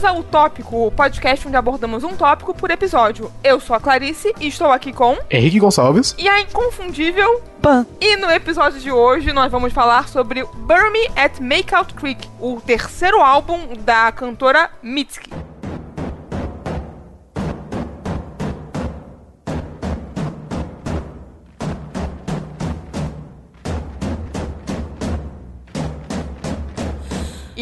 Bem-vindos 0.00 0.04
ao 0.04 0.22
Tópico, 0.22 0.86
o 0.86 0.90
podcast 0.90 1.46
onde 1.46 1.56
abordamos 1.56 2.04
um 2.04 2.16
tópico 2.16 2.54
por 2.54 2.70
episódio. 2.70 3.30
Eu 3.44 3.60
sou 3.60 3.76
a 3.76 3.80
Clarice 3.80 4.34
e 4.40 4.48
estou 4.48 4.70
aqui 4.70 4.94
com 4.94 5.18
Henrique 5.30 5.58
Gonçalves 5.58 6.14
e 6.18 6.26
a 6.26 6.40
inconfundível 6.40 7.42
Pan. 7.60 7.86
E 8.00 8.16
no 8.16 8.30
episódio 8.30 8.80
de 8.80 8.90
hoje 8.90 9.30
nós 9.32 9.52
vamos 9.52 9.74
falar 9.74 10.08
sobre 10.08 10.42
Burn 10.44 10.90
Me 10.90 11.06
at 11.16 11.38
Makeout 11.40 11.92
Creek, 11.92 12.26
o 12.40 12.60
terceiro 12.62 13.20
álbum 13.20 13.58
da 13.84 14.10
cantora 14.10 14.70
Mitski. 14.82 15.30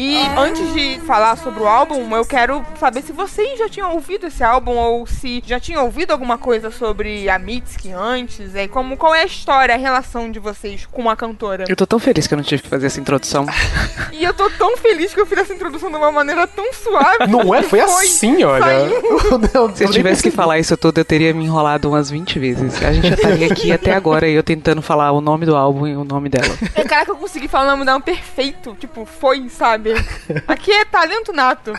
E 0.01 0.17
antes 0.37 0.73
de 0.73 0.97
falar 1.01 1.35
sobre 1.35 1.61
o 1.61 1.67
álbum, 1.67 2.15
eu 2.15 2.23
quero 2.23 2.65
saber 2.79 3.01
se 3.01 3.11
vocês 3.11 3.59
já 3.59 3.67
tinham 3.67 3.91
ouvido 3.91 4.27
esse 4.27 4.41
álbum 4.41 4.77
ou 4.77 5.05
se 5.05 5.43
já 5.45 5.59
tinham 5.59 5.83
ouvido 5.83 6.11
alguma 6.11 6.37
coisa 6.37 6.71
sobre 6.71 7.29
a 7.29 7.37
Mitski 7.37 7.91
antes. 7.91 8.55
E 8.55 8.69
como, 8.69 8.95
qual 8.95 9.13
é 9.13 9.23
a 9.23 9.25
história, 9.25 9.75
a 9.75 9.77
relação 9.77 10.31
de 10.31 10.39
vocês 10.39 10.85
com 10.89 11.09
a 11.09 11.17
cantora? 11.17 11.65
Eu 11.67 11.75
tô 11.75 11.85
tão 11.85 11.99
feliz 11.99 12.27
que 12.27 12.33
eu 12.33 12.37
não 12.37 12.45
tive 12.45 12.61
que 12.61 12.69
fazer 12.69 12.87
essa 12.87 12.97
introdução. 12.97 13.45
e 14.13 14.23
eu 14.23 14.33
tô 14.33 14.49
tão 14.51 14.77
feliz 14.77 15.13
que 15.13 15.19
eu 15.19 15.25
fiz 15.25 15.39
essa 15.39 15.53
introdução 15.53 15.91
de 15.91 15.97
uma 15.97 16.13
maneira 16.13 16.47
tão 16.47 16.71
suave. 16.71 17.27
Não 17.27 17.53
é? 17.53 17.61
Foi, 17.61 17.81
foi 17.81 17.81
assim, 17.81 18.41
olha. 18.45 18.87
se 19.75 19.83
eu 19.83 19.91
tivesse 19.91 20.23
que 20.23 20.31
falar 20.31 20.59
isso 20.59 20.77
tudo, 20.77 20.99
eu 20.99 21.05
teria 21.05 21.33
me 21.33 21.43
enrolado 21.43 21.89
umas 21.89 22.09
20 22.09 22.39
vezes. 22.39 22.81
A 22.85 22.93
gente 22.93 23.09
já 23.09 23.15
estaria 23.15 23.47
aqui 23.51 23.69
até 23.73 23.91
agora 23.91 24.29
e 24.29 24.33
eu 24.33 24.43
tentando 24.43 24.81
falar 24.81 25.11
o 25.11 25.19
nome 25.19 25.45
do 25.45 25.57
álbum 25.57 25.85
e 25.85 25.97
o 25.97 26.05
nome 26.05 26.29
dela. 26.29 26.57
É, 26.73 26.85
caraca, 26.85 27.11
eu 27.11 27.17
consegui 27.17 27.49
falar 27.49 27.65
o 27.65 27.71
nome 27.71 27.83
dela 27.83 27.99
perfeito. 27.99 28.77
Tipo, 28.79 29.05
foi, 29.05 29.49
sabe? 29.49 29.88
Aqui 30.47 30.71
é 30.71 30.85
talento 30.85 31.33
nato. 31.33 31.73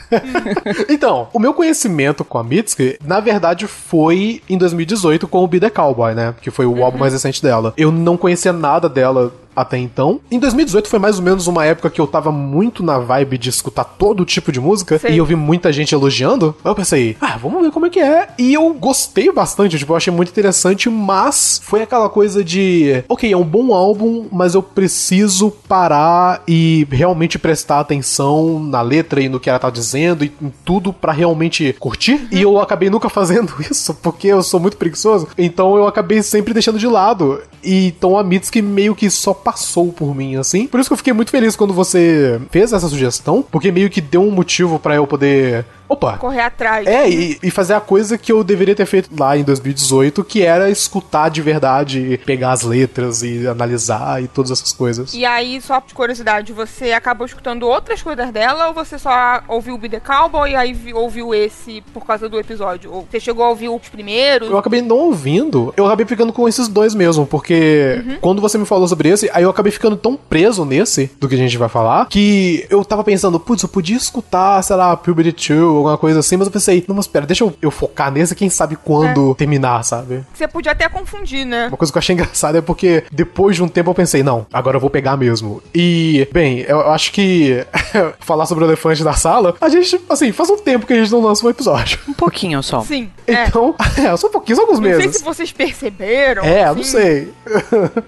então, 0.88 1.28
o 1.32 1.38
meu 1.38 1.54
conhecimento 1.54 2.24
com 2.24 2.38
a 2.38 2.44
Mitski, 2.44 2.98
na 3.04 3.20
verdade, 3.20 3.66
foi 3.66 4.42
em 4.48 4.58
2018 4.58 5.28
com 5.28 5.42
o 5.42 5.46
Be 5.46 5.60
The 5.60 5.70
Cowboy, 5.70 6.14
né? 6.14 6.34
Que 6.40 6.50
foi 6.50 6.66
o 6.66 6.72
uhum. 6.72 6.84
álbum 6.84 6.98
mais 6.98 7.12
recente 7.12 7.42
dela. 7.42 7.72
Eu 7.76 7.90
não 7.90 8.16
conhecia 8.16 8.52
nada 8.52 8.88
dela 8.88 9.32
até 9.54 9.78
então. 9.78 10.20
Em 10.30 10.38
2018 10.38 10.88
foi 10.88 10.98
mais 10.98 11.18
ou 11.18 11.24
menos 11.24 11.46
uma 11.46 11.64
época 11.64 11.90
que 11.90 12.00
eu 12.00 12.06
tava 12.06 12.32
muito 12.32 12.82
na 12.82 12.98
vibe 12.98 13.38
de 13.38 13.48
escutar 13.48 13.84
todo 13.84 14.24
tipo 14.24 14.52
de 14.52 14.60
música 14.60 14.98
Sim. 14.98 15.08
e 15.08 15.18
eu 15.18 15.24
vi 15.24 15.34
muita 15.34 15.72
gente 15.72 15.94
elogiando. 15.94 16.54
Eu 16.64 16.74
pensei, 16.74 17.16
ah, 17.20 17.36
vamos 17.36 17.62
ver 17.62 17.70
como 17.70 17.86
é 17.86 17.90
que 17.90 18.00
é. 18.00 18.28
E 18.38 18.54
eu 18.54 18.72
gostei 18.74 19.32
bastante, 19.32 19.78
tipo, 19.78 19.92
eu 19.92 19.96
achei 19.96 20.12
muito 20.12 20.30
interessante, 20.30 20.88
mas 20.88 21.60
foi 21.62 21.82
aquela 21.82 22.08
coisa 22.08 22.42
de, 22.42 23.04
ok, 23.08 23.30
é 23.30 23.36
um 23.36 23.44
bom 23.44 23.74
álbum, 23.74 24.26
mas 24.30 24.54
eu 24.54 24.62
preciso 24.62 25.50
parar 25.50 26.42
e 26.46 26.86
realmente 26.90 27.38
prestar 27.38 27.80
atenção 27.80 28.60
na 28.60 28.82
letra 28.82 29.20
e 29.20 29.28
no 29.28 29.40
que 29.40 29.50
ela 29.50 29.58
tá 29.58 29.70
dizendo 29.70 30.24
e 30.24 30.32
em 30.40 30.52
tudo 30.64 30.92
para 30.92 31.12
realmente 31.12 31.74
curtir. 31.78 32.12
Uhum. 32.14 32.28
E 32.30 32.42
eu 32.42 32.60
acabei 32.60 32.90
nunca 32.90 33.08
fazendo 33.10 33.54
isso, 33.60 33.94
porque 33.94 34.28
eu 34.28 34.42
sou 34.42 34.60
muito 34.60 34.76
preguiçoso. 34.76 35.28
Então 35.36 35.76
eu 35.76 35.86
acabei 35.86 36.22
sempre 36.22 36.54
deixando 36.54 36.78
de 36.78 36.86
lado. 36.86 37.40
E 37.62 37.88
então 37.88 38.16
a 38.16 38.24
Mitski 38.24 38.62
meio 38.62 38.94
que 38.94 39.10
só 39.10 39.34
passou 39.40 39.92
por 39.92 40.14
mim, 40.14 40.36
assim. 40.36 40.66
Por 40.66 40.80
isso 40.80 40.88
que 40.88 40.92
eu 40.92 40.98
fiquei 40.98 41.12
muito 41.12 41.30
feliz 41.30 41.56
quando 41.56 41.74
você 41.74 42.40
fez 42.50 42.72
essa 42.72 42.88
sugestão, 42.88 43.42
porque 43.42 43.72
meio 43.72 43.90
que 43.90 44.00
deu 44.00 44.22
um 44.22 44.30
motivo 44.30 44.78
para 44.78 44.94
eu 44.94 45.06
poder 45.06 45.64
opa. 45.90 46.16
Correr 46.18 46.42
atrás. 46.42 46.86
É, 46.86 47.08
e, 47.10 47.38
e, 47.42 47.50
fazer 47.50 47.74
a 47.74 47.80
coisa 47.80 48.16
que 48.16 48.30
eu 48.30 48.44
deveria 48.44 48.74
ter 48.74 48.86
feito 48.86 49.10
lá 49.18 49.36
em 49.36 49.42
2018, 49.42 50.22
que 50.22 50.42
era 50.42 50.70
escutar 50.70 51.28
de 51.28 51.42
verdade, 51.42 52.20
pegar 52.24 52.52
as 52.52 52.62
letras 52.62 53.22
e 53.22 53.46
analisar 53.46 54.22
e 54.22 54.28
todas 54.28 54.52
essas 54.52 54.72
coisas. 54.72 55.12
E 55.12 55.24
aí, 55.24 55.60
só 55.60 55.82
de 55.84 55.92
curiosidade, 55.92 56.52
você 56.52 56.92
acabou 56.92 57.26
escutando 57.26 57.64
outras 57.64 58.00
coisas 58.02 58.30
dela 58.30 58.68
ou 58.68 58.74
você 58.74 58.98
só 58.98 59.42
ouviu 59.48 59.74
o 59.74 59.78
Be 59.78 59.88
The 59.88 60.00
Cowboy 60.00 60.52
e 60.52 60.56
aí 60.56 60.76
ouviu 60.94 61.34
esse 61.34 61.82
por 61.92 62.06
causa 62.06 62.28
do 62.28 62.38
episódio? 62.38 62.92
Ou 62.92 63.08
você 63.10 63.18
chegou 63.18 63.44
a 63.44 63.48
ouvir 63.48 63.68
os 63.68 63.88
primeiros? 63.88 64.48
Eu 64.48 64.58
acabei 64.58 64.82
não 64.82 64.96
ouvindo, 64.96 65.74
eu 65.76 65.86
acabei 65.86 66.06
ficando 66.06 66.32
com 66.32 66.48
esses 66.48 66.68
dois 66.68 66.94
mesmo, 66.94 67.26
porque 67.26 68.02
uhum. 68.06 68.18
quando 68.20 68.40
você 68.40 68.56
me 68.56 68.64
falou 68.64 68.86
sobre 68.86 69.08
esse, 69.08 69.28
aí 69.32 69.42
eu 69.42 69.50
acabei 69.50 69.72
ficando 69.72 69.96
tão 69.96 70.16
preso 70.16 70.64
nesse, 70.64 71.10
do 71.18 71.28
que 71.28 71.34
a 71.34 71.38
gente 71.38 71.58
vai 71.58 71.68
falar, 71.68 72.06
que 72.06 72.64
eu 72.70 72.84
tava 72.84 73.02
pensando, 73.02 73.40
putz, 73.40 73.62
eu 73.62 73.68
podia 73.68 73.96
escutar, 73.96 74.62
sei 74.62 74.76
lá, 74.76 74.96
Puberty 74.96 75.32
2 75.32 75.79
alguma 75.80 75.98
coisa 75.98 76.20
assim, 76.20 76.36
mas 76.36 76.46
eu 76.46 76.52
pensei, 76.52 76.84
não, 76.86 76.96
mas 76.96 77.06
pera, 77.06 77.26
deixa 77.26 77.44
eu, 77.44 77.54
eu 77.60 77.70
focar 77.70 78.10
nesse, 78.10 78.34
quem 78.34 78.48
sabe 78.48 78.76
quando 78.76 79.32
é. 79.32 79.34
terminar, 79.34 79.82
sabe? 79.82 80.24
Você 80.34 80.46
podia 80.48 80.72
até 80.72 80.88
confundir, 80.88 81.44
né? 81.44 81.68
Uma 81.68 81.76
coisa 81.76 81.92
que 81.92 81.98
eu 81.98 82.00
achei 82.00 82.14
engraçada 82.14 82.58
é 82.58 82.60
porque 82.60 83.04
depois 83.12 83.56
de 83.56 83.62
um 83.62 83.68
tempo 83.68 83.90
eu 83.90 83.94
pensei, 83.94 84.22
não, 84.22 84.46
agora 84.52 84.76
eu 84.76 84.80
vou 84.80 84.90
pegar 84.90 85.16
mesmo. 85.16 85.62
E, 85.74 86.28
bem, 86.32 86.60
eu 86.60 86.80
acho 86.90 87.12
que 87.12 87.64
falar 88.20 88.46
sobre 88.46 88.64
o 88.64 88.66
elefante 88.66 89.02
da 89.02 89.12
sala, 89.12 89.54
a 89.60 89.68
gente, 89.68 90.00
assim, 90.08 90.32
faz 90.32 90.50
um 90.50 90.58
tempo 90.58 90.86
que 90.86 90.92
a 90.92 90.96
gente 90.96 91.10
não 91.10 91.20
lança 91.20 91.46
um 91.46 91.50
episódio. 91.50 91.98
Um 92.08 92.12
pouquinho 92.12 92.62
só. 92.62 92.80
Sim. 92.82 93.10
Então, 93.26 93.74
é, 93.96 94.06
é 94.06 94.16
só 94.16 94.28
um 94.28 94.30
pouquinho, 94.30 94.56
só 94.56 94.62
alguns 94.62 94.78
não 94.78 94.88
meses. 94.88 95.04
Não 95.04 95.12
sei 95.12 95.18
se 95.18 95.24
vocês 95.24 95.52
perceberam. 95.52 96.44
É, 96.44 96.64
assim. 96.64 96.76
não 96.76 96.84
sei. 96.84 97.32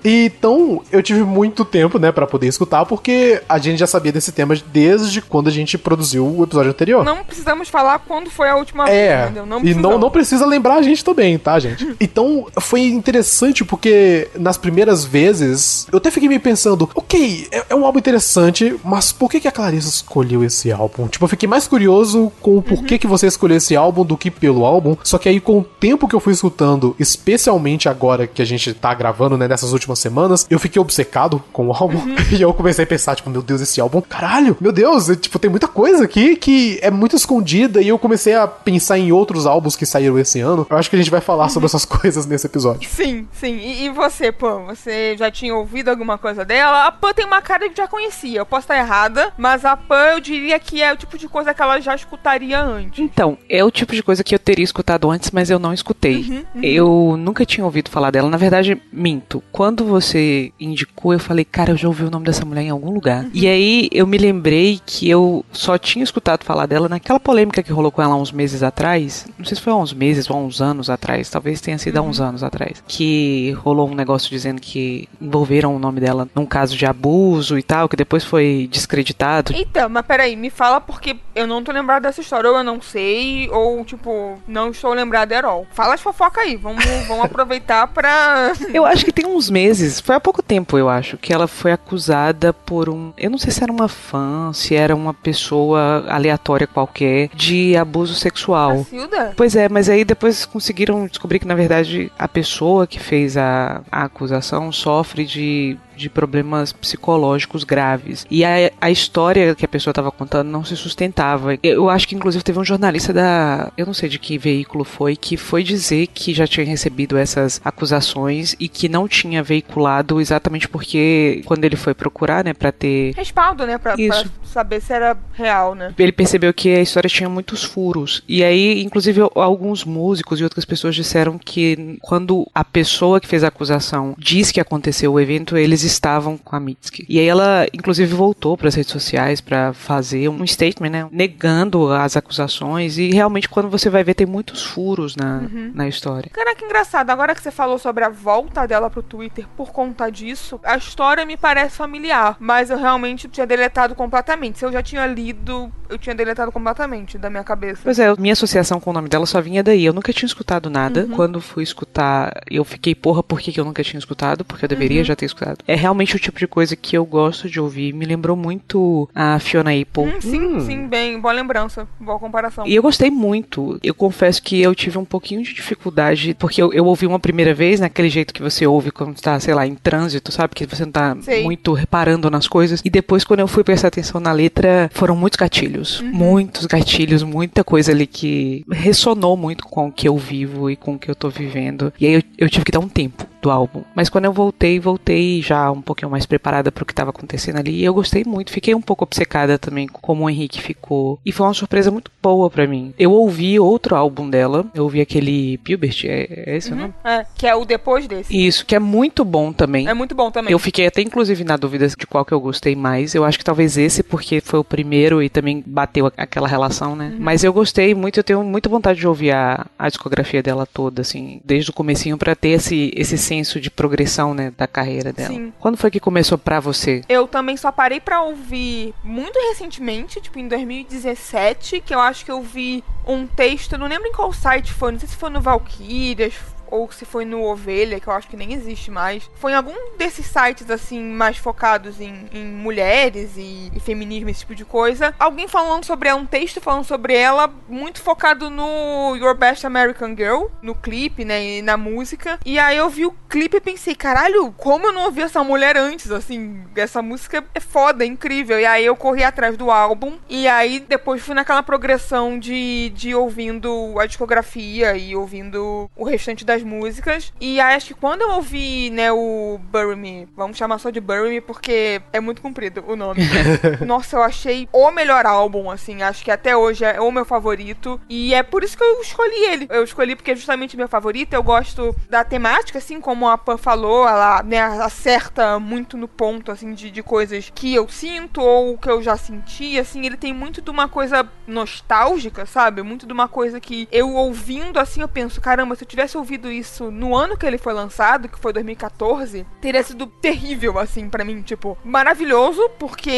então, 0.05 0.83
eu 0.91 1.03
tive 1.03 1.23
muito 1.23 1.65
tempo, 1.65 1.99
né, 1.99 2.13
para 2.13 2.27
poder 2.27 2.47
escutar, 2.47 2.85
porque 2.85 3.43
a 3.49 3.59
gente 3.59 3.79
já 3.79 3.87
sabia 3.87 4.13
desse 4.13 4.33
tema 4.33 4.55
desde 4.73 5.21
quando 5.21 5.49
a 5.49 5.53
gente 5.53 5.79
produziu 5.79 6.27
o 6.27 6.45
episódio 6.45 6.71
anterior. 6.71 7.05
Não 7.05 7.25
precisamos 7.25 7.62
falar 7.71 7.99
quando 8.01 8.31
foi 8.31 8.49
a 8.49 8.57
última 8.57 8.89
é, 8.89 9.09
vez, 9.09 9.25
entendeu? 9.25 9.47
Não 9.47 9.65
e 9.65 9.75
não, 9.75 9.99
não 9.99 10.11
precisa 10.11 10.47
lembrar 10.47 10.77
a 10.77 10.83
gente 10.83 11.05
também, 11.05 11.39
tá, 11.39 11.59
gente? 11.59 11.97
então, 12.01 12.47
foi 12.61 12.83
interessante 12.83 13.65
porque 13.65 14.29
nas 14.39 14.57
primeiras 14.57 15.05
vezes 15.05 15.87
eu 15.91 15.99
até 15.99 16.11
fiquei 16.11 16.29
me 16.29 16.39
pensando, 16.39 16.89
ok, 16.95 17.49
é, 17.51 17.65
é, 17.71 17.75
um 17.75 17.85
álbum 17.85 17.99
interessante, 17.99 18.77
mas 18.85 19.13
por 19.13 19.31
que, 19.31 19.41
que 19.41 19.49
a 19.49 19.53
Clarissa 19.53 19.89
escolheu 19.89 20.45
esse 20.45 20.71
álbum? 20.73 21.09
Tipo, 21.09 21.25
eu 21.25 21.29
fiquei 21.29 21.49
mais 21.49 21.67
curioso 21.67 22.33
com 22.41 22.59
o 22.59 22.63
porquê 22.63 22.95
uhum. 22.95 23.01
que 23.01 23.07
você 23.07 23.27
escolheu 23.27 23.57
esse 23.57 23.77
álbum 23.77 24.05
do 24.05 24.17
que 24.17 24.31
pelo 24.31 24.65
álbum. 24.65 24.97
Só 25.03 25.19
que 25.19 25.29
aí, 25.29 25.41
com 25.41 25.59
o 25.59 25.65
tempo 25.65 26.09
que 26.09 26.15
eu 26.15 26.21
fui 26.21 26.33
escutando, 26.33 26.95
especialmente 26.99 27.89
agora 27.89 28.27
que 28.27 28.43
a 28.43 28.45
gente 28.45 28.73
tá 28.75 28.93
gravando, 28.95 29.37
né, 29.37 29.49
nessas 29.49 29.73
últimas 29.73 29.99
semanas, 29.99 30.47
eu 30.51 30.59
fiquei 30.59 30.81
obcecado 30.81 31.43
com 31.53 31.69
o 31.69 31.73
álbum. 31.73 31.99
Uhum. 31.99 32.17
E 32.33 32.41
eu 32.41 32.55
comecei 32.55 32.85
a 32.85 32.87
pensar, 32.87 33.15
tipo, 33.15 33.29
meu 33.29 33.43
Deus, 33.43 33.61
esse 33.61 33.79
álbum, 33.79 34.01
caralho, 34.01 34.57
meu 34.59 34.73
Deus, 34.73 35.07
tipo, 35.21 35.39
tem 35.39 35.51
muita 35.51 35.69
coisa 35.69 36.05
aqui 36.05 36.35
que 36.35 36.79
é 36.81 36.91
muito 36.91 37.15
escondida. 37.15 37.52
E 37.59 37.89
eu 37.89 37.99
comecei 37.99 38.35
a 38.35 38.47
pensar 38.47 38.99
em 38.99 39.13
outros 39.13 39.47
álbuns 39.47 39.77
que 39.77 39.87
saíram 39.87 40.19
esse 40.19 40.41
ano. 40.41 40.67
Eu 40.69 40.77
acho 40.77 40.91
que 40.91 40.97
a 40.97 40.99
gente 40.99 41.11
vai 41.11 41.21
falar 41.21 41.49
sobre 41.49 41.67
essas 41.67 41.85
coisas 41.87 42.27
nesse 42.27 42.47
episódio. 42.47 42.89
Sim, 42.89 43.27
sim. 43.33 43.57
E, 43.57 43.85
e 43.85 43.91
você, 43.91 44.33
Pô, 44.33 44.61
você 44.67 45.17
já 45.17 45.31
tinha 45.31 45.55
ouvido 45.55 45.89
alguma 45.89 46.19
coisa 46.19 46.45
dela? 46.45 46.87
A 46.87 46.93
Pan 46.93 47.13
tem 47.13 47.25
uma 47.25 47.41
cara 47.41 47.69
que 47.69 47.77
já 47.77 47.87
conhecia. 47.87 48.41
Eu 48.41 48.47
posso 48.47 48.65
estar 48.65 48.77
errada, 48.77 49.33
mas 49.37 49.65
a 49.65 49.77
Pan 49.77 50.13
eu 50.13 50.21
diria 50.21 50.59
que 50.59 50.83
é 50.83 50.93
o 50.93 50.97
tipo 50.97 51.17
de 51.19 51.29
coisa 51.29 51.55
que 51.55 51.63
ela 51.63 51.81
já 51.81 51.95
escutaria 51.95 52.61
antes. 52.61 52.99
Então, 52.99 53.39
é 53.49 53.65
o 53.65 53.71
tipo 53.71 53.95
de 53.95 54.03
coisa 54.03 54.25
que 54.25 54.35
eu 54.35 54.39
teria 54.39 54.65
escutado 54.65 55.11
antes, 55.11 55.31
mas 55.31 55.51
eu 55.51 55.59
não 55.59 55.73
escutei. 55.73 56.17
Uhum, 56.17 56.45
uhum. 56.55 56.63
Eu 56.63 57.17
nunca 57.17 57.45
tinha 57.45 57.65
ouvido 57.65 57.91
falar 57.91 58.11
dela. 58.11 58.29
Na 58.29 58.37
verdade, 58.37 58.81
minto. 58.93 59.43
Quando 59.53 59.85
você 59.85 60.53
indicou, 60.59 61.13
eu 61.13 61.21
falei, 61.21 61.45
cara, 61.45 61.73
eu 61.73 61.77
já 61.77 61.89
ouvi 61.89 62.05
o 62.05 62.11
nome 62.11 62.25
dessa 62.25 62.45
mulher 62.45 62.63
em 62.63 62.71
algum 62.71 62.91
lugar. 62.91 63.25
Uhum. 63.25 63.31
E 63.35 63.47
aí 63.47 63.89
eu 63.93 64.07
me 64.07 64.19
lembrei 64.19 64.81
que 64.85 65.09
eu 65.09 65.45
só 65.53 65.77
tinha 65.79 66.03
escutado 66.03 66.45
falar 66.45 66.67
dela 66.67 66.89
naquela 66.89 67.21
polêmica 67.21 67.42
que 67.51 67.73
rolou 67.73 67.91
com 67.91 68.03
ela 68.03 68.15
uns 68.15 68.31
meses 68.31 68.63
atrás. 68.63 69.27
Não 69.39 69.45
sei 69.45 69.57
se 69.57 69.63
foi 69.63 69.73
há 69.73 69.77
uns 69.77 69.93
meses 69.93 70.29
ou 70.31 70.37
há 70.37 70.41
uns 70.41 70.61
anos 70.61 70.89
atrás. 70.89 71.29
Talvez 71.31 71.61
tenha 71.61 71.79
sido 71.79 71.97
há 71.97 72.03
uns 72.03 72.21
uhum. 72.21 72.27
anos 72.27 72.45
atrás. 72.45 72.83
Que 72.87 73.53
rolou 73.63 73.89
um 73.89 73.95
negócio 73.95 74.31
dizendo 74.31 74.61
que 74.61 75.09
envolveram 75.21 75.75
o 75.75 75.79
nome 75.79 76.01
dela 76.01 76.29
num 76.35 76.47
caso 76.47 76.77
de 76.77 76.87
abuso 76.87 77.59
e 77.59 77.63
tal, 77.63 77.89
que 77.89 77.97
depois 77.97 78.25
foi 78.25 78.69
descreditado. 78.71 79.53
Então, 79.55 79.89
mas 79.89 80.07
peraí, 80.07 80.37
me 80.37 80.51
fala 80.51 80.81
porque 80.81 81.17
eu 81.35 81.47
não 81.47 81.65
tô 81.65 81.73
lembrado 81.73 82.03
dessa 82.03 82.21
história, 82.21 82.51
ou 82.51 82.57
eu 82.57 82.65
não 82.65 82.81
sei, 82.81 83.49
ou 83.51 83.85
tipo, 83.85 84.39
não 84.47 84.71
estou 84.71 84.93
lembrado 84.93 85.33
at 85.33 85.45
all. 85.45 85.67
Fala 85.73 85.95
as 85.95 86.01
fofoca 86.01 86.41
aí, 86.41 86.57
vamos, 86.57 86.85
vamos 87.07 87.25
aproveitar 87.25 87.87
pra. 87.89 88.53
Eu 88.73 88.85
acho 88.85 89.05
que 89.05 89.13
tem 89.13 89.27
uns 89.27 89.51
meses, 89.51 90.01
foi 90.01 90.15
há 90.15 90.21
pouco 90.21 90.43
tempo, 90.43 90.79
eu 90.79 90.89
acho, 90.89 91.17
que 91.19 91.33
ela 91.33 91.47
foi 91.47 91.73
acusada 91.73 92.53
por 92.53 92.89
um. 92.89 93.13
Eu 93.17 93.31
não 93.31 93.39
sei 93.39 93.51
se 93.51 93.63
era 93.63 93.73
uma 93.73 93.89
fã, 93.89 94.53
se 94.53 94.75
era 94.75 94.95
uma 94.95 95.13
pessoa 95.13 96.05
aleatória 96.09 96.67
qualquer, 96.67 97.22
de 97.35 97.77
abuso 97.77 98.15
sexual. 98.15 98.79
Cacilda? 98.79 99.33
Pois 99.37 99.57
é, 99.57 99.69
mas 99.69 99.89
aí 99.89 100.05
depois 100.05 100.45
conseguiram 100.45 101.07
descobrir 101.07 101.39
que, 101.39 101.47
na 101.47 101.55
verdade, 101.55 102.11
a 102.19 102.29
pessoa 102.29 102.87
que 102.87 102.99
fez 102.99 103.37
a, 103.37 103.83
a 103.91 104.05
acusação 104.05 104.71
sofre 104.73 105.25
de 105.25 105.77
de 105.97 106.09
problemas 106.09 106.73
psicológicos 106.73 107.65
graves. 107.65 108.27
E 108.31 108.45
a, 108.45 108.71
a 108.81 108.91
história 108.91 109.55
que 109.55 109.65
a 109.65 109.69
pessoa 109.69 109.93
estava 109.93 110.11
contando 110.11 110.49
não 110.49 110.65
se 110.65 110.77
sustentava. 110.77 111.59
Eu 111.63 111.89
acho 111.89 112.07
que, 112.09 112.15
inclusive, 112.15 112.45
teve 112.45 112.59
um 112.59 112.65
jornalista 112.65 113.13
da. 113.13 113.73
Eu 113.77 113.87
não 113.87 113.95
sei 113.95 114.09
de 114.09 114.19
que 114.19 114.39
veículo 114.39 114.85
foi, 114.85 115.17
que 115.17 115.37
foi 115.37 115.63
dizer 115.63 116.09
que 116.09 116.35
já 116.35 116.47
tinha 116.47 116.67
recebido 116.67 117.17
essas 117.17 117.61
acusações 117.65 118.57
e 118.59 118.69
que 118.69 118.89
não 118.89 119.09
tinha 119.09 119.43
veiculado 119.43 120.21
exatamente 120.21 120.69
porque, 120.69 121.43
quando 121.45 121.65
ele 121.65 121.77
foi 121.77 121.95
procurar, 121.95 122.45
né, 122.45 122.55
para 122.55 122.73
ter. 122.73 123.15
Respaldo, 123.15 123.67
né, 123.67 123.79
pra, 123.79 123.97
pra, 123.97 124.25
saber 124.45 124.81
se 124.81 124.93
era 124.93 125.17
real, 125.33 125.75
né? 125.75 125.95
Ele 125.99 126.13
percebeu 126.13 126.53
que 126.53 126.69
a 126.75 126.83
história 126.83 127.09
tinha 127.09 127.29
muitos 127.29 127.65
furos. 127.65 128.23
E 128.29 128.45
aí, 128.45 128.83
inclusive, 128.83 129.21
alguns 129.35 129.85
músicos 129.85 130.41
e 130.41 130.45
outras 130.45 130.65
pessoas 130.65 130.95
disseram 130.95 131.39
que 131.39 131.99
quando 132.01 132.47
a 132.55 132.65
pessoa 132.65 133.21
que 133.21 133.27
fez 133.27 133.43
a 133.45 133.49
acusação 133.49 134.15
diz 134.19 134.51
que 134.51 134.61
aconteceu 134.61 135.13
o 135.13 135.21
evento, 135.21 135.57
eles 135.57 135.82
eles 135.83 135.93
estavam 135.93 136.39
com 136.39 136.57
a 136.57 136.61
Mitski. 136.61 137.05
E 137.09 137.19
aí 137.19 137.27
ela, 137.27 137.67
inclusive, 137.73 138.15
voltou 138.15 138.57
para 138.57 138.69
as 138.69 138.75
redes 138.75 138.93
sociais 138.93 139.41
para 139.41 139.73
fazer 139.73 140.29
um 140.29 140.47
statement, 140.47 140.91
né, 140.91 141.09
negando 141.11 141.93
as 141.93 142.17
acusações. 142.17 142.99
E 142.99 143.11
realmente, 143.11 143.49
quando 143.49 143.69
você 143.69 143.91
vai 143.91 144.05
ver, 144.05 144.15
tem 144.15 144.27
muitos 144.27 144.63
furos 144.63 145.17
na, 145.17 145.39
uhum. 145.39 145.73
na 145.75 145.89
história. 145.89 146.31
Cara, 146.33 146.55
que 146.55 146.65
engraçado. 146.65 147.11
Agora 147.11 147.35
que 147.35 147.43
você 147.43 147.51
falou 147.51 147.79
sobre 147.79 148.05
a 148.05 148.09
volta 148.09 148.67
dela 148.67 148.89
pro 148.89 149.03
Twitter 149.03 149.47
por 149.57 149.73
conta 149.73 150.11
disso, 150.11 150.61
a 150.63 150.77
história 150.77 151.25
me 151.27 151.37
parece 151.37 151.77
familiar, 151.77 152.37
mas 152.39 152.71
eu 152.71 152.79
realmente 152.79 153.29
tinha 153.29 153.47
deletado 153.47 153.95
completamente. 153.95 154.59
Se 154.59 154.65
eu 154.65 154.73
já 154.73 154.83
tinha 154.83 155.07
lido, 155.07 155.73
eu 155.89 155.99
tinha 155.99 156.15
deletado 156.15 156.53
completamente 156.53 157.19
da 157.19 157.29
minha 157.29 157.45
cabeça. 157.45 157.81
Pois 157.85 157.99
é, 157.99 158.15
minha 158.19 158.33
associação 158.33 158.81
com 158.81 158.91
o 158.91 158.93
nome 158.93 159.09
dela 159.09 159.27
só 159.27 159.41
vinha 159.41 159.63
daí. 159.63 159.85
Eu 159.85 159.93
nunca 159.93 160.13
tinha 160.13 160.27
escutado 160.27 160.71
nada. 160.71 161.03
Uhum. 161.03 161.17
Quando 161.17 161.41
fui 161.41 161.63
escutar, 161.63 162.33
eu 162.51 162.65
fiquei, 162.65 162.95
porra, 162.95 163.23
por 163.23 163.41
que, 163.41 163.53
que 163.53 163.61
eu 163.61 163.65
nunca 163.65 163.83
tinha 163.83 163.99
escutado? 163.99 164.45
Porque 164.45 164.65
eu 164.65 164.69
deveria 164.69 165.01
uhum. 165.01 165.05
já 165.05 165.17
ter 165.17 165.27
escutado. 165.27 165.59
É 165.73 165.75
realmente 165.75 166.15
o 166.15 166.19
tipo 166.19 166.39
de 166.39 166.47
coisa 166.47 166.77
que 166.77 166.95
eu 166.95 167.07
gosto 167.07 167.49
de 167.49 167.59
ouvir. 167.59 167.95
Me 167.95 168.05
lembrou 168.05 168.37
muito 168.37 169.09
a 169.15 169.39
Fiona 169.39 169.71
Apple. 169.71 170.05
Hum, 170.05 170.21
sim, 170.21 170.41
hum. 170.43 170.61
sim, 170.61 170.87
bem, 170.87 171.19
boa 171.19 171.33
lembrança, 171.33 171.89
boa 171.99 172.19
comparação. 172.19 172.67
E 172.67 172.75
eu 172.75 172.83
gostei 172.83 173.11
muito. 173.11 173.81
Eu 173.83 173.95
confesso 173.95 174.43
que 174.43 174.61
eu 174.61 174.75
tive 174.75 174.99
um 174.99 175.05
pouquinho 175.07 175.43
de 175.43 175.55
dificuldade, 175.55 176.37
porque 176.39 176.63
eu, 176.63 176.75
eu 176.75 176.85
ouvi 176.85 177.07
uma 177.07 177.19
primeira 177.19 177.55
vez, 177.55 177.81
naquele 177.81 178.11
jeito 178.11 178.35
que 178.35 178.43
você 178.43 178.67
ouve 178.67 178.91
quando 178.91 179.19
tá, 179.19 179.41
sei 179.41 179.55
lá, 179.55 179.67
em 179.67 179.75
trânsito, 179.75 180.31
sabe? 180.31 180.55
Que 180.55 180.67
você 180.67 180.85
não 180.85 180.93
tá 180.93 181.17
Sei. 181.23 181.43
muito 181.43 181.73
reparando 181.73 182.31
nas 182.31 182.47
coisas. 182.47 182.83
E 182.85 182.91
depois, 182.91 183.25
quando 183.25 183.41
eu 183.41 183.49
fui 183.49 183.65
prestar 183.65 183.89
atenção 183.89 184.21
na 184.21 184.31
letra, 184.31 184.91
foram 184.93 185.17
muitos 185.17 185.39
gatilhos. 185.39 186.01
Uhum. 186.01 186.13
Muitos 186.13 186.67
gatilhos, 186.67 187.23
muita 187.23 187.65
coisa 187.65 187.93
ali 187.93 188.07
que 188.07 188.63
ressonou 188.71 189.39
muito 189.39 189.65
com 189.65 189.89
o 189.89 189.93
que 189.93 190.07
eu 190.07 190.19
vivo 190.19 190.69
e 190.69 190.77
com 190.77 190.97
o 190.97 190.99
que 190.99 191.11
eu 191.11 191.15
tô 191.15 191.31
vivendo. 191.31 191.91
E 191.99 192.07
aí 192.07 192.13
eu, 192.13 192.23
eu 192.37 192.51
tive 192.51 192.67
que 192.67 192.73
dar 192.73 192.81
um 192.81 192.89
tempo 192.91 193.27
do 193.41 193.51
álbum. 193.51 193.83
Mas 193.95 194.09
quando 194.09 194.27
eu 194.27 194.33
voltei, 194.33 194.79
voltei 194.79 195.43
já 195.43 195.62
um 195.71 195.83
pouquinho 195.83 196.11
mais 196.11 196.27
preparada 196.27 196.73
para 196.73 196.83
o 196.83 196.87
que 196.87 196.93
estava 196.93 197.11
acontecendo 197.11 197.59
ali. 197.59 197.81
E 197.81 197.85
eu 197.85 197.95
gostei 197.95 198.25
muito. 198.27 198.53
Fiquei 198.53 198.75
um 198.75 198.81
pouco 198.81 199.05
obcecada 199.05 199.59
também 199.59 199.87
com 199.87 200.01
como 200.01 200.25
o 200.25 200.31
Henrique 200.31 200.61
ficou. 200.61 201.19
E 201.25 201.33
foi 201.33 201.47
uma 201.47 201.55
surpresa 201.55 201.91
muito 201.91 202.11
boa 202.23 202.51
para 202.51 202.67
mim. 202.67 202.93
Eu 202.99 203.13
ouvi 203.13 203.59
outro 203.59 203.97
álbum 203.97 204.29
dela. 204.29 204.67
Eu 204.75 204.85
ouvi 204.85 205.01
aquele 205.01 205.59
Pubert, 205.59 206.05
é, 206.05 206.45
é 206.47 206.57
esse 206.57 206.71
uhum. 206.71 206.77
o 206.77 206.81
nome? 206.81 206.95
É, 207.05 207.27
que 207.35 207.47
é 207.47 207.55
o 207.55 207.65
depois 207.65 208.07
desse. 208.07 208.47
Isso, 208.47 208.67
que 208.67 208.75
é 208.75 208.79
muito 208.79 209.25
bom 209.25 209.53
também. 209.53 209.89
É 209.89 209.95
muito 209.95 210.15
bom 210.15 210.31
também. 210.31 210.53
Eu 210.53 210.59
fiquei 210.59 210.87
até 210.87 211.01
inclusive 211.01 211.45
na 211.45 211.57
dúvida 211.57 211.89
de 211.89 212.07
qual 212.07 212.25
que 212.25 212.33
eu 212.33 212.41
gostei 212.41 212.77
mais. 212.77 213.15
Eu 213.15 213.25
acho 213.25 213.39
que 213.39 213.45
talvez 213.45 213.77
esse, 213.79 214.03
porque 214.03 214.41
foi 214.41 214.59
o 214.59 214.65
primeiro 214.65 215.23
e 215.23 215.29
também 215.29 215.63
bateu 215.67 216.13
aquela 216.17 216.49
relação, 216.49 216.95
né? 216.95 217.13
Uhum. 217.15 217.17
Mas 217.21 217.45
eu 217.45 217.53
gostei 217.53 217.95
muito, 217.95 218.19
eu 218.19 218.25
tenho 218.25 218.43
muita 218.43 218.69
vontade 218.69 218.99
de 218.99 219.07
ouvir 219.07 219.33
a, 219.33 219.67
a 219.79 219.89
discografia 219.89 220.43
dela 220.43 220.67
toda, 220.67 221.03
assim, 221.03 221.41
desde 221.45 221.71
o 221.71 221.73
comecinho 221.73 222.19
para 222.19 222.35
ter 222.35 222.51
esse, 222.51 222.93
esse 222.97 223.17
senso 223.17 223.61
de 223.61 223.71
progressão, 223.71 224.35
né, 224.35 224.53
da 224.57 224.67
carreira 224.67 225.13
dela. 225.13 225.35
Sim. 225.35 225.52
Quando 225.59 225.77
foi 225.77 225.91
que 225.91 226.01
começou 226.01 226.37
pra 226.37 226.59
você? 226.59 227.03
Eu 227.09 227.29
também 227.29 227.57
só 227.57 227.71
parei 227.71 228.01
pra 228.01 228.23
ouvir 228.23 228.93
muito 229.05 229.39
recentemente, 229.49 230.21
tipo 230.21 230.39
em 230.39 230.49
2017, 230.49 231.81
que 231.81 231.95
eu 231.95 232.01
acho 232.01 232.25
que 232.25 232.31
eu 232.31 232.43
vi 232.43 232.83
um 233.07 233.27
texto, 233.27 233.79
não 233.79 233.87
lembro 233.87 234.09
em 234.09 234.13
qual 234.13 234.33
site 234.33 234.73
foi, 234.73 234.93
não 234.93 234.99
sei 234.99 235.09
se 235.09 235.17
foi 235.17 235.31
no 235.31 235.41
Valkyrias, 235.41 236.35
ou 236.73 236.91
se 236.91 237.05
foi 237.05 237.27
no 237.27 237.43
Ovelha, 237.43 238.01
que 238.01 238.09
eu 238.09 238.13
acho 238.15 238.29
que 238.29 238.37
nem 238.37 238.55
existe 238.55 238.91
mais. 238.91 239.31
Foi 239.35 239.53
em 239.53 239.55
algum 239.55 239.75
desses 239.99 240.25
sites, 240.25 240.71
assim, 240.71 241.01
mais 241.03 241.37
focados 241.37 242.01
em, 242.01 242.27
em 242.33 242.45
mulheres 242.47 243.37
e, 243.37 243.71
e, 243.75 243.79
feminismo, 243.79 244.31
esse 244.31 244.41
tipo 244.41 244.55
de 244.55 244.65
coisa. 244.65 245.15
Alguém 245.19 245.47
falando 245.47 245.85
sobre 245.85 246.09
ela, 246.09 246.19
um 246.19 246.25
texto 246.25 246.63
falando 246.63 246.85
sobre 246.85 247.15
ela, 247.15 247.53
muito 247.69 248.01
focado 248.01 248.49
no 248.49 249.15
Your 249.17 249.37
Best 249.37 249.67
American 249.67 250.17
Girl, 250.17 250.47
no 250.63 250.75
clipe, 250.75 251.27
né, 251.27 251.59
e 251.59 251.63
na 251.63 251.77
música. 251.77 252.39
E 252.45 252.59
aí 252.59 252.79
eu 252.79 252.89
vi 252.89 253.05
o 253.05 253.15
clipe 253.29 253.59
e 253.59 253.61
pensei, 253.61 253.95
caralho, 253.95 254.53
como 254.57 254.87
eu 254.87 254.93
não 254.93 255.05
ouvi 255.05 255.21
essa 255.21 255.45
mulher 255.45 255.77
antes, 255.77 256.11
assim, 256.11 256.65
essa 256.75 257.03
música 257.03 257.45
é 257.55 257.61
foda, 257.61 258.03
é 258.03 258.07
incrível. 258.07 258.59
E 258.59 258.65
aí 258.65 258.87
eu 258.87 258.97
corri 258.97 259.23
atrás 259.23 259.59
do 259.59 259.71
álbum, 259.71 260.17
e 260.27 260.49
aí 260.49 260.81
depois 260.81 261.21
fui 261.21 261.35
naquela 261.35 261.63
progressão 261.63 262.39
de, 262.39 262.91
de 262.91 263.15
ouvindo 263.15 263.99
a 263.99 264.07
discografia 264.07 264.97
e 264.97 265.15
ouvindo 265.15 265.91
o 265.95 266.05
restante 266.05 266.45
das 266.47 266.62
músicas. 266.63 267.33
E 267.41 267.61
acho 267.61 267.89
que 267.89 267.95
quando 267.95 268.23
eu 268.23 268.31
ouvi, 268.33 268.91
né, 268.91 269.13
o 269.13 269.59
Bury 269.71 269.97
Me, 269.97 270.29
vamos 270.37 270.57
chamar 270.57 270.79
só 270.79 270.91
de 270.91 271.01
Bury 271.01 271.31
Me 271.31 271.41
porque 271.41 272.01
é 272.13 272.21
muito 272.21 272.43
comprido 272.43 272.85
o 272.87 272.97
nome. 272.97 273.23
Nossa, 273.85 274.17
eu 274.17 274.23
achei 274.23 274.69
o 274.73 274.91
melhor 274.91 275.27
álbum, 275.27 275.71
assim. 275.71 276.03
Acho 276.03 276.25
que 276.25 276.31
até 276.31 276.57
hoje 276.57 276.85
é 276.85 277.01
o 277.01 277.11
meu 277.11 277.25
favorito. 277.25 278.01
E 278.09 278.35
é 278.35 278.43
por 278.43 278.63
isso 278.63 278.77
que 278.77 278.85
eu 278.85 279.01
escolhi 279.01 279.45
ele. 279.47 279.67
Eu 279.71 279.85
escolhi 279.85 280.15
porque 280.15 280.33
é 280.33 280.37
justamente 280.37 280.77
meu 280.77 280.89
favorito. 280.89 281.33
Eu 281.35 281.43
gosto 281.43 281.95
da 282.09 282.25
temática, 282.25 282.79
assim, 282.79 283.01
como 283.01 283.29
a 283.29 283.39
Pan 283.39 283.57
falou, 283.57 284.07
ela 284.07 284.43
né, 284.43 284.61
acerta 284.61 285.59
muito 285.59 285.97
no 285.97 286.07
ponto, 286.07 286.51
assim, 286.53 286.75
de, 286.75 286.91
de 286.91 287.03
coisas 287.03 287.51
que 287.55 287.75
eu 287.75 287.89
sinto 287.89 288.41
ou 288.41 288.79
que 288.79 288.89
eu 288.89 289.03
já 289.03 289.17
senti, 289.17 289.79
assim. 289.79 290.05
Ele 290.05 290.17
tem 290.17 290.33
muito 290.33 290.61
de 290.61 290.71
uma 290.71 290.89
coisa 290.89 291.29
nostálgica, 291.47 292.47
sabe? 292.47 292.83
Muito 292.83 293.07
de 293.07 293.13
uma 293.13 293.29
coisa 293.29 293.61
que 293.61 293.89
eu 293.91 294.15
ouvindo, 294.15 294.79
assim, 294.79 295.01
eu 295.01 295.09
penso, 295.09 295.41
caramba, 295.41 295.75
se 295.75 295.85
eu 295.85 295.89
tivesse 295.89 296.17
ouvido 296.17 296.52
isso 296.53 296.91
no 296.91 297.17
ano 297.17 297.37
que 297.37 297.47
ele 297.47 297.59
foi 297.59 297.73
lançado, 297.73 298.29
que 298.29 298.39
foi 298.39 298.53
2014, 298.53 299.47
teria 299.61 299.83
sido 299.83 300.07
terrível, 300.07 300.79
assim, 300.79 301.09
para 301.09 301.25
mim. 301.25 301.43
Tipo, 301.43 301.77
maravilhoso, 301.85 302.69
porque 302.79 303.11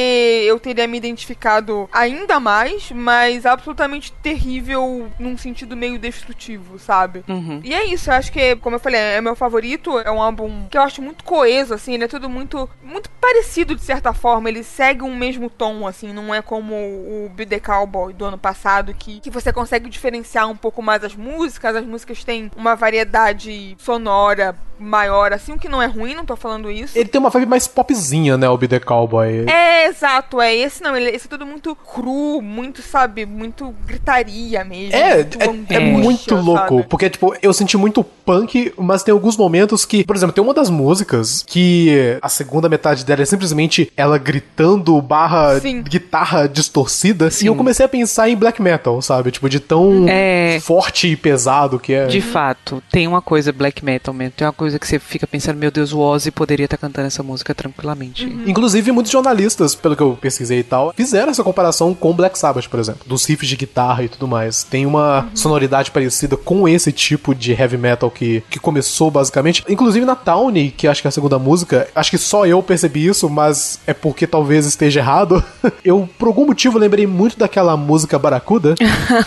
eu 0.47 0.59
teria 0.59 0.87
me 0.87 0.97
identificado 0.97 1.89
ainda 1.93 2.41
mais, 2.41 2.91
mas 2.91 3.45
absolutamente 3.45 4.13
terrível 4.13 5.11
num 5.19 5.37
sentido 5.37 5.77
meio 5.77 5.99
destrutivo, 5.99 6.79
sabe? 6.79 7.25
Uhum. 7.29 7.61
E 7.63 7.75
é 7.75 7.85
isso, 7.85 8.11
eu 8.11 8.15
acho 8.15 8.33
que, 8.33 8.57
como 8.57 8.77
eu 8.77 8.81
falei, 8.81 9.01
é 9.01 9.21
meu 9.21 9.35
favorito. 9.35 9.99
É 9.99 10.11
um 10.11 10.23
álbum 10.23 10.67
que 10.71 10.79
eu 10.79 10.83
acho 10.83 11.03
muito 11.03 11.25
coeso, 11.25 11.75
assim, 11.75 11.95
ele 11.95 12.05
é 12.05 12.09
tudo 12.09 12.29
muito, 12.29 12.69
muito 12.83 13.11
parecido 13.21 13.75
de 13.75 13.83
certa 13.83 14.13
forma. 14.13 14.49
Ele 14.49 14.63
segue 14.63 15.03
um 15.03 15.17
mesmo 15.17 15.51
tom, 15.51 15.87
assim, 15.87 16.13
não 16.13 16.35
é 16.35 16.41
como 16.41 16.75
o 16.75 17.31
Be 17.35 17.47
The 17.47 17.61
Cowboy 17.61 18.13
do 18.13 18.25
ano 18.25 18.39
passado, 18.39 18.95
que, 18.95 19.21
que 19.21 19.31
você 19.31 19.53
consegue 19.53 19.89
diferenciar 19.89 20.49
um 20.49 20.57
pouco 20.57 20.83
mais 20.83 21.03
as 21.03 21.15
músicas. 21.15 21.77
As 21.77 21.85
músicas 21.85 22.23
têm 22.23 22.51
uma 22.57 22.75
variedade 22.75 23.24
qualidade 23.25 23.76
sonora 23.79 24.55
maior, 24.85 25.33
assim, 25.33 25.53
o 25.53 25.59
que 25.59 25.69
não 25.69 25.83
é 25.83 25.87
ruim, 25.87 26.15
não 26.15 26.25
tô 26.25 26.37
falando 26.37 26.71
isso. 26.71 26.97
Ele 26.97 27.09
tem 27.09 27.21
uma 27.21 27.31
vibe 27.31 27.47
mais 27.47 27.67
popzinha, 27.67 28.37
né, 28.37 28.49
o 28.49 28.57
Be 28.57 28.69
The 28.69 28.81
Cowboy. 28.81 29.45
É, 29.49 29.87
exato, 29.87 30.41
é. 30.41 30.55
Esse 30.55 30.83
não, 30.83 30.97
ele, 30.97 31.11
esse 31.11 31.27
é 31.27 31.31
tudo 31.31 31.47
muito 31.47 31.75
cru, 31.75 32.41
muito, 32.43 32.83
sabe, 32.83 33.27
muito 33.27 33.75
gritaria 33.87 34.65
mesmo. 34.65 34.95
É, 34.95 35.17
muito 35.17 35.39
é, 35.41 35.45
angústia, 35.45 35.77
é, 35.77 35.81
muito 35.81 36.35
louco, 36.37 36.77
sabe? 36.77 36.87
porque, 36.89 37.11
tipo, 37.11 37.35
eu 37.43 37.53
senti 37.53 37.77
muito 37.77 38.05
punk, 38.05 38.73
mas 38.76 39.03
tem 39.03 39.12
alguns 39.12 39.37
momentos 39.37 39.85
que, 39.85 40.05
por 40.05 40.17
exemplo, 40.17 40.33
tem 40.33 40.43
uma 40.43 40.55
das 40.55 40.71
músicas 40.71 41.43
que 41.47 42.19
a 42.21 42.29
segunda 42.29 42.69
metade 42.69 43.05
dela 43.05 43.23
é 43.23 43.25
simplesmente 43.26 43.93
ela 43.97 44.19
gritando 44.19 45.00
barra 45.00 45.59
Sim. 45.61 45.83
guitarra 45.83 46.49
distorcida, 46.49 47.31
Sim. 47.31 47.47
e 47.47 47.49
eu 47.49 47.55
comecei 47.55 47.85
a 47.85 47.88
pensar 47.88 48.29
em 48.29 48.37
black 48.37 48.61
metal, 48.61 49.00
sabe, 49.03 49.31
tipo, 49.31 49.49
de 49.49 49.61
tão 49.61 50.07
é... 50.09 50.59
forte 50.61 51.09
e 51.09 51.17
pesado 51.17 51.79
que 51.79 51.93
é. 51.93 52.07
De 52.07 52.21
fato, 52.21 52.83
tem 52.91 53.07
uma 53.07 53.23
coisa 53.23 53.53
black 53.53 53.85
metal 53.85 54.14
mesmo, 54.14 54.35
tem 54.37 54.47
uma 54.47 54.53
coisa 54.53 54.74
que 54.78 54.87
você 54.87 54.99
fica 54.99 55.26
pensando, 55.26 55.57
meu 55.57 55.71
Deus, 55.71 55.93
o 55.93 55.99
Ozzy 55.99 56.31
poderia 56.31 56.64
estar 56.64 56.76
tá 56.76 56.87
cantando 56.87 57.07
essa 57.07 57.23
música 57.23 57.54
tranquilamente. 57.54 58.26
Uhum. 58.26 58.45
Inclusive, 58.47 58.93
muitos 58.93 59.12
jornalistas, 59.12 59.75
pelo 59.75 59.97
que 59.97 60.02
eu 60.02 60.19
pesquisei 60.21 60.61
e 60.61 60.64
tal, 60.64 60.93
fizeram 60.97 61.31
essa 61.31 61.43
comparação 61.43 61.95
com 61.95 62.12
Black 62.12 62.38
Sabbath, 62.38 62.69
por 62.69 62.81
exemplo, 62.81 63.02
dos 63.07 63.25
riffs 63.25 63.49
de 63.49 63.57
guitarra 63.57 64.04
e 64.04 64.09
tudo 64.09 64.26
mais. 64.26 64.62
Tem 64.62 64.87
uma 64.87 65.23
uhum. 65.23 65.37
sonoridade 65.37 65.90
parecida 65.90 66.37
com 66.37 66.69
esse 66.69 66.93
tipo 66.93 67.35
de 67.35 67.52
heavy 67.52 67.76
metal 67.76 68.11
que, 68.11 68.43
que 68.50 68.59
começou 68.59 69.11
basicamente. 69.11 69.64
Inclusive 69.69 70.04
na 70.04 70.14
Townie, 70.14 70.71
que 70.71 70.88
acho 70.88 71.00
que 71.00 71.09
é 71.09 71.11
a 71.11 71.12
segunda 71.12 71.38
música, 71.38 71.88
acho 71.95 72.11
que 72.11 72.19
só 72.19 72.47
eu 72.47 72.62
percebi 72.62 73.07
isso, 73.07 73.28
mas 73.28 73.81
é 73.87 73.95
porque 73.95 74.26
talvez 74.26 74.66
esteja 74.66 75.00
errado. 75.00 75.43
eu, 75.85 76.09
por 76.19 76.28
algum 76.28 76.47
motivo, 76.47 76.78
lembrei 76.78 77.07
muito 77.07 77.38
daquela 77.38 77.76
música 77.76 78.19
Baracuda. 78.19 78.75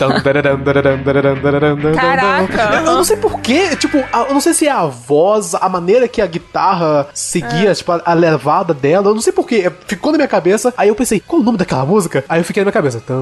Caraca! 1.94 2.74
Eu 2.76 2.82
não 2.82 3.04
sei 3.04 3.16
porquê, 3.16 3.76
tipo, 3.76 3.98
eu 3.98 4.34
não 4.34 4.40
sei 4.40 4.54
se 4.54 4.66
é 4.66 4.70
a 4.70 4.86
voz, 4.86 5.27
a 5.60 5.68
maneira 5.68 6.08
que 6.08 6.20
a 6.20 6.26
guitarra 6.26 7.08
seguia, 7.14 7.70
é. 7.70 7.74
tipo, 7.74 7.92
a, 7.92 8.02
a, 8.04 8.14
levada 8.14 8.74
dela. 8.74 9.08
Eu 9.08 9.14
não 9.14 9.20
sei 9.20 9.32
porquê. 9.32 9.70
Ficou 9.86 10.12
na 10.12 10.18
minha 10.18 10.28
cabeça. 10.28 10.72
Aí 10.76 10.88
eu 10.88 10.94
pensei, 10.94 11.20
qual 11.20 11.40
o 11.40 11.44
nome 11.44 11.58
daquela 11.58 11.84
música? 11.84 12.24
Aí 12.28 12.40
eu 12.40 12.44
fiquei 12.44 12.62
na 12.62 12.66
minha 12.66 12.72
cabeça. 12.72 13.02
Aí 13.08 13.16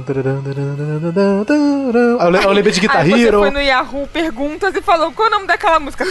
eu, 2.35 2.43
eu 2.43 2.53
lembrei 2.53 2.73
de 2.73 2.81
Guitar 2.81 3.03
Aí 3.03 3.13
Hero. 3.13 3.39
Você 3.39 3.45
foi 3.45 3.51
no 3.51 3.61
Yahoo 3.61 4.07
Perguntas 4.13 4.75
e 4.75 4.83
falou 4.83 5.13
qual 5.13 5.29
o 5.29 5.31
nome 5.31 5.47
daquela 5.47 5.79
música? 5.79 6.05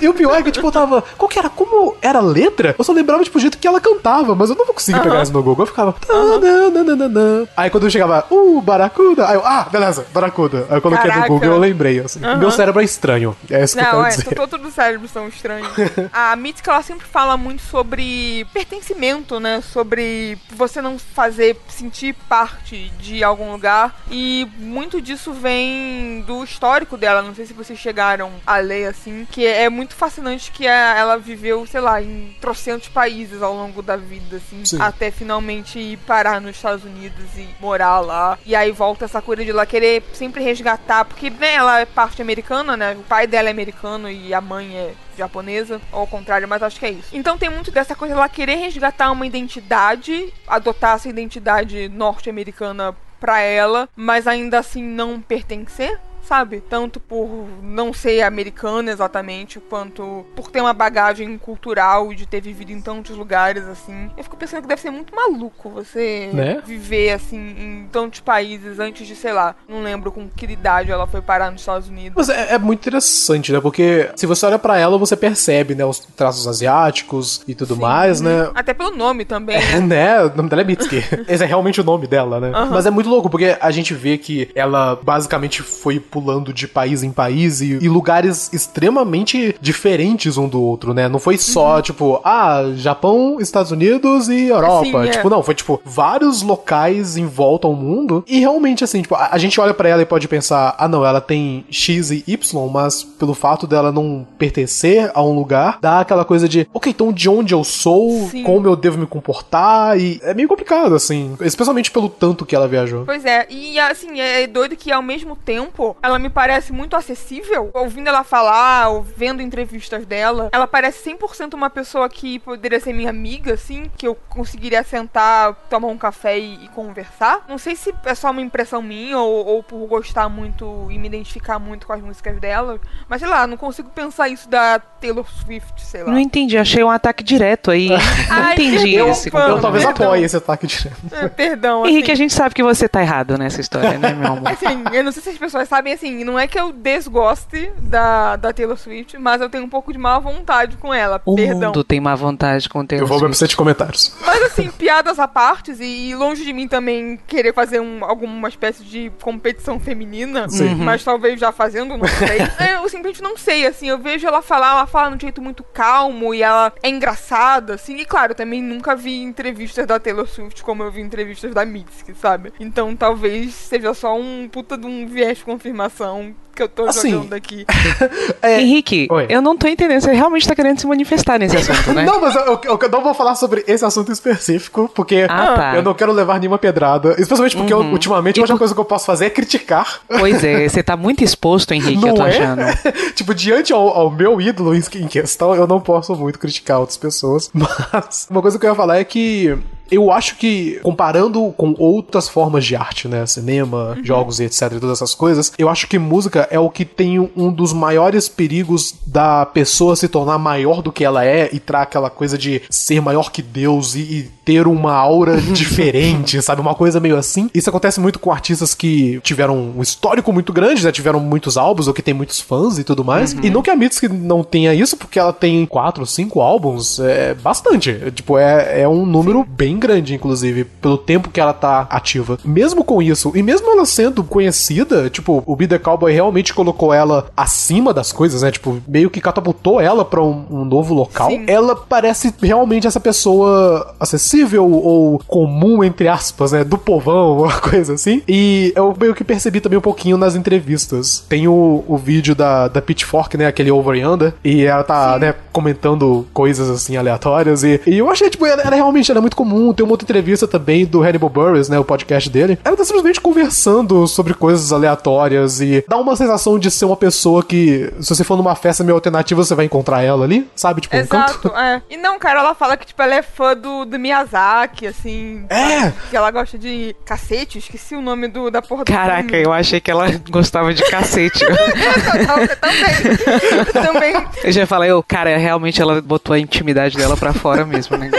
e 0.00 0.08
o 0.08 0.14
pior 0.14 0.38
é 0.38 0.42
que, 0.42 0.50
tipo, 0.50 0.66
eu 0.66 0.72
tava. 0.72 1.02
Qual 1.16 1.28
que 1.28 1.38
era? 1.38 1.48
Como 1.48 1.96
era 2.00 2.18
a 2.18 2.22
letra? 2.22 2.74
Eu 2.78 2.84
só 2.84 2.92
lembrava, 2.92 3.22
tipo, 3.24 3.38
o 3.38 3.40
jeito 3.40 3.58
que 3.58 3.66
ela 3.66 3.80
cantava, 3.80 4.34
mas 4.34 4.50
eu 4.50 4.56
não 4.56 4.64
vou 4.64 4.74
conseguir 4.74 4.98
uh 4.98 5.00
-huh. 5.00 5.04
pegar 5.04 5.22
isso 5.22 5.32
no 5.32 5.42
Google. 5.42 5.64
Eu 5.64 5.66
ficava. 5.66 5.94
Uh. 6.08 7.48
Aí 7.56 7.70
quando 7.70 7.84
eu 7.84 7.90
chegava, 7.90 8.24
uh, 8.30 8.60
Baracuda. 8.60 9.28
Aí 9.28 9.34
eu, 9.34 9.42
ah, 9.44 9.66
beleza, 9.70 10.06
Baracuda. 10.12 10.66
Aí 10.68 10.76
eu 10.76 10.82
coloquei 10.82 11.10
no 11.10 11.26
Google 11.26 11.48
eu 11.50 11.58
lembrei. 11.58 12.00
Assim. 12.00 12.20
Uh 12.20 12.22
-huh. 12.22 12.38
Meu 12.38 12.50
cérebro 12.50 12.80
é 12.80 12.84
estranho. 12.84 13.36
É 13.50 13.62
essa 13.62 13.80
Não, 13.82 14.06
é, 14.06 14.16
todos 14.34 14.66
os 14.66 14.74
cérebros 14.74 15.10
são 15.10 15.28
estranhos. 15.28 15.72
a 16.12 16.34
Mítica, 16.36 16.70
ela 16.70 16.82
sempre 16.82 17.06
fala 17.06 17.36
muito 17.36 17.62
sobre 17.62 18.46
pertencimento, 18.52 19.40
né? 19.40 19.60
Sobre 19.60 20.38
você 20.50 20.80
não 20.80 20.98
fazer 20.98 21.56
sentir 21.68 22.14
parte 22.28 22.90
de 22.98 23.22
algum 23.24 23.52
lugar. 23.52 24.02
E 24.10 24.48
muito 24.58 25.00
disso 25.00 25.32
vem 25.32 26.22
do 26.26 26.44
histórico 26.44 26.96
dela. 26.96 27.22
Não 27.22 27.34
sei 27.34 27.46
se 27.46 27.52
vocês 27.52 27.78
chegaram 27.78 28.32
a 28.46 28.58
ler, 28.58 28.86
assim. 28.86 29.26
Que 29.30 29.46
é 29.46 29.68
muito 29.68 29.94
fascinante 29.94 30.50
que 30.50 30.66
ela 30.66 31.16
viveu, 31.16 31.66
sei 31.66 31.80
lá, 31.80 32.00
em 32.02 32.36
trocentos 32.40 32.88
países 32.88 33.42
ao 33.42 33.54
longo 33.54 33.82
da 33.82 33.96
vida, 33.96 34.36
assim. 34.36 34.64
Sim. 34.64 34.80
Até 34.80 35.10
finalmente 35.10 35.78
ir 35.78 35.96
parar 35.98 36.40
nos 36.40 36.56
Estados 36.56 36.84
Unidos 36.84 37.24
e 37.36 37.48
morar 37.60 38.00
lá. 38.00 38.38
E 38.44 38.54
aí 38.54 38.70
volta 38.72 39.04
essa 39.04 39.20
coisa 39.20 39.44
de 39.44 39.50
ela 39.50 39.66
querer 39.66 40.02
sempre 40.12 40.42
resgatar. 40.42 41.04
Porque, 41.04 41.30
né, 41.30 41.54
ela 41.54 41.80
é 41.80 41.84
parte 41.84 42.22
americana, 42.22 42.76
né? 42.76 42.92
O 42.98 43.02
pai 43.02 43.26
dela 43.26 43.48
é 43.48 43.50
americano 43.50 43.71
e 44.10 44.32
a 44.32 44.40
mãe 44.40 44.76
é 44.76 44.94
japonesa, 45.16 45.80
ou 45.90 46.00
ao 46.00 46.06
contrário, 46.06 46.46
mas 46.48 46.62
acho 46.62 46.78
que 46.78 46.86
é 46.86 46.90
isso. 46.90 47.08
Então 47.12 47.36
tem 47.36 47.50
muito 47.50 47.70
dessa 47.70 47.94
coisa 47.94 48.14
ela 48.14 48.28
querer 48.28 48.56
resgatar 48.56 49.10
uma 49.10 49.26
identidade, 49.26 50.32
adotar 50.46 50.96
essa 50.96 51.08
identidade 51.08 51.88
norte-americana 51.88 52.94
para 53.20 53.40
ela, 53.40 53.88
mas 53.94 54.26
ainda 54.26 54.58
assim 54.58 54.82
não 54.82 55.20
pertencer 55.20 55.98
sabe? 56.22 56.62
Tanto 56.68 57.00
por 57.00 57.48
não 57.62 57.92
ser 57.92 58.22
americana 58.22 58.90
exatamente, 58.90 59.60
quanto 59.60 60.24
por 60.36 60.50
ter 60.50 60.60
uma 60.60 60.72
bagagem 60.72 61.36
cultural 61.38 62.14
de 62.14 62.26
ter 62.26 62.40
vivido 62.40 62.70
em 62.70 62.80
tantos 62.80 63.16
lugares, 63.16 63.66
assim. 63.66 64.10
Eu 64.16 64.22
fico 64.22 64.36
pensando 64.36 64.62
que 64.62 64.68
deve 64.68 64.80
ser 64.80 64.90
muito 64.90 65.14
maluco 65.14 65.68
você 65.68 66.30
né? 66.32 66.62
viver, 66.64 67.10
assim, 67.10 67.36
em 67.36 67.88
tantos 67.90 68.20
países 68.20 68.78
antes 68.78 69.06
de, 69.06 69.16
sei 69.16 69.32
lá, 69.32 69.54
não 69.68 69.82
lembro 69.82 70.12
com 70.12 70.28
que 70.28 70.52
idade 70.52 70.90
ela 70.90 71.06
foi 71.06 71.20
parar 71.20 71.50
nos 71.50 71.62
Estados 71.62 71.88
Unidos. 71.88 72.12
Mas 72.14 72.28
é, 72.28 72.54
é 72.54 72.58
muito 72.58 72.80
interessante, 72.80 73.52
né? 73.52 73.60
Porque 73.60 74.10
se 74.14 74.26
você 74.26 74.46
olha 74.46 74.58
para 74.58 74.78
ela, 74.78 74.98
você 74.98 75.16
percebe, 75.16 75.74
né, 75.74 75.84
os 75.84 75.98
traços 75.98 76.46
asiáticos 76.46 77.42
e 77.48 77.54
tudo 77.54 77.74
Sim, 77.74 77.80
mais, 77.80 78.20
né? 78.20 78.50
Até 78.54 78.74
pelo 78.74 78.90
nome 78.90 79.24
também. 79.24 79.56
É, 79.56 79.80
né? 79.80 80.24
O 80.24 80.36
nome 80.36 80.48
dela 80.48 80.62
é 80.62 80.64
Mitsuki. 80.64 81.02
Esse 81.26 81.42
é 81.42 81.46
realmente 81.46 81.80
o 81.80 81.84
nome 81.84 82.06
dela, 82.06 82.38
né? 82.38 82.50
Uhum. 82.50 82.70
Mas 82.70 82.86
é 82.86 82.90
muito 82.90 83.08
louco, 83.08 83.30
porque 83.30 83.56
a 83.60 83.70
gente 83.70 83.94
vê 83.94 84.18
que 84.18 84.50
ela 84.54 84.96
basicamente 85.02 85.62
foi 85.62 85.98
pulando 86.12 86.52
de 86.52 86.68
país 86.68 87.02
em 87.02 87.10
país 87.10 87.62
e, 87.62 87.78
e, 87.80 87.88
lugares 87.88 88.52
extremamente 88.52 89.56
diferentes 89.60 90.36
um 90.36 90.46
do 90.46 90.60
outro, 90.60 90.92
né? 90.92 91.08
Não 91.08 91.18
foi 91.18 91.38
só, 91.38 91.76
uhum. 91.76 91.82
tipo, 91.82 92.20
ah, 92.22 92.72
Japão, 92.76 93.38
Estados 93.40 93.72
Unidos 93.72 94.28
e 94.28 94.48
Europa. 94.48 94.84
Sim, 94.84 95.08
é. 95.08 95.10
Tipo, 95.10 95.30
não, 95.30 95.42
foi 95.42 95.54
tipo 95.54 95.80
vários 95.84 96.42
locais 96.42 97.16
em 97.16 97.26
volta 97.26 97.66
ao 97.66 97.74
mundo. 97.74 98.22
E 98.28 98.38
realmente, 98.38 98.84
assim, 98.84 99.00
tipo, 99.00 99.14
a, 99.14 99.30
a 99.32 99.38
gente 99.38 99.58
olha 99.58 99.72
para 99.72 99.88
ela 99.88 100.02
e 100.02 100.06
pode 100.06 100.28
pensar, 100.28 100.74
ah, 100.78 100.86
não, 100.86 101.04
ela 101.04 101.20
tem 101.20 101.64
X 101.70 102.10
e 102.10 102.22
Y, 102.26 102.68
mas 102.70 103.02
pelo 103.02 103.34
fato 103.34 103.66
dela 103.66 103.90
não 103.90 104.26
pertencer 104.36 105.10
a 105.14 105.22
um 105.22 105.34
lugar, 105.34 105.78
dá 105.80 106.00
aquela 106.00 106.24
coisa 106.24 106.46
de, 106.46 106.68
ok, 106.74 106.92
então 106.92 107.12
de 107.12 107.28
onde 107.28 107.54
eu 107.54 107.64
sou, 107.64 108.28
Sim. 108.28 108.42
como 108.42 108.66
eu 108.66 108.76
devo 108.76 108.98
me 108.98 109.06
comportar, 109.06 109.98
e 109.98 110.20
é 110.22 110.34
meio 110.34 110.48
complicado, 110.48 110.94
assim, 110.94 111.36
especialmente 111.40 111.90
pelo 111.90 112.08
tanto 112.08 112.44
que 112.44 112.54
ela 112.54 112.68
viajou. 112.68 113.04
Pois 113.06 113.24
é, 113.24 113.46
e 113.48 113.78
assim, 113.78 114.20
é 114.20 114.46
doido 114.46 114.76
que 114.76 114.92
ao 114.92 115.02
mesmo 115.02 115.36
tempo 115.36 115.96
ela 116.02 116.18
me 116.18 116.28
parece 116.28 116.72
muito 116.72 116.96
acessível. 116.96 117.70
Ouvindo 117.72 118.08
ela 118.08 118.24
falar, 118.24 118.88
ou 118.88 119.02
vendo 119.02 119.40
entrevistas 119.40 120.04
dela, 120.04 120.48
ela 120.52 120.66
parece 120.66 121.10
100% 121.10 121.54
uma 121.54 121.70
pessoa 121.70 122.08
que 122.08 122.38
poderia 122.40 122.80
ser 122.80 122.92
minha 122.92 123.10
amiga, 123.10 123.54
assim, 123.54 123.90
que 123.96 124.06
eu 124.06 124.14
conseguiria 124.28 124.82
sentar, 124.82 125.54
tomar 125.70 125.88
um 125.88 125.98
café 125.98 126.38
e, 126.38 126.64
e 126.64 126.68
conversar. 126.68 127.44
Não 127.48 127.58
sei 127.58 127.76
se 127.76 127.94
é 128.04 128.14
só 128.14 128.30
uma 128.30 128.40
impressão 128.40 128.82
minha 128.82 129.18
ou, 129.18 129.46
ou, 129.46 129.62
por 129.62 129.86
gostar 129.86 130.28
muito 130.28 130.88
e 130.90 130.98
me 130.98 131.06
identificar 131.06 131.58
muito 131.58 131.86
com 131.86 131.92
as 131.92 132.02
músicas 132.02 132.40
dela, 132.40 132.80
mas 133.08 133.20
sei 133.20 133.30
lá, 133.30 133.46
não 133.46 133.56
consigo 133.56 133.88
pensar 133.90 134.28
isso 134.28 134.48
da 134.48 134.78
Taylor 134.78 135.26
Swift, 135.28 135.80
sei 135.84 136.02
lá. 136.02 136.12
Não 136.12 136.18
entendi, 136.18 136.58
achei 136.58 136.82
um 136.82 136.90
ataque 136.90 137.22
direto 137.22 137.70
aí. 137.70 137.88
não 137.90 137.98
Ai, 138.30 138.54
entendi 138.54 138.94
eu, 138.94 139.10
esse. 139.10 139.28
Eu 139.28 139.60
talvez 139.60 139.84
apoie 139.84 140.22
esse 140.22 140.36
ataque 140.36 140.66
direto. 140.66 140.96
É, 141.12 141.28
perdão. 141.28 141.84
Assim. 141.84 141.92
Henrique, 141.92 142.10
a 142.10 142.14
gente 142.14 142.32
sabe 142.32 142.54
que 142.54 142.62
você 142.62 142.88
tá 142.88 143.02
errado 143.02 143.38
nessa 143.38 143.60
história, 143.60 143.98
né, 143.98 144.12
meu 144.12 144.32
amor? 144.32 144.48
Assim, 144.50 144.84
eu 144.92 145.04
não 145.04 145.12
sei 145.12 145.22
se 145.22 145.30
as 145.30 145.38
pessoas 145.38 145.68
sabem, 145.68 145.91
assim, 145.92 146.24
não 146.24 146.38
é 146.38 146.46
que 146.46 146.58
eu 146.58 146.72
desgoste 146.72 147.70
da, 147.78 148.36
da 148.36 148.52
Taylor 148.52 148.76
Swift, 148.76 149.18
mas 149.18 149.40
eu 149.40 149.48
tenho 149.48 149.64
um 149.64 149.68
pouco 149.68 149.92
de 149.92 149.98
má 149.98 150.18
vontade 150.18 150.76
com 150.76 150.92
ela. 150.92 151.20
O 151.24 151.34
Perdão. 151.34 151.68
mundo 151.68 151.84
tem 151.84 152.00
má 152.00 152.14
vontade 152.14 152.68
com 152.68 152.84
Taylor 152.84 153.04
Eu 153.04 153.08
vou 153.08 153.18
ver 153.18 153.46
de 153.46 153.56
comentários. 153.56 154.14
Mas 154.24 154.42
assim, 154.42 154.70
piadas 154.70 155.18
à 155.18 155.26
parte, 155.26 155.72
e 155.80 156.14
longe 156.14 156.44
de 156.44 156.52
mim 156.52 156.68
também 156.68 157.18
querer 157.26 157.52
fazer 157.54 157.80
um, 157.80 158.04
alguma 158.04 158.48
espécie 158.48 158.84
de 158.84 159.10
competição 159.20 159.78
feminina, 159.78 160.48
Sim. 160.48 160.74
mas 160.76 161.02
talvez 161.02 161.38
já 161.38 161.52
fazendo, 161.52 161.96
não 161.96 162.06
sei. 162.06 162.38
eu 162.74 162.88
simplesmente 162.88 163.22
não 163.22 163.36
sei, 163.36 163.66
assim, 163.66 163.88
eu 163.88 163.98
vejo 163.98 164.26
ela 164.26 164.42
falar, 164.42 164.72
ela 164.72 164.86
fala 164.86 165.10
de 165.10 165.16
um 165.16 165.20
jeito 165.20 165.42
muito 165.42 165.62
calmo 165.62 166.34
e 166.34 166.42
ela 166.42 166.72
é 166.82 166.88
engraçada, 166.88 167.74
assim, 167.74 167.96
e 167.96 168.04
claro, 168.04 168.34
também 168.34 168.62
nunca 168.62 168.94
vi 168.94 169.22
entrevistas 169.22 169.86
da 169.86 169.98
Taylor 169.98 170.26
Swift 170.26 170.62
como 170.62 170.82
eu 170.82 170.90
vi 170.90 171.00
entrevistas 171.00 171.54
da 171.54 171.64
Mitski, 171.64 172.14
sabe? 172.14 172.52
Então 172.58 172.94
talvez 172.96 173.54
seja 173.54 173.92
só 173.94 174.16
um 174.16 174.48
puta 174.48 174.76
de 174.76 174.86
um 174.86 175.06
viés 175.06 175.38
de 175.38 175.44
confirmação 175.82 176.34
que 176.54 176.62
eu 176.62 176.68
tô 176.68 176.84
assim, 176.84 177.12
jogando 177.12 177.32
aqui. 177.32 177.64
é... 178.42 178.60
Henrique, 178.60 179.08
Oi. 179.10 179.26
eu 179.30 179.40
não 179.40 179.56
tô 179.56 179.66
entendendo. 179.66 180.02
Você 180.02 180.12
realmente 180.12 180.46
tá 180.46 180.54
querendo 180.54 180.78
se 180.78 180.86
manifestar 180.86 181.38
nesse 181.38 181.56
assunto, 181.56 181.94
né? 181.94 182.04
não, 182.04 182.20
mas 182.20 182.34
eu, 182.34 182.60
eu, 182.64 182.78
eu, 182.78 182.88
não 182.90 183.02
vou 183.02 183.14
falar 183.14 183.34
sobre 183.36 183.64
esse 183.66 183.82
assunto 183.84 184.12
específico, 184.12 184.90
porque 184.94 185.26
ah, 185.28 185.54
tá. 185.56 185.76
eu 185.76 185.82
não 185.82 185.94
quero 185.94 186.12
levar 186.12 186.38
nenhuma 186.38 186.58
pedrada. 186.58 187.14
Especialmente 187.18 187.56
porque 187.56 187.72
uhum. 187.72 187.86
eu, 187.86 187.92
ultimamente 187.92 188.38
a 188.38 188.42
única 188.42 188.58
coisa 188.58 188.74
que 188.74 188.80
eu 188.80 188.84
posso 188.84 189.06
fazer 189.06 189.26
é 189.26 189.30
criticar. 189.30 190.00
Pois 190.06 190.44
é, 190.44 190.68
você 190.68 190.82
tá 190.82 190.94
muito 190.94 191.24
exposto, 191.24 191.72
Henrique, 191.72 192.02
não 192.02 192.08
eu 192.08 192.14
tô 192.14 192.26
é? 192.26 192.28
achando. 192.28 192.62
tipo, 193.16 193.34
diante 193.34 193.72
ao, 193.72 193.88
ao, 193.88 194.10
meu 194.10 194.38
ídolo 194.38 194.74
em 194.74 195.08
questão, 195.08 195.54
eu 195.54 195.66
não 195.66 195.80
posso 195.80 196.14
muito 196.14 196.38
criticar 196.38 196.80
outras 196.80 196.98
pessoas. 196.98 197.50
Mas 197.54 198.26
uma 198.30 198.42
coisa 198.42 198.58
que 198.58 198.66
eu 198.66 198.70
ia 198.70 198.76
falar 198.76 198.98
é 198.98 199.04
que 199.04 199.58
eu 199.92 200.10
acho 200.10 200.36
que, 200.36 200.80
comparando 200.82 201.52
com 201.56 201.74
outras 201.78 202.28
formas 202.28 202.64
de 202.64 202.74
arte, 202.74 203.06
né? 203.06 203.26
Cinema, 203.26 203.94
uhum. 203.96 204.04
jogos 204.04 204.40
e 204.40 204.44
etc, 204.44 204.62
e 204.62 204.80
todas 204.80 204.98
essas 204.98 205.14
coisas, 205.14 205.52
eu 205.58 205.68
acho 205.68 205.86
que 205.86 205.98
música 205.98 206.48
é 206.50 206.58
o 206.58 206.70
que 206.70 206.84
tem 206.84 207.30
um 207.36 207.52
dos 207.52 207.74
maiores 207.74 208.26
perigos 208.28 208.94
da 209.06 209.44
pessoa 209.44 209.94
se 209.94 210.08
tornar 210.08 210.38
maior 210.38 210.80
do 210.80 210.90
que 210.90 211.04
ela 211.04 211.24
é 211.24 211.50
e 211.52 211.60
traz 211.60 211.82
aquela 211.82 212.08
coisa 212.08 212.38
de 212.38 212.62
ser 212.70 213.02
maior 213.02 213.30
que 213.30 213.42
Deus 213.42 213.94
e, 213.94 214.00
e 214.00 214.30
ter 214.44 214.66
uma 214.66 214.94
aura 214.94 215.36
diferente, 215.52 216.40
sabe? 216.40 216.60
Uma 216.60 216.74
coisa 216.74 216.98
meio 216.98 217.16
assim. 217.16 217.50
Isso 217.52 217.68
acontece 217.68 218.00
muito 218.00 218.18
com 218.18 218.32
artistas 218.32 218.74
que 218.74 219.20
tiveram 219.22 219.74
um 219.76 219.82
histórico 219.82 220.32
muito 220.32 220.52
grande, 220.52 220.84
né? 220.84 220.90
Tiveram 220.90 221.20
muitos 221.20 221.56
álbuns 221.56 221.86
ou 221.86 221.92
que 221.92 222.02
tem 222.02 222.14
muitos 222.14 222.40
fãs 222.40 222.78
e 222.78 222.84
tudo 222.84 223.04
mais. 223.04 223.34
Uhum. 223.34 223.40
E 223.42 223.50
não 223.50 223.62
que 223.62 223.70
a 223.70 223.76
Mitski 223.76 224.08
não 224.08 224.42
tenha 224.42 224.72
isso, 224.72 224.96
porque 224.96 225.18
ela 225.18 225.32
tem 225.32 225.66
quatro, 225.66 226.06
cinco 226.06 226.40
álbuns, 226.40 226.98
é 226.98 227.34
bastante. 227.34 227.94
Tipo, 228.14 228.38
é, 228.38 228.82
é 228.82 228.88
um 228.88 229.04
número 229.04 229.44
bem 229.44 229.78
grande, 229.82 230.14
inclusive, 230.14 230.64
pelo 230.64 230.96
tempo 230.96 231.28
que 231.28 231.40
ela 231.40 231.52
tá 231.52 231.88
ativa. 231.90 232.38
Mesmo 232.44 232.84
com 232.84 233.02
isso, 233.02 233.32
e 233.34 233.42
mesmo 233.42 233.68
ela 233.68 233.84
sendo 233.84 234.22
conhecida, 234.22 235.10
tipo, 235.10 235.42
o 235.44 235.56
Be 235.56 235.66
Cowboy 235.78 236.12
realmente 236.12 236.54
colocou 236.54 236.94
ela 236.94 237.26
acima 237.36 237.92
das 237.92 238.12
coisas, 238.12 238.42
né? 238.42 238.52
Tipo, 238.52 238.80
meio 238.86 239.10
que 239.10 239.20
catapultou 239.20 239.80
ela 239.80 240.04
pra 240.04 240.22
um, 240.22 240.44
um 240.48 240.64
novo 240.64 240.94
local. 240.94 241.30
Sim. 241.30 241.44
Ela 241.48 241.74
parece 241.74 242.32
realmente 242.40 242.86
essa 242.86 243.00
pessoa 243.00 243.94
acessível 243.98 244.70
ou 244.70 245.20
comum, 245.26 245.82
entre 245.82 246.06
aspas, 246.06 246.52
né? 246.52 246.62
Do 246.62 246.78
povão, 246.78 247.38
uma 247.42 247.58
coisa 247.58 247.94
assim. 247.94 248.22
E 248.28 248.72
eu 248.76 248.94
meio 248.98 249.14
que 249.14 249.24
percebi 249.24 249.60
também 249.60 249.78
um 249.78 249.82
pouquinho 249.82 250.16
nas 250.16 250.36
entrevistas. 250.36 251.24
Tem 251.28 251.48
o, 251.48 251.84
o 251.88 251.96
vídeo 251.96 252.34
da, 252.34 252.68
da 252.68 252.80
Pitchfork, 252.80 253.36
né? 253.36 253.46
Aquele 253.46 253.70
Over 253.70 254.00
and 254.00 254.12
Under. 254.12 254.34
E 254.44 254.64
ela 254.64 254.84
tá, 254.84 255.14
Sim. 255.14 255.20
né, 255.20 255.34
comentando 255.52 256.26
coisas 256.32 256.70
assim 256.70 256.96
aleatórias. 256.96 257.64
E, 257.64 257.80
e 257.86 257.98
eu 257.98 258.10
achei, 258.10 258.30
tipo, 258.30 258.46
ela, 258.46 258.62
ela 258.62 258.76
realmente 258.76 259.10
ela 259.10 259.18
é 259.18 259.20
muito 259.22 259.36
comum 259.36 259.71
tem 259.74 259.84
uma 259.84 259.92
outra 259.92 260.04
entrevista 260.04 260.46
também 260.46 260.84
do 260.84 261.02
Hannibal 261.02 261.28
Burris, 261.30 261.68
né? 261.68 261.78
O 261.78 261.84
podcast 261.84 262.28
dele. 262.30 262.58
Ela 262.64 262.76
tá 262.76 262.84
simplesmente 262.84 263.20
conversando 263.20 264.06
sobre 264.06 264.34
coisas 264.34 264.72
aleatórias 264.72 265.60
e 265.60 265.84
dá 265.88 265.96
uma 265.96 266.16
sensação 266.16 266.58
de 266.58 266.70
ser 266.70 266.84
uma 266.84 266.96
pessoa 266.96 267.42
que, 267.42 267.92
se 268.00 268.14
você 268.14 268.24
for 268.24 268.36
numa 268.36 268.54
festa 268.54 268.84
meio 268.84 268.94
alternativa, 268.94 269.42
você 269.42 269.54
vai 269.54 269.64
encontrar 269.64 270.02
ela 270.02 270.24
ali, 270.24 270.48
sabe? 270.54 270.80
Tipo, 270.82 270.96
Exato, 270.96 271.38
um 271.38 271.50
canto. 271.50 271.56
é. 271.56 271.82
E 271.90 271.96
não, 271.96 272.18
cara, 272.18 272.40
ela 272.40 272.54
fala 272.54 272.76
que, 272.76 272.86
tipo, 272.86 273.00
ela 273.02 273.14
é 273.14 273.22
fã 273.22 273.56
do, 273.56 273.84
do 273.84 273.98
Miyazaki, 273.98 274.86
assim. 274.86 275.44
É! 275.48 275.80
Sabe? 275.82 275.94
Que 276.10 276.16
ela 276.16 276.30
gosta 276.30 276.58
de 276.58 276.94
cacete, 277.04 277.58
esqueci 277.58 277.94
o 277.94 278.00
nome 278.02 278.28
do, 278.28 278.50
da 278.50 278.60
porra 278.62 278.84
do 278.84 278.92
Caraca, 278.92 279.28
filme. 279.28 279.44
eu 279.44 279.52
achei 279.52 279.80
que 279.80 279.90
ela 279.90 280.06
gostava 280.30 280.72
de 280.74 280.82
cacete. 280.90 281.42
eu 281.44 282.56
também. 282.56 283.72
também. 283.72 284.26
Eu 284.44 284.52
já 284.52 284.66
falei, 284.66 284.90
eu, 284.90 285.02
cara, 285.02 285.36
realmente 285.36 285.80
ela 285.80 286.00
botou 286.00 286.34
a 286.34 286.38
intimidade 286.38 286.96
dela 286.96 287.16
pra 287.16 287.32
fora 287.32 287.64
mesmo, 287.64 287.96
né? 287.96 288.10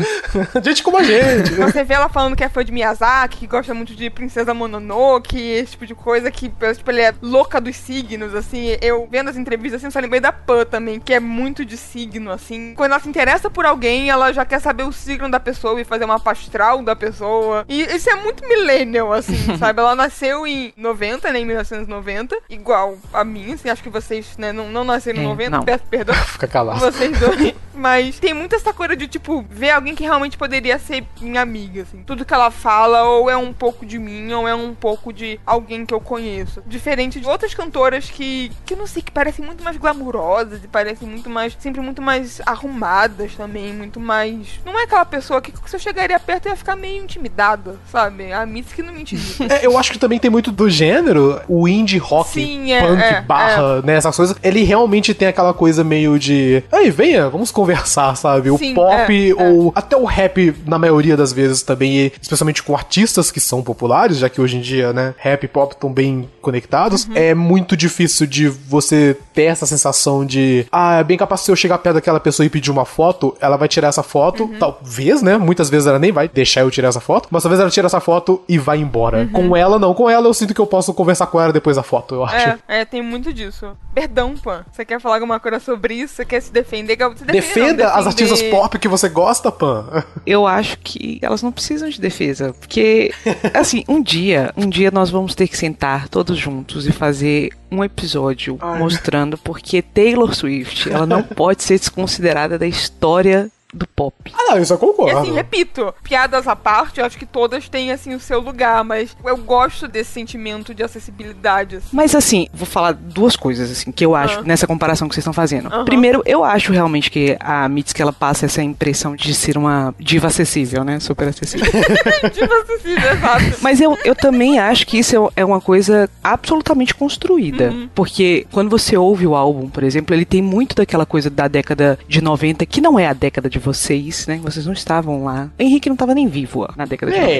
Gente, 0.62 0.79
gente 0.80 0.82
como 0.82 0.98
a 0.98 1.02
gente. 1.02 1.54
Você 1.60 1.84
vê 1.84 1.94
ela 1.94 2.08
falando 2.08 2.34
que 2.36 2.42
é 2.44 2.48
fã 2.48 2.64
de 2.64 2.72
Miyazaki, 2.72 3.38
que 3.38 3.46
gosta 3.46 3.72
muito 3.74 3.94
de 3.94 4.10
Princesa 4.10 4.52
Mononoke, 4.54 5.38
esse 5.38 5.72
tipo 5.72 5.86
de 5.86 5.94
coisa, 5.94 6.30
que 6.30 6.48
tipo, 6.48 6.90
ele 6.90 7.00
é 7.02 7.14
louca 7.22 7.60
dos 7.60 7.76
signos, 7.76 8.34
assim. 8.34 8.76
Eu 8.80 9.08
vendo 9.10 9.30
as 9.30 9.36
entrevistas, 9.36 9.82
assim, 9.82 9.90
só 9.90 10.00
lembrei 10.00 10.20
da 10.20 10.32
Pan 10.32 10.64
também, 10.64 10.98
que 10.98 11.12
é 11.14 11.20
muito 11.20 11.64
de 11.64 11.76
signo, 11.76 12.30
assim. 12.30 12.74
Quando 12.74 12.92
ela 12.92 13.00
se 13.00 13.08
interessa 13.08 13.50
por 13.50 13.64
alguém, 13.64 14.10
ela 14.10 14.32
já 14.32 14.44
quer 14.44 14.60
saber 14.60 14.84
o 14.84 14.92
signo 14.92 15.30
da 15.30 15.38
pessoa 15.40 15.80
e 15.80 15.84
fazer 15.84 16.04
uma 16.04 16.18
pastral 16.18 16.82
da 16.82 16.96
pessoa. 16.96 17.64
E 17.68 17.82
isso 17.82 18.08
é 18.10 18.14
muito 18.16 18.46
millennial, 18.46 19.12
assim, 19.12 19.36
sabe? 19.58 19.80
Ela 19.80 19.94
nasceu 19.94 20.46
em 20.46 20.72
90, 20.76 21.32
né, 21.32 21.40
em 21.40 21.44
1990, 21.44 22.36
igual 22.48 22.98
a 23.12 23.24
mim, 23.24 23.52
assim, 23.52 23.68
acho 23.68 23.82
que 23.82 23.88
vocês, 23.88 24.36
né, 24.38 24.52
não, 24.52 24.70
não 24.70 24.84
nasceram 24.84 25.20
em 25.20 25.24
É, 25.24 25.28
90, 25.28 25.50
não. 25.50 25.64
peço 25.64 25.84
perdão. 25.90 26.14
Fica 26.26 26.46
calado. 26.46 26.80
Vocês 26.80 27.18
dois. 27.18 27.54
Mas 27.74 28.18
tem 28.18 28.34
muito 28.34 28.54
essa 28.54 28.72
coisa 28.72 28.94
de, 28.94 29.06
tipo, 29.06 29.44
ver 29.48 29.70
alguém 29.70 29.94
que 29.94 30.02
realmente 30.04 30.36
poderia 30.36 30.69
ser 30.78 31.04
minha 31.20 31.40
amiga, 31.40 31.82
assim. 31.82 32.02
Tudo 32.06 32.24
que 32.24 32.34
ela 32.34 32.50
fala, 32.50 33.02
ou 33.04 33.30
é 33.30 33.36
um 33.36 33.52
pouco 33.52 33.84
de 33.84 33.98
mim, 33.98 34.32
ou 34.32 34.46
é 34.46 34.54
um 34.54 34.74
pouco 34.74 35.12
de 35.12 35.38
alguém 35.44 35.84
que 35.84 35.94
eu 35.94 36.00
conheço. 36.00 36.62
Diferente 36.66 37.20
de 37.20 37.26
outras 37.26 37.54
cantoras 37.54 38.10
que, 38.10 38.50
que 38.64 38.74
não 38.76 38.86
sei, 38.86 39.02
que 39.02 39.10
parecem 39.10 39.44
muito 39.44 39.62
mais 39.62 39.76
glamurosas 39.76 40.62
e 40.64 40.68
parecem 40.68 41.08
muito 41.08 41.28
mais, 41.28 41.56
sempre 41.58 41.80
muito 41.80 42.02
mais 42.02 42.40
arrumadas 42.46 43.34
também, 43.34 43.72
muito 43.72 44.00
mais. 44.00 44.60
Não 44.64 44.78
é 44.78 44.84
aquela 44.84 45.04
pessoa 45.04 45.40
que 45.40 45.52
se 45.66 45.76
eu 45.76 45.80
chegaria 45.80 46.18
perto 46.18 46.46
eu 46.46 46.50
ia 46.50 46.56
ficar 46.56 46.76
meio 46.76 47.02
intimidada, 47.02 47.76
sabe? 47.90 48.32
A 48.32 48.44
Miss 48.46 48.72
que 48.72 48.82
não 48.82 48.92
me 48.92 49.02
intimida. 49.02 49.50
É, 49.50 49.66
eu 49.66 49.76
acho 49.76 49.90
que 49.90 49.98
também 49.98 50.18
tem 50.18 50.30
muito 50.30 50.52
do 50.52 50.70
gênero, 50.70 51.40
o 51.48 51.66
indie 51.66 51.98
rock, 51.98 52.30
Sim, 52.30 52.72
é, 52.72 52.86
punk, 52.86 53.02
é, 53.02 53.20
barra, 53.20 53.82
né, 53.82 53.94
essas 53.94 54.16
coisas. 54.16 54.36
Ele 54.42 54.62
realmente 54.62 55.12
tem 55.12 55.26
aquela 55.26 55.52
coisa 55.52 55.82
meio 55.82 56.18
de, 56.18 56.62
ei, 56.72 56.90
venha, 56.90 57.28
vamos 57.28 57.50
conversar, 57.50 58.14
sabe? 58.16 58.50
O 58.50 58.58
Sim, 58.58 58.74
pop 58.74 58.94
é, 58.94 59.30
é. 59.30 59.34
ou 59.34 59.72
até 59.74 59.96
o 59.96 60.04
rap, 60.04 60.50
na 60.66 60.78
maioria 60.78 61.16
das 61.16 61.32
vezes 61.32 61.62
também, 61.62 62.12
especialmente 62.20 62.62
com 62.62 62.74
artistas 62.74 63.30
que 63.30 63.40
são 63.40 63.62
populares, 63.62 64.18
já 64.18 64.28
que 64.28 64.40
hoje 64.40 64.56
em 64.56 64.60
dia, 64.60 64.92
né, 64.92 65.14
rap 65.18 65.44
e 65.44 65.48
pop 65.48 65.74
estão 65.74 65.92
bem 65.92 66.28
conectados, 66.40 67.04
Uhum. 67.06 67.12
é 67.14 67.34
muito 67.34 67.76
difícil 67.76 68.26
de 68.26 68.48
você 68.48 69.16
ter 69.32 69.44
essa 69.44 69.66
sensação 69.66 70.24
de, 70.24 70.66
ah, 70.70 70.98
é 71.00 71.04
bem 71.04 71.16
capaz 71.16 71.42
se 71.42 71.50
eu 71.50 71.56
chegar 71.56 71.78
perto 71.78 71.94
daquela 71.96 72.20
pessoa 72.20 72.44
e 72.46 72.50
pedir 72.50 72.70
uma 72.70 72.84
foto, 72.84 73.36
ela 73.40 73.56
vai 73.56 73.68
tirar 73.68 73.88
essa 73.88 74.02
foto, 74.02 74.44
Uhum. 74.44 74.58
talvez, 74.58 75.22
né? 75.22 75.36
Muitas 75.38 75.68
vezes 75.70 75.86
ela 75.86 75.98
nem 75.98 76.12
vai 76.12 76.28
deixar 76.28 76.60
eu 76.62 76.70
tirar 76.70 76.88
essa 76.88 77.00
foto, 77.00 77.28
mas 77.30 77.42
talvez 77.42 77.60
ela 77.60 77.70
tire 77.70 77.86
essa 77.86 78.00
foto 78.00 78.42
e 78.48 78.58
vai 78.58 78.78
embora. 78.78 79.18
Uhum. 79.18 79.28
Com 79.48 79.56
ela, 79.56 79.78
não. 79.78 79.94
Com 79.94 80.08
ela, 80.08 80.26
eu 80.26 80.34
sinto 80.34 80.54
que 80.54 80.60
eu 80.60 80.66
posso 80.66 80.92
conversar 80.94 81.26
com 81.26 81.40
ela 81.40 81.52
depois 81.52 81.76
da 81.76 81.82
foto, 81.82 82.14
eu 82.16 82.24
acho. 82.24 82.36
É, 82.36 82.58
é, 82.68 82.84
tem 82.84 83.02
muito 83.02 83.32
disso. 83.32 83.66
Perdão, 83.94 84.34
Pan. 84.36 84.64
Você 84.70 84.84
quer 84.84 85.00
falar 85.00 85.16
alguma 85.16 85.38
coisa 85.40 85.58
sobre 85.60 85.94
isso? 85.94 86.14
Você 86.14 86.24
quer 86.24 86.40
se 86.40 86.52
defender? 86.52 86.96
Se 87.16 87.24
defender, 87.24 87.32
Defenda 87.32 87.84
não, 87.84 87.90
as 87.90 88.04
defender- 88.06 88.08
artistas 88.32 88.42
pop 88.50 88.78
que 88.78 88.88
você 88.88 89.08
gosta, 89.08 89.50
Pan. 89.52 90.04
Eu 90.26 90.46
acho 90.56 90.78
que 90.78 91.18
elas 91.22 91.42
não 91.42 91.52
precisam 91.52 91.88
de 91.88 92.00
defesa, 92.00 92.52
porque 92.58 93.12
assim, 93.54 93.84
um 93.88 94.02
dia, 94.02 94.52
um 94.56 94.68
dia 94.68 94.90
nós 94.90 95.10
vamos 95.10 95.34
ter 95.34 95.48
que 95.48 95.56
sentar 95.56 96.08
todos 96.08 96.38
juntos 96.38 96.86
e 96.86 96.92
fazer 96.92 97.50
um 97.70 97.84
episódio 97.84 98.58
mostrando 98.78 99.38
porque 99.38 99.80
Taylor 99.80 100.34
Swift, 100.34 100.90
ela 100.90 101.06
não 101.06 101.22
pode 101.24 101.62
ser 101.62 101.78
desconsiderada 101.78 102.58
da 102.58 102.66
história 102.66 103.50
do 103.72 103.86
pop. 103.86 104.14
Ah, 104.34 104.50
não, 104.52 104.58
isso 104.58 104.72
eu 104.72 104.76
E 104.76 104.80
concordo. 104.80 105.18
assim, 105.18 105.32
repito, 105.32 105.94
piadas 106.02 106.46
à 106.48 106.56
parte, 106.56 107.00
eu 107.00 107.06
acho 107.06 107.16
que 107.18 107.26
todas 107.26 107.68
têm, 107.68 107.92
assim, 107.92 108.14
o 108.14 108.20
seu 108.20 108.40
lugar, 108.40 108.82
mas 108.84 109.16
eu 109.24 109.36
gosto 109.36 109.86
desse 109.86 110.10
sentimento 110.10 110.74
de 110.74 110.82
acessibilidade, 110.82 111.76
assim. 111.76 111.88
Mas 111.92 112.14
assim, 112.14 112.48
vou 112.52 112.66
falar 112.66 112.92
duas 112.92 113.36
coisas 113.36 113.70
assim 113.70 113.92
que 113.92 114.04
eu 114.04 114.14
acho 114.14 114.40
Ah. 114.40 114.42
nessa 114.42 114.66
comparação 114.66 115.08
que 115.08 115.14
vocês 115.14 115.22
estão 115.22 115.32
fazendo. 115.32 115.70
Primeiro, 115.84 116.22
eu 116.26 116.42
acho 116.44 116.72
realmente 116.72 117.10
que 117.10 117.36
a 117.40 117.68
Mitski 117.68 118.00
ela 118.02 118.12
passa 118.12 118.46
essa 118.46 118.62
impressão 118.62 119.14
de 119.14 119.32
ser 119.34 119.56
uma 119.56 119.94
diva 119.98 120.26
acessível, 120.28 120.82
né? 120.84 120.98
Super 121.00 121.28
acessível. 121.28 121.66
tipo 122.32 122.52
acessível, 122.52 123.10
exato. 123.12 123.56
Mas 123.60 123.80
eu, 123.80 123.96
eu 124.04 124.14
também 124.14 124.58
acho 124.58 124.86
que 124.86 124.98
isso 124.98 125.30
é- 125.36 125.40
é 125.42 125.44
uma 125.44 125.60
coisa 125.60 126.08
absolutamente 126.22 126.94
construída. 126.94 127.70
Uhum. 127.70 127.88
Porque 127.94 128.46
quando 128.50 128.68
você 128.70 128.96
ouve 128.96 129.26
o 129.26 129.34
álbum, 129.34 129.68
por 129.68 129.82
exemplo, 129.82 130.14
ele 130.14 130.24
tem 130.24 130.42
muito 130.42 130.74
daquela 130.74 131.06
coisa 131.06 131.30
da 131.30 131.46
década 131.48 131.98
de 132.08 132.20
90, 132.20 132.64
que 132.66 132.80
não 132.80 132.98
é 132.98 133.06
a 133.06 133.12
década 133.12 133.48
de 133.48 133.58
vocês, 133.60 134.26
né? 134.26 134.40
Vocês 134.42 134.66
não 134.66 134.72
estavam 134.72 135.24
lá. 135.24 135.48
Henrique 135.58 135.88
não 135.88 135.94
estava 135.94 136.14
nem 136.14 136.26
vivo 136.28 136.62
ó, 136.68 136.68
na 136.76 136.84
década 136.84 137.12
de 137.12 137.18
90. 137.20 137.30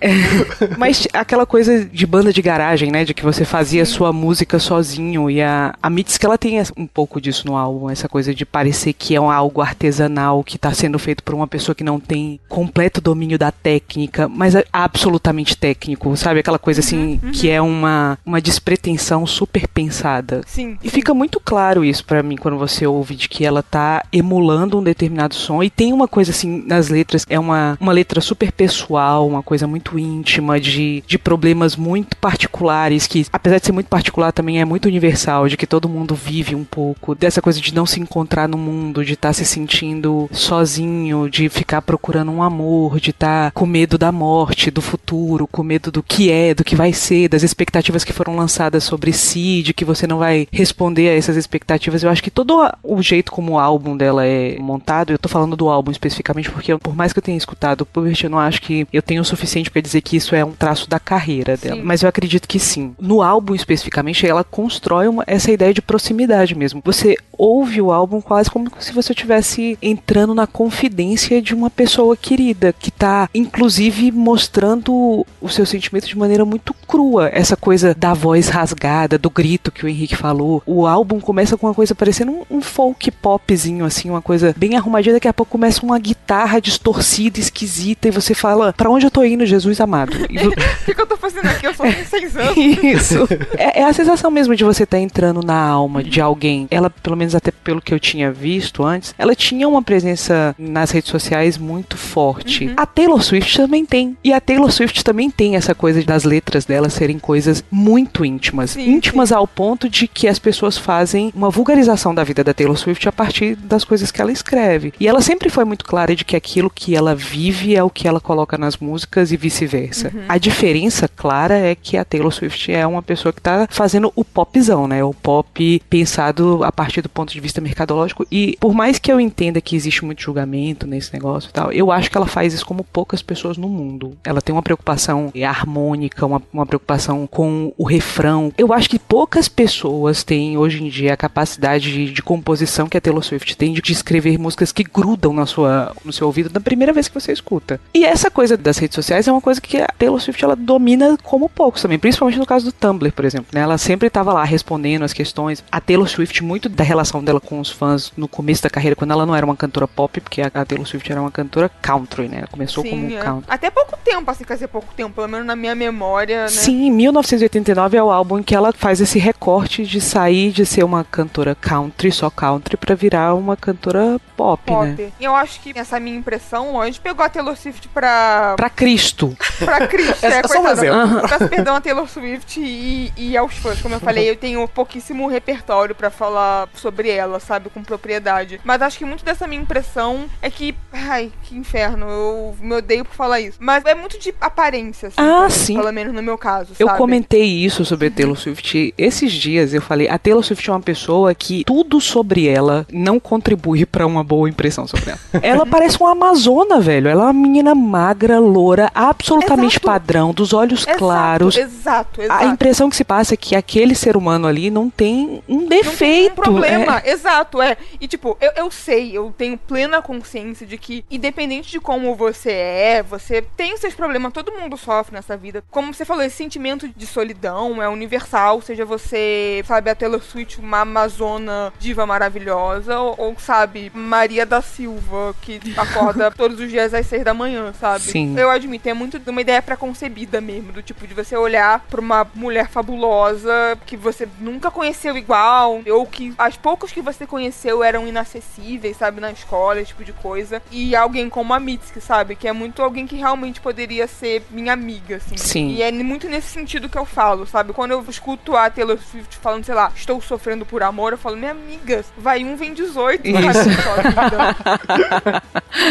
É. 0.00 0.76
Mas 0.78 1.06
aquela 1.12 1.46
coisa 1.46 1.84
de 1.84 2.06
banda 2.06 2.32
de 2.32 2.40
garagem, 2.42 2.90
né? 2.90 3.04
De 3.04 3.12
que 3.14 3.22
você 3.24 3.44
fazia 3.44 3.84
sua 3.84 4.12
música 4.12 4.58
sozinho. 4.58 5.30
E 5.30 5.42
a, 5.42 5.74
a 5.82 5.90
Mitski, 5.90 6.24
ela 6.24 6.38
tem 6.38 6.60
um 6.76 6.86
pouco 6.86 7.20
disso 7.20 7.46
no 7.46 7.56
álbum. 7.56 7.90
Essa 7.90 8.08
coisa 8.08 8.34
de 8.34 8.44
parecer 8.44 8.92
que 8.92 9.14
é 9.14 9.20
um- 9.20 9.30
algo 9.30 9.60
artesanal, 9.60 10.44
que 10.44 10.58
tá 10.58 10.72
sendo 10.72 10.98
feito 10.98 11.22
por 11.22 11.34
uma 11.34 11.46
pessoa 11.46 11.74
que 11.74 11.82
não 11.84 11.98
tem 11.98 12.38
completo 12.48 13.00
domínio 13.00 13.38
da 13.38 13.50
técnica, 13.50 14.28
mas 14.28 14.54
é 14.54 14.64
absolutamente 14.72 15.56
técnico, 15.56 16.16
sabe? 16.16 16.40
Aquela 16.40 16.58
coisa 16.58 16.80
assim, 16.80 17.18
que 17.32 17.48
é 17.50 17.60
uma, 17.60 18.18
uma 18.24 18.40
despretensão 18.40 19.26
super 19.26 19.66
pensada. 19.66 20.42
Sim. 20.46 20.76
E 20.82 20.88
fica 20.90 21.12
muito 21.14 21.40
claro 21.40 21.84
isso 21.84 22.04
pra 22.04 22.22
mim 22.22 22.36
quando 22.36 22.58
você 22.58 22.86
ouve 22.86 23.16
de 23.16 23.28
que 23.28 23.44
ela 23.44 23.62
tá 23.62 24.04
emulando 24.12 24.78
um 24.78 24.82
determinado 24.82 25.23
som 25.32 25.62
e 25.62 25.70
tem 25.70 25.92
uma 25.92 26.08
coisa 26.08 26.30
assim 26.30 26.62
nas 26.66 26.88
letras, 26.88 27.24
é 27.28 27.38
uma, 27.38 27.78
uma 27.80 27.92
letra 27.92 28.20
super 28.20 28.52
pessoal, 28.52 29.26
uma 29.26 29.42
coisa 29.42 29.66
muito 29.66 29.98
íntima 29.98 30.60
de, 30.60 31.02
de 31.06 31.18
problemas 31.18 31.76
muito 31.76 32.16
particulares 32.16 33.06
que 33.06 33.26
apesar 33.32 33.58
de 33.58 33.66
ser 33.66 33.72
muito 33.72 33.88
particular 33.88 34.32
também 34.32 34.60
é 34.60 34.64
muito 34.64 34.86
universal, 34.86 35.48
de 35.48 35.56
que 35.56 35.66
todo 35.66 35.88
mundo 35.88 36.14
vive 36.14 36.54
um 36.54 36.64
pouco 36.64 37.14
dessa 37.14 37.40
coisa 37.40 37.60
de 37.60 37.74
não 37.74 37.86
se 37.86 38.00
encontrar 38.00 38.48
no 38.48 38.58
mundo, 38.58 39.04
de 39.04 39.14
estar 39.14 39.32
se 39.32 39.44
sentindo 39.44 40.28
sozinho, 40.32 41.28
de 41.28 41.48
ficar 41.48 41.82
procurando 41.82 42.30
um 42.30 42.42
amor, 42.42 43.00
de 43.00 43.10
estar 43.10 43.52
com 43.52 43.66
medo 43.66 43.96
da 43.96 44.12
morte, 44.12 44.70
do 44.70 44.82
futuro, 44.82 45.46
com 45.46 45.62
medo 45.62 45.90
do 45.90 46.02
que 46.02 46.30
é, 46.30 46.54
do 46.54 46.64
que 46.64 46.76
vai 46.76 46.92
ser, 46.92 47.28
das 47.28 47.42
expectativas 47.42 48.04
que 48.04 48.12
foram 48.12 48.36
lançadas 48.36 48.84
sobre 48.84 49.12
si, 49.12 49.62
de 49.62 49.72
que 49.72 49.84
você 49.84 50.06
não 50.06 50.18
vai 50.18 50.48
responder 50.50 51.08
a 51.08 51.14
essas 51.14 51.36
expectativas. 51.36 52.02
Eu 52.02 52.10
acho 52.10 52.22
que 52.22 52.30
todo 52.30 52.70
o 52.82 53.02
jeito 53.02 53.32
como 53.32 53.52
o 53.52 53.58
álbum 53.58 53.96
dela 53.96 54.26
é 54.26 54.58
montado, 54.58 55.13
eu 55.14 55.18
tô 55.18 55.28
falando 55.28 55.56
do 55.56 55.68
álbum 55.68 55.90
especificamente 55.90 56.50
porque 56.50 56.72
eu- 56.72 56.78
por 56.78 56.94
mais 56.94 57.12
que 57.12 57.18
eu 57.18 57.22
tenha 57.22 57.36
escutado 57.38 57.82
o 57.82 57.86
Pubert, 57.86 58.18
eu 58.22 58.30
não 58.30 58.38
acho 58.38 58.60
que 58.62 58.86
eu 58.92 59.02
tenho 59.02 59.22
o 59.22 59.24
suficiente 59.24 59.70
pra 59.70 59.80
dizer 59.82 60.00
que 60.00 60.16
isso 60.16 60.34
é 60.34 60.44
um 60.44 60.52
traço 60.52 60.88
da 60.88 60.98
carreira 60.98 61.56
dela. 61.56 61.76
Sim. 61.76 61.82
Mas 61.82 62.02
eu 62.02 62.08
acredito 62.08 62.46
que 62.48 62.58
sim. 62.58 62.94
No 63.00 63.22
álbum 63.22 63.54
especificamente, 63.54 64.26
ela 64.26 64.44
constrói 64.44 65.08
uma- 65.08 65.24
essa 65.26 65.50
ideia 65.50 65.72
de 65.74 65.82
proximidade 65.82 66.54
mesmo. 66.54 66.80
Você 66.84 67.16
ouve 67.36 67.80
o 67.80 67.90
álbum 67.92 68.20
quase 68.20 68.50
como 68.50 68.70
se 68.78 68.92
você 68.92 69.12
estivesse 69.12 69.76
entrando 69.82 70.34
na 70.34 70.46
confidência 70.46 71.40
de 71.42 71.54
uma 71.54 71.68
pessoa 71.70 72.16
querida, 72.16 72.72
que 72.78 72.90
tá, 72.90 73.28
inclusive, 73.34 74.10
mostrando 74.12 75.26
o 75.40 75.48
seu 75.48 75.64
sentimento 75.66 76.06
de 76.06 76.16
maneira 76.16 76.44
muito 76.44 76.74
crua. 76.86 77.28
Essa 77.32 77.56
coisa 77.56 77.94
da 77.94 78.12
voz 78.14 78.48
rasgada, 78.48 79.18
do 79.18 79.30
grito 79.30 79.72
que 79.72 79.84
o 79.84 79.88
Henrique 79.88 80.16
falou. 80.16 80.62
O 80.66 80.86
álbum 80.86 81.18
começa 81.20 81.56
com 81.56 81.66
uma 81.66 81.74
coisa 81.74 81.94
parecendo 81.94 82.32
um, 82.32 82.58
um 82.58 82.60
folk 82.60 83.10
popzinho, 83.10 83.84
assim, 83.84 84.10
uma 84.10 84.22
coisa 84.22 84.54
bem 84.56 84.76
arrumadinha. 84.76 85.03
Daqui 85.12 85.28
a 85.28 85.32
pouco 85.32 85.52
começa 85.52 85.84
uma 85.84 85.98
guitarra 85.98 86.60
distorcida, 86.60 87.38
esquisita, 87.38 88.08
e 88.08 88.10
você 88.10 88.34
fala: 88.34 88.72
Pra 88.72 88.90
onde 88.90 89.06
eu 89.06 89.10
tô 89.10 89.22
indo, 89.24 89.46
Jesus 89.46 89.80
amado? 89.80 90.14
O 90.44 90.84
que, 90.84 90.94
que 90.94 91.00
eu 91.00 91.06
tô 91.06 91.16
fazendo 91.16 91.46
aqui? 91.46 91.66
Eu 91.66 91.74
só 91.74 91.84
tenho 91.84 92.06
seis 92.06 92.36
anos. 92.36 92.56
isso. 92.56 93.28
É, 93.56 93.80
é 93.80 93.84
a 93.84 93.92
sensação 93.92 94.30
mesmo 94.30 94.54
de 94.56 94.64
você 94.64 94.82
estar 94.82 94.98
entrando 94.98 95.40
na 95.40 95.58
alma 95.58 96.02
de 96.02 96.20
alguém. 96.20 96.66
Ela, 96.70 96.90
pelo 96.90 97.16
menos 97.16 97.34
até 97.34 97.50
pelo 97.50 97.80
que 97.80 97.94
eu 97.94 98.00
tinha 98.00 98.32
visto 98.32 98.84
antes, 98.84 99.14
ela 99.16 99.34
tinha 99.34 99.68
uma 99.68 99.82
presença 99.82 100.54
nas 100.58 100.90
redes 100.90 101.10
sociais 101.10 101.56
muito 101.56 101.96
forte. 101.96 102.72
A 102.76 102.84
Taylor 102.84 103.22
Swift 103.22 103.56
também 103.56 103.84
tem. 103.86 104.16
E 104.24 104.32
a 104.32 104.40
Taylor 104.40 104.70
Swift 104.70 105.04
também 105.04 105.30
tem 105.30 105.56
essa 105.56 105.74
coisa 105.74 106.02
das 106.02 106.24
letras 106.24 106.64
dela 106.64 106.88
serem 106.88 107.18
coisas 107.18 107.64
muito 107.70 108.24
íntimas. 108.24 108.70
Sim, 108.70 108.88
íntimas 108.90 109.30
ao 109.32 109.46
ponto 109.46 109.88
de 109.88 110.08
que 110.08 110.26
as 110.26 110.38
pessoas 110.38 110.76
fazem 110.76 111.32
uma 111.34 111.50
vulgarização 111.50 112.14
da 112.14 112.24
vida 112.24 112.42
da 112.42 112.54
Taylor 112.54 112.76
Swift 112.76 113.08
a 113.08 113.12
partir 113.12 113.56
das 113.56 113.84
coisas 113.84 114.10
que 114.10 114.20
ela 114.20 114.32
escreve. 114.32 114.92
E 114.98 115.08
ela 115.08 115.20
sempre 115.20 115.48
foi 115.48 115.64
muito 115.64 115.84
clara 115.84 116.14
de 116.14 116.24
que 116.24 116.36
aquilo 116.36 116.70
que 116.70 116.94
ela 116.94 117.14
vive 117.14 117.74
é 117.74 117.82
o 117.82 117.90
que 117.90 118.06
ela 118.06 118.20
coloca 118.20 118.56
nas 118.56 118.76
músicas 118.76 119.32
e 119.32 119.36
vice-versa. 119.36 120.12
A 120.28 120.38
diferença 120.38 121.08
clara 121.08 121.54
é 121.54 121.74
que 121.74 121.96
a 121.96 122.04
Taylor 122.04 122.32
Swift 122.32 122.72
é 122.72 122.86
uma 122.86 123.02
pessoa 123.02 123.32
que 123.32 123.40
tá 123.40 123.66
fazendo 123.70 124.12
o 124.14 124.24
popzão, 124.24 124.86
né? 124.86 125.02
O 125.02 125.14
pop 125.14 125.82
pensado 125.88 126.62
a 126.64 126.72
partir 126.72 127.02
do 127.02 127.08
ponto 127.08 127.32
de 127.32 127.40
vista 127.40 127.60
mercadológico. 127.60 128.26
E 128.30 128.56
por 128.60 128.74
mais 128.74 128.98
que 128.98 129.10
eu 129.10 129.20
entenda 129.20 129.60
que 129.60 129.76
existe 129.76 130.04
muito 130.04 130.22
julgamento 130.22 130.86
nesse 130.86 131.12
negócio 131.12 131.48
e 131.48 131.52
tal, 131.52 131.72
eu 131.72 131.90
acho 131.90 132.10
que 132.10 132.16
ela 132.16 132.26
faz 132.26 132.54
isso 132.54 132.66
como 132.66 132.84
poucas 132.84 133.22
pessoas 133.22 133.56
no 133.56 133.68
mundo. 133.68 134.16
Ela 134.24 134.40
tem 134.40 134.54
uma 134.54 134.62
preocupação 134.62 135.32
harmônica, 135.44 136.26
uma, 136.26 136.42
uma 136.52 136.66
preocupação 136.66 137.26
com 137.26 137.72
o 137.76 137.84
refrão. 137.84 138.52
Eu 138.56 138.72
acho 138.72 138.88
que 138.88 138.98
poucas 138.98 139.48
pessoas 139.48 140.22
têm 140.22 140.56
hoje 140.56 140.82
em 140.82 140.88
dia 140.88 141.14
a 141.14 141.16
capacidade 141.16 141.92
de, 141.92 142.12
de 142.12 142.22
composição 142.22 142.88
que 142.88 142.96
a 142.96 143.00
Taylor 143.00 143.22
Swift 143.22 143.56
tem 143.56 143.72
de, 143.72 143.80
de 143.80 143.92
escrever 143.92 144.38
músicas 144.38 144.72
que 144.74 144.82
grudam 144.82 145.32
na 145.32 145.46
sua, 145.46 145.94
no 146.04 146.12
seu 146.12 146.26
ouvido 146.26 146.48
da 146.48 146.60
primeira 146.60 146.92
vez 146.92 147.08
que 147.08 147.14
você 147.14 147.32
escuta. 147.32 147.80
E 147.94 148.04
essa 148.04 148.30
coisa 148.30 148.56
das 148.56 148.76
redes 148.78 148.94
sociais 148.94 149.28
é 149.28 149.32
uma 149.32 149.40
coisa 149.40 149.60
que 149.60 149.80
a 149.80 149.86
Taylor 149.98 150.20
Swift 150.20 150.44
ela 150.44 150.56
domina 150.56 151.16
como 151.22 151.48
poucos 151.48 151.82
também, 151.82 151.98
principalmente 151.98 152.38
no 152.38 152.46
caso 152.46 152.66
do 152.66 152.72
Tumblr, 152.72 153.12
por 153.12 153.24
exemplo. 153.24 153.46
Né? 153.52 153.60
Ela 153.60 153.78
sempre 153.78 154.08
estava 154.08 154.32
lá 154.32 154.44
respondendo 154.44 155.04
as 155.04 155.12
questões. 155.12 155.62
A 155.70 155.80
Taylor 155.80 156.08
Swift, 156.08 156.42
muito 156.42 156.68
da 156.68 156.82
relação 156.82 157.22
dela 157.22 157.40
com 157.40 157.60
os 157.60 157.70
fãs 157.70 158.12
no 158.16 158.26
começo 158.26 158.62
da 158.62 158.70
carreira, 158.70 158.96
quando 158.96 159.12
ela 159.12 159.24
não 159.24 159.34
era 159.34 159.46
uma 159.46 159.56
cantora 159.56 159.86
pop, 159.86 160.20
porque 160.20 160.42
a, 160.42 160.64
Taylor 160.64 160.86
Swift 160.86 161.10
era 161.10 161.20
uma 161.20 161.30
cantora 161.30 161.70
country, 161.80 162.28
né? 162.28 162.38
Ela 162.38 162.48
começou 162.48 162.82
Sim, 162.82 162.90
como 162.90 163.14
é. 163.14 163.20
country. 163.20 163.46
Até 163.48 163.70
pouco 163.70 163.96
tempo, 164.04 164.30
assim, 164.30 164.44
quer 164.44 164.54
dizer, 164.54 164.68
pouco 164.68 164.92
tempo, 164.94 165.14
pelo 165.14 165.28
menos 165.28 165.46
na 165.46 165.54
minha 165.56 165.74
memória, 165.74 166.42
né? 166.42 166.48
Sim, 166.48 166.90
1989 166.90 167.96
é 167.96 168.02
o 168.02 168.10
álbum 168.10 168.38
em 168.38 168.42
que 168.42 168.54
ela 168.54 168.72
faz 168.72 169.00
esse 169.00 169.18
recorte 169.18 169.84
de 169.84 170.00
sair 170.00 170.50
de 170.50 170.66
ser 170.66 170.84
uma 170.84 171.04
cantora 171.04 171.54
country, 171.54 172.10
só 172.10 172.30
country, 172.30 172.76
pra 172.76 172.94
virar 172.94 173.34
uma 173.34 173.56
cantora 173.56 174.20
pop, 174.36 174.63
Pop. 174.66 174.86
né? 174.86 175.10
E 175.20 175.24
eu 175.24 175.34
acho 175.34 175.60
que 175.60 175.72
essa 175.78 175.98
minha 176.00 176.16
impressão, 176.16 176.80
a 176.80 176.86
gente 176.86 177.00
pegou 177.00 177.24
a 177.24 177.28
Taylor 177.28 177.56
Swift 177.56 177.88
pra, 177.88 178.54
Pra 178.56 178.70
Cristo. 178.70 179.36
pra 179.58 179.86
Cristo, 179.86 180.24
É 180.24 180.38
é, 180.40 180.48
só 180.48 180.60
um 180.62 180.68
exemplo. 180.68 181.28
Peço 181.28 181.48
perdão 181.48 181.76
a 181.76 181.80
Taylor 181.80 182.08
Swift 182.08 182.60
e, 182.60 183.12
e 183.16 183.36
aos 183.36 183.54
fãs. 183.56 183.80
Como 183.80 183.94
eu 183.94 184.00
falei, 184.00 184.28
eu 184.28 184.36
tenho 184.36 184.66
pouquíssimo 184.68 185.26
repertório 185.28 185.94
pra 185.94 186.10
falar 186.10 186.68
sobre 186.74 187.08
ela, 187.10 187.38
sabe, 187.40 187.68
com 187.70 187.82
propriedade. 187.82 188.60
Mas 188.64 188.82
acho 188.82 188.98
que 188.98 189.04
muito 189.04 189.24
dessa 189.24 189.46
minha 189.46 189.60
impressão 189.62 190.24
é 190.42 190.50
que, 190.50 190.74
ai, 190.92 191.30
que 191.42 191.56
inferno, 191.56 192.06
eu 192.08 192.56
me 192.60 192.74
odeio 192.74 193.04
por 193.04 193.14
falar 193.14 193.40
isso. 193.40 193.58
Mas 193.60 193.84
é 193.84 193.94
muito 193.94 194.18
de 194.18 194.34
aparência, 194.40 195.08
assim, 195.08 195.16
Ah, 195.18 195.48
sim. 195.50 195.76
pelo 195.76 195.92
menos 195.92 196.12
no 196.14 196.22
meu 196.22 196.38
caso, 196.38 196.72
Eu 196.78 196.86
sabe? 196.86 196.98
comentei 196.98 197.42
isso 197.44 197.84
sobre 197.84 198.08
a 198.08 198.10
Taylor 198.10 198.36
Swift 198.36 198.94
esses 198.96 199.32
dias. 199.32 199.74
Eu 199.74 199.82
falei, 199.82 200.08
a 200.08 200.18
Taylor 200.18 200.42
Swift 200.42 200.68
é 200.68 200.72
uma 200.72 200.80
pessoa 200.80 201.34
que 201.34 201.64
tudo 201.64 202.00
sobre 202.00 202.46
ela 202.48 202.86
não 202.92 203.18
contribui 203.20 203.84
pra 203.86 204.06
uma 204.06 204.22
boa 204.24 204.48
impressão 204.54 204.86
sobre 204.86 205.10
ela. 205.10 205.20
ela 205.42 205.66
parece 205.66 205.98
uma 206.00 206.12
amazona, 206.12 206.80
velho. 206.80 207.08
Ela 207.08 207.22
é 207.22 207.26
uma 207.26 207.32
menina 207.32 207.74
magra, 207.74 208.38
loura, 208.38 208.90
absolutamente 208.94 209.76
Exato. 209.76 209.86
padrão, 209.86 210.32
dos 210.32 210.52
olhos 210.52 210.82
Exato, 210.82 210.98
claros. 210.98 211.56
Exato, 211.56 212.22
exato. 212.22 212.44
A 212.44 212.46
impressão 212.46 212.88
que 212.88 212.96
se 212.96 213.04
passa 213.04 213.34
é 213.34 213.36
que 213.36 213.54
aquele 213.54 213.94
ser 213.94 214.16
humano 214.16 214.46
ali 214.46 214.70
não 214.70 214.88
tem 214.88 215.42
um 215.48 215.60
Não 215.60 215.68
tem 215.68 215.82
defeito. 215.82 216.32
um 216.32 216.34
problema, 216.36 217.02
é. 217.04 217.10
exato, 217.10 217.60
é. 217.60 217.76
E 218.00 218.06
tipo, 218.08 218.36
eu, 218.40 218.52
eu 218.56 218.70
sei, 218.70 219.16
eu 219.16 219.34
tenho 219.36 219.58
plena 219.58 220.00
consciência 220.00 220.66
de 220.66 220.78
que, 220.78 221.04
independente 221.10 221.70
de 221.70 221.80
como 221.80 222.14
você 222.14 222.52
é, 222.52 223.02
você 223.02 223.42
tem 223.56 223.74
os 223.74 223.80
seus 223.80 223.94
problemas, 223.94 224.32
todo 224.32 224.52
mundo 224.52 224.76
sofre 224.76 225.14
nessa 225.14 225.36
vida. 225.36 225.62
Como 225.70 225.92
você 225.92 226.04
falou, 226.04 226.22
esse 226.22 226.36
sentimento 226.36 226.88
de 226.88 227.06
solidão 227.06 227.82
é 227.82 227.88
universal, 227.88 228.60
seja 228.62 228.84
você, 228.84 229.62
sabe, 229.66 229.90
a 229.90 229.94
Taylor 229.94 230.22
Swift, 230.22 230.60
uma 230.60 230.80
amazona 230.80 231.72
diva 231.78 232.06
maravilhosa, 232.06 232.98
ou, 232.98 233.14
ou, 233.18 233.36
sabe, 233.38 233.90
Maria 233.94 234.43
da 234.44 234.62
Silva, 234.62 235.34
que 235.40 235.60
acorda 235.76 236.30
todos 236.36 236.60
os 236.60 236.70
dias 236.70 236.92
às 236.94 237.06
seis 237.06 237.24
da 237.24 237.34
manhã, 237.34 237.72
sabe? 237.78 238.04
Sim. 238.04 238.38
Eu 238.38 238.50
admito, 238.50 238.88
é 238.88 238.94
muito 238.94 239.18
de 239.18 239.30
uma 239.30 239.40
ideia 239.40 239.62
preconcebida 239.62 240.40
mesmo, 240.40 240.72
do 240.72 240.82
tipo 240.82 241.06
de 241.06 241.14
você 241.14 241.36
olhar 241.36 241.80
pra 241.90 242.00
uma 242.00 242.26
mulher 242.34 242.68
fabulosa 242.68 243.78
que 243.86 243.96
você 243.96 244.28
nunca 244.40 244.70
conheceu 244.70 245.16
igual, 245.16 245.80
ou 245.90 246.06
que 246.06 246.34
as 246.38 246.56
poucas 246.56 246.92
que 246.92 247.00
você 247.00 247.26
conheceu 247.26 247.82
eram 247.82 248.06
inacessíveis, 248.06 248.96
sabe, 248.96 249.20
na 249.20 249.30
escola, 249.30 249.80
esse 249.80 249.88
tipo 249.88 250.04
de 250.04 250.12
coisa. 250.12 250.62
E 250.70 250.94
alguém 250.94 251.28
como 251.28 251.52
a 251.54 251.60
Mitski, 251.60 252.00
sabe, 252.00 252.36
que 252.36 252.48
é 252.48 252.52
muito 252.52 252.82
alguém 252.82 253.06
que 253.06 253.16
realmente 253.16 253.60
poderia 253.60 254.06
ser 254.06 254.42
minha 254.50 254.72
amiga, 254.72 255.16
assim. 255.16 255.36
Sim. 255.36 255.68
E 255.70 255.82
é 255.82 255.90
muito 255.92 256.28
nesse 256.28 256.48
sentido 256.48 256.88
que 256.88 256.98
eu 256.98 257.04
falo, 257.04 257.46
sabe? 257.46 257.72
Quando 257.72 257.92
eu 257.92 258.04
escuto 258.08 258.56
a 258.56 258.68
Taylor 258.70 258.98
Swift 258.98 259.36
falando, 259.38 259.64
sei 259.64 259.74
lá, 259.74 259.92
estou 259.94 260.20
sofrendo 260.20 260.66
por 260.66 260.82
amor, 260.82 261.12
eu 261.12 261.18
falo, 261.18 261.36
minha 261.36 261.50
amiga, 261.50 262.04
vai 262.16 262.44
um, 262.44 262.56
vem 262.56 262.74
18, 262.74 263.26
Isso. 263.26 263.34
sabe? 263.82 264.33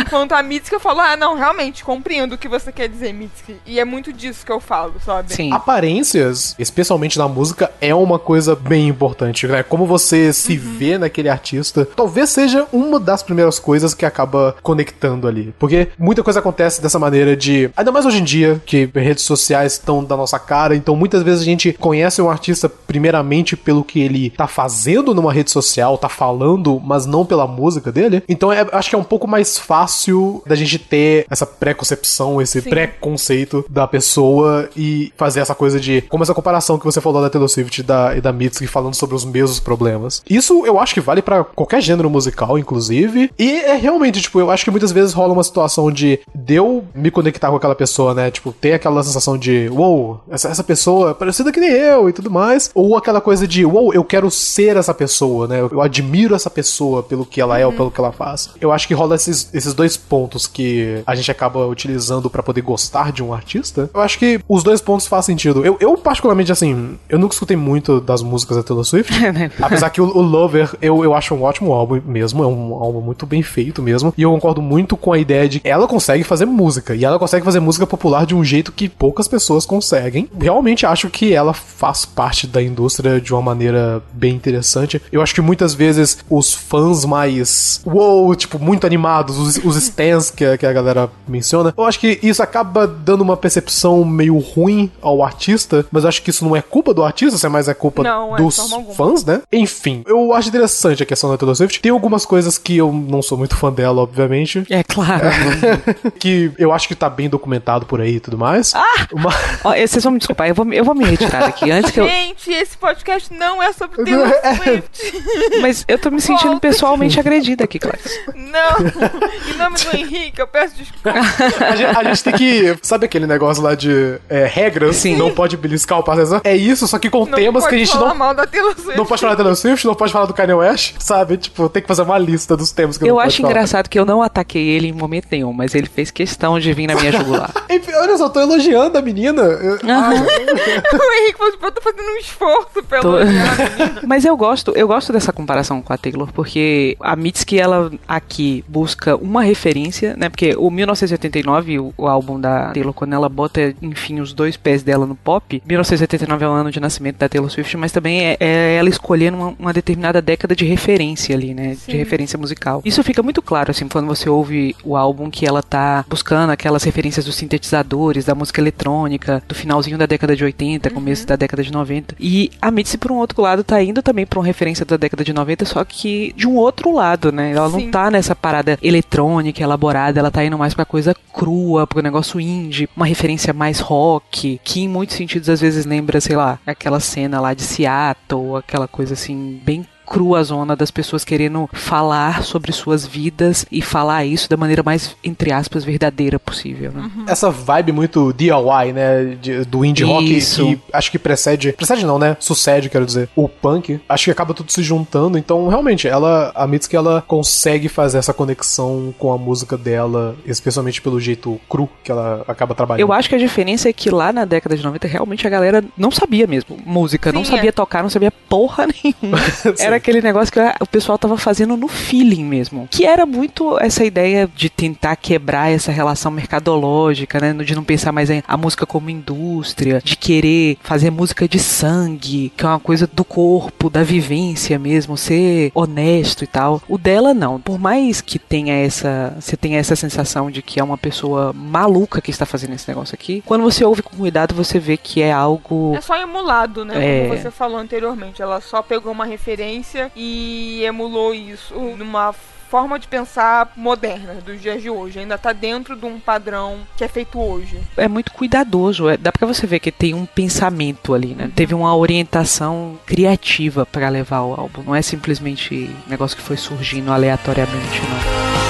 Enquanto 0.02 0.32
a 0.34 0.44
Mitski 0.44 0.76
eu 0.76 0.80
falo, 0.80 1.02
ah, 1.02 1.16
não, 1.16 1.36
realmente, 1.36 1.84
compreendo 1.84 2.36
o 2.36 2.38
que 2.38 2.48
você 2.48 2.72
quer 2.72 2.88
dizer, 2.88 3.14
Mitski. 3.14 3.58
E 3.66 3.80
é 3.80 3.86
muito 3.86 4.12
disso 4.12 4.46
que 4.46 4.52
eu 4.52 4.60
falo, 4.60 4.96
sabe? 5.04 5.34
Sim. 5.34 5.52
Aparências, 5.52 6.56
especialmente 6.58 7.18
na 7.18 7.28
música, 7.28 7.72
é 7.82 7.94
uma 7.94 8.20
coisa 8.20 8.56
bem 8.56 8.88
importante, 8.88 9.48
né? 9.48 9.64
Como 9.64 9.86
você 9.86 10.32
se 10.34 10.58
vê 10.58 10.98
naquele 10.98 11.30
artista, 11.30 11.88
talvez 11.96 12.30
seja 12.30 12.68
uma 12.72 13.00
das 13.00 13.24
primeiras 13.24 13.60
coisas 13.60 13.94
que 13.94 14.06
acaba 14.06 14.56
conectando 14.62 15.28
ali. 15.28 15.54
Porque 15.60 15.90
muita 15.98 16.24
coisa 16.24 16.40
acontece 16.40 16.82
dessa 16.82 17.00
maneira 17.00 17.36
de. 17.36 17.70
Ainda 17.76 17.92
mais 17.92 18.06
hoje 18.06 18.20
em 18.20 18.24
dia, 18.24 18.62
que 18.66 18.90
redes 18.94 19.24
sociais 19.24 19.74
estão 19.74 20.04
da 20.04 20.16
nossa 20.16 20.40
cara, 20.40 20.76
então 20.76 20.96
muitas 20.96 21.24
vezes 21.24 21.42
a 21.42 21.46
gente 21.46 21.74
conhece 21.74 22.22
um 22.22 22.30
artista 22.30 22.70
primeiramente 22.70 23.56
pelo 23.56 23.84
que 23.84 24.00
ele 24.02 24.30
tá 24.30 24.48
fazendo 24.48 25.14
numa 25.14 25.34
rede 25.34 25.52
social, 25.52 25.98
tá 25.98 26.10
falando, 26.10 26.82
mas 26.84 27.06
não 27.06 27.26
pela 27.26 27.48
música 27.48 27.92
dele. 27.92 28.24
Então 28.34 28.52
é- 28.52 28.68
acho 28.72 28.90
que 28.90 28.96
é 28.96 29.00
um 29.00 29.04
pouco 29.04 29.28
mais 29.28 29.58
fácil 29.58 30.42
da 30.46 30.56
gente 30.56 30.78
ter 30.80 31.26
essa 31.30 31.46
preconcepção, 31.46 32.42
esse 32.42 32.62
Sim. 32.62 32.70
pré-conceito 32.70 33.66
da 33.70 33.88
pessoa 33.88 34.70
e 34.76 35.12
fazer 35.18 35.40
essa 35.40 35.56
coisa 35.56 35.80
de. 35.80 36.02
Como 36.10 36.24
essa 36.24 36.34
comparação 36.34 36.78
que 36.78 36.86
você 36.86 37.00
falou 37.02 37.22
da 37.22 37.30
Taylor 37.30 37.50
Swift 37.50 37.80
e 37.80 37.84
da, 37.84 38.16
e 38.18 38.22
da 38.22 38.32
Mitski 38.32 38.68
falando 38.68 38.96
sobre 38.96 39.16
os 39.16 39.26
mesmos 39.26 39.60
problemas. 39.60 40.22
Isso 40.30 40.66
eu 40.66 40.80
acho 40.80 40.94
que 40.94 41.02
vale 41.02 41.22
pra 41.22 41.44
qualquer 41.44 41.82
gênero 41.82 42.10
musical, 42.10 42.58
inclusive. 42.58 43.32
E 43.38 43.52
é 43.62 43.76
realmente, 43.76 44.22
tipo, 44.22 44.40
eu 44.40 44.50
acho 44.50 44.64
que 44.64 44.72
muitas 44.72 44.92
vezes 44.92 45.14
rola 45.14 45.34
uma 45.34 45.44
situação 45.44 45.92
de 45.92 46.20
de 46.36 46.56
eu 46.56 46.84
me 46.94 47.10
conectar 47.12 47.50
com 47.50 47.56
aquela 47.56 47.76
pessoa, 47.76 48.14
né? 48.14 48.32
Tipo, 48.32 48.52
ter 48.52 48.74
aquela 48.74 49.04
sensação 49.04 49.38
de, 49.38 49.70
uou, 49.72 50.22
essa, 50.30 50.50
essa 50.50 50.64
pessoa 50.64 51.12
é 51.12 51.14
parecida 51.14 51.52
que 51.52 51.60
nem 51.60 51.70
eu 51.70 52.10
e 52.10 52.14
tudo 52.14 52.30
mais. 52.30 52.72
Ou 52.74 52.98
aquela 52.98 53.22
coisa 53.22 53.48
de, 53.48 53.66
uou, 53.66 53.94
eu 53.94 54.04
quero 54.04 54.30
ser 54.32 54.78
essa 54.78 54.94
pessoa, 54.94 55.48
né? 55.48 55.62
Eu 55.62 55.82
admiro 55.82 56.36
essa 56.36 56.50
pessoa 56.50 57.04
pelo 57.04 57.26
que 57.26 57.40
ela 57.40 57.58
é 57.60 57.66
ou 57.66 57.72
pelo 57.74 57.92
que 57.92 58.00
ela 58.00 58.12
faz. 58.12 58.23
Eu 58.62 58.72
acho 58.72 58.88
que 58.88 58.94
rola 58.94 59.16
esses, 59.16 59.50
esses 59.54 59.74
dois 59.74 59.98
pontos 59.98 60.48
que 60.48 61.02
a 61.06 61.16
gente 61.16 61.30
acaba 61.30 61.66
utilizando 61.68 62.30
pra 62.30 62.42
poder 62.42 62.62
gostar 62.62 63.12
de 63.12 63.22
um 63.22 63.34
artista. 63.34 63.90
Eu 63.94 64.02
acho 64.02 64.18
que 64.18 64.40
os 64.48 64.64
dois 64.64 64.82
pontos 64.82 65.08
fazem 65.08 65.34
sentido. 65.34 65.66
Eu, 65.66 65.78
eu 65.80 65.98
particularmente, 65.98 66.52
assim, 66.52 66.98
eu 67.10 67.20
nunca 67.20 67.34
escutei 67.34 67.58
muito 67.58 68.00
das 68.00 68.22
músicas 68.22 68.58
da 68.58 68.64
Taylor 68.64 68.86
Swift. 68.86 69.12
né? 69.32 69.52
Apesar 69.62 69.90
que 69.90 70.02
o, 70.02 70.06
o 70.06 70.22
Lover, 70.22 70.76
eu, 70.82 71.04
eu 71.04 71.14
acho 71.14 71.34
um 71.34 71.44
ótimo 71.44 71.74
álbum 71.74 72.02
mesmo, 72.06 72.44
é 72.44 72.48
um 72.48 72.74
álbum 72.76 73.02
muito 73.02 73.26
bem 73.26 73.42
feito 73.42 73.82
mesmo. 73.82 74.14
E 74.18 74.22
eu 74.22 74.32
concordo 74.32 74.62
muito 74.62 74.96
com 74.96 75.12
a 75.12 75.18
ideia 75.18 75.50
de 75.50 75.60
que 75.60 75.68
ela 75.68 75.88
consegue 75.88 76.24
fazer 76.24 76.46
música. 76.46 76.96
E 76.96 77.04
ela 77.04 77.20
consegue 77.20 77.44
fazer 77.44 77.60
música 77.60 77.86
popular 77.88 78.26
de 78.26 78.36
um 78.36 78.44
jeito 78.44 78.72
que 78.72 78.88
poucas 78.88 79.28
pessoas 79.28 79.66
conseguem. 79.66 80.30
Realmente 80.40 80.86
acho 80.86 81.10
que 81.10 81.34
ela 81.34 81.54
faz 81.54 82.06
parte 82.06 82.46
da 82.48 82.62
indústria 82.62 83.20
de 83.20 83.34
uma 83.34 83.42
maneira 83.42 84.02
bem 84.14 84.36
interessante. 84.36 85.02
Eu 85.12 85.22
acho 85.22 85.34
que 85.34 85.42
muitas 85.42 85.74
vezes 85.74 86.20
os 86.30 86.54
fãs 86.54 87.06
mais. 87.06 87.82
Uou, 87.86 88.13
tipo, 88.36 88.58
muito 88.60 88.86
animados, 88.86 89.38
os, 89.38 89.58
os 89.64 89.76
stands 89.78 90.30
que, 90.32 90.44
a- 90.46 90.58
que 90.58 90.66
a 90.66 90.74
galera 90.74 91.10
menciona, 91.28 91.74
eu 91.78 91.84
acho 91.86 92.00
que 92.00 92.20
isso 92.24 92.42
acaba 92.42 92.86
dando 92.88 93.22
uma 93.22 93.36
percepção 93.38 94.04
meio 94.06 94.38
ruim 94.38 94.92
ao 95.02 95.24
artista, 95.24 95.86
mas 95.92 96.04
eu 96.04 96.10
acho 96.10 96.22
que 96.22 96.30
isso 96.30 96.44
não 96.46 96.56
é 96.56 96.62
culpa 96.62 96.94
do 96.94 97.04
artista, 97.04 97.36
isso 97.36 97.46
é 97.46 97.50
mais 97.50 97.68
é 97.68 97.74
culpa 97.74 98.04
Não, 98.04 98.36
é, 98.36 98.38
dos 98.42 98.60
alguma. 98.60 98.94
fãs, 98.94 99.24
né? 99.26 99.42
Enfim, 99.52 100.04
eu 100.08 100.34
acho 100.34 100.50
interessante 100.50 101.04
a 101.04 101.06
questão 101.06 101.30
da 101.30 101.38
Taylor 101.38 101.56
Swift. 101.56 101.80
Tem 101.82 101.92
algumas 101.92 102.26
coisas 102.26 102.58
que 102.58 102.78
eu 102.78 102.92
não 102.92 103.22
sou 103.22 103.38
muito 103.38 103.56
fã 103.56 103.72
dela, 103.72 104.02
obviamente. 104.02 104.64
É 104.70 104.84
claro. 104.84 105.26
que 106.20 106.52
eu 106.58 106.72
acho 106.72 106.88
que 106.88 106.96
tá 106.96 107.10
bem 107.10 107.30
documentado 107.30 107.86
por 107.86 108.02
aí 108.02 108.16
e 108.16 108.20
tudo 108.20 108.38
mais. 108.38 108.74
Ah! 108.76 109.08
Uma- 109.12 109.34
Ó, 109.64 109.74
vocês 109.76 110.04
vão 110.04 110.14
me 110.14 110.20
desculpar, 110.20 110.48
eu 110.48 110.56
vou, 110.56 110.72
eu 110.74 110.84
vou 110.84 110.96
me 110.96 111.06
retirar 111.06 111.42
daqui 111.42 111.70
antes 111.72 111.92
que 111.92 112.00
eu. 112.00 112.08
Gente, 112.08 112.52
esse 112.52 112.78
podcast 112.78 113.34
não 113.34 113.62
é 113.62 113.72
sobre 113.74 114.04
Taylor 114.04 114.28
Swift. 114.64 115.60
Mas 115.62 115.86
eu 115.88 115.98
tô 115.98 116.10
me 116.12 116.22
sentindo 116.22 116.52
Volta. 116.52 116.60
pessoalmente 116.68 117.20
agredida 117.20 117.64
aqui, 117.64 117.80
Clarice. 117.80 118.03
Não. 118.36 119.52
Em 119.54 119.58
nome 119.58 119.78
do 119.78 119.96
Henrique, 119.98 120.40
eu 120.42 120.48
peço 120.48 120.76
desculpa. 120.76 121.12
a, 121.12 121.76
gente, 121.76 121.98
a 121.98 122.04
gente 122.04 122.24
tem 122.24 122.34
que. 122.34 122.78
Sabe 122.82 123.06
aquele 123.06 123.26
negócio 123.28 123.62
lá 123.64 123.76
de 123.76 124.18
é, 124.30 124.46
regras? 124.46 124.96
Sim. 124.98 125.16
Não 125.18 125.32
pode 125.32 125.58
beliscar 125.58 126.00
o 126.00 126.04
parceiro. 126.04 126.42
É 126.44 126.56
isso, 126.56 126.88
só 126.88 126.98
que 127.00 127.10
com 127.10 127.26
Não 127.26 127.38
temas 127.38 127.64
que 127.64 127.68
a 127.68 127.72
pode 127.72 127.86
gente 127.86 127.92
falar 127.94 128.10
não. 128.10 128.16
mal 128.16 128.34
da 128.34 128.46
Taylor 128.46 128.74
Swift. 128.76 128.98
Não 128.98 129.06
pode 129.06 129.22
falar 129.22 129.34
da 129.34 129.38
Taylor 129.38 129.56
Swift, 129.56 129.86
não 129.88 129.96
pode 129.96 130.14
falar 130.14 130.26
do 130.26 130.34
Kanye 130.34 130.54
West, 130.54 130.96
sabe? 131.00 131.38
Tipo, 131.38 131.68
tem 131.70 131.82
que 131.82 131.88
fazer 131.88 132.02
uma 132.04 132.18
lista 132.18 132.56
dos 132.56 132.72
temas 132.72 132.98
que 132.98 133.04
Eu 133.04 133.10
não 133.10 133.16
pode 133.16 133.28
acho 133.28 133.38
falar. 133.42 133.50
engraçado 133.52 133.90
que 133.90 134.00
eu 134.00 134.06
não 134.06 134.22
ataquei 134.22 134.70
ele 134.70 134.88
em 134.90 134.94
momento 134.94 135.28
nenhum, 135.32 135.52
mas 135.54 135.74
ele 135.76 135.88
fez 135.88 136.12
questão 136.12 136.60
de 136.60 136.72
vir 136.74 136.88
na 136.88 136.96
minha 136.96 137.12
jugular. 137.12 137.52
Enfim, 137.70 137.92
olha 137.94 138.18
só, 138.18 138.26
eu 138.26 138.30
tô 138.30 138.40
elogiando 138.40 138.98
a 138.98 139.02
menina. 139.02 139.42
Eu- 139.42 139.80
Aham. 139.90 140.14
o 140.24 141.14
Henrique 141.14 141.38
falou, 141.38 141.52
tipo, 141.52 141.66
eu 141.66 141.72
tô 141.72 141.82
fazendo 141.82 142.08
um 142.10 142.18
esforço 142.18 142.84
pelo 142.88 143.02
Tô- 143.02 143.18
menina. 143.26 144.02
Mas 144.06 144.26
eu 144.26 144.36
gosto, 144.38 144.72
eu 144.76 144.88
gosto 144.88 145.12
dessa 145.12 145.32
comparação 145.34 145.82
com 145.82 145.92
a 145.94 145.98
Taylor, 145.98 146.30
porque 146.34 146.96
a 147.00 147.16
Mitski, 147.16 147.60
ela 147.60 147.83
aqui 148.08 148.64
busca 148.68 149.16
uma 149.16 149.44
referência, 149.44 150.16
né? 150.18 150.30
Porque 150.30 150.56
o 150.56 150.70
1989, 150.70 151.80
o, 151.80 151.94
o 151.98 152.08
álbum 152.08 152.40
da 152.40 152.72
Taylor, 152.72 152.94
quando 152.94 153.14
ela 153.14 153.30
bota, 153.30 153.74
enfim, 153.82 154.20
os 154.20 154.34
dois 154.34 154.58
pés 154.58 154.84
dela 154.84 155.06
no 155.06 155.16
pop, 155.16 155.62
1989 155.66 156.46
é 156.46 156.48
o 156.48 156.52
ano 156.52 156.72
de 156.72 156.80
nascimento 156.80 157.18
da 157.18 157.30
Taylor 157.30 157.50
Swift, 157.50 157.76
mas 157.78 157.92
também 157.92 158.22
é, 158.22 158.38
é 158.40 158.76
ela 158.76 158.90
escolhendo 158.90 159.38
uma, 159.38 159.56
uma 159.60 159.74
determinada 159.74 160.22
década 160.22 160.56
de 160.56 160.66
referência 160.66 161.36
ali, 161.36 161.54
né? 161.54 161.76
De 161.88 161.98
referência 161.98 162.38
musical. 162.38 162.82
Isso 162.86 163.04
fica 163.04 163.24
muito 163.24 163.42
claro, 163.42 163.72
assim, 163.72 163.88
quando 163.88 164.08
você 164.08 164.30
ouve 164.30 164.76
o 164.84 164.96
álbum 164.96 165.30
que 165.30 165.46
ela 165.46 165.62
tá 165.62 166.06
buscando 166.08 166.52
aquelas 166.52 166.84
referências 166.84 167.26
dos 167.26 167.36
sintetizadores, 167.36 168.26
da 168.26 168.36
música 168.36 168.62
eletrônica, 168.62 169.44
do 169.48 169.56
finalzinho 169.56 169.98
da 169.98 170.06
década 170.06 170.36
de 170.36 170.44
80, 170.44 170.90
começo 170.90 171.26
da 171.26 171.36
década 171.36 171.64
de 171.64 171.72
90. 171.72 172.16
E 172.20 172.52
a 172.62 172.72
Mitzi, 172.72 172.98
por 172.98 173.12
um 173.12 173.18
outro 173.18 173.42
lado, 173.42 173.64
tá 173.64 173.82
indo 173.82 174.02
também 174.02 174.26
pra 174.26 174.40
uma 174.40 174.46
referência 174.46 174.86
da 174.86 174.98
década 174.98 175.24
de 175.24 175.34
90, 175.34 175.66
só 175.66 175.84
que 175.84 176.34
de 176.36 176.48
um 176.48 176.56
outro 176.56 176.94
lado, 176.94 177.32
né? 177.32 177.52
Ela 177.52 177.68
Sim. 177.74 177.86
não 177.86 177.92
tá 177.92 178.12
nessa 178.12 178.36
parada 178.36 178.78
eletrônica, 178.82 179.62
elaborada, 179.62 180.20
ela 180.20 180.32
tá 180.32 180.44
indo 180.44 180.58
mais 180.58 180.74
pra 180.74 180.86
coisa 180.86 181.16
crua, 181.34 181.88
pro 181.88 182.02
negócio 182.02 182.40
indie, 182.40 182.90
uma 182.96 183.06
referência 183.06 183.54
mais 183.54 183.80
rock, 183.80 184.60
que 184.64 184.82
em 184.82 184.88
muitos 184.88 185.16
sentidos 185.16 185.50
às 185.50 185.62
vezes 185.62 185.86
lembra, 185.86 186.22
sei 186.22 186.36
lá, 186.36 186.60
aquela 186.66 187.00
cena 187.00 187.40
lá 187.40 187.54
de 187.54 187.62
Seattle, 187.64 188.58
aquela 188.58 188.88
coisa 188.88 189.14
assim, 189.14 189.60
bem 189.64 189.86
crua 190.06 190.44
zona 190.44 190.76
das 190.76 190.92
pessoas 190.92 191.24
querendo 191.24 191.70
falar 191.74 192.44
sobre 192.44 192.72
suas 192.72 193.06
vidas 193.06 193.66
e 193.72 193.82
falar 193.82 194.26
isso 194.26 194.50
da 194.50 194.58
maneira 194.58 194.84
mais, 194.84 195.16
entre 195.24 195.52
aspas, 195.52 195.84
verdadeira 195.84 196.38
possível, 196.40 196.92
né? 196.92 197.10
Essa 197.28 197.50
vibe 197.50 197.92
muito 197.92 198.34
DIY, 198.34 198.94
né? 198.94 199.38
de- 199.42 199.64
do 199.66 199.84
indie 199.86 200.04
rock 200.04 200.38
Isso. 200.38 200.66
que 200.66 200.80
acho 200.92 201.12
que 201.12 201.20
precede. 201.20 201.74
Precede 201.74 202.06
não, 202.06 202.20
né? 202.20 202.36
Sucede, 202.40 202.90
quero 202.90 203.06
dizer. 203.06 203.30
O 203.36 203.48
punk. 203.50 204.00
Acho 204.08 204.26
que 204.26 204.32
acaba 204.32 204.54
tudo 204.54 204.72
se 204.72 204.84
juntando. 204.84 205.38
Então, 205.38 205.68
realmente, 205.68 206.08
ela. 206.08 206.52
A 206.56 206.68
Mitski, 206.68 206.96
ela 206.96 207.24
consegue 207.28 207.88
fazer 207.90 208.18
essa 208.18 208.34
conexão 208.34 209.14
com 209.18 209.32
a 209.34 209.38
música 209.38 209.78
dela, 209.78 210.36
especialmente 210.46 211.02
pelo 211.02 211.20
jeito 211.20 211.60
cru 211.70 211.90
que 212.04 212.12
ela 212.12 212.44
acaba 212.48 212.76
trabalhando. 212.76 213.02
Eu 213.02 213.14
acho 213.14 213.30
que 213.30 213.36
a 213.36 213.38
diferença 213.40 213.90
é 213.90 213.94
que 213.94 214.10
lá 214.10 214.32
na 214.32 214.46
década 214.46 214.76
de 214.76 214.84
90 214.84 215.08
realmente 215.08 215.46
a 215.46 215.50
galera 215.50 215.84
não 215.98 216.12
sabia 216.12 216.46
mesmo 216.48 216.78
música, 216.86 217.32
não 217.32 217.44
Sim, 217.44 217.52
sabia 217.56 217.70
é. 217.70 217.72
tocar, 217.72 218.04
não 218.04 218.10
sabia 218.10 218.32
porra 218.32 218.88
nenhuma. 219.04 219.40
era 219.80 219.93
aquele 219.96 220.22
negócio 220.22 220.52
que 220.52 220.60
o 220.80 220.88
pessoal 220.88 221.18
tava 221.18 221.38
fazendo 221.38 221.78
no 221.78 221.88
feeling 221.88 222.44
mesmo. 222.44 222.88
Que 222.90 223.06
era 223.06 223.26
muito 223.26 223.78
essa 223.80 224.04
ideia 224.04 224.50
de 224.56 224.70
tentar 224.70 225.16
quebrar 225.16 225.72
essa 225.72 225.92
relação 225.92 226.32
mercadológica, 226.32 227.40
né? 227.40 227.54
De 227.64 227.76
não 227.76 227.84
pensar 227.84 228.12
mais 228.12 228.30
em 228.30 228.44
a 228.48 228.58
música 228.58 228.86
como 228.86 229.10
indústria, 229.10 230.02
de 230.04 230.16
querer 230.16 230.78
fazer 230.82 231.10
música 231.10 231.48
de 231.48 231.60
sangue, 231.60 232.52
que 232.56 232.66
é 232.66 232.68
uma 232.68 232.80
coisa 232.80 233.08
do 233.12 233.24
corpo, 233.24 233.90
da 233.90 234.04
vivência 234.04 234.78
mesmo, 234.78 235.18
ser 235.18 235.72
honesto 235.74 236.44
e 236.44 236.48
tal. 236.48 236.82
O 236.88 236.98
dela 236.98 237.34
não. 237.34 237.60
Por 237.60 237.80
mais 237.80 238.22
que 238.22 238.38
tenha 238.40 238.76
essa, 238.76 239.36
você 239.40 239.56
tenha 239.56 239.80
essa 239.80 239.96
sensação 239.96 240.50
de 240.50 240.62
que 240.62 240.80
é 240.80 240.84
uma 240.84 240.98
pessoa 240.98 241.54
maluca 241.54 242.22
que 242.22 242.32
está 242.32 242.46
fazendo 242.46 242.74
esse 242.74 242.88
negócio 242.88 243.16
aqui, 243.16 243.44
quando 243.46 243.64
você 243.64 243.84
ouve 243.84 244.02
com 244.02 244.16
cuidado, 244.16 244.54
você 244.54 244.80
vê 244.80 244.98
que 244.98 245.22
é 245.22 245.32
algo 245.32 245.94
É 245.96 246.02
só 246.02 246.16
emulado, 246.20 246.86
né? 246.86 246.94
É. 246.96 247.28
Como 247.28 247.40
você 247.40 247.52
falou 247.52 247.78
anteriormente. 247.78 248.42
Ela 248.42 248.62
só 248.62 248.82
pegou 248.82 249.12
uma 249.12 249.26
referência 249.26 249.83
e 250.16 250.84
emulou 250.84 251.34
isso 251.34 251.74
numa 251.98 252.34
forma 252.74 252.98
de 252.98 253.08
pensar 253.08 253.72
moderna 253.76 254.34
dos 254.44 254.60
dias 254.60 254.82
de 254.82 254.90
hoje. 254.90 255.20
Ainda 255.20 255.38
tá 255.38 255.54
dentro 255.54 255.96
de 255.96 256.08
um 256.08 256.20
padrão 256.20 256.80
que 256.98 257.04
é 257.04 257.08
feito 257.08 257.40
hoje. 257.40 257.80
é 257.96 258.08
muito 258.08 258.32
cuidadoso. 258.34 259.08
É, 259.08 259.16
dá 259.16 259.32
pra 259.32 259.46
você 259.46 259.68
ver 259.68 259.80
que 259.80 259.92
tem 259.92 260.16
um 260.16 260.26
pensamento 260.26 261.14
ali, 261.14 261.36
né? 261.36 261.52
Teve 261.56 261.76
uma 261.76 261.96
orientação 261.96 262.98
criativa 263.06 263.86
pra 263.86 264.10
levar 264.10 264.42
o 264.42 264.60
álbum. 264.60 264.82
Não 264.82 264.96
é 264.96 265.04
simplesmente 265.04 265.92
um 266.08 266.10
negócio 266.10 266.36
que 266.36 266.42
foi 266.42 266.58
surgindo 266.58 267.12
aleatoriamente, 267.12 268.02
não. 268.02 268.63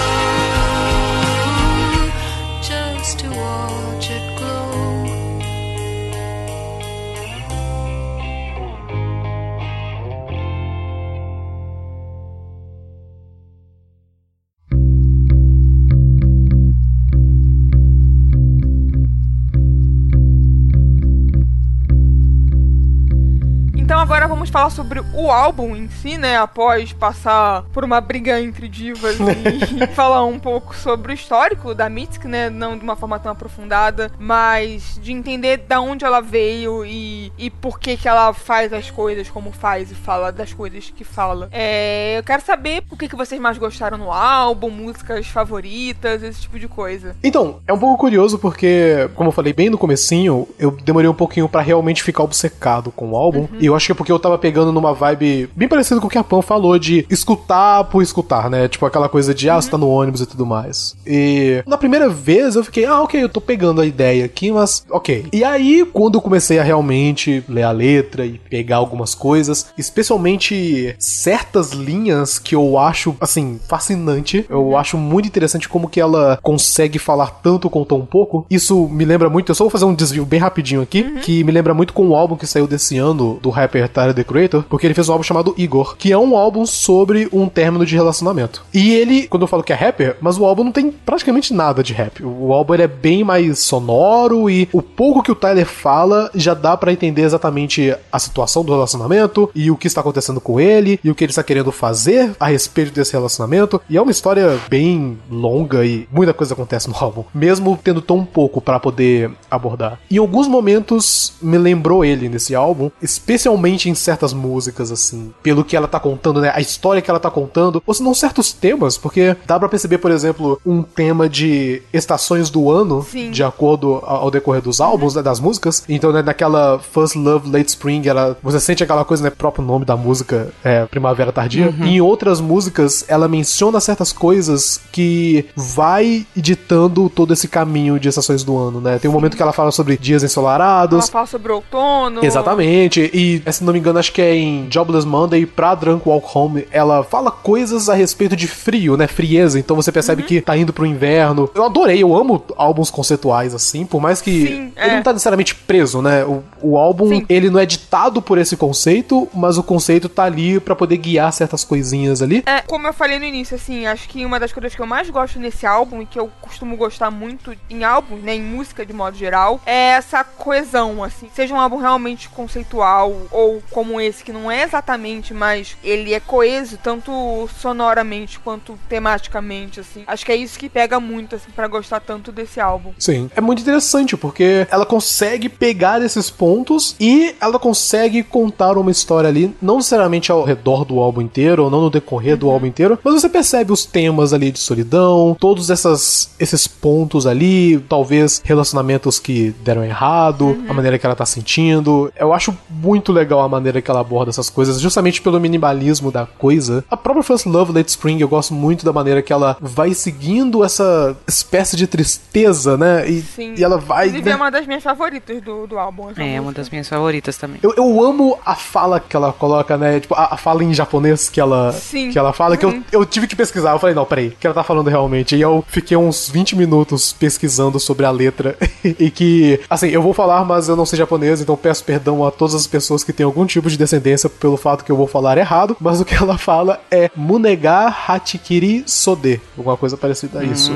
Falar 24.54 24.70
sobre 24.70 25.02
o 25.16 25.32
álbum 25.32 25.76
em 25.76 25.90
si, 25.90 26.16
né? 26.16 26.38
Após 26.38 26.94
passar 26.94 27.64
por 27.74 27.84
uma 27.84 28.00
briga 28.00 28.40
entre 28.40 28.70
divas 28.70 29.18
e 29.20 29.88
falar 29.96 30.24
um 30.26 30.38
pouco 30.38 30.76
sobre 30.76 31.12
o 31.12 31.16
histórico 31.16 31.74
da 31.74 31.90
Mitski, 31.90 32.28
né? 32.28 32.52
Não 32.52 32.78
de 32.78 32.84
uma 32.84 32.96
forma 32.96 33.18
tão 33.18 33.32
aprofundada, 33.32 34.12
mas 34.20 35.00
de 35.02 35.12
entender 35.12 35.58
da 35.58 35.82
onde 35.82 36.06
ela 36.06 36.22
veio 36.22 36.86
e, 36.86 37.34
e 37.36 37.50
por 37.50 37.80
que 37.80 37.98
que 37.98 38.08
ela 38.08 38.32
faz 38.32 38.72
as 38.72 38.92
coisas 38.92 39.28
como 39.28 39.52
faz 39.52 39.90
e 39.90 39.96
fala 39.96 40.32
das 40.32 40.54
coisas 40.54 40.94
que 40.96 41.04
fala. 41.04 41.50
É, 41.52 42.20
eu 42.20 42.24
quero 42.24 42.44
saber 42.44 42.84
o 42.92 42.96
que, 42.96 43.10
que 43.10 43.16
vocês 43.16 43.42
mais 43.42 43.58
gostaram 43.58 43.98
no 43.98 44.12
álbum, 44.12 44.70
músicas 44.70 45.26
favoritas, 45.26 46.22
esse 46.22 46.42
tipo 46.42 46.60
de 46.60 46.68
coisa. 46.68 47.16
Então, 47.24 47.60
é 47.68 47.74
um 47.74 47.80
pouco 47.80 47.98
curioso 47.98 48.38
porque, 48.38 49.10
como 49.16 49.30
eu 49.30 49.34
falei 49.34 49.52
bem 49.52 49.72
no 49.72 49.80
comecinho, 49.80 50.48
eu 50.60 50.70
demorei 50.70 51.10
um 51.10 51.16
pouquinho 51.16 51.50
pra 51.50 51.62
realmente 51.62 52.04
ficar 52.04 52.22
obcecado 52.22 52.92
com 52.92 53.14
o 53.14 53.16
álbum. 53.16 53.48
E 53.60 53.66
eu 53.66 53.76
acho 53.76 53.88
que 53.88 53.92
é 53.94 53.96
porque 53.96 54.12
eu 54.12 54.20
tava 54.20 54.43
pegando 54.44 54.74
numa 54.74 54.94
vibe 54.94 55.50
bem 55.56 55.70
parecida 55.70 56.02
com 56.02 56.08
o 56.08 56.10
que 56.10 56.18
a 56.18 56.24
Pan 56.24 56.42
falou 56.42 56.78
de 56.78 57.06
escutar 57.10 57.86
por 57.86 58.04
escutar, 58.04 58.50
né? 58.50 58.68
Tipo 58.68 58.86
aquela 58.86 59.08
coisa 59.08 59.34
de, 59.34 59.50
ah, 59.50 59.56
você 59.56 59.72
tá 59.72 59.78
no 59.78 59.88
ônibus 59.88 60.20
e 60.20 60.26
tudo 60.26 60.46
mais. 60.46 60.98
E 61.08 61.64
na 61.66 61.78
primeira 61.78 62.10
vez 62.10 62.58
eu 62.58 62.64
fiquei, 62.66 62.84
ah, 62.84 63.02
ok, 63.04 63.24
eu 63.24 63.30
tô 63.30 63.40
pegando 63.40 63.80
a 63.80 63.86
ideia 63.86 64.26
aqui, 64.26 64.52
mas 64.52 64.86
ok. 64.92 65.28
E 65.32 65.46
aí, 65.46 65.86
quando 65.86 66.16
eu 66.16 66.22
comecei 66.22 66.60
a 66.60 66.64
realmente 66.64 67.42
ler 67.48 67.64
a 67.64 67.72
letra 67.72 68.26
e 68.26 68.38
pegar 68.38 68.76
algumas 68.76 69.16
coisas, 69.16 69.68
especialmente 69.78 70.94
certas 71.00 71.72
linhas 71.72 72.38
que 72.38 72.54
eu 72.54 72.78
acho, 72.78 73.16
assim, 73.22 73.62
fascinante, 73.66 74.46
eu 74.50 74.76
acho 74.76 74.98
muito 74.98 75.26
interessante 75.26 75.70
como 75.70 75.88
que 75.88 76.02
ela 76.02 76.38
consegue 76.44 77.00
falar 77.00 77.28
tanto 77.42 77.70
com 77.70 77.86
tão 77.86 78.06
pouco. 78.06 78.46
Isso 78.50 78.90
me 78.90 79.06
lembra 79.06 79.30
muito, 79.30 79.50
eu 79.50 79.56
só 79.56 79.64
vou 79.64 79.72
fazer 79.72 79.86
um 79.86 79.96
desvio 79.96 80.26
bem 80.26 80.42
rapidinho 80.42 80.82
aqui, 80.82 81.22
que 81.22 81.46
me 81.46 81.52
lembra 81.54 81.74
muito 81.74 81.94
com 81.94 82.10
o 82.10 82.14
álbum 82.14 82.36
que 82.36 82.46
saiu 82.46 82.68
desse 82.68 82.98
ano 82.98 83.40
do 83.42 83.50
rapper 83.50 83.88
Tyler, 83.88 84.14
The 84.14 84.33
Creator, 84.34 84.64
porque 84.68 84.88
ele 84.88 84.94
fez 84.94 85.08
um 85.08 85.12
álbum 85.12 85.24
chamado 85.24 85.54
Igor, 85.58 85.96
que 85.96 86.12
é 86.12 86.18
um 86.18 86.36
álbum 86.36 86.66
sobre 86.66 87.30
um 87.32 87.48
término 87.48 87.86
de 87.86 87.96
relacionamento. 87.96 88.66
E 88.74 88.94
ele, 88.94 89.28
quando 89.28 89.44
eu 89.44 89.48
falo 89.48 89.64
que 89.64 89.72
é 89.72 89.76
rapper, 89.76 90.18
mas 90.20 90.38
o 90.38 90.46
álbum 90.46 90.64
não 90.64 90.72
tem 90.72 90.92
praticamente 90.92 91.54
nada 91.54 91.84
de 91.84 91.94
rap. 91.94 92.24
O 92.24 92.52
álbum 92.52 92.74
é 92.74 92.88
bem 92.88 93.24
mais 93.24 93.60
sonoro 93.60 94.50
e 94.50 94.68
o 94.74 94.82
pouco 94.82 95.22
que 95.22 95.32
o 95.32 95.36
Tyler 95.36 95.66
fala 95.66 96.32
já 96.34 96.54
dá 96.54 96.76
pra 96.76 96.92
entender 96.92 97.22
exatamente 97.22 97.96
a 98.12 98.20
situação 98.20 98.64
do 98.64 98.74
relacionamento 98.74 99.50
e 99.54 99.70
o 99.70 99.78
que 99.78 99.88
está 99.88 100.02
acontecendo 100.02 100.42
com 100.42 100.60
ele 100.60 101.00
e 101.04 101.12
o 101.12 101.16
que 101.16 101.24
ele 101.24 101.32
está 101.32 101.44
querendo 101.44 101.72
fazer 101.72 102.36
a 102.40 102.48
respeito 102.48 102.92
desse 102.92 103.14
relacionamento. 103.14 103.80
E 103.90 103.98
é 103.98 104.02
uma 104.02 104.12
história 104.12 104.58
bem 104.70 105.18
longa 105.30 105.86
e 105.86 106.08
muita 106.12 106.34
coisa 106.34 106.54
acontece 106.54 106.90
no 106.90 106.96
álbum, 107.00 107.24
mesmo 107.34 107.80
tendo 107.84 108.02
tão 108.02 108.26
pouco 108.26 108.60
pra 108.60 108.80
poder 108.80 109.32
abordar. 109.50 110.00
Em 110.10 110.18
alguns 110.18 110.48
momentos 110.48 111.34
me 111.42 111.58
lembrou 111.58 112.04
ele 112.04 112.30
nesse 112.30 112.56
álbum, 112.56 112.90
especialmente 113.02 113.90
em 113.90 113.96
certas 113.96 114.23
músicas 114.32 114.92
assim, 114.92 115.34
pelo 115.42 115.66
que 115.66 115.76
ela 115.76 115.88
tá 115.88 116.00
contando, 116.00 116.40
né, 116.40 116.52
a 116.54 116.62
história 116.62 117.02
que 117.02 117.10
ela 117.10 117.20
tá 117.20 117.32
contando, 117.32 117.82
ou 117.86 117.94
se 117.94 118.04
não 118.04 118.14
certos 118.14 118.54
temas, 118.54 118.98
porque 118.98 119.36
dá 119.46 119.60
pra 119.60 119.68
perceber, 119.68 119.98
por 119.98 120.12
exemplo, 120.12 120.62
um 120.66 120.84
tema 120.84 121.28
de 121.28 121.82
estações 121.92 122.50
do 122.50 122.72
ano, 122.72 123.04
Sim. 123.04 123.32
de 123.32 123.44
acordo 123.44 124.02
ao 124.04 124.30
decorrer 124.30 124.62
dos 124.62 124.80
álbuns, 124.80 125.16
né, 125.16 125.22
das 125.22 125.40
músicas. 125.40 125.84
Então, 125.90 126.12
né, 126.12 126.22
naquela 126.22 126.80
First 126.80 127.16
Love 127.16 127.52
Late 127.52 127.70
Spring, 127.70 128.08
ela, 128.08 128.38
você 128.44 128.60
sente 128.60 128.84
aquela 128.84 129.04
coisa, 129.04 129.24
né, 129.24 129.30
próprio 129.30 129.66
nome 129.66 129.84
da 129.84 129.98
música 129.98 130.54
é 130.64 130.86
Primavera 130.86 131.32
Tardia. 131.32 131.74
E 131.84 131.96
em 131.96 132.02
outras 132.02 132.40
músicas, 132.40 133.04
ela 133.08 133.28
menciona 133.28 133.80
certas 133.80 134.14
coisas 134.14 134.80
que 134.92 135.46
vai 135.56 136.26
ditando 136.36 137.10
todo 137.10 137.34
esse 137.34 137.48
caminho 137.48 138.00
de 138.00 138.10
estações 138.10 138.44
do 138.44 138.58
ano, 138.58 138.80
né? 138.80 139.00
Tem 139.00 139.10
um 139.10 139.14
momento 139.14 139.36
que 139.36 139.42
ela 139.42 139.54
fala 139.54 139.72
sobre 139.72 139.98
dias 139.98 140.22
Ela 140.22 140.28
ensolarados, 140.30 141.10
fala 141.10 141.26
sobre 141.26 141.52
outono. 141.52 142.24
Exatamente. 142.24 143.10
E, 143.14 143.42
se 143.52 143.64
não 143.64 143.74
me 143.74 143.80
engano, 143.80 143.98
acho 143.98 144.13
que 144.14 144.22
é 144.22 144.36
em 144.36 144.68
Jobless 144.70 145.06
Monday, 145.08 145.46
pra 145.46 145.76
Drunk 145.76 146.08
Walk 146.08 146.28
Home, 146.38 146.68
ela 146.72 147.04
fala 147.04 147.32
coisas 147.32 147.90
a 147.90 147.94
respeito 147.96 148.36
de 148.36 148.48
frio, 148.48 148.96
né? 148.96 149.08
Frieza. 149.08 149.60
Então 149.60 149.76
você 149.76 149.92
percebe 149.92 150.22
Uhum. 150.22 150.28
que 150.28 150.42
tá 150.42 150.56
indo 150.56 150.72
pro 150.72 150.86
inverno. 150.86 151.50
Eu 151.56 151.64
adorei, 151.66 152.02
eu 152.02 152.16
amo 152.16 152.44
álbuns 152.56 152.90
conceituais 152.92 153.54
assim, 153.54 153.86
por 153.86 154.00
mais 154.02 154.22
que 154.22 154.32
Sim, 154.48 154.74
ele 154.78 154.92
é. 154.92 154.96
não 154.96 155.04
tá 155.04 155.12
necessariamente 155.14 155.56
preso, 155.56 156.02
né? 156.02 156.24
O, 156.26 156.44
o 156.62 156.78
álbum, 156.78 157.10
Sim. 157.10 157.26
ele 157.28 157.50
não 157.50 157.60
é 157.60 157.66
ditado 157.66 158.22
por 158.22 158.38
esse 158.38 158.56
conceito, 158.56 159.28
mas 159.34 159.58
o 159.58 159.64
conceito 159.64 160.08
tá 160.08 160.24
ali 160.24 160.60
pra 160.60 160.76
poder 160.76 160.98
guiar 160.98 161.32
certas 161.34 161.64
coisinhas 161.64 162.22
ali. 162.22 162.44
É, 162.46 162.62
como 162.62 162.88
eu 162.88 162.94
falei 162.94 163.18
no 163.20 163.26
início, 163.26 163.56
assim, 163.56 163.86
acho 163.86 164.08
que 164.08 164.26
uma 164.26 164.40
das 164.40 164.54
coisas 164.54 164.76
que 164.76 164.82
eu 164.82 164.86
mais 164.86 165.10
gosto 165.10 165.40
nesse 165.40 165.66
álbum 165.66 166.02
e 166.02 166.06
que 166.06 166.20
eu 166.20 166.30
costumo 166.42 166.76
gostar 166.78 167.10
muito 167.10 167.54
em 167.70 167.84
álbuns, 167.84 168.22
né, 168.22 168.36
em 168.36 168.42
música 168.44 168.86
de 168.86 168.94
modo 168.94 169.18
geral, 169.18 169.60
é 169.66 169.94
essa 169.94 170.24
coesão, 170.24 171.04
assim. 171.04 171.28
Seja 171.34 171.54
um 171.54 171.60
álbum 171.60 171.78
realmente 171.78 172.30
conceitual 172.30 173.14
ou 173.32 173.62
como 173.72 174.00
esse, 174.04 174.24
que 174.24 174.32
não 174.32 174.52
é 174.52 174.64
exatamente, 174.64 175.34
mas 175.34 175.78
ele 175.84 176.14
é 176.14 176.20
coeso, 176.20 176.78
tanto 176.82 177.50
sonoramente 177.60 178.40
quanto 178.40 178.78
tematicamente, 178.88 179.80
assim. 179.80 180.04
Acho 180.08 180.26
que 180.26 180.32
é 180.32 180.36
isso 180.36 180.58
que 180.60 180.70
pega 180.70 181.00
muito, 181.00 181.36
assim, 181.36 181.52
para 181.56 181.68
gostar 181.68 182.00
tanto 182.00 182.32
desse 182.32 182.60
álbum. 182.60 182.92
Sim. 182.98 183.30
É 183.36 183.42
muito 183.42 183.62
interessante, 183.62 184.16
porque 184.18 184.68
ela 184.70 184.86
consegue 184.86 185.50
pegar 185.50 186.02
esses 186.02 186.30
pontos 186.30 186.96
e 187.00 187.36
ela 187.40 187.60
consegue 187.60 188.24
contar 188.24 188.78
uma 188.78 188.92
história 188.92 189.30
ali, 189.30 189.56
não 189.62 189.78
necessariamente 189.78 190.32
ao 190.32 190.44
redor 190.44 190.86
do 190.86 191.00
álbum 191.00 191.22
inteiro, 191.22 191.64
ou 191.64 191.70
não 191.70 191.82
no 191.82 191.90
decorrer 191.90 192.38
do 192.38 192.50
álbum 192.50 192.68
inteiro, 192.68 193.00
mas 193.04 193.14
você 193.14 193.30
percebe 193.30 193.72
os 193.72 193.86
temas 193.86 194.34
ali 194.34 194.52
de 194.52 194.60
solidão, 194.60 195.36
todos 195.40 195.70
essas, 195.70 196.32
esses 196.40 196.68
pontos 196.68 197.28
ali, 197.28 197.80
talvez 197.90 198.42
relacionamentos 198.44 199.20
que 199.20 199.54
deram 199.64 199.84
errado, 199.84 200.64
a 200.68 200.74
maneira 200.74 200.98
que 200.98 201.06
ela 201.06 201.16
tá 201.16 201.26
sentindo. 201.26 202.12
Eu 202.18 202.34
acho 202.34 202.56
muito 202.70 203.12
legal 203.12 203.42
a 203.42 203.50
maneira 203.50 203.82
que 203.84 203.92
ela 203.92 204.00
aborda 204.00 204.30
essas 204.30 204.50
coisas, 204.50 204.80
justamente 204.80 205.22
pelo 205.22 205.40
minimalismo 205.40 206.12
da 206.12 206.26
coisa. 206.26 206.84
A 206.90 206.98
própria 206.98 207.24
First 207.24 207.46
Love 207.46 207.74
Late 207.74 207.90
Spring, 207.90 208.20
eu 208.20 208.28
gosto 208.28 208.54
muito 208.54 208.86
da 208.86 208.94
maneira 208.94 209.22
que 209.22 209.32
ela 209.32 209.58
vai 209.62 209.94
seguindo 209.94 210.64
essa 210.64 211.16
espécie 211.28 211.76
de 211.76 211.86
tristeza, 211.86 212.78
né? 212.78 213.08
E, 213.08 213.22
Sim. 213.22 213.56
e 213.58 213.64
ela 213.64 213.78
vai. 213.78 214.08
Inclusive, 214.08 214.30
né? 214.30 214.32
é 214.32 214.36
uma 214.36 214.50
das 214.50 214.66
minhas 214.66 214.84
favoritas 214.84 215.42
do, 215.42 215.68
do 215.68 215.78
álbum. 215.78 216.10
É, 216.18 216.36
uma 216.36 216.44
música. 216.44 216.62
das 216.62 216.70
minhas 216.70 216.90
favoritas 216.90 217.38
também. 217.38 217.60
Eu, 217.62 217.74
eu 217.76 218.04
amo 218.04 218.40
a 218.46 218.56
fala 218.56 219.00
que 219.00 219.16
ela 219.16 219.34
coloca, 219.34 219.78
né? 219.78 220.00
Tipo, 220.00 220.16
a, 220.16 220.34
a 220.34 220.38
fala 220.38 220.64
em 220.64 220.74
japonês 220.74 221.30
que 221.30 221.40
ela, 221.40 221.72
Sim. 221.74 222.12
que 222.12 222.18
ela 222.18 222.34
fala, 222.34 222.58
que 222.58 222.66
eu, 222.66 222.82
eu 222.92 223.06
tive 223.06 223.28
que 223.28 223.36
pesquisar. 223.36 223.72
Eu 223.72 223.80
falei, 223.80 223.96
não, 223.96 224.06
peraí, 224.06 224.30
o 224.30 224.32
que 224.32 224.48
ela 224.48 224.54
tá 224.54 224.64
falando 224.64 224.90
realmente? 224.90 225.36
E 225.36 225.42
eu 225.42 225.64
fiquei 225.68 225.98
uns 225.98 226.30
20 226.30 226.56
minutos 226.56 227.14
pesquisando 227.14 227.80
sobre 227.80 228.06
a 228.06 228.12
letra. 228.12 228.58
e 228.84 229.10
que, 229.10 229.60
assim, 229.70 229.88
eu 229.90 230.02
vou 230.02 230.14
falar, 230.14 230.46
mas 230.46 230.70
eu 230.70 230.76
não 230.76 230.86
sei 230.86 230.98
japonês, 230.98 231.42
então 231.42 231.56
peço 231.56 231.84
perdão 231.84 232.26
a 232.26 232.32
todas 232.32 232.56
as 232.56 232.68
pessoas 232.68 233.04
que 233.04 233.14
têm 233.14 233.26
algum 233.26 233.46
tipo 233.46 233.70
de 233.70 233.73
descendência 233.78 234.30
pelo 234.30 234.58
fato 234.58 234.84
que 234.84 234.92
eu 234.92 234.98
vou 234.98 235.08
falar 235.08 235.38
errado. 235.38 235.76
Mas 235.80 236.00
o 236.00 236.06
que 236.06 236.16
ela 236.16 236.38
fala 236.38 236.80
é 236.92 237.10
Munega 237.16 237.88
Hachikiri 238.08 238.84
Sode. 238.86 239.42
Alguma 239.58 239.78
coisa 239.78 239.98
parecida 239.98 240.40
a 240.40 240.44
isso. 240.44 240.72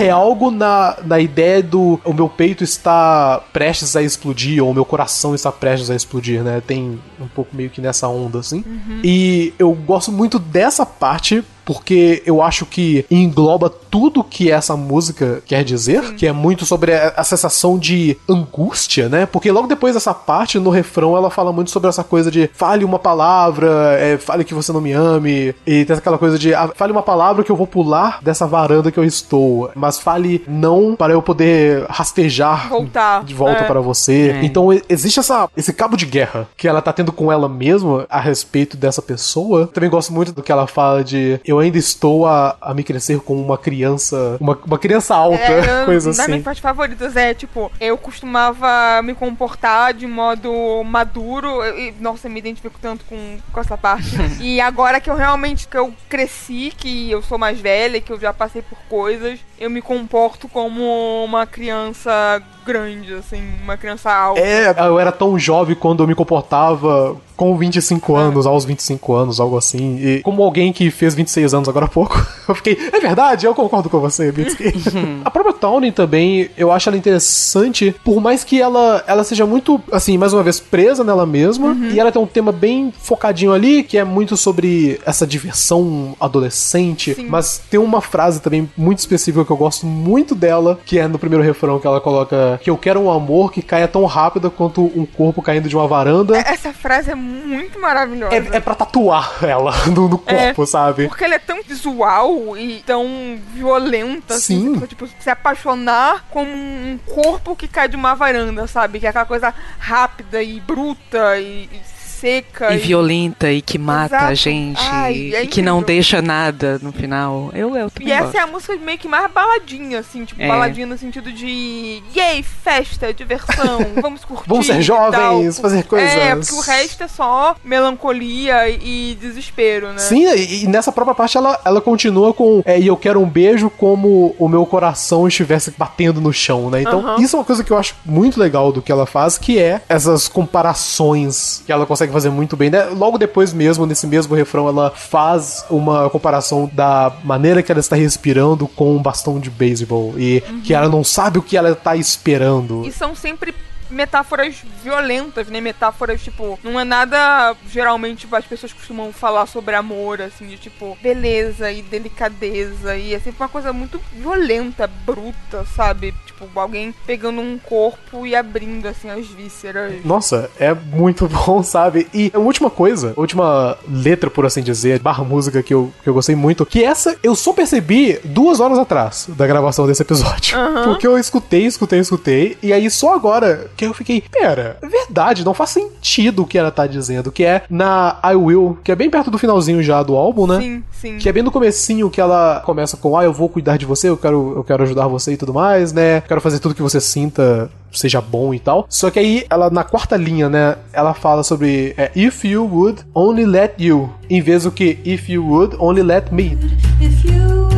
É 0.00 0.10
algo 0.10 0.50
na, 0.50 0.96
na 1.04 1.20
ideia 1.20 1.62
do 1.62 2.00
o 2.04 2.12
meu 2.12 2.28
peito 2.28 2.64
está 2.64 3.40
prestes 3.52 3.94
a 3.94 4.02
explodir, 4.02 4.62
ou 4.62 4.70
o 4.70 4.74
meu 4.74 4.84
coração 4.84 5.34
está 5.34 5.52
prestes 5.52 5.90
a 5.90 5.94
explodir, 5.94 6.42
né? 6.42 6.60
Tem 6.66 6.98
um 7.20 7.28
pouco 7.28 7.54
meio 7.54 7.70
que 7.70 7.80
nessa 7.80 8.08
onda, 8.08 8.40
assim. 8.40 8.64
E 9.04 9.54
eu 9.58 9.72
gosto 9.72 10.10
muito 10.10 10.38
dessa 10.38 10.84
parte. 10.84 11.44
Porque 11.66 12.22
eu 12.24 12.40
acho 12.40 12.64
que 12.64 13.04
engloba 13.10 13.68
tudo 13.68 14.22
que 14.24 14.50
essa 14.50 14.76
música 14.76 15.42
quer 15.44 15.64
dizer, 15.64 16.14
que 16.14 16.26
é 16.26 16.32
muito 16.32 16.64
sobre 16.64 16.94
a, 16.94 17.12
a 17.16 17.24
sensação 17.24 17.76
de 17.78 18.16
angústia, 18.28 19.08
né? 19.08 19.26
Porque 19.26 19.50
logo 19.50 19.66
depois 19.66 19.94
dessa 19.94 20.14
parte, 20.14 20.58
no 20.60 20.70
refrão, 20.70 21.16
ela 21.16 21.28
fala 21.28 21.52
muito 21.52 21.70
sobre 21.72 21.88
essa 21.88 22.04
coisa 22.04 22.30
de 22.30 22.48
fale 22.54 22.84
uma 22.84 22.98
palavra, 23.00 23.68
é, 23.98 24.16
fale 24.16 24.44
que 24.44 24.54
você 24.54 24.72
não 24.72 24.80
me 24.80 24.92
ame, 24.92 25.54
e 25.66 25.84
tem 25.84 25.96
aquela 25.96 26.18
coisa 26.18 26.38
de 26.38 26.54
ah, 26.54 26.70
fale 26.74 26.92
uma 26.92 27.02
palavra 27.02 27.42
que 27.42 27.50
eu 27.50 27.56
vou 27.56 27.66
pular 27.66 28.20
dessa 28.22 28.46
varanda 28.46 28.92
que 28.92 28.98
eu 28.98 29.04
estou, 29.04 29.70
mas 29.74 29.98
fale 29.98 30.44
não 30.46 30.94
para 30.94 31.12
eu 31.12 31.20
poder 31.20 31.84
rastejar 31.88 32.68
Voltar. 32.68 33.24
de 33.24 33.34
volta 33.34 33.62
É. 33.62 33.64
para 33.64 33.80
você. 33.80 34.36
É. 34.40 34.44
Então 34.44 34.68
existe 34.88 35.18
essa, 35.18 35.48
esse 35.56 35.72
cabo 35.72 35.96
de 35.96 36.06
guerra 36.06 36.46
que 36.56 36.68
ela 36.68 36.80
tá 36.80 36.92
tendo 36.92 37.10
com 37.10 37.32
ela 37.32 37.48
mesma 37.48 38.06
a 38.08 38.20
respeito 38.20 38.76
dessa 38.76 39.02
pessoa. 39.02 39.66
Também 39.66 39.90
gosto 39.90 40.12
muito 40.12 40.32
do 40.32 40.42
que 40.42 40.52
ela 40.52 40.66
fala 40.68 41.02
de 41.02 41.40
eu 41.44 41.55
ainda 41.58 41.78
estou 41.78 42.26
a, 42.26 42.56
a 42.60 42.74
me 42.74 42.82
crescer 42.82 43.20
como 43.20 43.42
uma 43.42 43.58
criança, 43.58 44.36
uma, 44.40 44.58
uma 44.66 44.78
criança 44.78 45.14
alta, 45.14 45.36
É, 45.38 45.84
coisa 45.86 46.10
das 46.10 46.20
assim. 46.20 46.30
minhas 46.32 46.44
partes 46.44 46.62
favoritas 46.62 47.16
é, 47.16 47.34
tipo, 47.34 47.70
eu 47.80 47.96
costumava 47.98 49.00
me 49.02 49.14
comportar 49.14 49.94
de 49.94 50.06
modo 50.06 50.82
maduro. 50.84 51.62
E, 51.64 51.94
nossa, 52.00 52.26
eu 52.26 52.32
me 52.32 52.38
identifico 52.38 52.78
tanto 52.80 53.04
com, 53.04 53.38
com 53.52 53.60
essa 53.60 53.76
parte. 53.76 54.16
e 54.40 54.60
agora 54.60 55.00
que 55.00 55.10
eu 55.10 55.14
realmente 55.14 55.68
que 55.68 55.76
eu 55.76 55.92
cresci, 56.08 56.72
que 56.76 57.10
eu 57.10 57.22
sou 57.22 57.38
mais 57.38 57.60
velha, 57.60 58.00
que 58.00 58.12
eu 58.12 58.20
já 58.20 58.32
passei 58.32 58.62
por 58.62 58.78
coisas, 58.88 59.38
eu 59.58 59.70
me 59.70 59.82
comporto 59.82 60.48
como 60.48 61.24
uma 61.24 61.46
criança 61.46 62.42
grande, 62.66 63.14
assim, 63.14 63.40
uma 63.62 63.76
criança 63.76 64.12
alta. 64.12 64.40
É, 64.40 64.74
eu 64.86 64.98
era 64.98 65.12
tão 65.12 65.38
jovem 65.38 65.74
quando 65.76 66.02
eu 66.02 66.06
me 66.06 66.14
comportava 66.14 67.16
com 67.36 67.54
25 67.56 68.16
É. 68.16 68.20
anos, 68.22 68.46
aos 68.46 68.64
25 68.64 69.12
anos, 69.14 69.40
algo 69.40 69.58
assim. 69.58 69.98
E 70.00 70.22
como 70.22 70.42
alguém 70.42 70.72
que 70.72 70.90
fez 70.90 71.14
26 71.14 71.52
anos 71.52 71.68
agora 71.68 71.84
há 71.84 71.88
pouco, 71.88 72.14
eu 72.48 72.54
fiquei, 72.54 72.78
é 72.92 72.98
verdade, 72.98 73.44
eu 73.46 73.54
concordo 73.54 73.90
com 73.90 74.00
você, 74.00 74.32
Mitsuki. 74.32 74.72
a 75.22 75.30
própria 75.30 75.52
Tawny 75.52 75.92
também, 75.92 76.48
eu 76.56 76.72
acho 76.72 76.88
ela 76.88 76.96
interessante, 76.96 77.94
por 78.02 78.22
mais 78.22 78.42
que 78.42 78.60
ela, 78.60 79.04
ela 79.06 79.22
seja 79.22 79.44
muito, 79.44 79.78
assim, 79.92 80.16
mais 80.16 80.32
uma 80.32 80.42
vez, 80.42 80.58
presa 80.60 81.04
nela 81.04 81.26
mesma, 81.26 81.68
Uhum. 81.68 81.90
e 81.92 82.00
ela 82.00 82.10
tem 82.10 82.22
um 82.22 82.26
tema 82.26 82.52
bem 82.52 82.90
focadinho 82.98 83.52
ali, 83.52 83.82
que 83.82 83.98
é 83.98 84.04
muito 84.04 84.34
sobre 84.36 84.98
essa 85.04 85.26
diversão 85.26 86.16
adolescente, 86.18 87.14
Sim. 87.14 87.26
mas 87.28 87.60
tem 87.70 87.78
uma 87.78 88.00
frase 88.00 88.40
também 88.40 88.68
muito 88.76 88.98
específica 89.00 89.44
que 89.44 89.50
eu 89.50 89.56
gosto 89.56 89.84
muito 89.86 90.34
dela, 90.34 90.78
que 90.86 90.98
é 90.98 91.06
no 91.06 91.18
primeiro 91.18 91.44
refrão 91.44 91.78
que 91.78 91.86
ela 91.86 92.00
coloca 92.00 92.55
que 92.58 92.70
eu 92.70 92.76
quero 92.78 93.00
um 93.00 93.10
amor 93.10 93.52
que 93.52 93.62
caia 93.62 93.86
tão 93.88 94.04
rápido 94.04 94.50
quanto 94.50 94.82
um 94.82 95.04
corpo 95.06 95.42
caindo 95.42 95.68
de 95.68 95.76
uma 95.76 95.86
varanda. 95.86 96.36
Essa 96.38 96.72
frase 96.72 97.10
é 97.10 97.14
muito 97.14 97.80
maravilhosa. 97.80 98.34
É, 98.34 98.56
é 98.56 98.60
pra 98.60 98.74
tatuar 98.74 99.36
ela 99.42 99.72
no, 99.94 100.08
no 100.08 100.22
É. 100.26 100.46
corpo, 100.46 100.66
sabe? 100.66 101.08
Porque 101.08 101.24
ela 101.24 101.34
é 101.34 101.38
tão 101.38 101.62
visual 101.62 102.56
e 102.56 102.82
tão 102.86 103.38
violenta, 103.52 104.34
assim. 104.34 104.60
Sim. 104.66 104.74
fica, 104.74 104.86
tipo, 104.86 105.08
se 105.18 105.30
apaixonar 105.30 106.24
como 106.30 106.50
um 106.50 106.98
corpo 107.06 107.54
que 107.56 107.68
cai 107.68 107.88
de 107.88 107.96
uma 107.96 108.14
varanda, 108.14 108.66
sabe? 108.66 109.00
Que 109.00 109.06
é 109.06 109.10
aquela 109.10 109.24
coisa 109.24 109.52
rápida 109.78 110.42
e 110.42 110.60
bruta 110.60 111.38
e, 111.38 111.64
e 111.72 111.80
seca. 112.20 112.74
E 112.74 112.78
violenta 112.78 113.50
e 113.50 113.60
que 113.60 113.78
mata 113.78 114.16
Exato. 114.16 114.30
a 114.32 114.34
gente. 114.34 114.80
Ai, 114.82 115.34
é 115.34 115.42
e 115.44 115.46
que 115.46 115.60
não 115.62 115.82
deixa 115.82 116.20
nada 116.22 116.78
no 116.82 116.92
final. 116.92 117.50
Eu, 117.54 117.76
eu 117.76 117.90
também 117.90 118.08
E 118.08 118.12
essa 118.12 118.24
gosto. 118.24 118.36
é 118.36 118.40
a 118.40 118.46
música 118.46 118.76
meio 118.76 118.98
que 118.98 119.08
mais 119.08 119.30
baladinha, 119.30 120.00
assim, 120.00 120.24
tipo, 120.24 120.40
É. 120.40 120.48
baladinha 120.48 120.86
no 120.86 120.96
sentido 120.98 121.30
de 121.32 122.02
yay, 122.14 122.42
festa, 122.42 123.12
diversão, 123.12 123.78
vamos 124.00 124.24
curtir. 124.24 124.48
Vamos 124.48 124.66
ser 124.66 124.78
e 124.78 124.82
jovens, 124.82 125.56
tal. 125.56 125.62
fazer 125.62 125.84
coisas. 125.84 126.10
É, 126.10 126.34
porque 126.36 126.52
o 126.54 126.60
resto 126.60 127.02
é 127.04 127.08
só 127.08 127.54
melancolia 127.64 128.68
e 128.68 129.16
desespero, 129.20 129.88
né? 129.92 129.98
Sim, 129.98 130.26
e, 130.34 130.64
e 130.64 130.66
nessa 130.66 130.90
própria 130.92 131.14
parte 131.14 131.36
ela, 131.36 131.58
ela 131.64 131.80
continua 131.80 132.32
com 132.32 132.62
é, 132.64 132.78
e 132.78 132.86
eu 132.86 132.96
quero 132.96 133.20
um 133.20 133.28
beijo 133.28 133.70
como 133.70 134.34
o 134.38 134.48
meu 134.48 134.64
coração 134.66 135.26
estivesse 135.28 135.72
batendo 135.76 136.20
no 136.20 136.32
chão, 136.32 136.70
né? 136.70 136.80
Então, 136.82 137.00
Aham. 137.00 137.22
isso 137.22 137.36
é 137.36 137.38
uma 137.38 137.44
coisa 137.44 137.62
que 137.64 137.70
eu 137.70 137.78
acho 137.78 137.94
muito 138.04 138.38
legal 138.40 138.72
do 138.72 138.80
que 138.82 138.90
ela 138.92 139.06
faz, 139.06 139.38
que 139.38 139.58
é 139.58 139.80
essas 139.88 140.28
comparações 140.28 141.62
que 141.66 141.72
ela 141.72 141.86
consegue 141.86 142.05
fazer 142.12 142.30
muito 142.30 142.56
bem, 142.56 142.70
né? 142.70 142.84
Logo 142.84 143.18
depois 143.18 143.52
mesmo, 143.52 143.86
nesse 143.86 144.06
mesmo 144.06 144.34
refrão, 144.34 144.68
ela 144.68 144.90
faz 144.90 145.64
uma 145.70 146.08
comparação 146.10 146.70
da 146.72 147.12
maneira 147.24 147.62
que 147.62 147.70
ela 147.70 147.80
está 147.80 147.96
respirando 147.96 148.66
com 148.68 148.96
um 148.96 149.02
bastão 149.02 149.38
de 149.38 149.50
beisebol 149.50 150.14
e 150.16 150.42
que 150.64 150.74
ela 150.74 150.88
não 150.88 151.02
sabe 151.04 151.38
o 151.38 151.42
que 151.42 151.56
ela 151.56 151.70
está 151.70 151.96
esperando. 151.96 152.84
E 152.86 152.92
são 152.92 153.14
sempre 153.14 153.54
metáforas 153.90 154.56
violentas, 154.82 155.48
né? 155.48 155.60
Metáforas, 155.60 156.22
tipo, 156.22 156.58
não 156.62 156.78
é 156.78 156.84
nada. 156.84 157.56
Geralmente 157.70 158.20
tipo, 158.20 158.36
as 158.36 158.44
pessoas 158.44 158.72
costumam 158.72 159.12
falar 159.12 159.46
sobre 159.46 159.74
amor, 159.74 160.20
assim, 160.20 160.46
de 160.46 160.56
tipo, 160.56 160.96
beleza 161.02 161.70
e 161.70 161.82
delicadeza. 161.82 162.96
E 162.96 163.14
é 163.14 163.18
sempre 163.18 163.42
uma 163.42 163.48
coisa 163.48 163.72
muito 163.72 164.00
violenta, 164.12 164.86
bruta, 164.86 165.64
sabe? 165.74 166.14
Tipo, 166.26 166.48
alguém 166.58 166.94
pegando 167.06 167.40
um 167.40 167.58
corpo 167.58 168.26
e 168.26 168.34
abrindo, 168.34 168.86
assim, 168.86 169.10
as 169.10 169.26
vísceras. 169.26 170.04
Nossa, 170.04 170.50
é 170.58 170.74
muito 170.74 171.28
bom, 171.28 171.62
sabe? 171.62 172.08
E 172.12 172.30
a 172.34 172.38
última 172.38 172.70
coisa, 172.70 173.14
a 173.16 173.20
última 173.20 173.78
letra, 173.88 174.30
por 174.30 174.44
assim 174.44 174.62
dizer, 174.62 174.98
barra 175.00 175.24
música 175.24 175.62
que 175.62 175.72
eu, 175.72 175.92
que 176.02 176.08
eu 176.08 176.14
gostei 176.14 176.34
muito, 176.34 176.66
que 176.66 176.84
essa 176.84 177.16
eu 177.22 177.34
só 177.34 177.52
percebi 177.52 178.18
duas 178.24 178.60
horas 178.60 178.78
atrás 178.78 179.26
da 179.28 179.46
gravação 179.46 179.86
desse 179.86 180.02
episódio. 180.02 180.56
Porque 180.84 181.06
eu 181.06 181.18
escutei, 181.18 181.64
escutei, 181.66 182.00
escutei, 182.00 182.58
e 182.62 182.72
aí 182.72 182.90
só 182.90 183.14
agora 183.14 183.70
que 183.76 183.85
eu 183.86 183.94
fiquei, 183.94 184.22
pera, 184.30 184.76
é 184.82 184.86
verdade, 184.86 185.44
não 185.44 185.54
faz 185.54 185.70
sentido 185.70 186.42
o 186.42 186.46
que 186.46 186.58
ela 186.58 186.70
tá 186.70 186.86
dizendo, 186.86 187.32
que 187.32 187.44
é 187.44 187.62
na 187.70 188.18
I 188.24 188.34
Will, 188.34 188.78
que 188.82 188.92
é 188.92 188.94
bem 188.96 189.10
perto 189.10 189.30
do 189.30 189.38
finalzinho 189.38 189.82
já 189.82 190.02
do 190.02 190.16
álbum, 190.16 190.46
né? 190.46 190.60
Sim, 190.60 190.82
sim. 190.92 191.18
Que 191.18 191.28
é 191.28 191.32
bem 191.32 191.42
no 191.42 191.50
comecinho 191.50 192.10
que 192.10 192.20
ela 192.20 192.62
começa 192.64 192.96
com, 192.96 193.16
ah, 193.16 193.24
eu 193.24 193.32
vou 193.32 193.48
cuidar 193.48 193.76
de 193.76 193.86
você, 193.86 194.08
eu 194.08 194.16
quero, 194.16 194.54
eu 194.56 194.64
quero 194.64 194.82
ajudar 194.82 195.06
você 195.06 195.32
e 195.32 195.36
tudo 195.36 195.54
mais, 195.54 195.92
né? 195.92 196.20
Quero 196.22 196.40
fazer 196.40 196.58
tudo 196.58 196.74
que 196.74 196.82
você 196.82 197.00
sinta 197.00 197.70
seja 197.92 198.20
bom 198.20 198.52
e 198.52 198.58
tal. 198.58 198.86
Só 198.88 199.10
que 199.10 199.18
aí, 199.18 199.46
ela 199.48 199.70
na 199.70 199.82
quarta 199.82 200.16
linha, 200.16 200.48
né, 200.48 200.76
ela 200.92 201.14
fala 201.14 201.42
sobre 201.42 201.94
é, 201.96 202.10
if 202.14 202.44
you 202.44 202.64
would 202.64 203.02
only 203.14 203.44
let 203.44 203.74
you, 203.78 204.10
em 204.28 204.40
vez 204.40 204.64
do 204.64 204.70
que 204.70 204.98
if 205.04 205.28
you 205.28 205.44
would 205.46 205.76
only 205.78 206.02
let 206.02 206.30
me. 206.30 206.58
If 207.00 207.24
you 207.24 207.75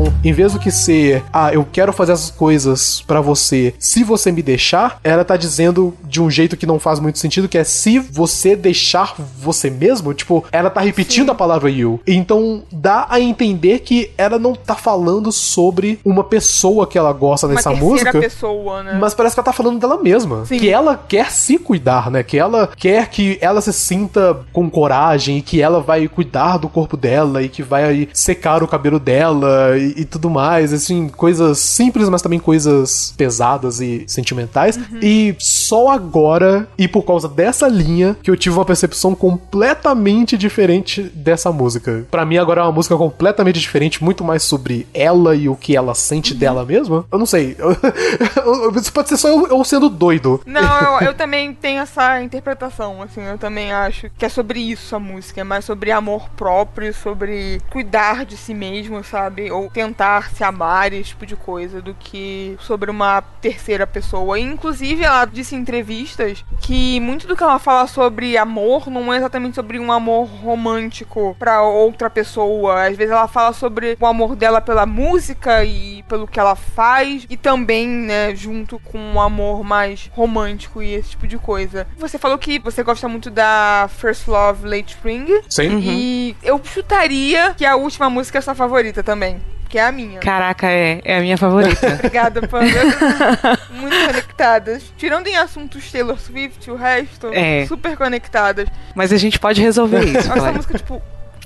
Então, 0.00 0.12
Em 0.22 0.32
vez 0.32 0.52
do 0.52 0.58
que 0.58 0.70
ser, 0.70 1.22
ah, 1.32 1.52
eu 1.52 1.66
quero 1.70 1.92
fazer 1.92 2.12
essas 2.12 2.30
coisas 2.30 3.02
pra 3.06 3.20
você 3.20 3.74
se 3.78 4.04
você 4.04 4.30
me 4.30 4.42
deixar, 4.42 4.98
ela 5.02 5.24
tá 5.24 5.36
dizendo 5.36 5.94
de 6.04 6.22
um 6.22 6.30
jeito 6.30 6.56
que 6.56 6.66
não 6.66 6.78
faz 6.78 7.00
muito 7.00 7.18
sentido, 7.18 7.48
que 7.48 7.58
é 7.58 7.64
se 7.64 7.98
você 7.98 8.54
deixar 8.54 9.14
você 9.38 9.70
mesmo, 9.70 10.12
tipo, 10.12 10.44
ela 10.52 10.68
tá 10.70 10.80
repetindo 10.80 11.26
Sim. 11.26 11.32
a 11.32 11.34
palavra 11.34 11.70
you. 11.70 12.00
Então 12.06 12.62
dá 12.70 13.06
a 13.08 13.20
entender 13.20 13.80
que 13.80 14.10
ela 14.16 14.38
não 14.38 14.54
tá 14.54 14.74
falando 14.74 15.32
sobre 15.32 15.98
uma 16.04 16.22
pessoa 16.22 16.86
que 16.86 16.98
ela 16.98 17.12
gosta 17.12 17.46
Uma 17.46 17.54
nessa 17.54 17.70
música. 17.70 18.18
pessoa, 18.18 18.82
né? 18.82 18.98
Mas 19.00 19.14
parece 19.14 19.34
que 19.34 19.40
ela 19.40 19.46
tá 19.46 19.52
falando 19.52 19.78
dela 19.78 20.02
mesma. 20.02 20.44
Sim. 20.46 20.58
Que 20.58 20.68
ela 20.68 20.96
quer 20.96 21.30
se 21.30 21.58
cuidar, 21.58 22.10
né? 22.10 22.22
Que 22.22 22.38
ela 22.38 22.68
quer 22.76 23.08
que 23.08 23.38
ela 23.40 23.60
se 23.60 23.72
sinta 23.72 24.38
com 24.52 24.68
coragem 24.70 25.38
e 25.38 25.42
que 25.42 25.60
ela 25.62 25.80
vai 25.80 26.06
cuidar 26.08 26.58
do 26.58 26.68
corpo 26.68 26.96
dela 26.96 27.42
e 27.42 27.48
que 27.48 27.62
vai 27.62 28.08
secar 28.12 28.62
o 28.62 28.68
cabelo 28.68 28.98
dela 28.98 29.76
e, 29.78 29.89
e 29.96 30.04
tudo 30.04 30.30
mais. 30.30 30.72
Assim, 30.72 31.08
coisas 31.08 31.58
simples, 31.58 32.08
mas 32.08 32.22
também 32.22 32.38
coisas 32.38 33.14
pesadas 33.16 33.80
e 33.80 34.04
sentimentais. 34.06 34.78
E 35.02 35.34
só 35.38 35.88
agora, 35.90 36.68
e 36.78 36.88
por 36.88 37.02
causa 37.02 37.28
dessa 37.28 37.68
linha, 37.68 38.16
que 38.22 38.30
eu 38.30 38.36
tive 38.36 38.56
uma 38.56 38.64
percepção 38.64 39.14
completamente 39.14 40.36
diferente 40.36 41.02
dessa 41.02 41.52
música. 41.52 42.06
Pra 42.10 42.24
mim, 42.24 42.38
agora 42.38 42.60
é 42.60 42.64
uma 42.64 42.72
música 42.72 42.96
completamente 42.96 43.60
diferente, 43.60 44.02
muito 44.02 44.24
mais 44.24 44.42
sobre 44.42 44.86
ela 44.92 45.34
e 45.34 45.48
o 45.48 45.56
que 45.56 45.76
ela 45.76 45.94
sente 45.94 46.34
dela 46.34 46.64
mesma. 46.64 47.04
Eu 47.10 47.18
não 47.18 47.26
sei. 47.26 47.56
Isso 48.80 48.92
pode 48.92 49.08
ser 49.08 49.16
só 49.16 49.28
eu, 49.28 49.46
eu 49.46 49.64
sendo 49.64 49.88
doido. 49.88 50.40
Não, 50.46 51.00
eu, 51.00 51.08
eu 51.08 51.14
também 51.14 51.52
tenho 51.54 51.80
essa 51.80 52.20
interpretação, 52.22 53.02
assim, 53.02 53.22
eu 53.22 53.38
também 53.38 53.72
acho 53.72 54.10
que 54.18 54.24
é 54.24 54.28
sobre 54.28 54.60
isso 54.60 54.94
a 54.94 54.98
música, 54.98 55.40
é 55.40 55.44
mais 55.44 55.64
sobre 55.64 55.90
amor 55.90 56.28
próprio, 56.30 56.92
sobre 56.92 57.60
cuidar 57.70 58.24
de 58.24 58.36
si 58.36 58.54
mesmo, 58.54 59.02
sabe? 59.04 59.50
Ou 59.50 59.70
tentar 59.80 60.30
se 60.30 60.44
amar, 60.44 60.92
esse 60.92 61.10
tipo 61.10 61.24
de 61.24 61.34
coisa, 61.34 61.80
do 61.80 61.94
que 61.94 62.56
sobre 62.60 62.90
uma 62.90 63.22
terceira 63.40 63.86
pessoa. 63.86 64.38
E, 64.38 64.42
inclusive, 64.42 65.02
ela 65.02 65.24
disse 65.24 65.54
em 65.54 65.58
entrevistas 65.58 66.44
que 66.60 67.00
muito 67.00 67.26
do 67.26 67.34
que 67.34 67.42
ela 67.42 67.58
fala 67.58 67.86
sobre 67.86 68.36
amor 68.36 68.90
não 68.90 69.12
é 69.12 69.16
exatamente 69.16 69.54
sobre 69.54 69.78
um 69.78 69.90
amor 69.90 70.26
romântico 70.26 71.34
pra 71.38 71.62
outra 71.62 72.10
pessoa. 72.10 72.86
Às 72.86 72.96
vezes 72.96 73.12
ela 73.12 73.26
fala 73.26 73.54
sobre 73.54 73.96
o 73.98 74.06
amor 74.06 74.36
dela 74.36 74.60
pela 74.60 74.84
música 74.84 75.64
e 75.64 76.02
pelo 76.02 76.26
que 76.26 76.38
ela 76.38 76.54
faz, 76.54 77.26
e 77.30 77.36
também, 77.36 77.86
né, 77.88 78.34
junto 78.34 78.78
com 78.80 78.98
um 78.98 79.20
amor 79.20 79.64
mais 79.64 80.10
romântico 80.12 80.82
e 80.82 80.92
esse 80.92 81.10
tipo 81.10 81.26
de 81.26 81.38
coisa. 81.38 81.86
Você 81.96 82.18
falou 82.18 82.36
que 82.36 82.58
você 82.58 82.82
gosta 82.82 83.08
muito 83.08 83.30
da 83.30 83.88
First 83.96 84.28
Love 84.28 84.68
Late 84.68 84.94
Spring, 84.94 85.26
Sim. 85.48 85.78
e 85.82 86.36
eu 86.42 86.60
chutaria 86.64 87.54
que 87.56 87.64
a 87.64 87.76
última 87.76 88.10
música 88.10 88.38
é 88.38 88.40
sua 88.40 88.54
favorita 88.54 89.02
também. 89.02 89.40
Que 89.70 89.78
é 89.78 89.84
a 89.86 89.92
minha. 89.92 90.18
Caraca, 90.18 90.66
é, 90.66 91.00
é 91.04 91.18
a 91.18 91.20
minha 91.20 91.38
favorita. 91.38 91.86
Obrigada, 91.94 92.46
Panda. 92.48 92.66
Muito 93.70 93.96
conectadas. 94.06 94.92
Tirando 94.98 95.28
em 95.28 95.36
assuntos 95.36 95.90
Taylor 95.92 96.18
Swift, 96.18 96.68
o 96.70 96.74
resto, 96.74 97.28
É. 97.32 97.64
super 97.66 97.96
conectadas. 97.96 98.66
Mas 98.96 99.12
a 99.12 99.16
gente 99.16 99.38
pode 99.38 99.62
resolver 99.62 100.04
isso, 100.04 100.18
Essa 100.18 100.32
Clara. 100.34 100.52
música, 100.52 100.76
tipo, 100.76 101.00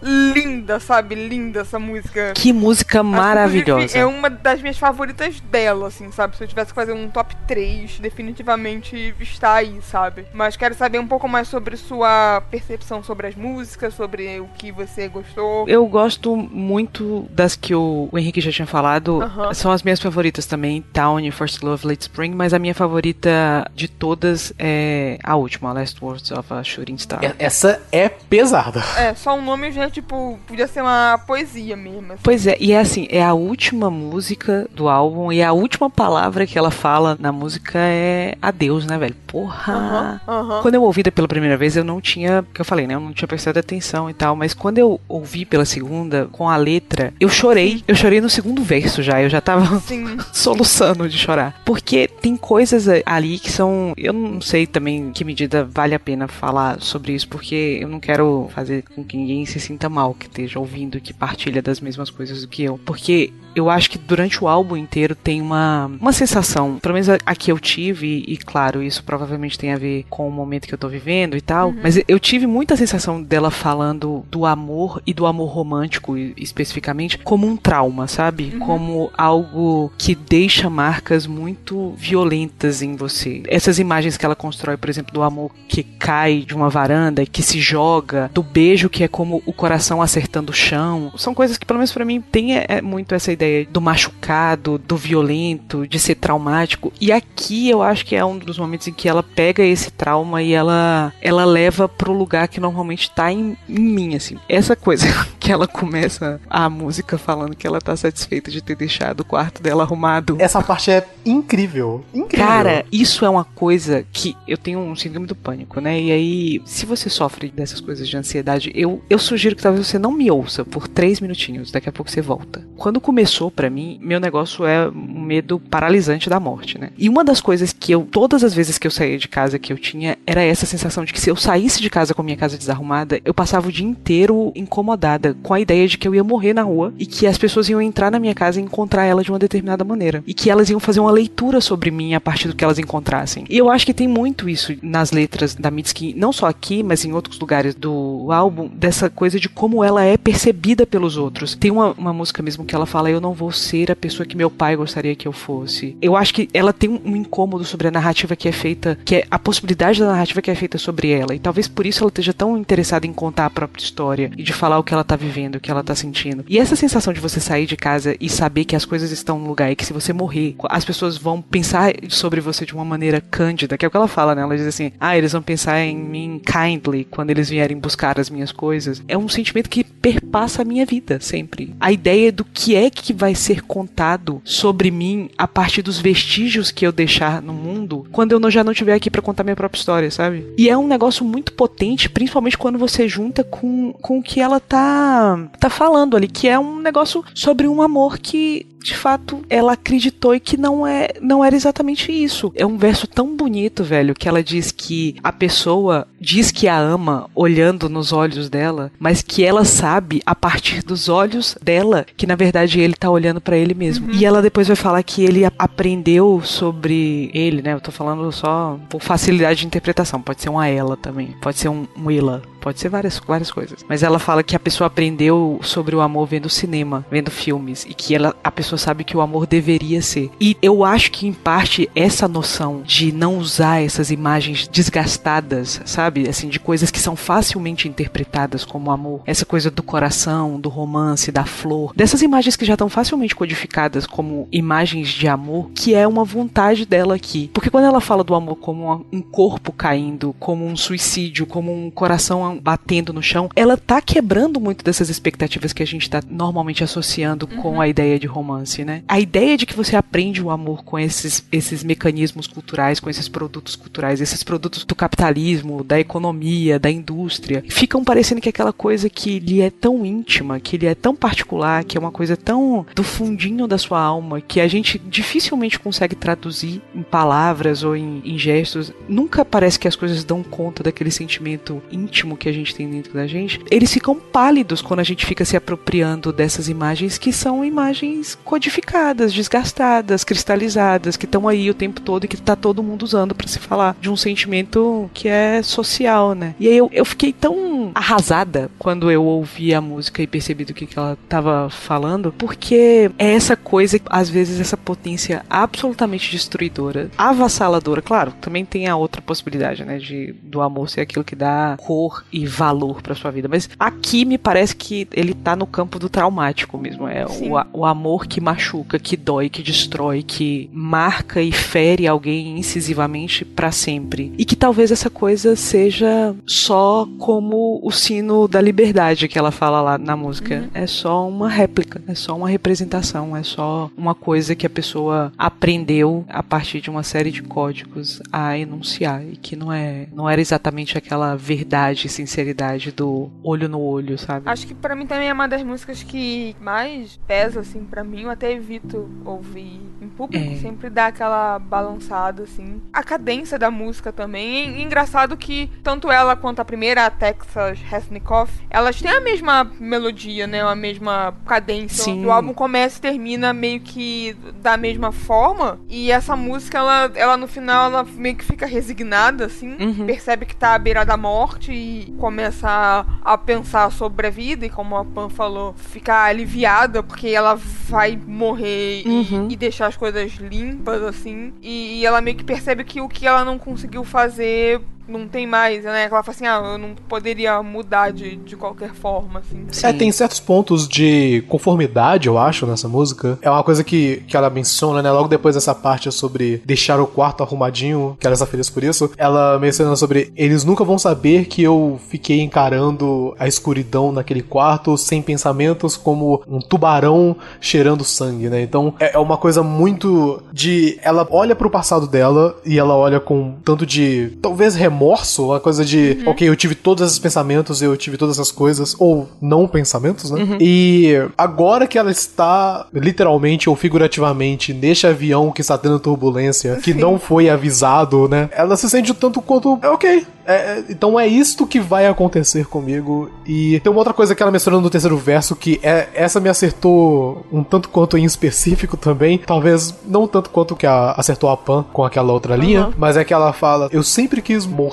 linda, 0.04 0.78
sabe? 0.78 1.14
Linda 1.14 1.60
essa 1.60 1.78
música. 1.78 2.32
Que 2.34 2.52
música 2.52 3.02
maravilhosa. 3.02 3.96
É 3.98 4.04
uma 4.04 4.28
das 4.28 4.60
minhas 4.60 4.78
favoritas 4.78 5.40
dela, 5.40 5.88
assim, 5.88 6.10
sabe? 6.12 6.36
Se 6.36 6.44
eu 6.44 6.48
tivesse 6.48 6.70
que 6.70 6.74
fazer 6.74 6.92
um 6.92 7.08
top 7.08 7.34
3, 7.46 7.98
definitivamente 7.98 9.14
está 9.20 9.54
aí, 9.54 9.80
sabe? 9.82 10.26
Mas 10.32 10.56
quero 10.56 10.74
saber 10.74 10.98
um 10.98 11.06
pouco 11.06 11.28
mais 11.28 11.48
sobre 11.48 11.76
sua 11.76 12.42
percepção 12.50 13.02
sobre 13.02 13.26
as 13.28 13.34
músicas, 13.34 13.94
sobre 13.94 14.40
o 14.40 14.48
que 14.58 14.70
você 14.70 15.08
gostou. 15.08 15.68
Eu 15.68 15.86
gosto 15.86 16.36
muito 16.36 17.26
das 17.30 17.56
que 17.56 17.74
o, 17.74 18.08
Henrique 18.12 18.40
já 18.40 18.52
tinha 18.52 18.66
falado. 18.66 19.22
Aham. 19.22 19.54
São 19.54 19.72
as 19.72 19.82
minhas 19.82 20.00
favoritas 20.00 20.46
também, 20.46 20.82
Town 20.92 21.20
e 21.20 21.30
First 21.30 21.62
Love 21.62 21.86
Late 21.86 22.02
Spring, 22.02 22.30
mas 22.34 22.52
a 22.52 22.58
minha 22.58 22.74
favorita 22.74 23.70
de 23.74 23.88
todas 23.88 24.52
é 24.58 25.18
a 25.22 25.36
última, 25.36 25.72
Last 25.72 26.02
Words 26.04 26.30
of 26.32 26.52
a 26.52 26.62
Shooting 26.62 26.98
Star. 26.98 27.24
E- 27.24 27.34
Essa 27.38 27.80
é 27.90 28.08
pesada. 28.08 28.82
É, 28.96 29.14
só 29.14 29.36
o 29.36 29.42
nome 29.42 29.72
já, 29.72 29.88
tipo, 29.94 30.38
podia 30.46 30.66
ser 30.66 30.82
uma 30.82 31.18
poesia 31.26 31.76
mesmo. 31.76 32.12
assim. 32.14 32.22
Pois 32.22 32.46
é, 32.46 32.56
e 32.58 32.72
é 32.72 32.80
assim, 32.80 33.06
é 33.08 33.22
a 33.22 33.32
última 33.32 33.90
música 33.90 34.68
do 34.74 34.88
álbum 34.88 35.32
e 35.32 35.42
a 35.42 35.52
última 35.52 35.88
palavra 35.88 36.46
que 36.46 36.58
ela 36.58 36.70
fala 36.70 37.16
na 37.20 37.30
música 37.30 37.78
é 37.78 38.34
adeus, 38.42 38.84
né, 38.86 38.98
velho? 38.98 39.14
Porra! 39.26 39.72
Aham, 39.72 40.20
aham. 40.28 40.62
Quando 40.62 40.74
eu 40.74 40.82
ouvi 40.82 41.02
da 41.02 41.12
pela 41.12 41.28
primeira 41.28 41.56
vez, 41.56 41.76
eu 41.76 41.84
não 41.84 42.00
tinha, 42.00 42.44
que 42.52 42.60
eu 42.60 42.64
falei, 42.64 42.86
né, 42.86 42.94
eu 42.94 43.00
não 43.00 43.12
tinha 43.12 43.28
prestado 43.28 43.56
atenção 43.58 44.10
e 44.10 44.14
tal, 44.14 44.34
mas 44.34 44.52
quando 44.52 44.78
eu 44.78 45.00
ouvi 45.08 45.44
pela 45.44 45.64
segunda, 45.64 46.28
com 46.32 46.48
a 46.48 46.56
letra, 46.56 47.14
eu 47.20 47.28
chorei. 47.28 47.84
Eu 47.86 47.94
chorei 47.94 48.20
no 48.20 48.28
segundo 48.28 48.62
verso 48.62 49.02
já, 49.02 49.22
eu 49.22 49.28
já 49.28 49.40
tava 49.40 49.80
soluçando 50.32 51.08
de 51.08 51.16
chorar. 51.16 51.62
Porque 51.64 52.08
tem 52.08 52.36
coisas 52.36 52.86
ali 53.06 53.38
que 53.38 53.50
são. 53.50 53.92
Eu 53.96 54.12
não 54.12 54.40
sei 54.40 54.66
também 54.66 54.96
em 54.96 55.12
que 55.12 55.24
medida 55.24 55.64
vale 55.64 55.94
a 55.94 56.00
pena 56.00 56.26
falar 56.26 56.80
sobre 56.80 57.12
isso, 57.12 57.28
porque 57.28 57.78
eu 57.80 57.88
não 57.88 58.00
quero 58.00 58.48
fazer 58.54 58.82
com 58.94 59.04
que 59.04 59.16
ninguém 59.16 59.46
se 59.46 59.60
sinta 59.60 59.83
mal 59.88 60.14
que 60.14 60.26
esteja 60.26 60.58
ouvindo, 60.58 61.00
que 61.00 61.12
partilha 61.12 61.62
das 61.62 61.80
mesmas 61.80 62.10
coisas 62.10 62.42
do 62.42 62.48
que 62.48 62.64
eu. 62.64 62.78
Porque 62.78 63.32
eu 63.54 63.70
acho 63.70 63.90
que 63.90 63.98
durante 63.98 64.42
o 64.42 64.48
álbum 64.48 64.76
inteiro 64.76 65.14
tem 65.14 65.40
uma, 65.40 65.86
uma 66.00 66.12
sensação, 66.12 66.78
pelo 66.78 66.94
menos 66.94 67.08
a, 67.08 67.18
a 67.24 67.34
que 67.34 67.50
eu 67.50 67.58
tive, 67.58 68.24
e 68.26 68.36
claro, 68.36 68.82
isso 68.82 69.02
provavelmente 69.04 69.58
tem 69.58 69.72
a 69.72 69.78
ver 69.78 70.04
com 70.10 70.28
o 70.28 70.32
momento 70.32 70.66
que 70.66 70.74
eu 70.74 70.78
tô 70.78 70.88
vivendo 70.88 71.36
e 71.36 71.40
tal, 71.40 71.72
mas 71.72 72.00
eu 72.06 72.18
tive 72.18 72.46
muita 72.46 72.76
sensação 72.76 73.22
dela 73.22 73.50
falando 73.50 74.24
do 74.30 74.46
amor 74.46 75.02
e 75.06 75.12
do 75.14 75.26
amor 75.26 75.50
romântico 75.50 76.16
especificamente 76.16 77.18
como 77.18 77.46
um 77.46 77.56
trauma, 77.56 78.06
sabe? 78.06 78.52
Como 78.58 79.10
algo 79.16 79.92
que 79.96 80.14
deixa 80.14 80.68
marcas 80.68 81.26
muito 81.26 81.94
violentas 81.96 82.82
em 82.82 82.96
você. 82.96 83.42
Essas 83.46 83.78
imagens 83.78 84.16
que 84.16 84.24
ela 84.24 84.36
constrói, 84.36 84.76
por 84.76 84.90
exemplo, 84.90 85.12
do 85.12 85.22
amor 85.22 85.50
que 85.68 85.82
cai 85.82 86.40
de 86.46 86.54
uma 86.54 86.68
varanda, 86.68 87.26
que 87.26 87.42
se 87.42 87.60
joga, 87.60 88.30
do 88.32 88.42
beijo 88.42 88.88
que 88.88 89.04
é 89.04 89.08
como 89.08 89.42
o 89.46 89.52
coração 89.52 90.02
acertando 90.02 90.52
o 90.52 90.54
chão, 90.54 91.12
são 91.16 91.34
coisas 91.34 91.56
que 91.56 91.66
pelo 91.66 91.78
menos 91.78 91.92
pra 91.92 92.04
mim 92.04 92.20
tem 92.20 92.56
é, 92.56 92.66
é, 92.68 92.82
muito 92.82 93.14
essa 93.14 93.32
ideia 93.32 93.43
do 93.70 93.80
machucado, 93.80 94.78
do 94.78 94.96
violento, 94.96 95.86
de 95.86 95.98
ser 95.98 96.16
traumático. 96.16 96.92
E 97.00 97.12
aqui 97.12 97.68
eu 97.68 97.82
acho 97.82 98.04
que 98.04 98.16
é 98.16 98.24
um 98.24 98.38
dos 98.38 98.58
momentos 98.58 98.88
em 98.88 98.92
que 98.92 99.08
ela 99.08 99.22
pega 99.22 99.62
esse 99.62 99.90
trauma 99.90 100.42
e 100.42 100.52
ela 100.52 101.12
ela 101.20 101.44
leva 101.44 101.88
pro 101.88 102.12
lugar 102.12 102.48
que 102.48 102.60
normalmente 102.60 103.10
tá 103.10 103.32
em, 103.32 103.56
em 103.68 103.80
mim, 103.80 104.14
assim. 104.14 104.36
Essa 104.48 104.76
coisa 104.76 105.06
que 105.38 105.52
ela 105.52 105.66
começa 105.66 106.40
a 106.48 106.68
música 106.68 107.18
falando 107.18 107.56
que 107.56 107.66
ela 107.66 107.80
tá 107.80 107.96
satisfeita 107.96 108.50
de 108.50 108.62
ter 108.62 108.76
deixado 108.76 109.20
o 109.20 109.24
quarto 109.24 109.62
dela 109.62 109.82
arrumado. 109.82 110.36
Essa 110.38 110.62
parte 110.62 110.90
é 110.90 111.06
incrível. 111.24 112.04
Incrível. 112.14 112.46
Cara, 112.46 112.84
isso 112.90 113.24
é 113.24 113.28
uma 113.28 113.44
coisa 113.44 114.04
que 114.12 114.36
eu 114.46 114.56
tenho 114.56 114.78
um 114.78 114.96
síndrome 114.96 115.26
do 115.26 115.34
pânico, 115.34 115.80
né? 115.80 116.00
E 116.00 116.12
aí, 116.12 116.62
se 116.64 116.86
você 116.86 117.08
sofre 117.08 117.48
dessas 117.48 117.80
coisas 117.80 118.08
de 118.08 118.16
ansiedade, 118.16 118.72
eu, 118.74 119.02
eu 119.08 119.18
sugiro 119.18 119.56
que 119.56 119.62
talvez 119.62 119.86
você 119.86 119.98
não 119.98 120.12
me 120.12 120.30
ouça 120.30 120.64
por 120.64 120.88
três 120.88 121.20
minutinhos, 121.20 121.70
daqui 121.70 121.88
a 121.88 121.92
pouco 121.92 122.10
você 122.10 122.20
volta. 122.20 122.66
Quando 122.76 123.00
começou 123.00 123.33
pra 123.50 123.70
mim, 123.70 123.98
meu 124.00 124.20
negócio 124.20 124.64
é 124.64 124.88
um 124.88 125.22
medo 125.22 125.58
paralisante 125.58 126.28
da 126.28 126.38
morte, 126.38 126.78
né? 126.78 126.90
E 126.96 127.08
uma 127.08 127.24
das 127.24 127.40
coisas 127.40 127.72
que 127.72 127.92
eu, 127.92 128.06
todas 128.10 128.44
as 128.44 128.54
vezes 128.54 128.78
que 128.78 128.86
eu 128.86 128.90
saía 128.90 129.18
de 129.18 129.28
casa 129.28 129.58
que 129.58 129.72
eu 129.72 129.78
tinha, 129.78 130.16
era 130.26 130.42
essa 130.42 130.66
sensação 130.66 131.04
de 131.04 131.12
que 131.12 131.20
se 131.20 131.30
eu 131.30 131.36
saísse 131.36 131.80
de 131.80 131.90
casa 131.90 132.14
com 132.14 132.22
a 132.22 132.24
minha 132.24 132.36
casa 132.36 132.58
desarrumada, 132.58 133.20
eu 133.24 133.34
passava 133.34 133.68
o 133.68 133.72
dia 133.72 133.86
inteiro 133.86 134.52
incomodada 134.54 135.36
com 135.42 135.54
a 135.54 135.60
ideia 135.60 135.86
de 135.86 135.98
que 135.98 136.06
eu 136.06 136.14
ia 136.14 136.24
morrer 136.24 136.52
na 136.52 136.62
rua 136.62 136.92
e 136.98 137.06
que 137.06 137.26
as 137.26 137.38
pessoas 137.38 137.68
iam 137.68 137.80
entrar 137.80 138.10
na 138.10 138.18
minha 138.18 138.34
casa 138.34 138.60
e 138.60 138.62
encontrar 138.62 139.04
ela 139.04 139.22
de 139.22 139.30
uma 139.30 139.38
determinada 139.38 139.84
maneira. 139.84 140.22
E 140.26 140.34
que 140.34 140.50
elas 140.50 140.70
iam 140.70 140.80
fazer 140.80 141.00
uma 141.00 141.10
leitura 141.10 141.60
sobre 141.60 141.90
mim 141.90 142.14
a 142.14 142.20
partir 142.20 142.48
do 142.48 142.54
que 142.54 142.64
elas 142.64 142.78
encontrassem. 142.78 143.44
E 143.48 143.56
eu 143.56 143.70
acho 143.70 143.86
que 143.86 143.94
tem 143.94 144.08
muito 144.08 144.48
isso 144.48 144.74
nas 144.82 145.12
letras 145.12 145.54
da 145.54 145.70
Mitski, 145.70 146.14
não 146.16 146.32
só 146.32 146.46
aqui, 146.46 146.82
mas 146.82 147.04
em 147.04 147.12
outros 147.12 147.38
lugares 147.38 147.74
do 147.74 148.28
álbum, 148.30 148.68
dessa 148.68 149.10
coisa 149.10 149.38
de 149.38 149.48
como 149.48 149.82
ela 149.82 150.04
é 150.04 150.16
percebida 150.16 150.86
pelos 150.86 151.16
outros. 151.16 151.54
Tem 151.54 151.70
uma, 151.70 151.92
uma 151.92 152.12
música 152.12 152.42
mesmo 152.42 152.64
que 152.64 152.74
ela 152.74 152.86
fala: 152.86 153.10
Eu 153.10 153.20
não 153.24 153.32
vou 153.32 153.50
ser 153.50 153.90
a 153.90 153.96
pessoa 153.96 154.26
que 154.26 154.36
meu 154.36 154.50
pai 154.50 154.76
gostaria 154.76 155.16
que 155.16 155.26
eu 155.26 155.32
fosse. 155.32 155.96
Eu 156.00 156.14
acho 156.14 156.34
que 156.34 156.48
ela 156.52 156.74
tem 156.74 156.90
um, 156.90 157.16
incômodo 157.16 157.64
sobre 157.64 157.88
a 157.88 157.90
narrativa 157.90 158.36
que 158.36 158.48
é 158.48 158.52
feita, 158.52 158.98
que 159.02 159.16
é 159.16 159.26
a 159.30 159.38
possibilidade 159.38 159.98
da 159.98 160.06
narrativa 160.06 160.42
que 160.42 160.50
é 160.50 160.54
feita 160.54 160.76
sobre 160.76 161.10
ela. 161.10 161.34
E 161.34 161.38
talvez 161.38 161.66
por 161.66 161.86
isso 161.86 162.04
ela 162.04 162.10
esteja 162.10 162.34
tão 162.34 162.58
interessada 162.58 163.06
em 163.06 163.12
contar 163.14 163.46
a 163.46 163.50
própria 163.50 163.82
história 163.82 164.30
e 164.36 164.42
de 164.42 164.52
falar 164.52 164.78
o 164.78 164.84
que 164.84 164.92
ela 164.92 165.02
tá 165.02 165.16
vivendo, 165.16 165.56
o 165.56 165.60
que 165.60 165.70
ela 165.70 165.82
tá 165.82 165.94
sentindo. 165.94 166.44
E 166.46 166.58
essa 166.58 166.76
sensação 166.76 167.14
de 167.14 167.20
você 167.20 167.40
sair 167.40 167.64
de 167.64 167.76
casa 167.76 168.14
e 168.20 168.28
saber 168.28 168.66
que 168.66 168.76
as 168.76 168.84
coisas 168.84 169.10
estão 169.10 169.38
no 169.38 169.48
lugar 169.48 169.72
e 169.72 169.76
que 169.76 169.86
se 169.86 169.92
você 169.94 170.12
morrer, 170.12 170.54
as 170.68 170.84
pessoas 170.84 171.16
vão 171.16 171.40
pensar 171.40 171.94
sobre 172.10 172.42
você 172.42 172.66
de 172.66 172.74
uma 172.74 172.84
maneira 172.84 173.22
cândida, 173.22 173.78
que 173.78 173.86
é 173.86 173.88
o 173.88 173.90
que 173.90 173.96
ela 173.96 174.08
fala, 174.08 174.34
né? 174.34 174.42
Ela 174.42 174.56
diz 174.56 174.66
assim: 174.66 174.92
ah, 175.00 175.16
eles 175.16 175.32
vão 175.32 175.40
pensar 175.40 175.80
em 175.80 175.96
mim 175.96 176.40
kindly 176.44 177.04
quando 177.04 177.30
eles 177.30 177.48
vierem 177.48 177.78
buscar 177.78 178.20
as 178.20 178.28
minhas 178.28 178.52
coisas. 178.52 179.02
É 179.08 179.16
um 179.16 179.28
sentimento 179.30 179.70
que 179.70 179.82
perpassa 179.82 180.60
a 180.60 180.64
minha 180.64 180.84
vida 180.84 181.18
sempre. 181.20 181.74
A 181.80 181.90
ideia 181.90 182.30
do 182.30 182.44
que 182.44 182.74
é 182.74 182.90
que 182.90 183.13
vai 183.14 183.34
ser 183.34 183.62
contado 183.62 184.42
sobre 184.44 184.90
mim 184.90 185.30
a 185.38 185.46
partir 185.46 185.82
dos 185.82 185.98
vestígios 185.98 186.70
que 186.70 186.86
eu 186.86 186.92
deixar 186.92 187.40
no 187.40 187.52
mundo 187.52 188.06
quando 188.12 188.32
eu 188.32 188.50
já 188.50 188.64
não 188.64 188.72
estiver 188.72 188.94
aqui 188.94 189.10
pra 189.10 189.22
contar 189.22 189.44
minha 189.44 189.56
própria 189.56 189.78
história, 189.78 190.10
sabe? 190.10 190.46
E 190.58 190.68
é 190.68 190.76
um 190.76 190.86
negócio 190.86 191.24
muito 191.24 191.52
potente, 191.52 192.08
principalmente 192.08 192.58
quando 192.58 192.78
você 192.78 193.08
junta 193.08 193.42
com, 193.44 193.92
com 193.92 194.18
o 194.18 194.22
que 194.22 194.40
ela 194.40 194.60
tá, 194.60 195.48
tá 195.58 195.70
falando 195.70 196.16
ali, 196.16 196.28
que 196.28 196.48
é 196.48 196.58
um 196.58 196.78
negócio 196.80 197.24
sobre 197.34 197.66
um 197.68 197.80
amor 197.80 198.18
que 198.18 198.66
de 198.84 198.94
fato 198.94 199.42
ela 199.48 199.72
acreditou 199.72 200.34
e 200.34 200.40
que 200.40 200.58
não 200.58 200.86
é 200.86 201.08
não 201.20 201.42
era 201.42 201.56
exatamente 201.56 202.12
isso. 202.12 202.52
É 202.54 202.66
um 202.66 202.76
verso 202.76 203.06
tão 203.06 203.34
bonito, 203.34 203.82
velho, 203.82 204.14
que 204.14 204.28
ela 204.28 204.42
diz 204.42 204.70
que 204.70 205.16
a 205.24 205.32
pessoa 205.32 206.06
diz 206.20 206.50
que 206.50 206.68
a 206.68 206.78
ama 206.78 207.30
olhando 207.34 207.88
nos 207.88 208.12
olhos 208.12 208.50
dela, 208.50 208.92
mas 208.98 209.22
que 209.22 209.42
ela 209.42 209.64
sabe 209.64 210.22
a 210.26 210.34
partir 210.34 210.82
dos 210.82 211.08
olhos 211.08 211.56
dela 211.62 212.04
que 212.16 212.26
na 212.26 212.36
verdade 212.36 212.78
ele 212.78 212.94
tá 212.94 213.10
olhando 213.10 213.40
pra 213.40 213.56
ele 213.56 213.72
mesmo. 213.72 214.10
E 214.12 214.24
ela 214.24 214.42
depois 214.42 214.68
vai 214.68 214.76
falar 214.76 215.02
que 215.02 215.24
ele 215.24 215.44
aprendeu 215.58 216.42
sobre 216.44 217.30
ele, 217.32 217.62
né? 217.62 217.72
Eu 217.72 217.80
tô 217.80 217.90
falando 217.90 218.30
só 218.30 218.78
por 218.90 219.00
facilidade 219.00 219.60
de 219.60 219.66
interpretação, 219.66 220.20
pode 220.20 220.42
ser 220.42 220.50
uma 220.50 220.68
ela 220.68 220.96
também, 220.96 221.34
pode 221.40 221.58
ser 221.58 221.70
um, 221.70 221.86
um 221.96 222.10
ela, 222.10 222.42
pode 222.64 222.80
ser 222.80 222.88
várias 222.88 223.18
várias 223.18 223.50
coisas. 223.50 223.84
Mas 223.86 224.02
ela 224.02 224.18
fala 224.18 224.42
que 224.42 224.56
a 224.56 224.58
pessoa 224.58 224.86
aprendeu 224.86 225.60
sobre 225.62 225.94
o 225.94 226.00
amor 226.00 226.26
vendo 226.26 226.48
cinema, 226.48 227.04
vendo 227.10 227.30
filmes 227.30 227.84
e 227.84 227.92
que 227.92 228.14
ela 228.14 228.34
a 228.42 228.50
pessoa 228.50 228.78
sabe 228.78 229.04
que 229.04 229.14
o 229.14 229.20
amor 229.20 229.46
deveria 229.46 230.00
ser. 230.00 230.30
E 230.40 230.56
eu 230.62 230.82
acho 230.82 231.10
que 231.10 231.26
em 231.26 231.32
parte 231.34 231.90
essa 231.94 232.26
noção 232.26 232.80
de 232.82 233.12
não 233.12 233.36
usar 233.36 233.82
essas 233.82 234.10
imagens 234.10 234.66
desgastadas, 234.66 235.82
sabe? 235.84 236.26
Assim, 236.26 236.48
de 236.48 236.58
coisas 236.58 236.90
que 236.90 236.98
são 236.98 237.14
facilmente 237.14 237.86
interpretadas 237.86 238.64
como 238.64 238.90
amor, 238.90 239.20
essa 239.26 239.44
coisa 239.44 239.70
do 239.70 239.82
coração, 239.82 240.58
do 240.58 240.70
romance, 240.70 241.30
da 241.30 241.44
flor, 241.44 241.92
dessas 241.94 242.22
imagens 242.22 242.56
que 242.56 242.64
já 242.64 242.72
estão 242.72 242.88
facilmente 242.88 243.36
codificadas 243.36 244.06
como 244.06 244.48
imagens 244.50 245.08
de 245.08 245.28
amor, 245.28 245.70
que 245.74 245.94
é 245.94 246.08
uma 246.08 246.24
vontade 246.24 246.86
dela 246.86 247.14
aqui. 247.14 247.50
Porque 247.52 247.68
quando 247.68 247.84
ela 247.84 248.00
fala 248.00 248.24
do 248.24 248.34
amor 248.34 248.56
como 248.56 249.04
um 249.12 249.20
corpo 249.20 249.70
caindo, 249.70 250.34
como 250.40 250.64
um 250.64 250.74
suicídio, 250.74 251.44
como 251.44 251.70
um 251.70 251.90
coração 251.90 252.53
batendo 252.60 253.12
no 253.12 253.22
chão, 253.22 253.48
ela 253.54 253.76
tá 253.76 254.00
quebrando 254.00 254.60
muito 254.60 254.84
dessas 254.84 255.08
expectativas 255.08 255.72
que 255.72 255.82
a 255.82 255.86
gente 255.86 256.08
tá 256.08 256.22
normalmente 256.28 256.84
associando 256.84 257.46
com 257.46 257.80
a 257.80 257.88
ideia 257.88 258.18
de 258.18 258.26
romance, 258.26 258.84
né? 258.84 259.02
A 259.08 259.20
ideia 259.20 259.56
de 259.56 259.66
que 259.66 259.76
você 259.76 259.96
aprende 259.96 260.42
o 260.42 260.50
amor 260.50 260.84
com 260.84 260.98
esses, 260.98 261.46
esses 261.50 261.82
mecanismos 261.82 262.46
culturais, 262.46 263.00
com 263.00 263.10
esses 263.10 263.28
produtos 263.28 263.76
culturais, 263.76 264.20
esses 264.20 264.42
produtos 264.42 264.84
do 264.84 264.94
capitalismo, 264.94 265.84
da 265.84 265.98
economia, 265.98 266.78
da 266.78 266.90
indústria, 266.90 267.64
ficam 267.68 268.04
parecendo 268.04 268.40
que 268.40 268.48
é 268.48 268.50
aquela 268.50 268.72
coisa 268.72 269.08
que 269.08 269.38
lhe 269.38 269.60
é 269.60 269.70
tão 269.70 270.04
íntima, 270.04 270.60
que 270.60 270.76
lhe 270.76 270.86
é 270.86 270.94
tão 270.94 271.14
particular, 271.14 271.84
que 271.84 271.96
é 271.96 272.00
uma 272.00 272.10
coisa 272.10 272.36
tão 272.36 272.86
do 272.94 273.02
fundinho 273.02 273.66
da 273.66 273.78
sua 273.78 274.00
alma, 274.00 274.40
que 274.40 274.60
a 274.60 274.68
gente 274.68 274.98
dificilmente 274.98 275.78
consegue 275.78 276.14
traduzir 276.14 276.82
em 276.94 277.02
palavras 277.02 277.82
ou 277.82 277.96
em, 277.96 278.22
em 278.24 278.38
gestos. 278.38 278.92
Nunca 279.08 279.44
parece 279.44 279.78
que 279.78 279.88
as 279.88 279.96
coisas 279.96 280.24
dão 280.24 280.42
conta 280.42 280.82
daquele 280.82 281.10
sentimento 281.10 281.82
íntimo 281.90 282.36
que 282.44 282.48
a 282.50 282.52
gente 282.52 282.74
tem 282.74 282.88
dentro 282.88 283.14
da 283.14 283.26
gente. 283.26 283.58
Eles 283.70 283.90
ficam 283.90 284.14
pálidos 284.14 284.82
quando 284.82 285.00
a 285.00 285.04
gente 285.04 285.24
fica 285.24 285.46
se 285.46 285.56
apropriando 285.56 286.30
dessas 286.30 286.68
imagens 286.68 287.16
que 287.16 287.32
são 287.32 287.64
imagens 287.64 288.38
codificadas, 288.44 289.32
desgastadas, 289.32 290.24
cristalizadas, 290.24 291.16
que 291.16 291.24
estão 291.24 291.48
aí 291.48 291.70
o 291.70 291.74
tempo 291.74 292.02
todo 292.02 292.24
e 292.24 292.28
que 292.28 292.36
tá 292.36 292.54
todo 292.54 292.82
mundo 292.82 293.02
usando 293.02 293.34
pra 293.34 293.48
se 293.48 293.58
falar 293.58 293.96
de 293.98 294.10
um 294.10 294.16
sentimento 294.16 295.10
que 295.14 295.26
é 295.26 295.62
social, 295.62 296.34
né? 296.34 296.54
E 296.60 296.68
aí 296.68 296.76
eu, 296.76 296.90
eu 296.92 297.04
fiquei 297.06 297.32
tão 297.32 297.90
arrasada 297.94 298.70
quando 298.78 299.10
eu 299.10 299.24
ouvi 299.24 299.72
a 299.72 299.80
música 299.80 300.22
e 300.22 300.26
percebi 300.26 300.66
do 300.66 300.74
que, 300.74 300.84
que 300.84 300.98
ela 300.98 301.16
tava 301.26 301.70
falando, 301.70 302.30
porque 302.36 303.10
é 303.18 303.32
essa 303.32 303.56
coisa, 303.56 303.98
às 304.10 304.28
vezes, 304.28 304.60
essa 304.60 304.76
potência 304.76 305.46
absolutamente 305.48 306.30
destruidora, 306.30 307.10
avassaladora. 307.16 308.02
Claro, 308.02 308.34
também 308.38 308.66
tem 308.66 308.86
a 308.86 308.96
outra 308.96 309.22
possibilidade, 309.22 309.82
né? 309.82 309.96
De 309.96 310.34
do 310.42 310.60
amor 310.60 310.90
ser 310.90 311.00
aquilo 311.00 311.24
que 311.24 311.34
dá 311.34 311.76
cor 311.78 312.22
e 312.34 312.46
valor 312.46 313.00
pra 313.00 313.14
sua 313.14 313.30
vida. 313.30 313.46
Mas 313.46 313.70
aqui 313.78 314.24
me 314.24 314.36
parece 314.36 314.74
que 314.74 315.06
ele 315.12 315.32
tá 315.32 315.54
no 315.54 315.68
campo 315.68 316.00
do 316.00 316.08
traumático 316.08 316.76
mesmo. 316.76 317.06
É 317.06 317.24
o, 317.24 317.80
o 317.80 317.86
amor 317.86 318.26
que 318.26 318.40
machuca, 318.40 318.98
que 318.98 319.16
dói, 319.16 319.48
que 319.48 319.62
destrói, 319.62 320.24
que 320.24 320.68
marca 320.72 321.40
e 321.40 321.52
fere 321.52 322.08
alguém 322.08 322.58
incisivamente 322.58 323.44
pra 323.44 323.70
sempre. 323.70 324.32
E 324.36 324.44
que 324.44 324.56
talvez 324.56 324.90
essa 324.90 325.08
coisa 325.08 325.54
seja 325.54 326.34
só 326.44 327.06
como 327.18 327.78
o 327.82 327.92
sino 327.92 328.48
da 328.48 328.60
liberdade 328.60 329.28
que 329.28 329.38
ela 329.38 329.52
fala 329.52 329.80
lá 329.80 329.96
na 329.96 330.16
música. 330.16 330.68
É 330.74 330.88
só 330.88 331.28
uma 331.28 331.48
réplica, 331.48 332.02
é 332.08 332.16
só 332.16 332.36
uma 332.36 332.48
representação, 332.48 333.36
é 333.36 333.44
só 333.44 333.88
uma 333.96 334.14
coisa 334.14 334.56
que 334.56 334.66
a 334.66 334.70
pessoa 334.70 335.32
aprendeu 335.38 336.24
a 336.28 336.42
partir 336.42 336.80
de 336.80 336.90
uma 336.90 337.04
série 337.04 337.30
de 337.30 337.42
códigos 337.42 338.20
a 338.32 338.58
enunciar 338.58 339.22
e 339.24 339.36
que 339.36 339.54
não 339.54 339.72
é 339.72 340.08
não 340.12 340.28
era 340.28 340.40
exatamente 340.40 340.98
aquela 340.98 341.36
verdade 341.36 342.06
e 342.06 342.10
sinceridade 342.26 342.90
do 342.92 343.30
olho 343.42 343.68
no 343.68 343.80
olho, 343.80 344.18
sabe? 344.18 344.48
Acho 344.48 344.66
que 344.66 344.74
pra 344.74 344.94
mim 344.96 345.06
também 345.06 345.28
é 345.28 345.32
uma 345.32 345.46
das 345.46 345.62
músicas 345.62 346.02
que 346.02 346.56
mais 346.60 347.18
pesa, 347.26 347.60
assim, 347.60 347.84
pra 347.84 348.02
mim. 348.02 348.22
Eu 348.22 348.30
até 348.30 348.52
evito 348.52 349.08
ouvir 349.24 349.80
em 350.00 350.08
público, 350.08 350.52
É. 350.52 350.56
sempre 350.56 350.90
dá 350.90 351.06
aquela 351.06 351.58
balançada, 351.58 352.42
assim. 352.44 352.80
A 352.92 353.02
cadência 353.02 353.58
da 353.58 353.70
música 353.70 354.12
também. 354.12 354.78
E 354.78 354.82
engraçado 354.82 355.36
que 355.36 355.70
tanto 355.82 356.10
ela 356.10 356.34
quanto 356.36 356.60
a 356.60 356.64
primeira, 356.64 357.06
a 357.06 357.10
Texas 357.10 357.78
Resnikoff, 357.80 358.52
elas 358.70 359.00
têm 359.00 359.10
a 359.10 359.20
mesma 359.20 359.64
melodia, 359.78 360.46
né? 360.46 360.62
A 360.62 360.74
mesma 360.74 361.34
cadência. 361.46 362.04
Sim. 362.04 362.24
O 362.26 362.30
álbum 362.32 362.52
começa 362.52 362.98
e 362.98 363.00
termina 363.02 363.52
meio 363.52 363.80
que 363.80 364.36
da 364.62 364.76
mesma 364.76 365.12
forma. 365.12 365.78
E 365.88 366.10
essa 366.10 366.34
música, 366.36 366.78
ela, 366.78 367.12
ela 367.14 367.36
no 367.36 367.46
final, 367.46 367.90
ela 367.90 368.04
meio 368.04 368.36
que 368.36 368.44
fica 368.44 368.66
resignada, 368.66 369.46
assim 369.46 369.74
Uhum. 369.80 370.06
percebe 370.06 370.46
que 370.46 370.54
tá 370.56 370.74
à 370.74 370.78
beira 370.78 371.04
da 371.04 371.16
morte 371.16 371.72
e 371.72 372.13
começa 372.18 373.04
a, 373.24 373.36
pensar 373.38 373.90
sobre 373.92 374.26
a 374.26 374.30
vida 374.30 374.64
e 374.66 374.70
como 374.70 374.96
a 374.96 375.04
Pan 375.04 375.28
falou, 375.28 375.74
ficar 375.74 376.24
aliviada 376.24 377.02
porque 377.02 377.28
ela 377.28 377.54
vai 377.54 378.18
morrer 378.26 379.02
e- 379.04 379.08
Uhum. 379.08 379.48
e, 379.50 379.56
deixar 379.56 379.86
as 379.86 379.96
coisas 379.96 380.32
limpas 380.34 381.02
assim. 381.02 381.52
E, 381.62 382.00
e 382.00 382.06
ela 382.06 382.20
meio 382.20 382.36
que 382.36 382.44
percebe 382.44 382.84
que 382.84 383.00
o 383.00 383.08
que 383.08 383.26
ela 383.26 383.44
não 383.44 383.58
conseguiu 383.58 384.04
fazer 384.04 384.80
não 385.08 385.26
tem 385.26 385.46
mais, 385.46 385.84
né? 385.84 386.04
Ela 386.04 386.22
fala 386.22 386.34
assim, 386.34 386.46
ah, 386.46 386.60
eu 386.72 386.78
não 386.78 386.94
poderia 387.08 387.62
mudar 387.62 388.12
de, 388.12 388.36
de 388.36 388.56
qualquer 388.56 388.92
forma, 388.94 389.40
assim. 389.40 389.64
É, 389.68 389.92
Sim. 389.92 389.98
tem 389.98 390.12
certos 390.12 390.40
pontos 390.40 390.86
de 390.86 391.42
conformidade, 391.48 392.28
eu 392.28 392.38
acho, 392.38 392.66
nessa 392.66 392.88
música. 392.88 393.38
É 393.40 393.50
uma 393.50 393.62
coisa 393.62 393.82
que, 393.82 394.22
que 394.28 394.36
ela 394.36 394.50
menciona, 394.50 395.02
né? 395.02 395.10
Logo 395.10 395.28
depois 395.28 395.54
dessa 395.54 395.74
parte 395.74 396.10
sobre 396.12 396.62
deixar 396.64 397.00
o 397.00 397.06
quarto 397.06 397.42
arrumadinho, 397.42 398.16
que 398.20 398.26
ela 398.26 398.34
está 398.34 398.46
feliz 398.46 398.68
por 398.68 398.84
isso. 398.84 399.10
Ela 399.16 399.58
menciona 399.58 399.96
sobre 399.96 400.32
eles 400.36 400.64
nunca 400.64 400.84
vão 400.84 400.98
saber 400.98 401.46
que 401.46 401.62
eu 401.62 401.98
fiquei 402.08 402.40
encarando 402.40 403.34
a 403.38 403.48
escuridão 403.48 404.12
naquele 404.12 404.42
quarto 404.42 404.98
sem 404.98 405.22
pensamentos 405.22 405.96
como 405.96 406.42
um 406.46 406.60
tubarão 406.60 407.36
cheirando 407.60 408.04
sangue, 408.04 408.50
né? 408.50 408.60
Então 408.62 408.94
é 409.00 409.14
é 409.14 409.18
uma 409.18 409.36
coisa 409.36 409.62
muito 409.62 410.42
de. 410.52 410.98
Ela 411.02 411.26
olha 411.30 411.54
pro 411.54 411.70
passado 411.70 412.06
dela 412.06 412.56
e 412.66 412.78
ela 412.78 412.96
olha 412.96 413.20
com 413.20 413.54
tanto 413.64 413.86
de. 413.86 414.36
talvez 414.42 414.74
remorso, 414.74 414.93
uma 415.02 415.60
coisa 415.60 415.84
de. 415.84 416.22
Ok, 416.26 416.48
eu 416.48 416.56
tive 416.56 416.74
todos 416.74 417.06
esses 417.06 417.18
pensamentos, 417.18 417.82
eu 417.82 417.96
tive 417.96 418.16
todas 418.16 418.38
essas 418.38 418.50
coisas, 418.50 418.94
ou 418.98 419.28
não 419.40 419.66
pensamentos, 419.66 420.30
né? 420.30 420.58
E 420.60 421.14
agora 421.36 421.86
que 421.86 421.98
ela 421.98 422.10
está 422.10 422.86
literalmente 422.92 423.68
ou 423.68 423.76
figurativamente 423.76 424.72
neste 424.72 425.06
avião 425.06 425.50
que 425.50 425.60
está 425.60 425.76
tendo 425.76 425.98
turbulência, 425.98 426.76
que 426.76 426.94
não 426.94 427.18
foi 427.18 427.48
avisado, 427.48 428.28
né? 428.28 428.48
Ela 428.52 428.76
se 428.76 428.88
sente 428.88 429.12
tanto 429.14 429.40
quanto. 429.40 429.78
É 429.82 429.88
ok. 429.88 430.26
É, 430.46 430.54
é, 430.54 430.84
então 430.90 431.18
é 431.18 431.26
isto 431.26 431.66
que 431.66 431.80
vai 431.80 432.06
acontecer 432.06 432.66
comigo. 432.66 433.30
E 433.46 433.80
tem 433.80 433.90
uma 433.90 433.98
outra 433.98 434.12
coisa 434.12 434.34
que 434.34 434.42
ela 434.42 434.52
menciona 434.52 434.80
no 434.80 434.90
terceiro 434.90 435.16
verso 435.16 435.56
que 435.56 435.80
é 435.82 436.08
essa 436.14 436.40
me 436.40 436.48
acertou 436.48 437.44
um 437.52 437.62
tanto 437.62 437.88
quanto 437.88 438.18
em 438.18 438.24
específico 438.24 438.96
também. 438.96 439.38
Talvez 439.38 439.94
não 440.06 440.26
tanto 440.26 440.50
quanto 440.50 440.76
que 440.76 440.86
a, 440.86 441.12
acertou 441.12 441.50
a 441.50 441.56
Pan 441.56 441.84
com 441.92 442.04
aquela 442.04 442.32
outra 442.32 442.56
linha, 442.56 442.92
mas 442.96 443.16
é 443.16 443.24
que 443.24 443.32
ela 443.32 443.52
fala: 443.52 443.88
Eu 443.90 444.02
sempre 444.02 444.42
quis 444.42 444.66
morrer 444.66 444.83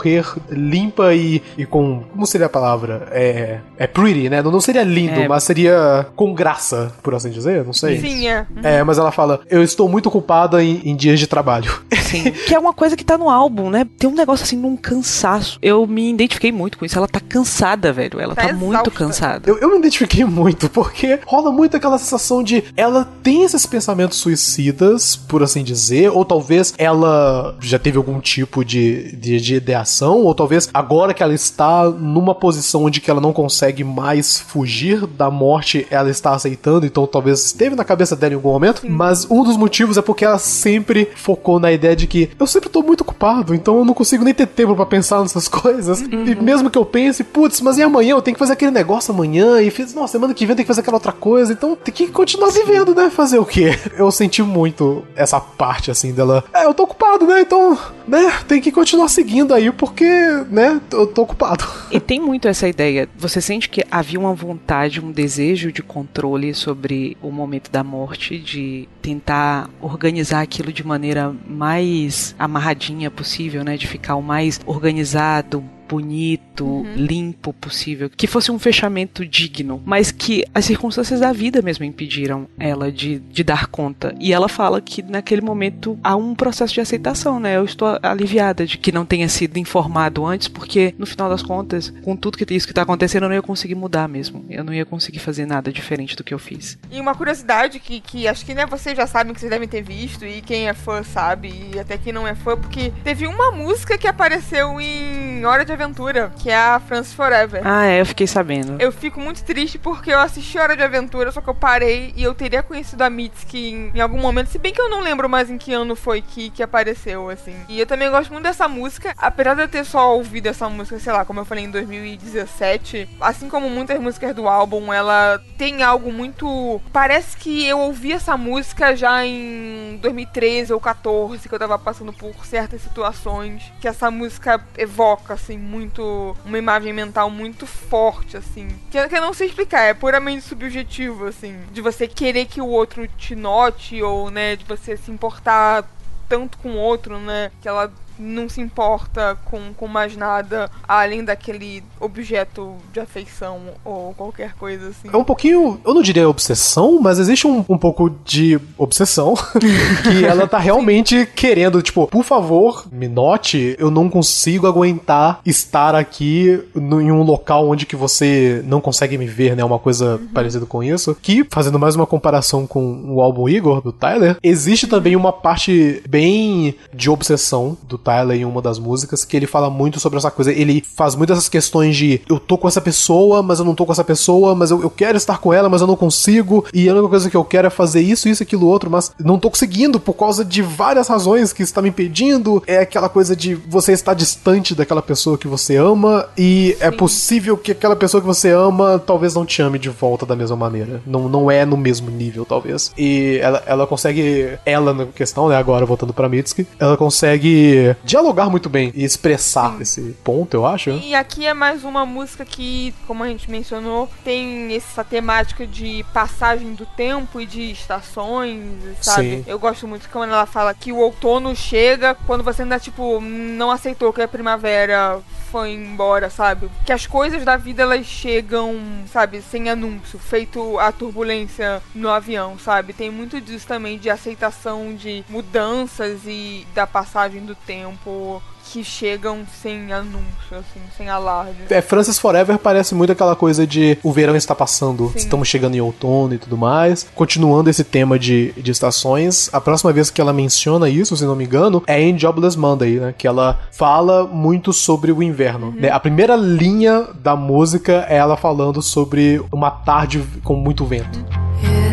limpa 0.49 1.13
e, 1.13 1.41
e 1.57 1.65
com. 1.65 2.03
Como 2.11 2.25
seria 2.25 2.47
a 2.47 2.49
palavra? 2.49 3.07
É, 3.11 3.59
é 3.77 3.87
pretty, 3.87 4.29
né? 4.29 4.41
Não, 4.41 4.51
não 4.51 4.61
seria 4.61 4.83
lindo, 4.83 5.19
É. 5.19 5.27
mas 5.27 5.43
seria 5.43 6.07
com 6.15 6.33
graça, 6.33 6.91
por 7.01 7.13
assim 7.15 7.29
dizer. 7.29 7.63
Não 7.65 7.73
sei. 7.73 7.99
Sim, 7.99 8.27
é. 8.27 8.45
É, 8.63 8.83
mas 8.83 8.97
ela 8.97 9.11
fala: 9.11 9.41
Eu 9.49 9.63
estou 9.63 9.87
muito 9.89 10.07
ocupada 10.07 10.63
em, 10.63 10.81
em 10.85 10.95
dias 10.95 11.19
de 11.19 11.27
trabalho. 11.27 11.81
assim. 11.91 12.31
que 12.31 12.53
é 12.53 12.59
uma 12.59 12.73
coisa 12.73 12.95
que 12.95 13.03
tá 13.05 13.17
no 13.17 13.29
álbum, 13.29 13.69
né? 13.69 13.87
Tem 13.97 14.09
um 14.09 14.15
negócio 14.15 14.43
assim, 14.43 14.57
num 14.57 14.75
cansaço. 14.75 15.57
Eu 15.61 15.85
me 15.87 16.11
identifiquei 16.11 16.51
muito 16.51 16.77
com 16.77 16.85
isso. 16.85 16.97
Ela 16.97 17.07
tá 17.07 17.19
cansada, 17.19 17.91
velho. 17.93 18.19
Ela 18.19 18.35
Tá 18.35 18.47
tá, 18.47 18.53
muito 18.53 18.91
cansada. 18.91 19.49
Eu, 19.49 19.57
eu 19.59 19.69
me 19.71 19.77
identifiquei 19.77 20.25
muito, 20.25 20.69
porque 20.69 21.19
rola 21.25 21.51
muito 21.51 21.77
aquela 21.77 21.97
sensação 21.97 22.43
de 22.43 22.63
ela 22.75 23.07
tem 23.23 23.43
esses 23.43 23.65
pensamentos 23.65 24.17
suicidas, 24.17 25.15
por 25.15 25.43
assim 25.43 25.63
dizer, 25.63 26.09
ou 26.11 26.25
talvez 26.25 26.73
ela 26.77 27.55
já 27.59 27.77
teve 27.79 27.97
algum 27.97 28.19
tipo 28.19 28.63
de, 28.65 29.15
de, 29.15 29.39
de 29.39 29.59
ideação, 29.81 30.19
ou 30.19 30.33
talvez 30.33 30.69
agora 30.73 31.13
que 31.13 31.23
ela 31.23 31.33
está 31.33 31.89
numa 31.89 32.33
posição 32.33 32.85
onde 32.85 33.01
que 33.01 33.09
ela 33.09 33.21
não 33.21 33.33
consegue 33.33 33.83
mais 33.83 34.39
fugir 34.39 35.05
da 35.05 35.29
morte, 35.29 35.85
ela 35.89 36.09
está 36.09 36.33
aceitando, 36.33 36.85
então 36.85 37.05
talvez 37.05 37.45
esteve 37.45 37.75
na 37.75 37.83
cabeça 37.83 38.15
dela 38.15 38.33
em 38.33 38.35
algum 38.35 38.51
momento, 38.51 38.83
mas 38.89 39.29
um 39.29 39.43
dos 39.43 39.57
motivos 39.57 39.97
é 39.97 40.01
porque 40.01 40.25
ela 40.25 40.37
sempre 40.37 41.09
focou 41.15 41.59
na 41.59 41.71
ideia 41.71 41.95
de 41.95 42.07
que 42.07 42.29
eu 42.39 42.47
sempre 42.47 42.69
tô 42.69 42.81
muito 42.81 43.01
ocupado, 43.01 43.53
então 43.53 43.77
eu 43.77 43.85
não 43.85 43.93
consigo 43.93 44.23
nem 44.23 44.33
ter 44.33 44.47
tempo 44.47 44.75
pra 44.75 44.85
pensar 44.85 45.21
nessas 45.21 45.47
coisas, 45.49 46.01
e 46.01 46.35
mesmo 46.35 46.69
que 46.69 46.77
eu 46.77 46.85
pense, 46.85 47.23
putz, 47.23 47.59
mas 47.61 47.77
e 47.77 47.83
amanhã? 47.83 48.11
Eu 48.11 48.21
tenho 48.21 48.35
que 48.35 48.39
fazer 48.39 48.53
aquele 48.53 48.71
negócio 48.71 49.13
amanhã, 49.13 49.61
e 49.61 49.69
fiz, 49.69 49.93
nossa, 49.93 50.13
semana 50.13 50.33
que 50.33 50.45
vem 50.45 50.51
eu 50.51 50.55
tenho 50.57 50.65
que 50.65 50.67
fazer 50.67 50.81
aquela 50.81 50.97
outra 50.97 51.11
coisa, 51.11 51.53
então 51.53 51.75
tem 51.75 51.93
que 51.93 52.07
continuar 52.07 52.49
vivendo, 52.49 52.93
né? 52.93 53.09
Fazer 53.09 53.39
o 53.39 53.45
quê? 53.45 53.77
Eu 53.97 54.11
senti 54.11 54.41
muito 54.41 55.03
essa 55.15 55.39
parte, 55.39 55.91
assim, 55.91 56.11
dela. 56.11 56.43
É, 56.53 56.65
eu 56.65 56.73
tô 56.73 56.83
ocupado, 56.83 57.25
né? 57.25 57.41
Então, 57.41 57.77
né? 58.07 58.31
Tem 58.47 58.59
que 58.59 58.71
continuar 58.71 59.07
seguindo 59.07 59.53
aí, 59.53 59.70
porque, 59.71 60.05
né? 60.49 60.81
Eu 60.91 61.07
tô 61.07 61.23
ocupado. 61.23 61.65
E 61.91 61.99
tem 61.99 62.19
muito 62.19 62.47
essa 62.47 62.67
ideia. 62.67 63.07
Você 63.17 63.41
sente 63.41 63.69
que 63.69 63.83
havia 63.91 64.19
uma 64.19 64.33
vontade, 64.33 65.03
um 65.03 65.11
desejo 65.11 65.71
de 65.71 65.81
controle 65.81 66.53
sobre 66.53 67.17
o 67.21 67.31
momento 67.31 67.71
da 67.71 67.83
morte, 67.83 68.37
de 68.37 68.87
tentar 69.01 69.69
organizar 69.81 70.41
aquilo 70.41 70.71
de 70.71 70.85
maneira 70.85 71.33
mais 71.47 72.35
amarradinha 72.37 73.11
possível, 73.11 73.63
né? 73.63 73.77
De 73.77 73.87
ficar 73.87 74.15
o 74.15 74.21
mais 74.21 74.59
organizado, 74.65 75.63
bonito, 75.91 76.85
limpo 76.95 77.51
possível, 77.51 78.09
que 78.09 78.25
fosse 78.25 78.49
um 78.49 78.57
fechamento 78.57 79.25
digno, 79.25 79.83
mas 79.85 80.09
que 80.09 80.45
as 80.55 80.63
circunstâncias 80.63 81.19
da 81.19 81.33
vida 81.33 81.61
mesmo 81.61 81.83
impediram 81.83 82.47
ela 82.57 82.89
de, 82.89 83.19
de 83.19 83.43
dar 83.43 83.67
conta. 83.67 84.15
E 84.17 84.31
ela 84.31 84.47
fala 84.47 84.79
que 84.79 85.01
naquele 85.01 85.41
momento 85.41 85.99
há 86.01 86.15
um 86.15 86.33
processo 86.33 86.73
de 86.73 86.79
aceitação, 86.79 87.41
né? 87.41 87.57
Eu 87.57 87.65
estou 87.65 87.99
aliviada 88.01 88.65
de 88.65 88.77
que 88.77 88.89
não 88.89 89.05
tenha 89.05 89.27
sido 89.27 89.57
informado 89.57 90.25
antes, 90.25 90.47
porque 90.47 90.95
no 90.97 91.05
final 91.05 91.29
das 91.29 91.43
contas, 91.43 91.93
com 92.03 92.15
tudo 92.15 92.37
que 92.37 92.53
isso 92.53 92.67
que 92.67 92.73
tá 92.73 92.83
acontecendo, 92.83 93.23
eu 93.23 93.29
não 93.29 93.35
ia 93.35 93.41
conseguir 93.41 93.75
mudar 93.75 94.07
mesmo. 94.07 94.45
Eu 94.49 94.63
não 94.63 94.73
ia 94.73 94.85
conseguir 94.85 95.19
fazer 95.19 95.45
nada 95.45 95.73
diferente 95.73 96.15
do 96.15 96.23
que 96.23 96.33
eu 96.33 96.39
fiz. 96.39 96.79
E 96.89 97.01
uma 97.01 97.13
curiosidade 97.13 97.79
que, 97.81 97.99
que 97.99 98.29
acho 98.29 98.45
que 98.45 98.53
né, 98.53 98.65
vocês 98.65 98.95
já 98.95 99.05
sabem 99.05 99.33
que 99.33 99.41
vocês 99.41 99.49
devem 99.49 99.67
ter 99.67 99.81
visto, 99.81 100.25
e 100.25 100.41
quem 100.41 100.69
é 100.69 100.73
fã 100.73 101.03
sabe, 101.03 101.71
e 101.73 101.79
até 101.79 101.97
quem 101.97 102.13
não 102.13 102.25
é 102.25 102.33
fã, 102.33 102.55
porque 102.55 102.93
teve 103.03 103.27
uma 103.27 103.51
música 103.51 103.97
que 103.97 104.07
apareceu 104.07 104.79
em 104.79 105.43
Hora 105.43 105.65
de 105.65 105.73
Aventura, 105.81 106.31
que 106.37 106.49
é 106.49 106.55
a 106.55 106.79
France 106.79 107.15
Forever. 107.15 107.61
Ah, 107.65 107.85
é, 107.85 108.01
eu 108.01 108.05
fiquei 108.05 108.27
sabendo. 108.27 108.79
Eu 108.79 108.91
fico 108.91 109.19
muito 109.19 109.43
triste 109.43 109.77
porque 109.79 110.11
eu 110.11 110.19
assisti 110.19 110.57
Hora 110.57 110.75
de 110.75 110.83
Aventura, 110.83 111.31
só 111.31 111.41
que 111.41 111.49
eu 111.49 111.55
parei 111.55 112.13
e 112.15 112.23
eu 112.23 112.33
teria 112.35 112.61
conhecido 112.61 113.01
a 113.01 113.09
Mitski 113.09 113.71
em, 113.71 113.91
em 113.95 113.99
algum 113.99 114.19
momento, 114.19 114.47
se 114.47 114.59
bem 114.59 114.73
que 114.73 114.81
eu 114.81 114.89
não 114.89 115.01
lembro 115.01 115.27
mais 115.27 115.49
em 115.49 115.57
que 115.57 115.73
ano 115.73 115.95
foi 115.95 116.21
que, 116.21 116.49
que 116.51 116.61
apareceu, 116.61 117.29
assim. 117.29 117.55
E 117.67 117.79
eu 117.79 117.85
também 117.85 118.09
gosto 118.09 118.31
muito 118.31 118.43
dessa 118.43 118.67
música, 118.67 119.13
apesar 119.17 119.55
de 119.55 119.61
eu 119.63 119.67
ter 119.67 119.83
só 119.83 120.15
ouvido 120.15 120.47
essa 120.47 120.69
música, 120.69 120.99
sei 120.99 121.13
lá, 121.13 121.25
como 121.25 121.39
eu 121.39 121.45
falei, 121.45 121.65
em 121.65 121.71
2017, 121.71 123.09
assim 123.19 123.49
como 123.49 123.69
muitas 123.69 123.99
músicas 123.99 124.35
do 124.35 124.47
álbum, 124.47 124.93
ela 124.93 125.41
tem 125.57 125.83
algo 125.83 126.11
muito. 126.11 126.81
Parece 126.93 127.35
que 127.37 127.65
eu 127.65 127.79
ouvi 127.79 128.11
essa 128.11 128.37
música 128.37 128.95
já 128.95 129.25
em 129.25 129.97
2013 130.01 130.73
ou 130.73 130.79
14, 130.79 131.47
que 131.47 131.53
eu 131.53 131.59
tava 131.59 131.79
passando 131.79 132.13
por 132.13 132.45
certas 132.45 132.81
situações, 132.81 133.63
que 133.79 133.87
essa 133.87 134.11
música 134.11 134.61
evoca, 134.77 135.33
assim, 135.33 135.57
muito. 135.71 136.35
uma 136.45 136.57
imagem 136.57 136.91
mental 136.91 137.29
muito 137.29 137.65
forte, 137.65 138.35
assim. 138.35 138.67
Que, 138.89 139.07
que 139.07 139.15
eu 139.15 139.21
não 139.21 139.33
sei 139.33 139.47
explicar, 139.47 139.83
é 139.83 139.93
puramente 139.93 140.41
subjetivo, 140.41 141.27
assim. 141.27 141.57
De 141.71 141.81
você 141.81 142.07
querer 142.07 142.45
que 142.45 142.61
o 142.61 142.67
outro 142.67 143.07
te 143.07 143.35
note, 143.35 144.01
ou, 144.03 144.29
né, 144.29 144.57
de 144.57 144.65
você 144.65 144.97
se 144.97 145.09
importar 145.09 145.85
tanto 146.27 146.57
com 146.57 146.71
o 146.71 146.77
outro, 146.77 147.17
né? 147.19 147.51
Que 147.61 147.67
ela 147.67 147.91
não 148.21 148.47
se 148.47 148.61
importa 148.61 149.37
com, 149.45 149.73
com 149.75 149.87
mais 149.87 150.15
nada 150.15 150.69
além 150.87 151.23
daquele 151.23 151.83
objeto 151.99 152.75
de 152.93 152.99
afeição 152.99 153.59
ou 153.83 154.13
qualquer 154.13 154.53
coisa 154.53 154.89
assim. 154.89 155.09
É 155.11 155.17
um 155.17 155.23
pouquinho, 155.23 155.79
eu 155.85 155.93
não 155.93 156.01
diria 156.01 156.29
obsessão, 156.29 156.99
mas 157.01 157.17
existe 157.19 157.47
um, 157.47 157.65
um 157.67 157.77
pouco 157.77 158.09
de 158.23 158.59
obsessão 158.77 159.33
que 160.03 160.23
ela 160.25 160.47
tá 160.47 160.57
realmente 160.59 161.25
querendo, 161.35 161.81
tipo, 161.81 162.05
por 162.07 162.23
favor, 162.23 162.85
me 162.91 163.07
note, 163.07 163.75
eu 163.79 163.89
não 163.89 164.09
consigo 164.09 164.67
aguentar 164.67 165.39
estar 165.45 165.95
aqui 165.95 166.61
no- 166.75 167.01
em 167.01 167.11
um 167.11 167.23
local 167.23 167.67
onde 167.69 167.85
que 167.85 167.95
você 167.95 168.61
não 168.65 168.79
consegue 168.81 169.17
me 169.17 169.25
ver, 169.25 169.55
né? 169.55 169.63
Uma 169.63 169.79
coisa 169.79 170.19
parecida 170.33 170.65
com 170.65 170.83
isso. 170.83 171.15
Que, 171.21 171.45
fazendo 171.49 171.79
mais 171.79 171.95
uma 171.95 172.05
comparação 172.05 172.67
com 172.67 173.03
o 173.13 173.21
álbum 173.21 173.49
Igor, 173.49 173.81
do 173.81 173.91
Tyler, 173.91 174.37
existe 174.43 174.85
também 174.87 175.15
uma 175.15 175.33
parte 175.33 176.03
bem 176.07 176.75
de 176.93 177.09
obsessão 177.09 177.77
do 177.83 177.97
Tyler 177.97 178.10
em 178.35 178.45
uma 178.45 178.61
das 178.61 178.79
músicas, 178.79 179.25
que 179.25 179.35
ele 179.35 179.47
fala 179.47 179.69
muito 179.69 179.99
sobre 179.99 180.17
essa 180.17 180.31
coisa. 180.31 180.51
Ele 180.51 180.83
faz 180.95 181.15
muitas 181.15 181.37
essas 181.37 181.49
questões 181.49 181.95
de 181.95 182.21
eu 182.29 182.39
tô 182.39 182.57
com 182.57 182.67
essa 182.67 182.81
pessoa, 182.81 183.41
mas 183.41 183.59
eu 183.59 183.65
não 183.65 183.75
tô 183.75 183.85
com 183.85 183.91
essa 183.91 184.03
pessoa, 184.03 184.55
mas 184.55 184.71
eu, 184.71 184.81
eu 184.81 184.89
quero 184.89 185.17
estar 185.17 185.37
com 185.39 185.53
ela, 185.53 185.69
mas 185.69 185.81
eu 185.81 185.87
não 185.87 185.95
consigo. 185.95 186.65
E 186.73 186.87
a 186.87 186.93
única 186.93 187.09
coisa 187.09 187.29
que 187.29 187.37
eu 187.37 187.43
quero 187.43 187.67
é 187.67 187.69
fazer 187.69 188.01
isso, 188.01 188.29
isso, 188.29 188.43
aquilo, 188.43 188.67
outro, 188.67 188.89
mas 188.89 189.11
não 189.19 189.39
tô 189.39 189.49
conseguindo 189.49 189.99
por 189.99 190.13
causa 190.13 190.43
de 190.45 190.61
várias 190.61 191.07
razões 191.07 191.53
que 191.53 191.63
está 191.63 191.81
me 191.81 191.89
impedindo. 191.89 192.63
É 192.67 192.79
aquela 192.79 193.09
coisa 193.09 193.35
de 193.35 193.55
você 193.55 193.93
estar 193.93 194.13
distante 194.13 194.75
daquela 194.75 195.01
pessoa 195.01 195.37
que 195.37 195.47
você 195.47 195.75
ama 195.75 196.27
e 196.37 196.75
é 196.79 196.91
possível 196.91 197.57
que 197.57 197.71
aquela 197.71 197.95
pessoa 197.95 198.21
que 198.21 198.27
você 198.27 198.49
ama 198.49 199.01
talvez 199.05 199.33
não 199.33 199.45
te 199.45 199.61
ame 199.61 199.79
de 199.79 199.89
volta 199.89 200.25
da 200.25 200.35
mesma 200.35 200.55
maneira. 200.55 201.01
Não, 201.05 201.27
não 201.27 201.49
é 201.49 201.65
no 201.65 201.77
mesmo 201.77 202.09
nível, 202.09 202.45
talvez. 202.45 202.91
E 202.97 203.39
ela, 203.41 203.63
ela 203.65 203.87
consegue, 203.87 204.57
ela 204.65 204.93
na 204.93 205.05
questão, 205.05 205.49
né, 205.49 205.55
agora 205.55 205.85
voltando 205.85 206.13
pra 206.13 206.29
Mitski, 206.29 206.67
ela 206.79 206.97
consegue 206.97 207.95
dialogar 208.03 208.49
muito 208.49 208.69
bem 208.69 208.91
e 208.95 209.03
expressar 209.03 209.81
esse 209.81 210.15
ponto, 210.23 210.55
eu 210.55 210.65
acho. 210.65 210.89
E 210.91 211.13
aqui 211.15 211.45
é 211.45 211.53
mais 211.53 211.83
uma 211.83 212.05
música 212.05 212.45
que, 212.45 212.93
como 213.07 213.23
a 213.23 213.27
gente 213.27 213.49
mencionou, 213.49 214.09
tem 214.23 214.75
essa 214.75 215.03
temática 215.03 215.65
de 215.65 216.05
passagem 216.13 216.73
do 216.73 216.85
tempo 216.85 217.39
e 217.39 217.45
de 217.45 217.71
estações, 217.71 218.61
sabe? 219.01 219.37
Sim. 219.37 219.43
Eu 219.47 219.59
gosto 219.59 219.87
muito 219.87 220.09
quando 220.09 220.31
ela 220.31 220.45
fala 220.45 220.73
que 220.73 220.91
o 220.91 220.97
outono 220.97 221.55
chega 221.55 222.15
quando 222.27 222.43
você 222.43 222.63
ainda, 222.63 222.79
tipo, 222.79 223.19
não 223.21 223.71
aceitou 223.71 224.11
que 224.13 224.21
a 224.21 224.27
primavera 224.27 225.19
foi 225.51 225.71
embora, 225.73 226.29
sabe? 226.29 226.69
Que 226.85 226.93
as 226.93 227.05
coisas 227.05 227.43
da 227.43 227.57
vida 227.57 227.83
elas 227.83 228.05
chegam, 228.05 228.79
sabe, 229.11 229.41
sem 229.41 229.69
anúncio, 229.69 230.17
feito 230.17 230.79
a 230.79 230.91
turbulência 230.91 231.81
no 231.93 232.09
avião, 232.09 232.57
sabe? 232.57 232.93
Tem 232.93 233.11
muito 233.11 233.41
disso 233.41 233.67
também 233.67 233.99
de 233.99 234.09
aceitação 234.09 234.95
de 234.95 235.25
mudanças 235.27 236.21
e 236.25 236.65
da 236.73 236.87
passagem 236.87 237.45
do 237.45 237.55
tempo 237.55 238.41
que 238.71 238.83
chegam 238.85 239.39
sem 239.61 239.91
anúncio, 239.91 240.23
assim, 240.51 240.79
sem 240.95 241.09
alarde. 241.09 241.57
É, 241.69 241.81
Francis 241.81 242.17
Forever 242.17 242.57
parece 242.57 242.95
muito 242.95 243.11
aquela 243.11 243.35
coisa 243.35 243.67
de 243.67 243.97
o 244.01 244.13
verão 244.13 244.35
está 244.35 244.55
passando, 244.55 245.09
Sim. 245.09 245.17
estamos 245.17 245.47
chegando 245.47 245.75
em 245.75 245.81
outono 245.81 246.33
e 246.33 246.37
tudo 246.37 246.57
mais. 246.57 247.05
Continuando 247.13 247.69
esse 247.69 247.83
tema 247.83 248.17
de, 248.17 248.53
de 248.53 248.71
estações, 248.71 249.49
a 249.51 249.59
próxima 249.59 249.91
vez 249.91 250.09
que 250.09 250.21
ela 250.21 250.31
menciona 250.31 250.89
isso, 250.89 251.17
se 251.17 251.25
não 251.25 251.35
me 251.35 251.43
engano, 251.43 251.83
é 251.85 252.01
em 252.01 252.17
Jobless 252.17 252.57
Monday, 252.57 252.99
né? 252.99 253.13
Que 253.17 253.27
ela 253.27 253.59
fala 253.71 254.25
muito 254.25 254.71
sobre 254.71 255.11
o 255.11 255.21
inverno. 255.21 255.73
né? 255.77 255.89
A 255.89 255.99
primeira 255.99 256.37
linha 256.37 257.07
da 257.13 257.35
música 257.35 258.05
é 258.07 258.15
ela 258.15 258.37
falando 258.37 258.81
sobre 258.81 259.43
uma 259.51 259.69
tarde 259.69 260.23
com 260.43 260.55
muito 260.55 260.85
vento. 260.85 261.19
It's 261.63 261.90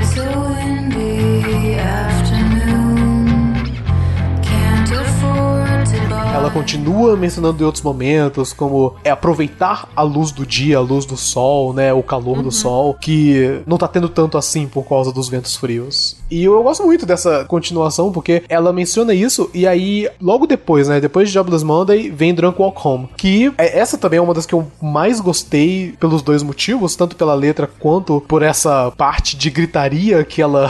continua 6.59 7.17
mencionando 7.17 7.63
em 7.63 7.65
outros 7.65 7.85
momentos, 7.85 8.53
como 8.53 8.97
é 9.05 9.11
aproveitar 9.11 9.89
a 9.95 10.03
luz 10.03 10.33
do 10.33 10.45
dia, 10.45 10.79
a 10.79 10.81
luz 10.81 11.07
do 11.07 11.17
sol, 11.17 11.73
né? 11.73 11.93
O 11.93 12.03
calor 12.03 12.43
do 12.43 12.51
sol, 12.51 12.95
que 12.95 13.63
não 13.65 13.79
tá 13.79 13.87
tendo 13.87 14.09
tanto 14.09 14.37
assim 14.37 14.67
por 14.67 14.83
causa 14.83 15.13
dos 15.13 15.29
ventos 15.29 15.55
frios. 15.55 16.17
E 16.31 16.45
eu 16.45 16.63
gosto 16.63 16.85
muito 16.85 17.07
dessa 17.07 17.45
continuação, 17.45 18.13
porque 18.13 18.43
ela 18.49 18.73
menciona 18.73 19.15
isso, 19.15 19.51
e 19.55 19.67
aí, 19.67 20.09
logo 20.21 20.47
depois, 20.47 20.89
né? 20.89 21.01
Depois 21.01 21.29
de 21.29 21.35
Jobless 21.35 21.65
Monday, 21.65 22.11
vem 22.11 22.35
Drunk 22.35 22.61
Walk 22.61 22.81
Home. 22.87 23.09
Que 23.17 23.53
é- 23.57 23.79
essa 23.79 23.97
também 23.97 24.19
é 24.19 24.23
uma 24.23 24.35
das 24.35 24.47
que 24.47 24.55
eu 24.55 24.67
mais 24.81 25.21
gostei 25.21 25.95
pelos 25.99 26.23
dois 26.23 26.43
motivos, 26.43 26.95
tanto 26.97 27.17
pela 27.17 27.35
letra 27.35 27.69
quanto 27.79 28.21
por 28.29 28.43
essa 28.43 28.93
parte 28.97 29.37
de 29.37 29.51
gritaria 29.51 30.25
que 30.25 30.43
ela, 30.43 30.69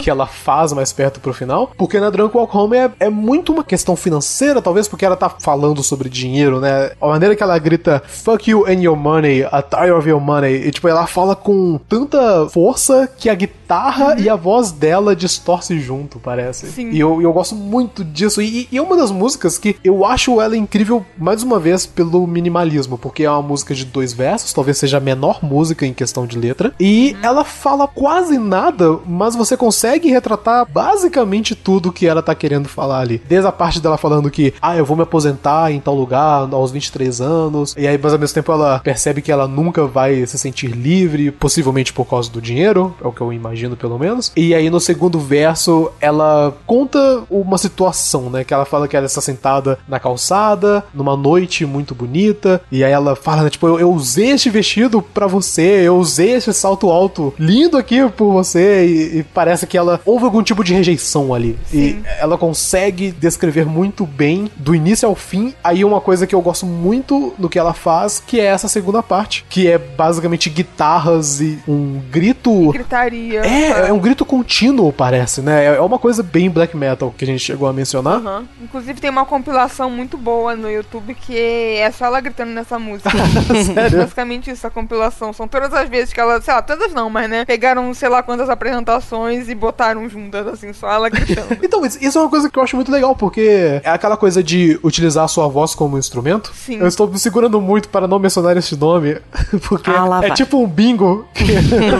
que 0.00 0.10
ela 0.10 0.26
faz 0.26 0.72
mais 0.72 0.92
perto 0.92 1.20
pro 1.20 1.32
final. 1.32 1.70
Porque 1.76 2.00
na 2.00 2.10
Drunk 2.10 2.36
Walk 2.36 2.56
Home 2.56 2.76
é, 2.76 2.90
é 3.00 3.10
muito 3.10 3.52
uma 3.52 3.62
questão 3.64 3.94
financeira, 3.96 4.60
talvez, 4.62 4.88
porque 4.88 5.04
ela 5.04 5.16
tá 5.16 5.28
falando 5.28 5.82
sobre 5.82 6.08
dinheiro, 6.08 6.60
né? 6.60 6.90
A 7.00 7.06
maneira 7.06 7.36
que 7.36 7.42
ela 7.42 7.58
grita 7.58 8.02
fuck 8.06 8.50
you 8.50 8.64
and 8.66 8.80
your 8.82 8.96
money, 8.96 9.40
I'm 9.42 9.62
tired 9.70 9.92
of 9.92 10.08
your 10.08 10.20
money. 10.20 10.66
E 10.66 10.70
tipo, 10.70 10.88
ela 10.88 11.06
fala 11.06 11.36
com 11.36 11.78
tanta 11.88 12.48
força 12.48 13.08
que 13.18 13.28
a 13.28 13.34
guitarra 13.34 14.18
e 14.18 14.28
a 14.28 14.36
voz 14.36 14.72
dela 14.72 14.95
ela 14.96 15.14
distorce 15.14 15.78
junto, 15.78 16.18
parece. 16.18 16.66
Sim. 16.68 16.90
E 16.90 16.98
eu, 16.98 17.20
eu 17.20 17.32
gosto 17.32 17.54
muito 17.54 18.04
disso. 18.04 18.40
E, 18.42 18.68
e 18.70 18.78
é 18.78 18.82
uma 18.82 18.96
das 18.96 19.10
músicas 19.10 19.58
que 19.58 19.76
eu 19.84 20.04
acho 20.04 20.40
ela 20.40 20.56
incrível, 20.56 21.04
mais 21.16 21.42
uma 21.42 21.58
vez, 21.58 21.86
pelo 21.86 22.26
minimalismo, 22.26 22.98
porque 22.98 23.24
é 23.24 23.30
uma 23.30 23.42
música 23.42 23.74
de 23.74 23.84
dois 23.84 24.12
versos, 24.12 24.52
talvez 24.52 24.78
seja 24.78 24.96
a 24.96 25.00
menor 25.00 25.40
música 25.42 25.86
em 25.86 25.92
questão 25.92 26.26
de 26.26 26.38
letra. 26.38 26.72
E 26.80 27.16
ela 27.22 27.44
fala 27.44 27.86
quase 27.86 28.38
nada, 28.38 28.98
mas 29.06 29.36
você 29.36 29.56
consegue 29.56 30.10
retratar 30.10 30.66
basicamente 30.70 31.54
tudo 31.54 31.92
que 31.92 32.06
ela 32.06 32.22
tá 32.22 32.34
querendo 32.34 32.68
falar 32.68 33.00
ali. 33.00 33.20
Desde 33.28 33.46
a 33.46 33.52
parte 33.52 33.80
dela 33.80 33.98
falando 33.98 34.30
que, 34.30 34.54
ah, 34.60 34.76
eu 34.76 34.84
vou 34.84 34.96
me 34.96 35.02
aposentar 35.02 35.70
em 35.70 35.80
tal 35.80 35.94
lugar 35.94 36.48
aos 36.52 36.70
23 36.70 37.20
anos. 37.20 37.74
E 37.76 37.86
aí, 37.86 37.98
mas 38.02 38.12
ao 38.12 38.18
mesmo 38.18 38.34
tempo, 38.34 38.52
ela 38.52 38.78
percebe 38.78 39.22
que 39.22 39.30
ela 39.32 39.46
nunca 39.46 39.86
vai 39.86 40.26
se 40.26 40.38
sentir 40.38 40.68
livre, 40.68 41.30
possivelmente 41.30 41.92
por 41.92 42.04
causa 42.06 42.30
do 42.30 42.40
dinheiro, 42.40 42.94
é 43.02 43.06
o 43.06 43.12
que 43.12 43.20
eu 43.20 43.32
imagino 43.32 43.76
pelo 43.76 43.98
menos. 43.98 44.32
E 44.36 44.54
aí 44.54 44.70
no 44.70 44.80
segundo 44.86 45.18
verso, 45.18 45.90
ela 46.00 46.56
conta 46.64 47.24
uma 47.28 47.58
situação, 47.58 48.30
né? 48.30 48.44
Que 48.44 48.54
ela 48.54 48.64
fala 48.64 48.86
que 48.86 48.96
ela 48.96 49.06
está 49.06 49.20
sentada 49.20 49.78
na 49.88 49.98
calçada, 49.98 50.84
numa 50.94 51.16
noite 51.16 51.66
muito 51.66 51.94
bonita. 51.94 52.62
E 52.70 52.84
aí 52.84 52.92
ela 52.92 53.16
fala, 53.16 53.42
né, 53.42 53.50
tipo, 53.50 53.66
eu, 53.66 53.80
eu 53.80 53.92
usei 53.92 54.30
este 54.30 54.48
vestido 54.48 55.02
pra 55.02 55.26
você, 55.26 55.82
eu 55.84 55.96
usei 55.96 56.34
este 56.34 56.52
salto 56.52 56.88
alto 56.88 57.34
lindo 57.38 57.76
aqui 57.76 58.08
por 58.16 58.32
você. 58.32 58.86
E, 58.86 59.18
e 59.18 59.22
parece 59.24 59.66
que 59.66 59.76
ela 59.76 60.00
houve 60.04 60.24
algum 60.24 60.42
tipo 60.42 60.62
de 60.62 60.72
rejeição 60.72 61.34
ali. 61.34 61.58
E 61.72 61.98
ela 62.20 62.38
consegue 62.38 63.10
descrever 63.10 63.66
muito 63.66 64.06
bem, 64.06 64.48
do 64.56 64.74
início 64.74 65.08
ao 65.08 65.16
fim. 65.16 65.52
Aí 65.64 65.84
uma 65.84 66.00
coisa 66.00 66.26
que 66.26 66.34
eu 66.34 66.40
gosto 66.40 66.64
muito 66.64 67.34
no 67.38 67.48
que 67.48 67.58
ela 67.58 67.74
faz, 67.74 68.22
que 68.24 68.38
é 68.38 68.44
essa 68.44 68.68
segunda 68.68 69.02
parte, 69.02 69.44
que 69.48 69.66
é 69.66 69.78
basicamente 69.78 70.48
guitarras 70.48 71.40
e 71.40 71.58
um 71.66 72.00
grito. 72.10 72.70
Gritaria. 72.70 73.40
É, 73.40 73.88
é 73.88 73.92
um 73.92 73.98
grito 73.98 74.24
contínuo, 74.24 74.75
parece, 74.92 75.40
né? 75.42 75.76
É 75.76 75.80
uma 75.80 75.98
coisa 75.98 76.22
bem 76.22 76.50
black 76.50 76.76
metal 76.76 77.14
que 77.16 77.24
a 77.24 77.26
gente 77.26 77.40
chegou 77.40 77.68
a 77.68 77.72
mencionar. 77.72 78.16
Aham. 78.16 78.44
Inclusive 78.62 79.00
tem 79.00 79.10
uma 79.10 79.24
compilação 79.24 79.90
muito 79.90 80.16
boa 80.16 80.54
no 80.56 80.70
YouTube 80.70 81.14
que 81.14 81.36
é 81.36 81.90
só 81.90 82.06
ela 82.06 82.20
gritando 82.20 82.50
nessa 82.50 82.78
música. 82.78 83.10
Sério? 83.74 83.98
Basicamente 83.98 84.50
isso, 84.50 84.66
a 84.66 84.70
compilação. 84.70 85.32
São 85.32 85.46
todas 85.48 85.72
as 85.72 85.88
vezes 85.88 86.12
que 86.12 86.20
ela, 86.20 86.40
sei 86.40 86.54
lá, 86.54 86.62
todas 86.62 86.92
não, 86.92 87.08
mas 87.10 87.28
né, 87.28 87.44
pegaram 87.44 87.92
sei 87.94 88.08
lá 88.08 88.22
quantas 88.22 88.48
apresentações 88.48 89.48
e 89.48 89.54
botaram 89.54 90.08
juntas, 90.08 90.46
assim, 90.46 90.72
só 90.72 90.90
ela 90.90 91.08
gritando. 91.08 91.56
Então, 91.66 91.84
isso 91.84 92.18
é 92.18 92.20
uma 92.20 92.30
coisa 92.30 92.48
que 92.48 92.58
eu 92.58 92.62
acho 92.62 92.76
muito 92.76 92.92
legal, 92.92 93.14
porque 93.16 93.80
é 93.82 93.90
aquela 93.90 94.16
coisa 94.16 94.42
de 94.42 94.78
utilizar 94.84 95.24
a 95.24 95.28
sua 95.28 95.48
voz 95.48 95.74
como 95.74 95.98
instrumento. 95.98 96.52
Sim. 96.54 96.78
Eu 96.78 96.86
estou 96.86 97.08
me 97.08 97.18
segurando 97.18 97.60
muito 97.60 97.88
para 97.88 98.06
não 98.06 98.18
mencionar 98.18 98.56
esse 98.56 98.76
nome, 98.76 99.18
porque 99.68 99.90
Ah, 99.90 100.20
é 100.22 100.30
tipo 100.30 100.62
um 100.62 100.66
bingo 100.66 101.26
que, 101.34 101.44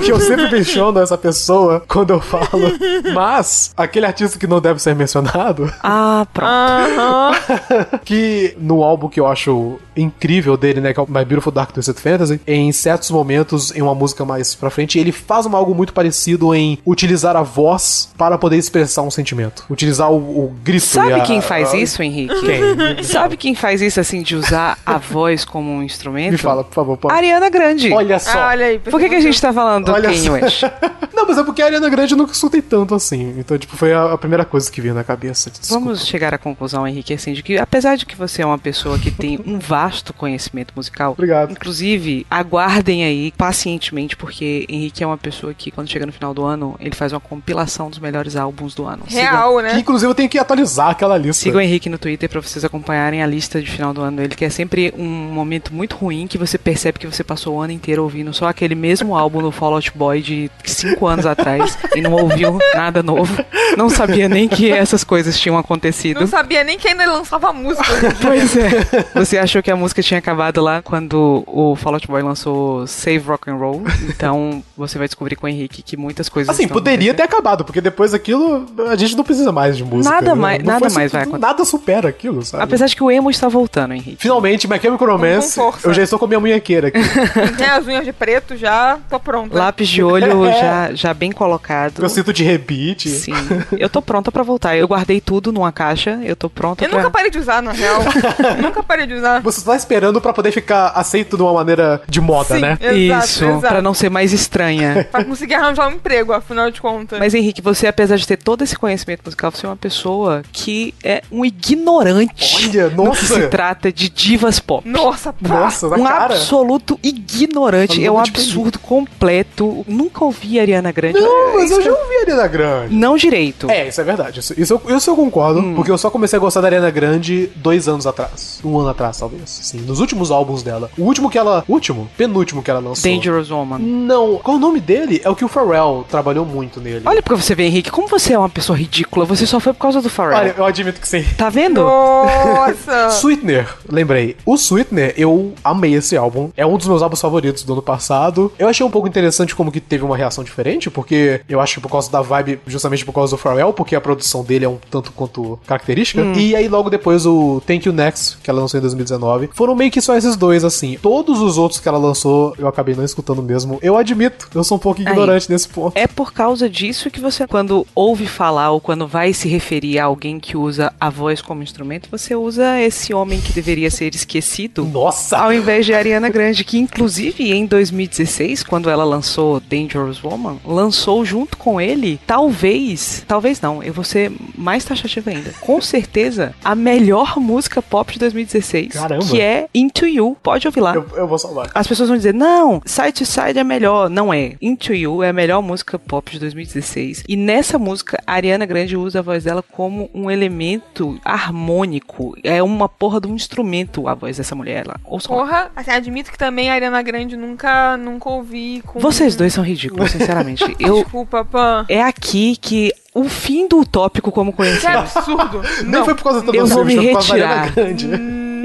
que 0.05 0.13
eu 0.13 0.21
sempre 0.21 0.51
menciono 0.51 1.01
essa 1.01 1.19
pessoa 1.19 1.83
quando 1.89 2.11
eu 2.11 2.21
falo. 2.21 2.66
Mas, 3.15 3.73
aquele 3.77 4.07
artista 4.07 4.39
que 4.39 4.47
não 4.47 4.61
deve 4.61 4.81
ser 4.81 4.95
mencionado, 4.95 5.73
Ah, 5.83 6.27
pronto. 6.33 8.01
Que 8.05 8.57
no 8.61 8.83
álbum 8.83 9.09
que 9.09 9.21
eu 9.21 9.27
acho 9.27 9.79
incrível 9.97 10.57
dele, 10.57 10.81
né, 10.81 10.93
que 10.93 11.01
é 11.01 11.03
o 11.03 11.07
My 11.09 11.25
Beautiful 11.25 11.53
Dark 11.53 11.73
Twisted 11.73 11.97
Fantasy, 11.99 12.41
em 12.47 12.71
certos 12.73 13.11
momentos, 13.11 13.75
em 13.75 13.81
uma 13.83 13.95
música 13.95 14.25
mais 14.25 14.55
pra 14.55 14.69
frente, 14.71 14.99
ele 14.99 15.13
faz 15.13 15.47
uma, 15.47 15.57
algo 15.59 15.75
muito 15.75 15.93
parecido 15.93 16.55
em 16.55 16.79
utilizar 16.85 17.35
a 17.37 17.43
voz 17.43 18.11
para 18.17 18.37
poder 18.37 18.57
expressar 18.57 19.03
um 19.03 19.11
sentimento. 19.11 19.65
Utilizar 19.71 20.11
o, 20.13 20.17
o 20.17 20.57
grito. 20.63 20.77
e 20.85 20.87
Sabe 20.87 21.13
a- 21.15 21.21
quem 21.21 21.41
faz 21.41 21.73
a- 21.73 21.77
isso, 21.77 22.03
Henrique? 22.03 22.35
Quem? 22.41 23.03
Sabe 23.05 23.37
quem 23.37 23.55
faz 23.55 23.81
isso, 23.81 23.99
assim, 24.01 24.23
de 24.23 24.37
usar 24.37 24.79
a 24.85 24.99
voz 24.99 25.45
como 25.45 25.71
um 25.71 25.83
instrumento? 25.83 26.33
Me 26.33 26.39
fala, 26.39 26.63
por 26.65 26.75
favor. 26.75 26.97
pode. 26.99 27.15
Ariana 27.15 27.49
Grande. 27.49 27.93
Olha 27.93 28.19
só. 28.19 28.39
Ah, 28.39 28.49
olha 28.49 28.67
aí. 28.67 28.79
Por 28.79 29.01
que, 29.01 29.09
que 29.09 29.15
a 29.15 29.21
gente 29.21 29.41
tá 29.41 29.53
falando 29.53 29.87
do 29.87 29.93
Olha 29.93 30.11
Kanye. 30.11 30.29
West? 30.31 30.63
Não, 31.15 31.27
mas 31.27 31.39
é 31.39 31.45
porque 31.45 31.63
a 31.63 31.67
Ariana 31.67 31.89
Grande 31.89 32.15
nunca 32.15 32.33
escutei 32.33 32.56
tanto 32.63 32.95
assim. 32.95 33.35
Então, 33.39 33.57
tipo, 33.59 33.77
foi 33.77 33.93
a, 33.93 34.13
a 34.13 34.19
primeira 34.19 34.45
coisa 34.45 34.71
que 34.71 34.81
veio 34.81 34.95
na 34.95 35.05
cabeça. 35.05 35.51
Desculpa. 35.51 35.85
Vamos 35.85 36.07
chegar 36.07 36.35
à 36.35 36.39
conclusão, 36.39 36.87
Henrique, 36.87 37.13
assim, 37.15 37.33
de 37.33 37.43
que 37.43 37.59
apesar 37.59 37.97
de 37.97 38.07
que 38.07 38.17
você 38.17 38.43
é 38.43 38.47
uma 38.47 38.59
pessoa 38.59 38.99
que 38.99 39.11
tem 39.11 39.39
um 39.47 39.59
vasto 39.59 40.13
conhecimento 40.13 40.73
musical, 40.77 41.13
Obrigado. 41.13 41.53
inclusive, 41.53 42.27
aguardem 42.31 43.05
aí 43.05 43.33
pacientemente, 43.37 44.17
porque 44.17 44.67
Henrique 44.69 45.03
é 45.03 45.07
uma 45.07 45.17
pessoa 45.19 45.53
que, 45.55 45.71
quando 45.71 45.89
chega 45.89 46.07
no 46.07 46.13
final 46.13 46.33
do 46.35 46.45
ano, 46.45 46.77
ele 46.81 46.95
faz 46.95 47.13
uma 47.13 47.21
compilação 47.21 47.89
dos 47.91 47.99
melhores 47.99 48.37
álbuns 48.37 48.75
do 48.75 48.85
ano. 48.87 49.05
Real, 49.07 49.57
Que, 49.57 49.63
né? 49.63 49.79
inclusive, 49.79 50.11
eu 50.11 50.15
tenho 50.15 50.29
que 50.29 50.39
atualizar 50.39 50.91
aquela 50.91 51.17
lista. 51.17 51.43
Siga 51.45 51.59
o 51.59 51.61
Henrique 51.61 51.89
no 51.89 51.99
Twitter 51.99 52.29
pra 52.29 52.41
vocês 52.41 52.65
acompanharem 52.65 53.23
a 53.23 53.27
lista 53.27 53.61
de 53.61 53.71
final 53.71 53.93
do 53.95 54.01
ano 54.01 54.17
dele, 54.19 54.35
que 54.35 54.45
é 54.45 54.51
sempre 54.51 54.93
um 54.97 55.05
momento 55.07 55.73
muito 55.75 55.97
ruim 55.97 56.27
que 56.27 56.39
você 56.39 56.59
percebe 56.59 56.99
que 56.99 57.07
você 57.07 57.23
passou 57.25 57.57
o 57.57 57.61
ano 57.61 57.73
inteiro 57.73 58.03
ouvindo 58.03 58.33
só 58.33 58.49
aquele 58.49 58.75
mesmo 58.75 59.17
álbum 59.17 59.41
no 59.41 59.51
Fall 59.51 59.75
Out 59.75 59.93
Boy 59.95 60.21
de 60.21 60.51
5 60.65 61.07
anos 61.07 61.27
atrás 61.27 61.79
e 61.95 62.01
não 62.01 62.13
ouviu 62.13 62.46
nada 62.75 63.03
novo. 63.03 63.35
Não 63.77 63.89
sabia 63.91 64.29
nem 64.29 64.49
que 64.49 64.71
essas 64.71 65.05
coisas 65.05 65.39
tinham 65.39 65.57
acontecido. 65.59 66.21
Não 66.21 66.27
sabia 66.27 66.65
nem 66.65 66.79
que 66.79 66.89
ainda 66.89 67.05
lançava 67.11 67.53
música. 67.53 67.85
Pois 68.21 68.57
é. 68.57 68.71
Você 69.15 69.39
achou 69.39 69.63
que 69.63 69.71
a 69.71 69.77
música 69.77 70.03
tinha 70.03 70.19
acabado 70.19 70.61
lá 70.61 70.83
quando 70.83 71.45
o 71.47 71.77
Fall 71.77 71.95
Out 71.95 72.07
Boy 72.09 72.23
lançou 72.23 72.87
Save 72.87 73.19
Rock 73.19 73.51
and 73.51 73.57
Roll? 73.57 73.83
Então 74.09 74.63
você 74.77 74.99
vai 74.99 75.07
descobrir 75.07 75.37
com 75.37 75.47
o 75.47 75.49
Henrique 75.49 75.83
que 75.83 75.97
muitas 75.97 76.29
coisas 76.29 76.55
Assim, 76.55 76.67
poderia 76.69 77.13
ter 77.15 77.23
acabado, 77.23 77.65
porque 77.65 77.81
depois 77.81 78.13
daquilo 78.13 78.67
a 78.89 78.97
gente 78.97 79.17
não 79.17 79.25
precisa 79.25 79.53
mais 79.53 79.77
de 79.77 79.85
música. 79.85 80.15
Nada 80.15 80.35
né? 80.35 80.41
mais- 80.41 80.59
Não 80.63 80.67
nada 80.73 80.89
mais 80.91 81.13
vai 81.13 81.23
acontecer. 81.23 81.41
Nada 81.47 81.65
supera 81.65 82.09
aquilo, 82.09 82.43
sabe? 82.45 82.63
Apesar 82.65 82.87
de 82.87 82.97
que 82.97 83.03
o 83.03 83.11
emo 83.11 83.31
está 83.31 83.49
voltando, 83.49 83.95
Henrique. 83.95 84.17
Finalmente, 84.21 84.67
My 84.69 84.79
Chemical 84.81 85.07
Romance, 85.09 85.55
Com 85.59 85.71
força. 85.73 85.89
eu 85.89 85.95
já 85.95 86.03
estou 86.03 86.19
com 86.19 86.25
a 86.25 86.29
minha 86.29 86.41
munhequeira 86.41 86.89
aqui. 86.89 86.99
As 87.77 87.87
unhas 87.87 88.05
de 88.05 88.13
preto 88.13 88.57
já, 88.57 88.99
tô 89.11 89.19
pronta. 89.21 89.57
Lápis 89.57 89.89
de 89.89 90.03
olho 90.03 90.45
já, 90.53 90.91
já 90.95 91.15
bem 91.15 91.31
colocado. 91.33 92.03
eu 92.03 92.09
sinto 92.09 92.26
de 92.33 92.45
rebite. 92.45 93.09
Sim. 93.09 93.33
Eu 93.79 93.89
tô 93.89 94.01
pronta 94.03 94.31
pra 94.33 94.43
voltar. 94.43 94.77
Eu 94.77 94.87
guardei 94.89 95.21
tudo 95.21 95.53
numa 95.53 95.73
caixa. 95.73 96.19
Eu 96.23 96.37
tô 96.37 96.49
pronta 96.51 96.85
Eu 96.85 96.89
pra. 96.91 96.99
nunca 96.99 97.11
parei 97.11 97.31
de 97.31 97.39
usar, 97.39 97.63
na 97.63 97.73
real. 97.73 98.01
nunca 98.61 98.83
parei 98.83 99.07
de 99.07 99.15
usar. 99.15 99.41
Você 99.43 99.65
tá 99.65 99.77
esperando 99.77 100.21
pra 100.21 100.33
poder 100.33 100.53
ficar 100.53 100.89
aceito 100.89 101.37
de 101.37 101.43
uma 101.43 101.53
maneira 101.53 102.03
de 102.09 102.21
moda, 102.21 102.55
Sim. 102.55 102.61
né? 102.61 102.79
Exato, 102.81 103.25
Isso, 103.27 103.45
exato. 103.45 103.61
pra 103.61 103.83
não 103.83 103.95
ser 103.95 104.11
mais 104.11 104.33
estranha. 104.33 105.07
Pra 105.17 105.25
conseguir 105.25 105.55
arranjar 105.55 105.89
um 105.89 105.93
emprego, 105.93 106.33
afinal 106.33 106.71
de 106.71 106.81
contas. 106.81 107.19
Mas 107.19 107.33
Henrique, 107.35 107.63
você, 107.63 107.87
apesar 107.87 108.17
de 108.17 108.27
ter 108.27 108.37
todo 108.37 108.63
esse 108.63 108.77
conhecimento 108.77 109.23
musical, 109.25 109.51
você 109.51 109.65
é 109.65 109.69
uma 109.69 109.77
pessoa 109.77 110.43
que 110.53 110.95
é 111.03 111.23
um 111.31 111.45
ignorante 111.45 112.69
Olha, 112.69 112.85
no 112.91 112.91
que 112.91 113.09
nossa. 113.09 113.35
se 113.35 113.47
trata 113.49 113.93
de 113.93 114.09
divas 114.11 114.59
pop. 114.59 114.87
Nossa, 114.89 115.33
pá. 115.33 115.49
Nossa, 115.49 115.89
na 115.89 115.97
um 115.97 116.05
cara. 116.05 116.35
absoluto 116.35 116.99
ignorante. 117.03 118.05
É 118.05 118.11
um 118.11 118.19
absurdo 118.19 118.79
completo. 118.79 119.85
Nunca 119.89 120.25
ouvi 120.25 120.59
a 120.59 120.63
Ariana 120.63 120.93
Grande. 120.93 121.19
Não, 121.21 121.55
mas 121.55 121.71
eu 121.71 121.81
já 121.83 121.91
ouvi 121.91 122.16
Ariana 122.21 122.47
Grande. 122.47 122.95
Não 122.95 123.17
direito. 123.17 123.71
É, 123.71 123.89
isso 123.89 124.01
é 124.01 124.05
verdade. 124.05 124.41
Isso, 124.41 124.55
isso, 124.57 124.81
eu, 124.87 124.97
isso 124.97 125.11
eu 125.11 125.17
concordo, 125.17 125.61
Hum. 125.61 125.75
porque 125.75 125.91
eu 125.91 125.99
só 125.99 126.11
comecei 126.11 126.37
a 126.37 126.41
gostar 126.41 126.61
da 126.61 126.69
Ariana 126.69 126.91
Grande 126.91 127.51
dois 127.57 127.89
anos 127.89 128.07
atrás. 128.07 128.61
Um 128.65 128.79
ano 128.79 128.89
atrás, 128.89 129.19
talvez. 129.19 129.43
Sim, 129.51 129.79
nos 129.81 130.01
últimos 130.01 130.31
álbuns 130.31 130.63
dela. 130.63 130.91
O 130.99 131.03
último 131.03 131.31
que 131.31 131.39
ela. 131.39 131.65
Último? 131.69 132.09
Penúltimo 132.17 132.63
que 132.63 132.71
ela 132.71 132.81
lançou. 132.81 133.11
Dangerous 133.11 133.51
Woman. 133.51 133.79
Não, 133.79 134.37
qual 134.39 134.57
o 134.57 134.61
nome 134.61 134.81
dele? 134.81 135.21
É 135.25 135.31
o 135.31 135.37
que 135.37 135.45
o 135.45 135.49
Pharrell 135.49 136.05
trabalhou 136.09 136.45
muito 136.45 136.81
nele. 136.81 137.03
Olha 137.05 137.23
pra 137.23 137.37
você 137.37 137.55
ver, 137.55 137.65
Henrique, 137.65 137.91
como 137.91 138.09
você 138.09 138.33
é 138.35 138.39
uma 138.39 138.49
pessoa 138.49 138.77
ridícula. 138.79 139.25
Você 139.27 139.47
só 139.47 139.59
foi 139.61 139.73
por 139.73 139.81
causa 139.81 140.01
do 140.03 140.09
Pharrell. 140.11 140.39
Olha, 140.39 140.55
eu 140.57 140.65
admito 140.65 141.01
que 141.01 141.09
sim. 141.09 141.25
Tá 141.37 141.49
vendo? 141.49 141.83
Nossa. 141.83 143.09
Sweetener, 143.21 143.69
lembrei. 143.89 144.37
O 144.45 144.55
Sweetener, 144.57 145.15
eu 145.17 145.53
amei 145.65 145.95
esse 145.95 146.17
álbum. 146.17 146.51
É 146.57 146.65
um 146.67 146.77
dos 146.77 146.87
meus 146.87 147.03
álbuns 147.03 147.21
favoritos 147.21 147.63
do 147.63 147.73
ano 147.73 147.83
passado. 147.83 148.53
Eu 148.59 148.69
achei 148.69 148.85
um 148.85 148.91
pouco 148.91 149.09
interessante 149.09 149.55
como 149.55 149.71
que 149.73 149.81
teve 149.81 150.05
uma 150.05 150.17
reação 150.17 150.43
diferente, 150.45 150.91
porque 150.91 151.41
eu 151.49 151.61
acho 151.61 151.75
que 151.75 151.81
por 151.81 151.91
causa 151.91 152.06
da 152.11 152.23
vibe, 152.23 152.61
justamente 152.67 153.05
por 153.05 153.13
causa 153.13 153.37
do 153.37 153.39
Pharrell, 153.39 153.73
porque 153.73 153.95
a 153.95 154.01
produção 154.01 154.45
dele 154.45 154.65
é 154.65 154.69
um 154.69 154.79
tanto 154.91 155.13
quanto 155.13 155.59
característica. 155.67 156.23
E 156.37 156.55
aí 156.55 156.69
logo 156.69 156.91
depois 156.91 157.27
o 157.27 157.63
Thank 157.67 157.87
You 157.89 157.95
Next, 157.95 158.39
que 158.43 158.51
ela 158.51 158.61
lançou 158.61 158.79
em 158.79 158.83
2019. 158.83 159.51
Foram 159.55 159.75
meio 159.75 159.91
que 159.91 160.01
só 160.01 160.17
esses 160.17 160.37
dois, 160.37 160.65
assim. 160.65 160.99
Todos 161.01 161.41
os 161.41 161.59
outros 161.59 161.81
que 161.81 161.89
ela 161.89 161.99
lançou, 161.99 162.55
eu 162.59 162.69
acabei 162.69 162.95
não 162.95 163.05
escutando 163.05 163.43
mesmo. 163.43 163.79
Eu 163.83 163.97
admito, 163.97 164.49
eu 164.55 164.65
sou 164.65 164.77
um 164.77 164.81
pouco 164.81 165.01
ignorante 165.01 165.51
nesse 165.51 165.69
ponto. 165.69 165.97
É 165.97 166.07
por 166.07 166.33
causa 166.33 166.69
disso 166.69 167.11
que 167.11 167.21
você, 167.21 167.47
quando 167.47 167.87
ouve 167.95 168.27
falar 168.27 168.71
ou 168.71 168.81
quando 168.81 169.07
vai 169.07 169.33
se 169.33 169.49
referir 169.49 169.99
a 169.99 170.05
alguém 170.05 170.39
que 170.39 170.57
usa 170.57 170.93
a 171.01 171.11
voz 171.11 171.41
como 171.41 171.63
instrumento, 171.63 172.09
você 172.11 172.35
usa 172.35 172.81
esse 172.81 173.15
homem 173.15 173.41
que 173.41 173.53
deveria 173.53 173.91
ser 173.91 174.15
esquecido. 174.15 174.85
Nossa! 174.85 175.39
Ao 175.39 175.53
invés 175.53 175.87
de 175.87 175.95
Ariana 175.95 176.29
Grande, 176.29 176.65
que 176.65 176.79
inclusive 176.79 177.53
em 177.53 177.67
2016, 177.67 178.63
quando 178.63 178.91
ela 178.91 179.05
lançou 179.05 179.61
Dangerous 179.61 180.23
Woman, 180.23 180.59
lançou 180.65 181.25
junto 181.25 181.57
com 181.57 181.81
ele, 181.81 181.96
talvez, 182.27 183.25
talvez 183.27 183.61
não, 183.61 183.83
eu 183.83 183.93
vou 183.93 184.05
ser 184.05 184.33
mais 184.57 184.85
taxativa 184.85 185.31
ainda, 185.31 185.53
com 185.61 185.81
certeza, 185.81 186.55
a 186.65 186.75
melhor 186.75 187.39
música 187.39 187.81
pop 187.81 188.13
de 188.13 188.19
2016, 188.19 188.93
Caramba. 188.93 189.25
que 189.25 189.41
é 189.41 189.69
Into 189.75 190.07
You. 190.07 190.37
Pode 190.43 190.67
ouvir 190.67 190.81
lá. 190.81 190.95
Eu, 190.95 191.07
eu 191.15 191.27
vou 191.27 191.39
salvar. 191.39 191.71
As 191.75 191.87
pessoas 191.87 192.09
vão 192.09 192.17
dizer, 192.17 192.35
não, 192.35 192.81
Side 192.85 193.13
to 193.13 193.27
Side 193.27 193.59
é 193.59 193.65
melhor. 193.65 194.09
Não 194.09 194.33
é. 194.33 194.55
Into 194.61 194.93
You 194.93 195.23
é 195.23 195.31
a 195.31 195.33
melhor 195.33 195.63
música 195.63 195.99
pop 195.99 196.31
de 196.31 196.39
2016. 196.39 197.25
E 197.29 197.37
nessa 197.37 197.79
música, 197.79 198.23
a 198.27 198.35
Ariana 198.35 198.67
Grande 198.67 198.97
usa 198.97 199.21
a 199.21 199.23
voz 199.23 199.45
dela 199.45 199.63
como 199.63 200.11
um 200.15 200.31
elemento 200.31 201.19
harmônico. 201.25 202.37
É 202.43 202.63
uma 202.63 202.89
porra 202.89 203.21
de 203.21 203.29
um 203.29 203.35
instrumento 203.35 204.09
a 204.09 204.15
voz 204.15 204.37
dessa 204.37 204.55
mulher 204.55 204.87
lá. 204.87 204.97
Ouçam 205.05 205.37
lá. 205.37 205.43
Porra, 205.43 205.71
assim, 205.75 205.91
admito 205.91 206.31
que 206.31 206.39
também 206.39 206.71
a 206.71 206.75
Ariana 206.75 207.03
Grande 207.03 207.37
nunca, 207.37 207.97
nunca 207.97 208.29
ouvi 208.29 208.83
com... 208.87 208.99
Vocês 208.99 209.37
dois 209.37 209.53
são 209.53 209.65
ridículos, 209.65 210.11
sinceramente. 210.13 210.65
Eu, 210.79 211.03
Desculpa, 211.03 211.45
Pan. 211.45 211.86
É 211.89 212.03
aqui 212.03 212.57
que 212.61 212.93
o 213.15 213.29
fim 213.29 213.67
do 213.67 213.79
utópico 213.81 214.31
como 214.31 214.51
Que 214.53 214.57
conhecemos. 214.59 215.17
absurdo. 215.17 215.63
Nem 215.83 215.91
Não. 215.91 216.05
foi 216.05 216.15
por 216.15 216.25
causa 216.25 216.43
do 216.43 216.55
eu 216.55 216.67
vou 216.67 216.85
me 216.85 216.97
retirar. 216.97 217.73
Grande. 217.73 218.09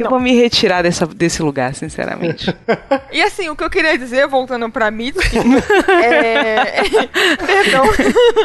Eu 0.02 0.10
vou 0.10 0.20
me 0.20 0.34
retirar 0.34 0.82
dessa, 0.82 1.06
desse 1.06 1.44
lugar, 1.44 1.76
sinceramente. 1.76 2.54
E 3.12 3.22
assim, 3.22 3.50
o 3.50 3.56
que 3.56 3.64
eu 3.64 3.70
queria 3.70 3.96
dizer, 3.96 4.26
voltando 4.28 4.68
pra 4.72 4.90
Mitski, 4.90 5.38
é... 6.04 6.82
Perdão, 7.46 7.86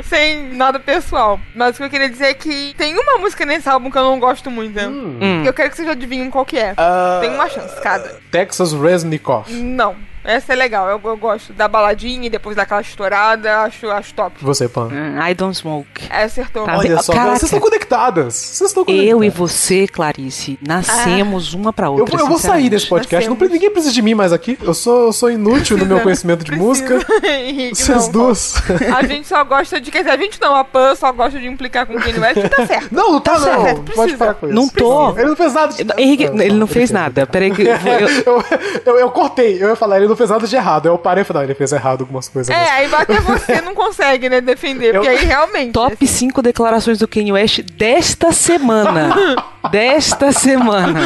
sem 0.04 0.52
nada 0.54 0.78
pessoal. 0.78 1.40
Mas 1.54 1.74
o 1.74 1.78
que 1.78 1.84
eu 1.84 1.90
queria 1.90 2.10
dizer 2.10 2.26
é 2.26 2.34
que 2.34 2.74
tem 2.76 2.94
uma 2.98 3.16
música 3.18 3.46
nesse 3.46 3.68
álbum 3.70 3.90
que 3.90 3.96
eu 3.96 4.02
não 4.04 4.20
gosto 4.20 4.50
muito. 4.50 4.78
Hum. 4.80 5.40
Que 5.42 5.48
eu 5.48 5.54
quero 5.54 5.70
que 5.70 5.76
vocês 5.76 5.88
adivinhem 5.88 6.30
qual 6.30 6.44
que 6.44 6.58
é. 6.58 6.74
Ah, 6.76 7.20
Tem 7.22 7.30
uma 7.30 7.48
chance, 7.48 7.80
cada. 7.80 8.20
Texas 8.30 8.72
Resnikov. 8.74 9.50
Não. 9.50 9.96
Essa 10.26 10.52
é 10.52 10.56
legal, 10.56 10.88
eu, 10.88 11.00
eu 11.04 11.16
gosto 11.16 11.52
da 11.52 11.68
baladinha 11.68 12.26
e 12.26 12.30
depois 12.30 12.56
daquela 12.56 12.80
estourada, 12.80 13.60
acho, 13.60 13.88
acho 13.90 14.12
top. 14.14 14.36
Você, 14.42 14.68
Pan. 14.68 14.88
Hum, 14.92 15.20
I 15.26 15.34
don't 15.34 15.56
smoke. 15.56 15.86
É, 16.10 16.24
acertou. 16.24 16.64
Tá 16.64 16.76
Olha 16.78 17.00
só, 17.02 17.12
Caraca. 17.12 17.30
vocês 17.38 17.44
estão 17.44 17.60
conectadas. 17.60 18.34
Vocês 18.34 18.70
estão 18.70 18.84
conectadas. 18.84 19.10
Eu 19.12 19.22
e 19.24 19.30
você, 19.30 19.86
Clarice, 19.86 20.58
nascemos 20.66 21.54
uma 21.54 21.72
pra 21.72 21.86
Eu 21.86 21.92
outra. 21.92 22.16
vou, 22.16 22.20
eu 22.20 22.28
vou 22.28 22.38
sair 22.38 22.68
desse 22.68 22.86
podcast. 22.88 23.28
Não, 23.28 23.36
ninguém 23.48 23.70
precisa 23.70 23.92
de 23.94 24.02
mim 24.02 24.14
mais 24.14 24.32
aqui. 24.32 24.58
Eu 24.62 24.74
sou, 24.74 25.06
eu 25.06 25.12
sou 25.12 25.30
inútil 25.30 25.76
no 25.78 25.86
meu 25.86 26.00
conhecimento 26.00 26.44
de 26.44 26.52
música. 26.56 26.98
Henrique, 27.22 27.76
Vocês 27.76 28.06
não, 28.06 28.12
duas. 28.12 28.54
A 28.96 29.02
gente 29.04 29.28
só 29.28 29.44
gosta 29.44 29.80
de. 29.80 29.90
Quer 29.90 29.98
dizer, 29.98 30.10
a 30.10 30.16
gente 30.16 30.40
não, 30.40 30.56
a 30.56 30.64
Pan 30.64 30.94
só 30.96 31.12
gosta 31.12 31.38
de 31.38 31.46
implicar 31.46 31.86
com 31.86 31.98
quem 32.00 32.12
não 32.14 32.24
é, 32.24 32.34
que 32.34 32.48
tá 32.48 32.66
certo. 32.66 32.88
Não, 32.92 33.12
não 33.12 33.20
tá, 33.20 33.38
certo, 33.38 33.58
não. 33.58 33.84
precisa. 33.84 33.94
Pode 33.94 34.16
parar 34.16 34.34
com 34.34 34.46
isso. 34.46 34.54
Não 34.54 34.68
tô. 34.68 35.10
Ele 35.16 35.28
não 35.28 35.36
fez 35.36 35.54
nada 35.54 35.72
de 35.72 35.86
Henrique, 36.02 36.24
ele 36.24 36.54
não 36.54 36.66
fez 36.66 36.90
nada. 36.90 37.26
Peraí 37.26 37.50
que 37.50 37.62
eu 37.62 37.66
eu- 38.26 38.26
Eu, 38.26 38.44
eu, 38.86 38.98
eu 38.98 39.10
cortei, 39.10 39.62
eu 39.62 39.68
ia 39.68 39.76
falar, 39.76 39.98
ele 39.98 40.08
não 40.08 40.15
fez 40.16 40.30
nada 40.30 40.46
de 40.46 40.56
errado. 40.56 40.86
Eu 40.86 40.98
parei 40.98 41.22
e 41.22 41.24
falei, 41.24 41.42
não, 41.42 41.46
ele 41.48 41.54
fez 41.54 41.72
errado 41.72 42.00
algumas 42.02 42.28
coisas. 42.28 42.54
É, 42.54 42.70
aí 42.70 42.94
até 42.94 43.20
você 43.20 43.60
não 43.60 43.74
consegue, 43.74 44.28
né, 44.28 44.40
defender, 44.40 44.94
porque 44.94 45.08
aí 45.08 45.24
realmente. 45.24 45.72
Top 45.72 46.06
5 46.06 46.42
declarações 46.42 46.98
do 46.98 47.08
Kanye 47.08 47.32
West 47.32 47.60
desta 47.60 48.32
semana. 48.32 49.14
desta 49.70 50.32
semana. 50.32 51.00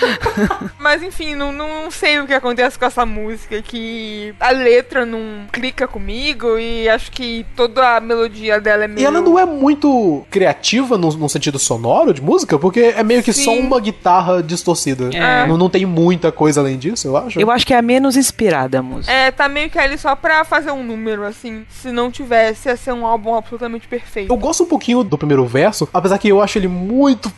Mas 0.78 1.02
enfim, 1.02 1.34
não, 1.34 1.52
não 1.52 1.90
sei 1.90 2.20
o 2.20 2.26
que 2.26 2.32
acontece 2.32 2.78
com 2.78 2.84
essa 2.84 3.04
música, 3.04 3.60
que 3.62 4.34
a 4.38 4.50
letra 4.50 5.04
não 5.04 5.46
clica 5.52 5.88
comigo 5.88 6.58
e 6.58 6.88
acho 6.88 7.10
que 7.10 7.44
toda 7.56 7.96
a 7.96 8.00
melodia 8.00 8.60
dela 8.60 8.84
é 8.84 8.88
meio. 8.88 9.00
E 9.00 9.04
ela 9.04 9.20
não 9.20 9.38
é 9.38 9.44
muito 9.44 10.24
criativa 10.30 10.96
no, 10.96 11.10
no 11.12 11.28
sentido 11.28 11.58
sonoro 11.58 12.14
de 12.14 12.22
música, 12.22 12.58
porque 12.58 12.94
é 12.96 13.02
meio 13.02 13.22
que 13.22 13.32
só 13.32 13.52
Sim. 13.52 13.60
uma 13.60 13.80
guitarra 13.80 14.42
distorcida. 14.42 15.10
É. 15.14 15.46
Não, 15.46 15.56
não 15.56 15.68
tem 15.68 15.84
muita 15.84 16.30
coisa 16.30 16.60
além 16.60 16.78
disso, 16.78 17.08
eu 17.08 17.16
acho. 17.16 17.40
Eu 17.40 17.50
acho 17.50 17.66
que 17.66 17.74
é 17.74 17.78
a 17.78 17.82
menos 17.82 18.16
inspirada 18.16 18.78
a 18.78 18.82
música. 18.82 19.12
É, 19.12 19.30
tá 19.30 19.48
meio 19.48 19.70
que 19.70 19.78
ali 19.78 19.98
só 19.98 20.14
pra 20.14 20.44
fazer 20.44 20.70
um 20.70 20.82
número, 20.82 21.24
assim. 21.24 21.64
Se 21.68 21.90
não 21.90 22.10
tivesse, 22.10 22.68
ia 22.68 22.76
ser 22.76 22.92
um 22.92 23.04
álbum 23.06 23.34
absolutamente 23.34 23.88
perfeito. 23.88 24.32
Eu 24.32 24.36
gosto 24.36 24.64
um 24.64 24.66
pouquinho 24.66 25.02
do 25.02 25.18
primeiro 25.18 25.44
verso, 25.46 25.88
apesar 25.92 26.18
que 26.18 26.28
eu 26.28 26.40
acho 26.40 26.58
ele 26.58 26.68
muito 26.68 27.30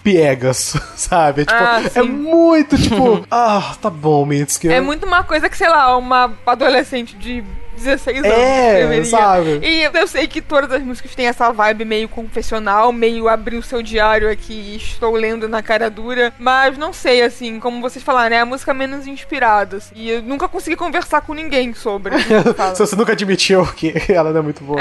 sabe? 0.97 1.45
Tipo, 1.45 1.59
Ah, 1.61 1.81
é 1.95 2.03
muito 2.03 2.77
tipo, 2.77 3.25
ah, 3.31 3.77
tá 3.81 3.91
bom, 3.91 4.25
Mitski. 4.25 4.69
É 4.69 4.81
muito 4.81 5.07
uma 5.07 5.25
coisa 5.25 5.49
que, 5.49 5.57
sei 5.57 5.69
lá, 5.69 5.97
uma 5.97 6.33
adolescente 6.47 7.17
de 7.17 7.43
16 7.79 8.19
anos 8.25 8.29
É, 8.37 9.05
sabe? 9.05 9.61
E 9.63 9.83
eu 9.93 10.07
sei 10.07 10.27
que 10.27 10.41
todas 10.41 10.73
as 10.73 10.83
músicas 10.83 11.15
têm 11.15 11.27
essa 11.27 11.51
vibe 11.53 11.85
meio 11.85 12.09
confessional, 12.09 12.93
meio 12.93 13.29
abrir 13.29 13.57
o 13.57 13.63
seu 13.63 13.83
diário 13.83 14.31
aqui 14.31 14.53
e 14.53 14.77
estou 14.77 15.15
lendo 15.15 15.49
na 15.49 15.63
cara 15.63 15.89
dura. 15.91 16.33
Mas 16.39 16.77
não 16.77 16.93
sei, 16.93 17.23
assim, 17.23 17.59
como 17.61 17.81
vocês 17.81 18.05
falaram, 18.05 18.37
é 18.37 18.41
a 18.41 18.47
música 18.47 18.73
menos 18.75 19.07
inspirada. 19.07 19.79
assim, 19.79 19.95
E 19.95 20.11
eu 20.11 20.23
nunca 20.23 20.49
consegui 20.49 20.77
conversar 20.77 21.21
com 21.21 21.35
ninguém 21.35 21.75
sobre. 21.75 22.15
assim. 22.15 22.75
Se 22.75 22.87
você 22.87 22.97
nunca 22.97 23.13
admitiu 23.13 23.65
que 23.67 23.95
ela 24.13 24.31
não 24.31 24.41
é 24.41 24.43
muito 24.43 24.63
boa. 24.63 24.79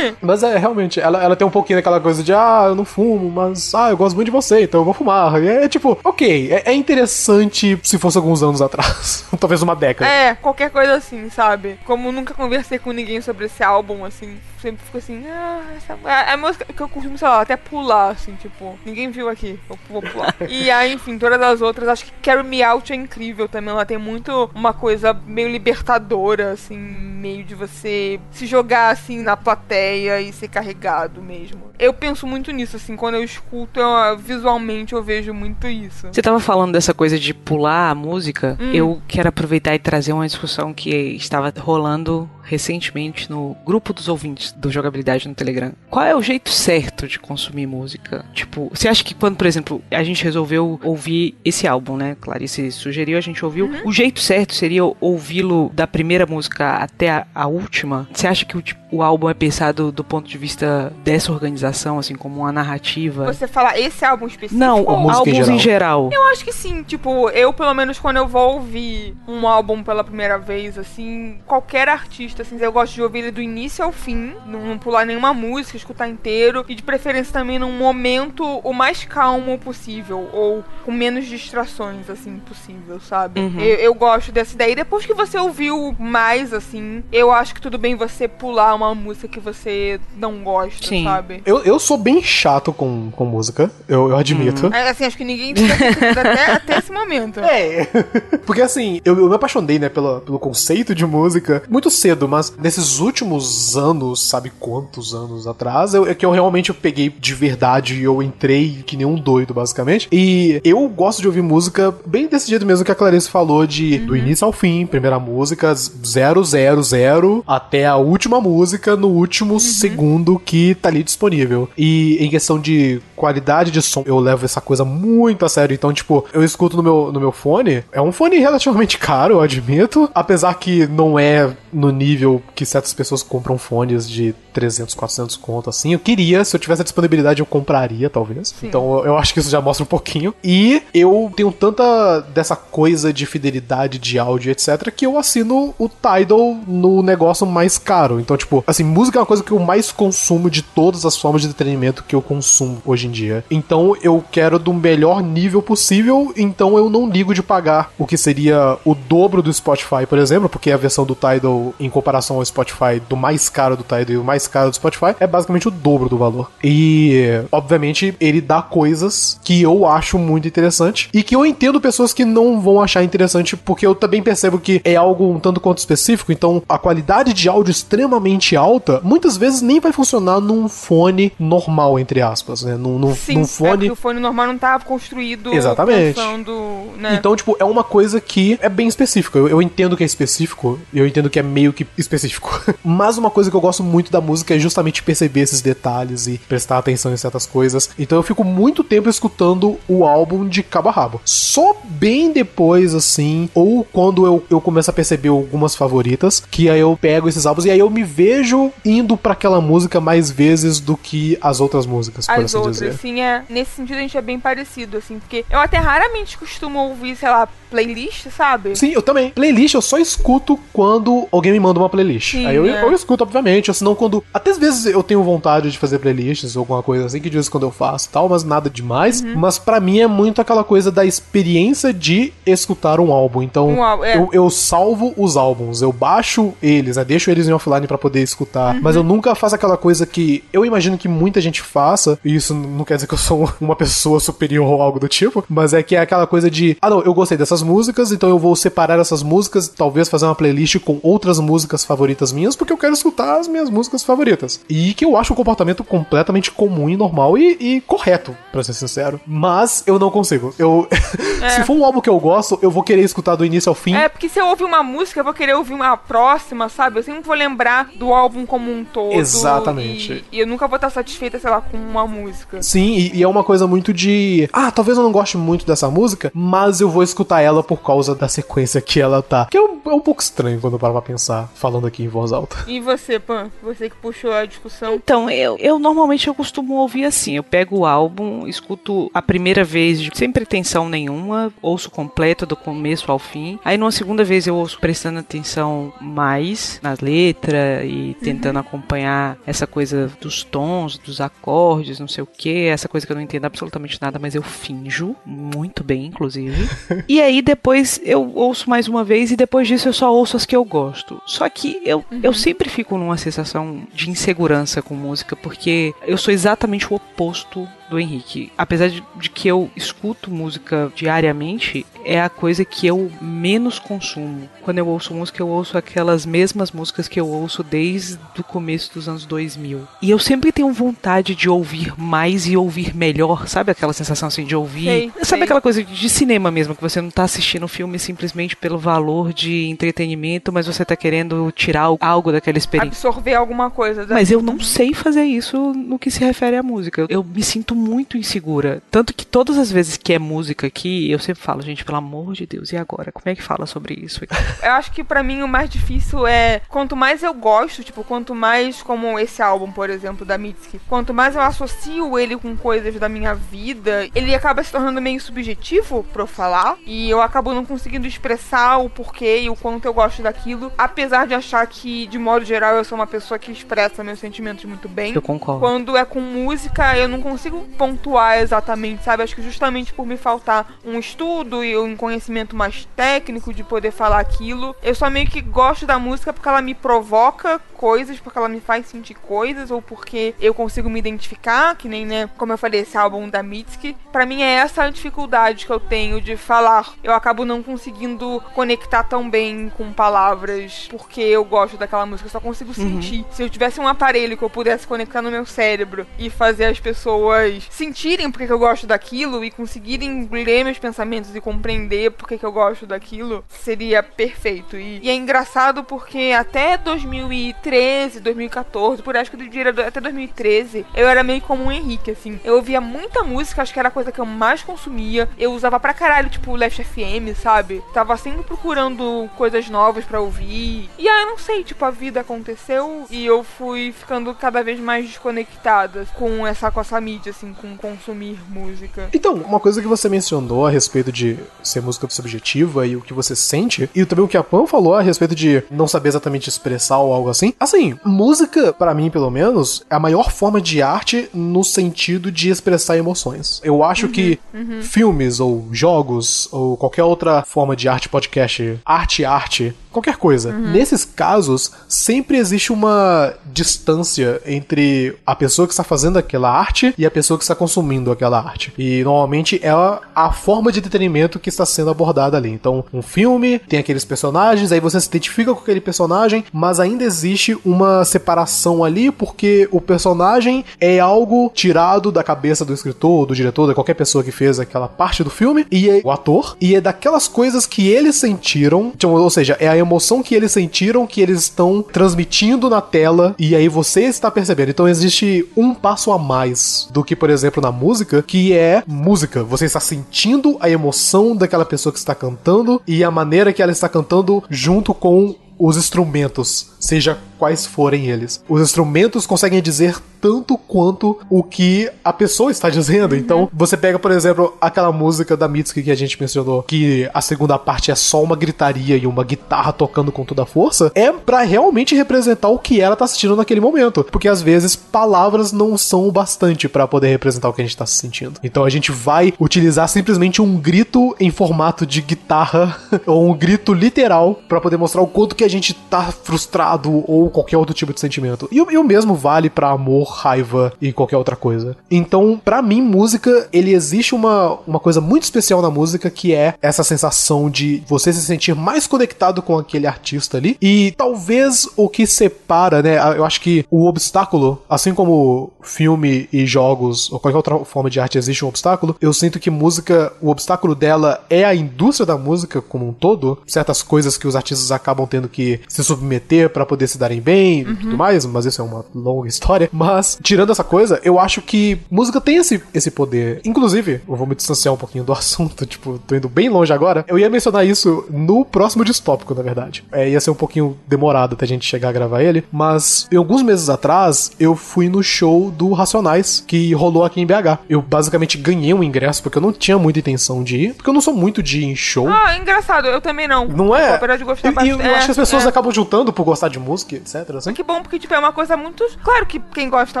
Mas 0.20 0.42
é, 0.42 0.56
realmente, 0.56 1.00
ela, 1.00 1.22
ela 1.22 1.36
tem 1.36 1.46
um 1.46 1.50
pouquinho 1.50 1.78
daquela 1.78 2.00
coisa 2.00 2.22
de, 2.22 2.32
ah, 2.32 2.66
eu 2.68 2.74
não 2.74 2.84
fumo, 2.84 3.30
mas, 3.30 3.74
ah, 3.74 3.90
eu 3.90 3.96
gosto 3.96 4.14
muito 4.14 4.26
de 4.26 4.32
você, 4.32 4.62
então 4.62 4.80
eu 4.80 4.84
vou 4.84 4.94
fumar. 4.94 5.42
E 5.42 5.48
é, 5.48 5.68
tipo, 5.68 5.98
ok, 6.04 6.52
é, 6.52 6.70
é 6.70 6.72
interessante 6.72 7.78
se 7.82 7.98
fosse 7.98 8.16
alguns 8.18 8.42
anos 8.42 8.60
atrás. 8.62 9.24
Talvez 9.38 9.62
uma 9.62 9.74
década. 9.74 10.10
É, 10.10 10.34
qualquer 10.34 10.70
coisa 10.70 10.94
assim, 10.94 11.28
sabe? 11.30 11.78
Como 11.84 12.12
nunca 12.12 12.34
conversei 12.34 12.49
com 12.82 12.92
ninguém 12.92 13.20
sobre 13.20 13.46
esse 13.46 13.62
álbum, 13.62 14.04
assim, 14.04 14.38
sempre 14.60 14.84
fico 14.84 14.98
assim, 14.98 15.24
ah, 15.26 15.62
essa 15.76 15.98
é 16.04 16.32
a 16.32 16.36
música 16.36 16.64
que 16.64 16.80
eu 16.80 16.88
costumo, 16.88 17.16
sei 17.16 17.28
lá, 17.28 17.40
até 17.40 17.56
pular, 17.56 18.10
assim, 18.10 18.34
tipo, 18.36 18.78
ninguém 18.84 19.10
viu 19.10 19.28
aqui, 19.28 19.58
eu 19.68 19.78
vou 19.88 20.02
pular. 20.02 20.34
e 20.48 20.70
aí, 20.70 20.92
enfim, 20.92 21.18
todas 21.18 21.40
as 21.40 21.60
outras, 21.60 21.88
acho 21.88 22.04
que 22.06 22.12
Carry 22.22 22.42
Me 22.42 22.62
Out 22.62 22.92
é 22.92 22.96
incrível 22.96 23.48
também, 23.48 23.70
ela 23.70 23.86
tem 23.86 23.98
muito 23.98 24.50
uma 24.54 24.72
coisa 24.72 25.12
meio 25.26 25.48
libertadora, 25.48 26.52
assim, 26.52 26.78
meio 26.78 27.44
de 27.44 27.54
você 27.54 28.20
se 28.30 28.46
jogar, 28.46 28.90
assim, 28.90 29.22
na 29.22 29.36
plateia 29.36 30.20
e 30.20 30.32
ser 30.32 30.48
carregado 30.48 31.22
mesmo. 31.22 31.70
Eu 31.78 31.94
penso 31.94 32.26
muito 32.26 32.50
nisso, 32.50 32.76
assim, 32.76 32.96
quando 32.96 33.14
eu 33.14 33.24
escuto, 33.24 33.80
eu, 33.80 34.18
visualmente 34.18 34.92
eu 34.92 35.02
vejo 35.02 35.32
muito 35.32 35.66
isso. 35.66 36.08
Você 36.12 36.20
tava 36.20 36.38
falando 36.38 36.72
dessa 36.72 36.92
coisa 36.92 37.18
de 37.18 37.32
pular 37.32 37.90
a 37.90 37.94
música. 37.94 38.56
Hum. 38.60 38.72
Eu 38.72 39.02
quero 39.08 39.28
aproveitar 39.28 39.74
e 39.74 39.78
trazer 39.78 40.12
uma 40.12 40.26
discussão 40.26 40.74
que 40.74 40.90
estava 40.90 41.52
rolando 41.58 42.28
recentemente 42.50 43.30
no 43.30 43.56
grupo 43.64 43.92
dos 43.92 44.08
ouvintes 44.08 44.50
do 44.50 44.70
Jogabilidade 44.72 45.28
no 45.28 45.34
Telegram. 45.34 45.72
Qual 45.88 46.04
é 46.04 46.16
o 46.16 46.22
jeito 46.22 46.50
certo 46.50 47.06
de 47.06 47.20
consumir 47.20 47.66
música? 47.66 48.24
Tipo, 48.34 48.68
você 48.74 48.88
acha 48.88 49.04
que 49.04 49.14
quando, 49.14 49.36
por 49.36 49.46
exemplo, 49.46 49.80
a 49.88 50.02
gente 50.02 50.24
resolveu 50.24 50.80
ouvir 50.82 51.36
esse 51.44 51.68
álbum, 51.68 51.96
né? 51.96 52.16
Clarice 52.20 52.72
sugeriu, 52.72 53.16
a 53.16 53.20
gente 53.20 53.44
ouviu. 53.44 53.70
O 53.84 53.92
jeito 53.92 54.18
certo 54.18 54.52
seria 54.54 54.82
ouvi-lo 55.00 55.70
da 55.72 55.86
primeira 55.86 56.26
música 56.26 56.72
até 56.74 57.10
a, 57.10 57.26
a 57.32 57.46
última? 57.46 58.08
Você 58.12 58.26
acha 58.26 58.44
que 58.44 58.56
o, 58.56 58.62
tipo, 58.62 58.79
o 58.90 59.02
álbum 59.02 59.28
é 59.28 59.34
pensado 59.34 59.92
do 59.92 60.02
ponto 60.02 60.28
de 60.28 60.36
vista 60.36 60.92
dessa 61.04 61.32
organização, 61.32 61.98
assim, 61.98 62.14
como 62.14 62.40
uma 62.40 62.52
narrativa? 62.52 63.32
Você 63.32 63.46
fala 63.46 63.78
esse 63.78 64.04
álbum 64.04 64.26
específico? 64.26 64.58
Não, 64.58 64.84
Ou 64.84 64.98
música 64.98 65.30
em 65.30 65.40
álbuns 65.40 65.48
em 65.48 65.58
geral. 65.58 66.10
Eu 66.12 66.24
acho 66.26 66.44
que 66.44 66.52
sim, 66.52 66.82
tipo, 66.82 67.28
eu 67.30 67.52
pelo 67.52 67.72
menos 67.74 67.98
quando 67.98 68.16
eu 68.16 68.26
vou 68.26 68.54
ouvir 68.54 69.14
um 69.28 69.46
álbum 69.46 69.82
pela 69.82 70.02
primeira 70.02 70.38
vez, 70.38 70.76
assim, 70.76 71.38
qualquer 71.46 71.88
artista, 71.88 72.42
assim, 72.42 72.58
eu 72.60 72.72
gosto 72.72 72.94
de 72.94 73.02
ouvir 73.02 73.20
ele 73.20 73.30
do 73.30 73.40
início 73.40 73.84
ao 73.84 73.92
fim, 73.92 74.34
não, 74.46 74.60
não 74.60 74.78
pular 74.78 75.06
nenhuma 75.06 75.32
música, 75.32 75.76
escutar 75.76 76.08
inteiro, 76.08 76.64
e 76.68 76.74
de 76.74 76.82
preferência 76.82 77.32
também 77.32 77.58
num 77.58 77.72
momento 77.72 78.44
o 78.64 78.72
mais 78.72 79.04
calmo 79.04 79.58
possível, 79.58 80.28
ou 80.32 80.64
com 80.84 80.90
menos 80.90 81.26
distrações, 81.26 82.10
assim, 82.10 82.38
possível, 82.38 83.00
sabe? 83.00 83.40
Uhum. 83.40 83.60
Eu, 83.60 83.76
eu 83.76 83.94
gosto 83.94 84.32
dessa 84.32 84.54
ideia. 84.54 84.72
E 84.72 84.76
depois 84.76 85.06
que 85.06 85.14
você 85.14 85.38
ouviu 85.38 85.94
mais, 85.98 86.52
assim, 86.52 87.04
eu 87.12 87.30
acho 87.30 87.54
que 87.54 87.60
tudo 87.60 87.78
bem 87.78 87.94
você 87.94 88.26
pular 88.26 88.79
uma 88.86 88.94
música 88.94 89.28
que 89.28 89.40
você 89.40 90.00
não 90.16 90.42
gosta, 90.42 90.86
Sim. 90.86 91.04
sabe? 91.04 91.42
Eu, 91.44 91.58
eu 91.60 91.78
sou 91.78 91.96
bem 91.96 92.22
chato 92.22 92.72
com, 92.72 93.10
com 93.10 93.24
música, 93.24 93.70
eu, 93.88 94.10
eu 94.10 94.16
admito. 94.16 94.72
É, 94.72 94.90
Assim, 94.90 95.04
acho 95.04 95.16
que 95.16 95.24
ninguém 95.24 95.52
até, 95.52 96.52
até 96.52 96.78
esse 96.78 96.92
momento. 96.92 97.40
É. 97.40 97.86
Porque 98.44 98.60
assim, 98.60 99.00
eu, 99.04 99.16
eu 99.18 99.28
me 99.28 99.34
apaixonei, 99.34 99.78
né, 99.78 99.88
pela, 99.88 100.20
pelo 100.20 100.38
conceito 100.38 100.94
de 100.94 101.06
música 101.06 101.62
muito 101.68 101.90
cedo, 101.90 102.26
mas 102.26 102.52
nesses 102.58 102.98
últimos 102.98 103.76
anos, 103.76 104.22
sabe 104.22 104.50
quantos 104.58 105.14
anos 105.14 105.46
atrás, 105.46 105.94
eu, 105.94 106.06
é 106.06 106.14
que 106.14 106.26
eu 106.26 106.30
realmente 106.30 106.72
peguei 106.72 107.08
de 107.08 107.34
verdade 107.34 107.94
e 107.94 108.04
eu 108.04 108.22
entrei 108.22 108.82
que 108.84 108.96
nem 108.96 109.06
um 109.06 109.16
doido, 109.16 109.54
basicamente. 109.54 110.08
E 110.10 110.60
eu 110.64 110.88
gosto 110.88 111.20
de 111.20 111.28
ouvir 111.28 111.42
música 111.42 111.94
bem 112.04 112.26
desse 112.26 112.48
jeito 112.48 112.66
mesmo 112.66 112.84
que 112.84 112.92
a 112.92 112.94
Clarice 112.94 113.30
falou, 113.30 113.66
de 113.66 113.98
do 113.98 114.16
início 114.16 114.44
ao 114.44 114.52
fim, 114.52 114.86
primeira 114.86 115.18
música, 115.18 115.74
000 115.74 117.44
até 117.46 117.86
a 117.86 117.96
última 117.96 118.40
música 118.40 118.69
no 118.98 119.08
último 119.08 119.58
segundo 119.60 120.38
que 120.38 120.74
tá 120.74 120.88
ali 120.88 121.02
disponível. 121.02 121.68
E 121.76 122.16
em 122.20 122.30
questão 122.30 122.58
de 122.58 123.00
qualidade 123.16 123.70
de 123.70 123.82
som, 123.82 124.02
eu 124.06 124.18
levo 124.18 124.44
essa 124.44 124.60
coisa 124.60 124.84
muito 124.84 125.44
a 125.44 125.48
sério. 125.48 125.74
Então, 125.74 125.92
tipo, 125.92 126.24
eu 126.32 126.42
escuto 126.42 126.76
no 126.76 126.82
meu, 126.82 127.12
no 127.12 127.20
meu 127.20 127.32
fone. 127.32 127.84
É 127.92 128.00
um 128.00 128.12
fone 128.12 128.36
relativamente 128.40 128.98
caro, 128.98 129.34
eu 129.34 129.40
admito. 129.40 130.10
Apesar 130.14 130.54
que 130.54 130.86
não 130.86 131.18
é 131.18 131.54
no 131.72 131.90
nível 131.90 132.42
que 132.54 132.64
certas 132.64 132.92
pessoas 132.94 133.22
compram 133.22 133.58
fones 133.58 134.08
de 134.08 134.34
300, 134.52 134.94
400 134.94 135.36
conto, 135.36 135.70
assim. 135.70 135.92
Eu 135.92 135.98
queria, 135.98 136.44
se 136.44 136.56
eu 136.56 136.60
tivesse 136.60 136.82
a 136.82 136.84
disponibilidade, 136.84 137.40
eu 137.40 137.46
compraria, 137.46 138.08
talvez. 138.08 138.54
Então, 138.62 138.98
eu, 138.98 139.06
eu 139.06 139.18
acho 139.18 139.34
que 139.34 139.40
isso 139.40 139.50
já 139.50 139.60
mostra 139.60 139.84
um 139.84 139.86
pouquinho. 139.86 140.34
E 140.42 140.82
eu 140.94 141.30
tenho 141.36 141.52
tanta 141.52 142.20
dessa 142.20 142.56
coisa 142.56 143.12
de 143.12 143.26
fidelidade 143.26 143.98
de 143.98 144.18
áudio, 144.18 144.50
etc., 144.50 144.90
que 144.90 145.06
eu 145.06 145.18
assino 145.18 145.74
o 145.78 145.88
Tidal 145.88 146.58
no 146.66 147.02
negócio 147.02 147.46
mais 147.46 147.78
caro. 147.78 148.20
Então, 148.20 148.36
tipo, 148.36 148.59
assim, 148.66 148.84
música 148.84 149.18
é 149.18 149.20
uma 149.20 149.26
coisa 149.26 149.42
que 149.42 149.52
eu 149.52 149.58
mais 149.58 149.92
consumo 149.92 150.50
de 150.50 150.62
todas 150.62 151.04
as 151.04 151.16
formas 151.16 151.42
de 151.42 151.48
entretenimento 151.48 152.04
que 152.04 152.14
eu 152.14 152.22
consumo 152.22 152.80
hoje 152.84 153.06
em 153.06 153.10
dia. 153.10 153.44
Então, 153.50 153.96
eu 154.02 154.22
quero 154.30 154.58
do 154.58 154.72
melhor 154.72 155.22
nível 155.22 155.62
possível, 155.62 156.32
então 156.36 156.76
eu 156.76 156.88
não 156.88 157.08
ligo 157.08 157.34
de 157.34 157.42
pagar 157.42 157.92
o 157.98 158.06
que 158.06 158.16
seria 158.16 158.76
o 158.84 158.94
dobro 158.94 159.42
do 159.42 159.52
Spotify, 159.52 160.06
por 160.08 160.18
exemplo, 160.18 160.48
porque 160.48 160.70
a 160.70 160.76
versão 160.76 161.04
do 161.04 161.14
Tidal, 161.14 161.74
em 161.78 161.90
comparação 161.90 162.36
ao 162.36 162.44
Spotify, 162.44 163.00
do 163.08 163.16
mais 163.16 163.48
caro 163.48 163.76
do 163.76 163.82
Tidal 163.82 164.10
e 164.10 164.16
o 164.16 164.24
mais 164.24 164.46
caro 164.46 164.70
do 164.70 164.76
Spotify, 164.76 165.14
é 165.18 165.26
basicamente 165.26 165.68
o 165.68 165.70
dobro 165.70 166.08
do 166.08 166.18
valor. 166.18 166.50
E, 166.62 167.42
obviamente, 167.50 168.14
ele 168.20 168.40
dá 168.40 168.62
coisas 168.62 169.38
que 169.44 169.62
eu 169.62 169.86
acho 169.86 170.18
muito 170.18 170.48
interessante 170.48 171.08
e 171.12 171.22
que 171.22 171.34
eu 171.34 171.44
entendo 171.44 171.80
pessoas 171.80 172.12
que 172.12 172.24
não 172.24 172.60
vão 172.60 172.80
achar 172.80 173.02
interessante, 173.02 173.56
porque 173.56 173.86
eu 173.86 173.94
também 173.94 174.22
percebo 174.22 174.58
que 174.58 174.80
é 174.84 174.96
algo 174.96 175.30
um 175.30 175.38
tanto 175.38 175.60
quanto 175.60 175.78
específico, 175.78 176.32
então 176.32 176.62
a 176.68 176.78
qualidade 176.78 177.32
de 177.32 177.48
áudio 177.48 177.70
extremamente 177.70 178.49
alta, 178.56 179.00
muitas 179.02 179.36
vezes 179.36 179.62
nem 179.62 179.80
vai 179.80 179.92
funcionar 179.92 180.40
num 180.40 180.68
fone 180.68 181.32
normal, 181.38 181.98
entre 181.98 182.20
aspas, 182.20 182.62
né? 182.62 182.76
Num, 182.76 182.98
num, 182.98 183.14
Sim, 183.14 183.34
num 183.34 183.42
é 183.42 183.46
fone. 183.46 183.70
porque 183.70 183.92
o 183.92 183.96
fone 183.96 184.20
normal 184.20 184.46
não 184.48 184.58
tava 184.58 184.84
construído 184.84 185.52
Exatamente. 185.52 186.14
pensando, 186.14 186.84
né? 186.98 187.14
Então, 187.14 187.34
tipo, 187.36 187.56
é 187.58 187.64
uma 187.64 187.84
coisa 187.84 188.20
que 188.20 188.58
é 188.60 188.68
bem 188.68 188.88
específica. 188.88 189.38
Eu, 189.38 189.48
eu 189.48 189.62
entendo 189.62 189.96
que 189.96 190.02
é 190.02 190.06
específico, 190.06 190.78
eu 190.92 191.06
entendo 191.06 191.30
que 191.30 191.38
é 191.38 191.42
meio 191.42 191.72
que 191.72 191.86
específico. 191.96 192.60
Mas 192.84 193.18
uma 193.18 193.30
coisa 193.30 193.50
que 193.50 193.56
eu 193.56 193.60
gosto 193.60 193.82
muito 193.82 194.10
da 194.10 194.20
música 194.20 194.54
é 194.54 194.58
justamente 194.58 195.02
perceber 195.02 195.40
esses 195.40 195.60
detalhes 195.60 196.26
e 196.26 196.38
prestar 196.48 196.78
atenção 196.78 197.12
em 197.12 197.16
certas 197.16 197.46
coisas. 197.46 197.90
Então 197.98 198.18
eu 198.18 198.22
fico 198.22 198.44
muito 198.44 198.82
tempo 198.82 199.08
escutando 199.08 199.78
o 199.88 200.04
álbum 200.04 200.48
de 200.48 200.62
cabo 200.62 200.88
a 200.88 200.92
rabo. 200.92 201.20
Só 201.24 201.76
bem 201.84 202.32
depois, 202.32 202.94
assim, 202.94 203.48
ou 203.54 203.84
quando 203.84 204.26
eu, 204.26 204.44
eu 204.50 204.60
começo 204.60 204.90
a 204.90 204.92
perceber 204.92 205.28
algumas 205.28 205.74
favoritas, 205.74 206.42
que 206.50 206.68
aí 206.68 206.80
eu 206.80 206.98
pego 207.00 207.28
esses 207.28 207.46
álbuns 207.46 207.64
e 207.64 207.70
aí 207.70 207.78
eu 207.78 207.90
me 207.90 208.02
vejo 208.02 208.39
indo 208.84 209.16
pra 209.16 209.32
aquela 209.32 209.60
música 209.60 210.00
mais 210.00 210.30
vezes 210.30 210.80
do 210.80 210.96
que 210.96 211.38
as 211.40 211.60
outras 211.60 211.86
músicas, 211.86 212.26
por 212.26 212.32
As 212.36 212.44
assim 212.44 212.56
outras, 212.56 212.78
dizer. 212.78 212.94
sim, 212.98 213.20
é. 213.20 213.44
Nesse 213.48 213.72
sentido 213.72 213.96
a 213.96 214.00
gente 214.00 214.16
é 214.16 214.22
bem 214.22 214.38
parecido, 214.38 214.96
assim, 214.96 215.18
porque 215.18 215.44
eu 215.50 215.58
até 215.58 215.76
raramente 215.78 216.36
costumo 216.38 216.78
ouvir, 216.78 217.16
sei 217.16 217.28
lá, 217.28 217.48
playlist, 217.70 218.28
sabe? 218.30 218.76
Sim, 218.76 218.92
eu 218.92 219.02
também. 219.02 219.30
Playlist 219.30 219.74
eu 219.74 219.82
só 219.82 219.98
escuto 219.98 220.58
quando 220.72 221.26
alguém 221.30 221.52
me 221.52 221.60
manda 221.60 221.78
uma 221.78 221.88
playlist. 221.88 222.32
Sim, 222.32 222.46
Aí 222.46 222.56
eu, 222.56 222.66
é. 222.66 222.82
eu 222.82 222.92
escuto, 222.92 223.22
obviamente, 223.24 223.70
ou 223.70 223.74
senão 223.74 223.94
quando. 223.94 224.22
Até 224.32 224.50
às 224.50 224.58
vezes 224.58 224.86
eu 224.86 225.02
tenho 225.02 225.22
vontade 225.22 225.70
de 225.70 225.78
fazer 225.78 225.98
playlists 225.98 226.56
ou 226.56 226.60
alguma 226.60 226.82
coisa 226.82 227.06
assim, 227.06 227.20
que 227.20 227.28
em 227.28 227.42
quando 227.50 227.64
eu 227.64 227.70
faço 227.70 228.08
e 228.08 228.10
tal, 228.10 228.28
mas 228.28 228.44
nada 228.44 228.68
demais. 228.68 229.22
Uhum. 229.22 229.34
Mas 229.36 229.58
pra 229.58 229.80
mim 229.80 230.00
é 230.00 230.06
muito 230.06 230.40
aquela 230.40 230.64
coisa 230.64 230.90
da 230.90 231.04
experiência 231.04 231.92
de 231.92 232.32
escutar 232.44 233.00
um 233.00 233.12
álbum. 233.12 233.42
Então 233.42 233.68
Um 233.68 233.82
álbum, 233.82 234.04
é. 234.04 234.16
eu, 234.16 234.28
eu 234.32 234.50
salvo 234.50 235.14
os 235.16 235.36
álbuns, 235.36 235.82
eu 235.82 235.92
baixo 235.92 236.52
eles, 236.62 236.96
né? 236.96 237.04
Deixo 237.04 237.30
eles 237.30 237.48
em 237.48 237.52
offline 237.52 237.86
pra 237.86 237.98
poder 237.98 238.22
escutar. 238.22 238.74
Uhum. 238.74 238.80
Mas 238.82 238.96
eu 238.96 239.02
nunca 239.02 239.34
faço 239.34 239.54
aquela 239.54 239.76
coisa 239.76 240.04
que 240.06 240.42
eu 240.52 240.64
imagino 240.64 240.98
que 240.98 241.08
muita 241.08 241.40
gente 241.40 241.62
faça, 241.62 242.18
e 242.24 242.34
isso 242.34 242.54
não 242.54 242.84
quer 242.84 242.96
dizer 242.96 243.06
que 243.06 243.14
eu 243.14 243.18
sou 243.18 243.50
uma 243.60 243.76
pessoa 243.76 244.20
superior 244.20 244.66
ou 244.66 244.82
algo 244.82 244.98
do 244.98 245.08
tipo, 245.08 245.44
mas 245.48 245.72
é 245.72 245.82
que 245.82 245.96
é 245.96 246.00
aquela 246.00 246.26
coisa 246.26 246.50
de, 246.50 246.76
ah 246.80 246.90
não, 246.90 247.02
eu 247.02 247.14
gostei 247.14 247.38
dessas 247.38 247.59
músicas, 247.62 248.12
então 248.12 248.28
eu 248.28 248.38
vou 248.38 248.54
separar 248.56 248.98
essas 248.98 249.22
músicas, 249.22 249.68
talvez 249.68 250.08
fazer 250.08 250.26
uma 250.26 250.34
playlist 250.34 250.78
com 250.80 250.98
outras 251.02 251.38
músicas 251.38 251.84
favoritas 251.84 252.32
minhas, 252.32 252.56
porque 252.56 252.72
eu 252.72 252.78
quero 252.78 252.92
escutar 252.92 253.38
as 253.38 253.48
minhas 253.48 253.70
músicas 253.70 254.02
favoritas. 254.02 254.60
E 254.68 254.94
que 254.94 255.04
eu 255.04 255.16
acho 255.16 255.32
um 255.32 255.36
comportamento 255.36 255.82
completamente 255.84 256.50
comum 256.50 256.88
e 256.88 256.96
normal 256.96 257.36
e, 257.36 257.56
e 257.60 257.80
correto, 257.80 258.36
pra 258.52 258.62
ser 258.62 258.74
sincero. 258.74 259.20
Mas 259.26 259.82
eu 259.86 259.98
não 259.98 260.10
consigo. 260.10 260.54
Eu 260.58 260.88
se 261.54 261.64
for 261.64 261.74
um 261.74 261.84
álbum 261.84 262.00
que 262.00 262.08
eu 262.08 262.18
gosto, 262.18 262.58
eu 262.62 262.70
vou 262.70 262.82
querer 262.82 263.02
escutar 263.02 263.36
do 263.36 263.44
início 263.44 263.68
ao 263.68 263.74
fim. 263.74 263.94
É, 263.94 264.08
porque 264.08 264.28
se 264.28 264.38
eu 264.38 264.46
ouvir 264.46 264.64
uma 264.64 264.82
música, 264.82 265.20
eu 265.20 265.24
vou 265.24 265.34
querer 265.34 265.54
ouvir 265.54 265.74
uma 265.74 265.96
próxima, 265.96 266.68
sabe? 266.68 266.98
Eu 266.98 267.02
sempre 267.02 267.22
vou 267.22 267.34
lembrar 267.34 267.90
do 267.96 268.12
álbum 268.12 268.46
como 268.46 268.70
um 268.70 268.84
todo. 268.84 269.12
Exatamente. 269.12 270.24
E, 270.30 270.36
e 270.36 270.40
eu 270.40 270.46
nunca 270.46 270.66
vou 270.66 270.76
estar 270.76 270.90
satisfeita, 270.90 271.38
sei 271.38 271.50
lá, 271.50 271.60
com 271.60 271.76
uma 271.76 272.06
música. 272.06 272.62
Sim, 272.62 272.94
e, 272.94 273.16
e 273.16 273.22
é 273.22 273.28
uma 273.28 273.44
coisa 273.44 273.66
muito 273.66 273.92
de. 273.92 274.48
Ah, 274.52 274.70
talvez 274.70 274.96
eu 274.96 275.04
não 275.04 275.12
goste 275.12 275.36
muito 275.36 275.66
dessa 275.66 275.90
música, 275.90 276.30
mas 276.34 276.80
eu 276.80 276.88
vou 276.88 277.02
escutar 277.02 277.40
ela 277.40 277.49
por 277.62 277.78
causa 277.82 278.14
da 278.14 278.28
sequência 278.28 278.80
que 278.80 279.00
ela 279.00 279.22
tá. 279.22 279.46
Que 279.50 279.56
é 279.56 279.62
um, 279.62 279.80
é 279.84 279.90
um 279.94 280.00
pouco 280.00 280.22
estranho 280.22 280.60
quando 280.60 280.74
eu 280.74 280.78
paro 280.78 280.92
pra 280.92 281.02
pensar, 281.02 281.50
falando 281.54 281.86
aqui 281.86 282.04
em 282.04 282.08
voz 282.08 282.32
alta. 282.32 282.64
E 282.66 282.80
você, 282.80 283.18
Pan? 283.18 283.50
Você 283.62 283.90
que 283.90 283.96
puxou 283.96 284.32
a 284.32 284.44
discussão. 284.44 284.94
Então, 284.94 285.28
eu, 285.30 285.56
eu 285.58 285.78
normalmente 285.78 286.28
eu 286.28 286.34
costumo 286.34 286.74
ouvir 286.74 287.04
assim, 287.04 287.36
eu 287.36 287.42
pego 287.42 287.78
o 287.78 287.86
álbum, 287.86 288.46
escuto 288.46 289.10
a 289.12 289.20
primeira 289.20 289.64
vez 289.64 290.08
sem 290.14 290.30
pretensão 290.30 290.88
nenhuma, 290.88 291.52
ouço 291.60 291.90
completo 291.90 292.46
do 292.46 292.56
começo 292.56 293.10
ao 293.10 293.18
fim. 293.18 293.58
Aí 293.64 293.76
numa 293.76 293.92
segunda 293.92 294.24
vez 294.24 294.46
eu 294.46 294.56
ouço 294.56 294.78
prestando 294.78 295.18
atenção 295.18 295.92
mais 296.00 296.78
na 296.82 296.94
letra 297.00 297.84
e 297.84 298.14
tentando 298.22 298.58
acompanhar 298.58 299.38
essa 299.46 299.66
coisa 299.66 300.10
dos 300.20 300.42
tons, 300.44 300.98
dos 300.98 301.20
acordes, 301.20 301.98
não 301.98 302.08
sei 302.08 302.22
o 302.22 302.26
que, 302.26 302.66
essa 302.66 302.88
coisa 302.88 303.06
que 303.06 303.12
eu 303.12 303.16
não 303.16 303.22
entendo 303.22 303.44
absolutamente 303.44 303.98
nada, 304.00 304.18
mas 304.18 304.34
eu 304.34 304.42
finjo 304.42 305.16
muito 305.24 305.82
bem, 305.82 306.06
inclusive. 306.06 306.68
e 307.08 307.20
aí 307.20 307.39
depois 307.42 308.00
eu 308.04 308.32
ouço 308.34 308.68
mais 308.68 308.88
uma 308.88 309.04
vez 309.04 309.30
e 309.30 309.36
depois 309.36 309.66
disso 309.66 309.88
eu 309.88 309.92
só 309.92 310.12
ouço 310.12 310.36
as 310.36 310.46
que 310.46 310.56
eu 310.56 310.64
gosto. 310.64 311.20
Só 311.26 311.48
que 311.48 311.80
eu, 311.84 312.04
eu 312.22 312.32
sempre 312.32 312.68
fico 312.68 312.96
numa 312.98 313.16
sensação 313.16 313.82
de 313.92 314.10
insegurança 314.10 314.82
com 314.82 314.94
música, 314.94 315.36
porque 315.36 315.94
eu 316.06 316.16
sou 316.16 316.32
exatamente 316.32 316.92
o 316.92 316.96
oposto 316.96 317.68
do 317.90 317.98
Henrique. 317.98 318.52
Apesar 318.56 318.88
de, 318.88 319.02
de 319.16 319.28
que 319.28 319.48
eu 319.48 319.70
escuto 319.76 320.30
música 320.30 320.90
diariamente, 320.94 321.84
é 322.04 322.20
a 322.20 322.28
coisa 322.28 322.64
que 322.64 322.86
eu 322.86 323.10
menos 323.20 323.78
consumo. 323.78 324.48
Quando 324.62 324.78
eu 324.78 324.86
ouço 324.86 325.12
música, 325.12 325.42
eu 325.42 325.48
ouço 325.48 325.76
aquelas 325.76 326.24
mesmas 326.24 326.70
músicas 326.70 327.08
que 327.08 327.20
eu 327.20 327.28
ouço 327.28 327.62
desde 327.62 328.18
o 328.38 328.44
começo 328.44 328.94
dos 328.94 329.08
anos 329.08 329.26
2000. 329.26 329.86
E 330.00 330.10
eu 330.10 330.18
sempre 330.18 330.52
tenho 330.52 330.72
vontade 330.72 331.34
de 331.34 331.48
ouvir 331.48 331.92
mais 331.98 332.46
e 332.46 332.56
ouvir 332.56 332.94
melhor, 332.94 333.46
sabe 333.48 333.72
aquela 333.72 333.92
sensação 333.92 334.28
assim 334.28 334.44
de 334.44 334.54
ouvir? 334.54 334.84
Sei, 334.84 335.12
sabe 335.22 335.24
sei. 335.24 335.42
aquela 335.42 335.60
coisa 335.60 335.82
de 335.82 336.08
cinema 336.08 336.50
mesmo, 336.50 336.74
que 336.74 336.82
você 336.82 337.00
não 337.00 337.10
tá 337.10 337.24
assistindo 337.24 337.64
o 337.64 337.68
filme 337.68 337.98
simplesmente 337.98 338.56
pelo 338.56 338.78
valor 338.78 339.32
de 339.32 339.66
entretenimento, 339.66 340.52
mas 340.52 340.66
você 340.66 340.84
tá 340.84 340.96
querendo 340.96 341.50
tirar 341.52 341.88
algo 342.00 342.32
daquela 342.32 342.58
experiência. 342.58 343.08
Absorver 343.08 343.34
alguma 343.34 343.70
coisa. 343.70 344.06
Da... 344.06 344.14
Mas 344.14 344.30
eu 344.30 344.40
não 344.40 344.60
sei 344.60 344.94
fazer 344.94 345.24
isso 345.24 345.72
no 345.74 345.98
que 345.98 346.10
se 346.10 346.20
refere 346.20 346.56
à 346.56 346.62
música. 346.62 347.02
Eu, 347.02 347.06
eu 347.10 347.24
me 347.24 347.42
sinto 347.42 347.74
muito 347.80 348.16
insegura. 348.16 348.82
Tanto 348.90 349.14
que 349.14 349.26
todas 349.26 349.58
as 349.58 349.72
vezes 349.72 349.96
que 349.96 350.12
é 350.12 350.18
música 350.18 350.66
aqui, 350.66 351.10
eu 351.10 351.18
sempre 351.18 351.42
falo, 351.42 351.62
gente, 351.62 351.84
pelo 351.84 351.98
amor 351.98 352.34
de 352.34 352.46
Deus, 352.46 352.72
e 352.72 352.76
agora? 352.76 353.10
Como 353.10 353.28
é 353.28 353.34
que 353.34 353.42
fala 353.42 353.66
sobre 353.66 353.94
isso? 353.94 354.20
Eu 354.62 354.72
acho 354.72 354.92
que 354.92 355.02
pra 355.02 355.22
mim 355.22 355.42
o 355.42 355.48
mais 355.48 355.70
difícil 355.70 356.26
é 356.26 356.60
quanto 356.68 356.94
mais 356.94 357.22
eu 357.22 357.32
gosto, 357.32 357.82
tipo, 357.82 358.04
quanto 358.04 358.34
mais 358.34 358.82
como 358.82 359.18
esse 359.18 359.42
álbum, 359.42 359.70
por 359.70 359.88
exemplo, 359.88 360.26
da 360.26 360.36
Mitski, 360.36 360.80
quanto 360.88 361.14
mais 361.14 361.34
eu 361.34 361.40
associo 361.40 362.18
ele 362.18 362.36
com 362.36 362.56
coisas 362.56 362.94
da 362.96 363.08
minha 363.08 363.34
vida, 363.34 364.08
ele 364.14 364.34
acaba 364.34 364.62
se 364.62 364.70
tornando 364.70 365.00
meio 365.00 365.20
subjetivo 365.20 366.04
pra 366.12 366.22
eu 366.22 366.26
falar 366.26 366.76
e 366.84 367.08
eu 367.08 367.22
acabo 367.22 367.54
não 367.54 367.64
conseguindo 367.64 368.06
expressar 368.06 368.78
o 368.78 368.90
porquê 368.90 369.40
e 369.42 369.50
o 369.50 369.56
quanto 369.56 369.86
eu 369.86 369.94
gosto 369.94 370.22
daquilo, 370.22 370.72
apesar 370.76 371.26
de 371.26 371.34
achar 371.34 371.66
que 371.66 372.06
de 372.06 372.18
modo 372.18 372.44
geral 372.44 372.76
eu 372.76 372.84
sou 372.84 372.98
uma 372.98 373.06
pessoa 373.06 373.38
que 373.38 373.50
expressa 373.50 374.04
meus 374.04 374.18
sentimentos 374.18 374.64
muito 374.64 374.88
bem. 374.88 375.14
Eu 375.14 375.22
concordo. 375.22 375.60
Quando 375.60 375.96
é 375.96 376.04
com 376.04 376.20
música, 376.20 376.96
eu 376.96 377.08
não 377.08 377.20
consigo 377.20 377.66
pontuar 377.70 378.38
exatamente, 378.38 379.04
sabe? 379.04 379.22
Acho 379.22 379.34
que 379.34 379.42
justamente 379.42 379.92
por 379.92 380.06
me 380.06 380.16
faltar 380.16 380.74
um 380.84 380.98
estudo 380.98 381.64
e 381.64 381.76
um 381.76 381.96
conhecimento 381.96 382.56
mais 382.56 382.86
técnico 382.96 383.52
de 383.52 383.64
poder 383.64 383.90
falar 383.90 384.20
aquilo, 384.20 384.74
eu 384.82 384.94
só 384.94 385.08
meio 385.08 385.28
que 385.28 385.40
gosto 385.40 385.86
da 385.86 385.98
música 385.98 386.32
porque 386.32 386.48
ela 386.48 386.62
me 386.62 386.74
provoca 386.74 387.60
coisas, 387.80 388.20
porque 388.20 388.38
ela 388.38 388.48
me 388.48 388.60
faz 388.60 388.86
sentir 388.86 389.14
coisas, 389.14 389.70
ou 389.70 389.80
porque 389.80 390.34
eu 390.38 390.52
consigo 390.52 390.90
me 390.90 390.98
identificar, 390.98 391.74
que 391.74 391.88
nem, 391.88 392.04
né, 392.04 392.28
como 392.36 392.52
eu 392.52 392.58
falei, 392.58 392.80
esse 392.82 392.96
álbum 392.98 393.26
da 393.26 393.42
Mitski. 393.42 393.96
Pra 394.12 394.26
mim 394.26 394.42
é 394.42 394.56
essa 394.56 394.84
a 394.84 394.90
dificuldade 394.90 395.64
que 395.64 395.72
eu 395.72 395.80
tenho 395.80 396.20
de 396.20 396.36
falar. 396.36 396.92
Eu 397.02 397.14
acabo 397.14 397.44
não 397.44 397.62
conseguindo 397.62 398.42
conectar 398.54 399.02
tão 399.04 399.30
bem 399.30 399.72
com 399.76 399.92
palavras 399.92 400.88
porque 400.90 401.22
eu 401.22 401.42
gosto 401.44 401.78
daquela 401.78 402.04
música, 402.04 402.26
eu 402.26 402.30
só 402.30 402.40
consigo 402.40 402.74
sentir. 402.74 403.24
Se 403.30 403.42
eu 403.42 403.48
tivesse 403.48 403.80
um 403.80 403.88
aparelho 403.88 404.36
que 404.36 404.42
eu 404.42 404.50
pudesse 404.50 404.86
conectar 404.86 405.22
no 405.22 405.30
meu 405.30 405.46
cérebro 405.46 406.06
e 406.18 406.28
fazer 406.28 406.66
as 406.66 406.78
pessoas 406.78 407.59
sentirem 407.70 408.30
porque 408.30 408.46
que 408.46 408.52
eu 408.52 408.58
gosto 408.58 408.86
daquilo 408.86 409.44
e 409.44 409.50
conseguirem 409.50 410.28
ler 410.30 410.64
meus 410.64 410.78
pensamentos 410.78 411.34
e 411.34 411.40
compreender 411.40 412.10
porque 412.12 412.38
que 412.38 412.46
eu 412.46 412.52
gosto 412.52 412.86
daquilo, 412.86 413.44
seria 413.48 414.02
perfeito. 414.02 414.76
E, 414.76 415.00
e 415.02 415.10
é 415.10 415.14
engraçado 415.14 415.84
porque 415.84 416.32
até 416.36 416.76
2013, 416.76 418.20
2014, 418.20 419.02
por 419.02 419.16
acho 419.16 419.30
que 419.30 419.36
eu 419.36 419.48
diria 419.48 419.70
até 419.70 420.00
2013, 420.00 420.86
eu 420.94 421.08
era 421.08 421.22
meio 421.22 421.40
como 421.40 421.64
o 421.64 421.72
Henrique, 421.72 422.10
assim. 422.10 422.40
Eu 422.44 422.56
ouvia 422.56 422.80
muita 422.80 423.22
música, 423.22 423.62
acho 423.62 423.72
que 423.72 423.78
era 423.78 423.88
a 423.88 423.92
coisa 423.92 424.12
que 424.12 424.20
eu 424.20 424.26
mais 424.26 424.62
consumia. 424.62 425.28
Eu 425.38 425.52
usava 425.52 425.78
pra 425.78 425.94
caralho, 425.94 426.30
tipo, 426.30 426.54
Left 426.54 426.82
FM, 426.82 427.36
sabe? 427.40 427.82
Tava 427.92 428.16
sempre 428.16 428.42
procurando 428.42 429.28
coisas 429.36 429.68
novas 429.68 430.04
pra 430.04 430.20
ouvir. 430.20 430.88
E 430.98 431.08
aí, 431.08 431.22
eu 431.22 431.26
não 431.26 431.38
sei, 431.38 431.64
tipo, 431.64 431.84
a 431.84 431.90
vida 431.90 432.20
aconteceu 432.20 433.06
e 433.10 433.24
eu 433.24 433.42
fui 433.42 433.92
ficando 433.92 434.34
cada 434.34 434.62
vez 434.62 434.78
mais 434.80 435.06
desconectada 435.06 436.06
com 436.14 436.46
essa, 436.46 436.70
com 436.70 436.80
essa 436.80 437.00
mídia, 437.00 437.30
assim, 437.30 437.49
com 437.54 437.76
consumir 437.76 438.38
música. 438.48 439.08
Então, 439.12 439.34
uma 439.34 439.60
coisa 439.60 439.80
que 439.80 439.88
você 439.88 440.08
mencionou 440.08 440.66
a 440.66 440.70
respeito 440.70 441.12
de 441.12 441.38
ser 441.62 441.80
música 441.80 442.08
subjetiva 442.08 442.86
e 442.86 442.96
o 442.96 443.00
que 443.00 443.12
você 443.12 443.34
sente, 443.36 443.88
e 443.94 444.04
também 444.04 444.24
o 444.24 444.28
que 444.28 444.36
a 444.36 444.42
Pan 444.42 444.66
falou 444.66 444.94
a 444.94 445.02
respeito 445.02 445.34
de 445.34 445.62
não 445.70 445.86
saber 445.86 446.08
exatamente 446.08 446.48
expressar 446.48 446.98
ou 446.98 447.12
algo 447.12 447.28
assim. 447.28 447.52
Assim, 447.58 447.98
música, 448.04 448.72
pra 448.72 448.94
mim 448.94 449.10
pelo 449.10 449.30
menos, 449.30 449.84
é 449.90 449.94
a 449.94 450.00
maior 450.00 450.30
forma 450.30 450.60
de 450.60 450.82
arte 450.82 451.28
no 451.32 451.64
sentido 451.64 452.30
de 452.30 452.50
expressar 452.50 452.96
emoções. 452.96 453.60
Eu 453.64 453.82
acho 453.82 454.08
que 454.08 454.38
filmes 454.82 455.40
ou 455.40 455.68
jogos 455.72 456.48
ou 456.52 456.76
qualquer 456.76 457.04
outra 457.04 457.42
forma 457.42 457.76
de 457.76 457.88
arte 457.88 458.08
podcast, 458.08 458.78
arte 458.84 459.24
arte, 459.24 459.74
qualquer 459.92 460.16
coisa. 460.16 460.52
Nesses 460.52 461.04
casos, 461.04 461.72
sempre 461.88 462.38
existe 462.38 462.72
uma 462.72 463.34
distância 463.52 464.40
entre 464.46 465.16
a 465.26 465.34
pessoa 465.34 465.66
que 465.66 465.72
está 465.72 465.84
fazendo 465.84 466.18
aquela 466.18 466.50
arte 466.50 466.94
e 466.96 467.04
a 467.04 467.10
pessoa 467.10 467.36
que 467.36 467.44
está 467.44 467.54
consumindo 467.54 468.10
aquela 468.10 468.38
arte. 468.38 468.72
E 468.78 469.02
normalmente 469.04 469.60
é 469.62 469.70
a, 469.70 470.00
a 470.14 470.32
forma 470.32 470.70
de 470.72 470.78
entretenimento 470.78 471.38
que 471.38 471.48
está 471.48 471.66
sendo 471.66 471.90
abordada 471.90 472.36
ali. 472.36 472.50
Então, 472.50 472.84
um 472.92 473.02
filme 473.02 473.58
tem 473.58 473.78
aqueles 473.78 474.04
personagens, 474.04 474.72
aí 474.72 474.80
você 474.80 475.00
se 475.00 475.08
identifica 475.08 475.54
com 475.54 475.60
aquele 475.60 475.80
personagem, 475.80 476.44
mas 476.52 476.80
ainda 476.80 477.04
existe 477.04 477.56
uma 477.64 478.04
separação 478.04 478.84
ali 478.84 479.10
porque 479.10 479.68
o 479.70 479.80
personagem 479.80 480.64
é 480.80 480.98
algo 481.00 481.50
tirado 481.54 482.12
da 482.12 482.22
cabeça 482.22 482.64
do 482.64 482.72
escritor, 482.72 483.26
do 483.26 483.34
diretor, 483.34 483.68
de 483.68 483.74
qualquer 483.74 483.94
pessoa 483.94 484.22
que 484.22 484.30
fez 484.30 484.58
aquela 484.60 484.88
parte 484.88 485.24
do 485.24 485.30
filme, 485.30 485.66
e 485.70 485.88
é 485.88 486.00
o 486.04 486.10
ator, 486.10 486.56
e 486.60 486.74
é 486.74 486.80
daquelas 486.80 487.26
coisas 487.28 487.66
que 487.66 487.88
eles 487.88 488.16
sentiram, 488.16 488.92
então, 488.94 489.12
ou 489.14 489.30
seja, 489.30 489.56
é 489.60 489.68
a 489.68 489.79
emoção 489.80 490.22
que 490.22 490.34
eles 490.34 490.52
sentiram 490.52 491.06
que 491.06 491.20
eles 491.20 491.40
estão 491.42 491.82
transmitindo 491.82 492.70
na 492.70 492.80
tela, 492.80 493.34
e 493.38 493.56
aí 493.56 493.68
você 493.68 494.02
está 494.02 494.30
percebendo. 494.30 494.70
Então 494.70 494.88
existe 494.88 495.48
um 495.56 495.74
passo 495.74 496.12
a 496.12 496.18
mais 496.18 496.88
do 496.92 497.02
que, 497.02 497.16
por 497.16 497.30
exemplo, 497.30 497.62
na 497.62 497.72
música, 497.72 498.22
que 498.22 498.52
é 498.52 498.82
música. 498.86 499.42
Você 499.42 499.64
está 499.64 499.80
sentindo 499.80 500.56
a 500.60 500.70
emoção 500.70 501.34
daquela 501.34 501.64
pessoa 501.64 501.92
que 501.92 501.98
está 501.98 502.14
cantando 502.14 502.80
e 502.86 503.02
a 503.02 503.10
maneira 503.10 503.52
que 503.52 503.62
ela 503.62 503.72
está 503.72 503.88
cantando 503.88 504.42
junto 504.48 504.94
com 504.94 505.34
os 505.58 505.76
instrumentos, 505.76 506.68
seja 506.80 507.18
quais 507.40 507.64
forem 507.64 508.10
eles. 508.10 508.44
Os 508.46 508.60
instrumentos 508.60 509.26
conseguem 509.26 509.62
dizer 509.62 509.96
tanto 510.20 510.58
quanto 510.58 511.18
o 511.30 511.42
que 511.42 511.90
a 512.04 512.12
pessoa 512.12 512.50
está 512.50 512.68
dizendo. 512.68 513.16
Então, 513.16 513.48
você 513.50 513.78
pega, 513.78 513.98
por 513.98 514.10
exemplo, 514.10 514.54
aquela 514.60 514.92
música 514.92 515.34
da 515.34 515.48
Mitsuki 515.48 515.82
que 515.82 515.90
a 515.90 515.96
gente 515.96 516.20
mencionou, 516.20 516.62
que 516.62 517.08
a 517.14 517.22
segunda 517.22 517.58
parte 517.58 517.90
é 517.90 517.94
só 517.94 518.22
uma 518.22 518.36
gritaria 518.36 518.98
e 518.98 519.06
uma 519.06 519.24
guitarra 519.24 519.72
tocando 519.72 520.12
com 520.12 520.22
toda 520.22 520.42
a 520.42 520.46
força, 520.46 520.92
é 520.94 521.10
pra 521.10 521.40
realmente 521.40 521.94
representar 521.94 522.48
o 522.48 522.58
que 522.58 522.80
ela 522.80 522.94
tá 522.94 523.06
sentindo 523.06 523.34
naquele 523.34 523.60
momento. 523.60 524.04
Porque 524.04 524.28
às 524.28 524.42
vezes 524.42 524.76
palavras 524.76 525.52
não 525.52 525.78
são 525.78 526.06
o 526.06 526.12
bastante 526.12 526.68
pra 526.68 526.86
poder 526.86 527.08
representar 527.08 527.48
o 527.48 527.54
que 527.54 527.62
a 527.62 527.64
gente 527.64 527.76
tá 527.76 527.86
sentindo. 527.86 528.38
Então 528.44 528.64
a 528.64 528.70
gente 528.70 528.92
vai 528.92 529.32
utilizar 529.40 529.88
simplesmente 529.88 530.42
um 530.42 530.56
grito 530.56 531.16
em 531.18 531.30
formato 531.30 531.86
de 531.86 532.02
guitarra 532.02 532.76
ou 533.06 533.30
um 533.30 533.34
grito 533.34 533.72
literal 533.72 534.38
pra 534.46 534.60
poder 534.60 534.76
mostrar 534.76 535.00
o 535.00 535.06
quanto 535.06 535.34
que 535.34 535.44
a 535.44 535.48
gente 535.48 535.72
tá 535.72 536.12
frustrado 536.12 537.02
ou 537.10 537.29
qualquer 537.30 537.56
outro 537.56 537.74
tipo 537.74 537.92
de 537.94 538.00
sentimento. 538.00 538.48
E, 538.50 538.60
o- 538.60 538.70
e 538.70 538.76
o 538.78 538.84
mesmo 538.84 539.14
vale 539.14 539.48
pra 539.50 539.70
amor, 539.70 540.04
raiva 540.08 540.72
e 540.80 540.92
qualquer 540.92 541.16
outra 541.16 541.36
coisa. 541.36 541.76
Então, 541.90 542.40
pra 542.44 542.60
mim, 542.62 542.82
música, 542.82 543.48
ele 543.52 543.72
existe 543.72 544.14
uma, 544.14 544.58
uma 544.66 544.80
coisa 544.80 545.00
muito 545.00 545.22
especial 545.24 545.62
na 545.62 545.70
música 545.70 546.10
que 546.10 546.34
é 546.34 546.54
essa 546.60 546.82
sensação 546.84 547.48
de 547.50 547.82
você 547.86 548.12
se 548.12 548.22
sentir 548.22 548.54
mais 548.54 548.86
conectado 548.86 549.42
com 549.42 549.56
aquele 549.58 549.86
artista 549.86 550.36
ali. 550.38 550.56
E 550.60 550.92
talvez 550.96 551.68
o 551.76 551.88
que 551.88 552.06
separa, 552.06 552.82
né? 552.82 552.96
Eu 553.16 553.24
acho 553.24 553.40
que 553.40 553.64
o 553.70 553.86
obstáculo, 553.86 554.62
assim 554.68 554.94
como 554.94 555.50
filme 555.62 556.28
e 556.32 556.46
jogos 556.46 557.10
ou 557.12 557.18
qualquer 557.20 557.36
outra 557.36 557.58
forma 557.64 557.90
de 557.90 558.00
arte 558.00 558.18
existe 558.18 558.44
um 558.44 558.48
obstáculo, 558.48 558.96
eu 559.00 559.12
sinto 559.12 559.38
que 559.38 559.50
música, 559.50 560.12
o 560.20 560.30
obstáculo 560.30 560.74
dela 560.74 561.24
é 561.28 561.44
a 561.44 561.54
indústria 561.54 562.06
da 562.06 562.16
música 562.16 562.60
como 562.60 562.88
um 562.88 562.92
todo, 562.92 563.38
certas 563.46 563.82
coisas 563.82 564.16
que 564.16 564.26
os 564.26 564.34
artistas 564.36 564.72
acabam 564.72 565.06
tendo 565.06 565.28
que 565.28 565.60
se 565.68 565.82
submeter 565.84 566.50
pra 566.50 566.64
poder 566.66 566.86
se 566.88 566.98
darem 566.98 567.19
bem 567.20 567.60
e 567.60 567.64
tudo 567.76 567.96
mais, 567.96 568.24
mas 568.26 568.46
isso 568.46 568.60
é 568.60 568.64
uma 568.64 568.84
longa 568.94 569.28
história. 569.28 569.68
Mas, 569.72 570.18
tirando 570.22 570.50
essa 570.50 570.64
coisa, 570.64 571.00
eu 571.04 571.18
acho 571.18 571.40
que 571.42 571.78
música 571.90 572.20
tem 572.20 572.36
esse, 572.36 572.62
esse 572.74 572.90
poder. 572.90 573.40
Inclusive, 573.44 574.00
eu 574.08 574.16
vou 574.16 574.26
me 574.26 574.34
distanciar 574.34 574.74
um 574.74 574.76
pouquinho 574.76 575.04
do 575.04 575.12
assunto, 575.14 575.64
tipo, 575.66 575.98
tô 576.06 576.14
indo 576.14 576.28
bem 576.28 576.48
longe 576.48 576.72
agora. 576.72 577.04
Eu 577.08 577.18
ia 577.18 577.30
mencionar 577.30 577.66
isso 577.66 578.04
no 578.10 578.44
próximo 578.44 578.84
distópico, 578.84 579.34
na 579.34 579.42
verdade. 579.42 579.84
É, 579.92 580.08
ia 580.08 580.20
ser 580.20 580.30
um 580.30 580.34
pouquinho 580.34 580.76
demorado 580.86 581.34
até 581.34 581.44
a 581.44 581.48
gente 581.48 581.64
chegar 581.66 581.88
a 581.90 581.92
gravar 581.92 582.22
ele, 582.22 582.44
mas 582.50 583.08
alguns 583.14 583.42
meses 583.42 583.68
atrás, 583.68 584.32
eu 584.40 584.54
fui 584.56 584.88
no 584.88 585.02
show 585.02 585.50
do 585.50 585.72
Racionais, 585.72 586.42
que 586.46 586.72
rolou 586.74 587.04
aqui 587.04 587.20
em 587.20 587.26
BH. 587.26 587.58
Eu 587.68 587.82
basicamente 587.82 588.38
ganhei 588.38 588.72
um 588.74 588.82
ingresso, 588.82 589.22
porque 589.22 589.38
eu 589.38 589.42
não 589.42 589.52
tinha 589.52 589.78
muita 589.78 589.98
intenção 589.98 590.42
de 590.42 590.56
ir, 590.56 590.74
porque 590.74 590.88
eu 590.88 590.94
não 590.94 591.00
sou 591.00 591.14
muito 591.14 591.42
de 591.42 591.60
ir 591.60 591.64
em 591.64 591.76
show. 591.76 592.08
Ah, 592.08 592.36
engraçado, 592.36 592.86
eu 592.86 593.00
também 593.00 593.26
não. 593.28 593.46
Não 593.46 593.74
é? 593.76 593.94
Apesar 593.94 594.16
de 594.16 594.24
gostar 594.24 594.48
E- 594.48 594.50
e 594.50 594.54
bastante. 594.54 594.86
eu 594.86 594.94
acho 594.94 595.04
que 595.06 595.10
as 595.10 595.16
pessoas 595.16 595.44
é. 595.44 595.48
acabam 595.48 595.72
juntando 595.72 596.12
por 596.12 596.24
gostar 596.24 596.48
de 596.48 596.58
música, 596.58 597.00
etc. 597.18 597.36
Assim. 597.36 597.52
Que 597.52 597.62
bom, 597.62 597.82
porque, 597.82 597.98
tipo, 597.98 598.14
é 598.14 598.18
uma 598.18 598.32
coisa 598.32 598.56
muito. 598.56 598.84
Claro 599.02 599.26
que 599.26 599.38
quem 599.52 599.68
gosta, 599.68 600.00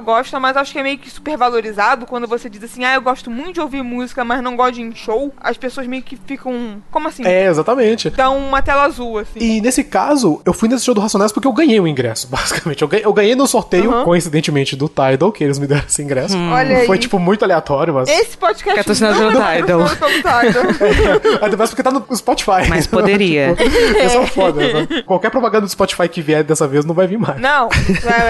gosta, 0.00 0.38
mas 0.38 0.56
acho 0.56 0.72
que 0.72 0.78
é 0.78 0.82
meio 0.82 0.98
que 0.98 1.10
super 1.10 1.36
valorizado 1.36 2.06
quando 2.06 2.26
você 2.26 2.48
diz 2.48 2.62
assim, 2.62 2.84
ah, 2.84 2.94
eu 2.94 3.02
gosto 3.02 3.30
muito 3.30 3.54
de 3.54 3.60
ouvir 3.60 3.82
música, 3.82 4.24
mas 4.24 4.42
não 4.42 4.56
gosto 4.56 4.74
de 4.74 4.80
ir 4.82 4.84
em 4.84 4.94
show. 4.94 5.32
As 5.40 5.56
pessoas 5.56 5.86
meio 5.86 6.02
que 6.02 6.16
ficam. 6.16 6.82
Como 6.90 7.08
assim? 7.08 7.24
É, 7.26 7.46
exatamente. 7.46 8.10
Dão 8.10 8.36
uma 8.38 8.62
tela 8.62 8.84
azul, 8.84 9.18
assim. 9.18 9.38
E 9.40 9.60
nesse 9.60 9.84
caso, 9.84 10.40
eu 10.44 10.52
fui 10.52 10.68
nesse 10.68 10.84
show 10.84 10.94
do 10.94 11.00
Racionais 11.00 11.32
porque 11.32 11.46
eu 11.48 11.52
ganhei 11.52 11.80
o 11.80 11.86
ingresso, 11.86 12.26
basicamente. 12.30 12.82
Eu 12.82 12.88
ganhei, 12.88 13.06
eu 13.06 13.12
ganhei 13.12 13.34
no 13.34 13.46
sorteio, 13.46 13.88
Uhum. 13.92 14.04
coincidentemente, 14.04 14.76
do 14.76 14.88
Tidal, 14.88 15.32
que 15.32 15.42
eles 15.44 15.58
me 15.58 15.66
deram 15.66 15.84
esse 15.86 16.02
ingresso. 16.02 16.36
Olha 16.36 16.84
Foi, 16.84 16.96
aí. 16.96 17.00
tipo, 17.00 17.18
muito 17.18 17.44
aleatório, 17.44 17.94
mas. 17.94 18.08
Esse 18.08 18.36
podcast. 18.36 18.84
Que 18.84 19.04
é 19.04 19.12
não 19.12 19.42
é 19.48 19.56
Tidal. 19.60 19.80
patrocinado 19.80 20.52
pelo 20.52 20.74
Tidal. 20.74 21.38
Ainda 21.42 21.56
mais 21.56 21.70
porque 21.70 21.82
tá 21.82 21.90
no 21.90 22.04
Spotify. 22.16 22.68
Mas 22.68 22.86
poderia. 22.86 23.54
tipo, 23.56 23.68
esse 23.98 24.16
é 24.16 24.20
o 24.20 24.26
foda. 24.26 24.60
né? 24.60 25.02
Qualquer 25.06 25.30
propaganda 25.30 25.66
do 25.66 25.70
Spotify 25.70 26.08
que 26.08 26.20
vier 26.20 26.42
dessa 26.44 26.66
vez 26.66 26.84
não 26.84 26.94
vai 26.98 27.06
vir 27.06 27.18
mais. 27.18 27.40
Não, 27.40 27.68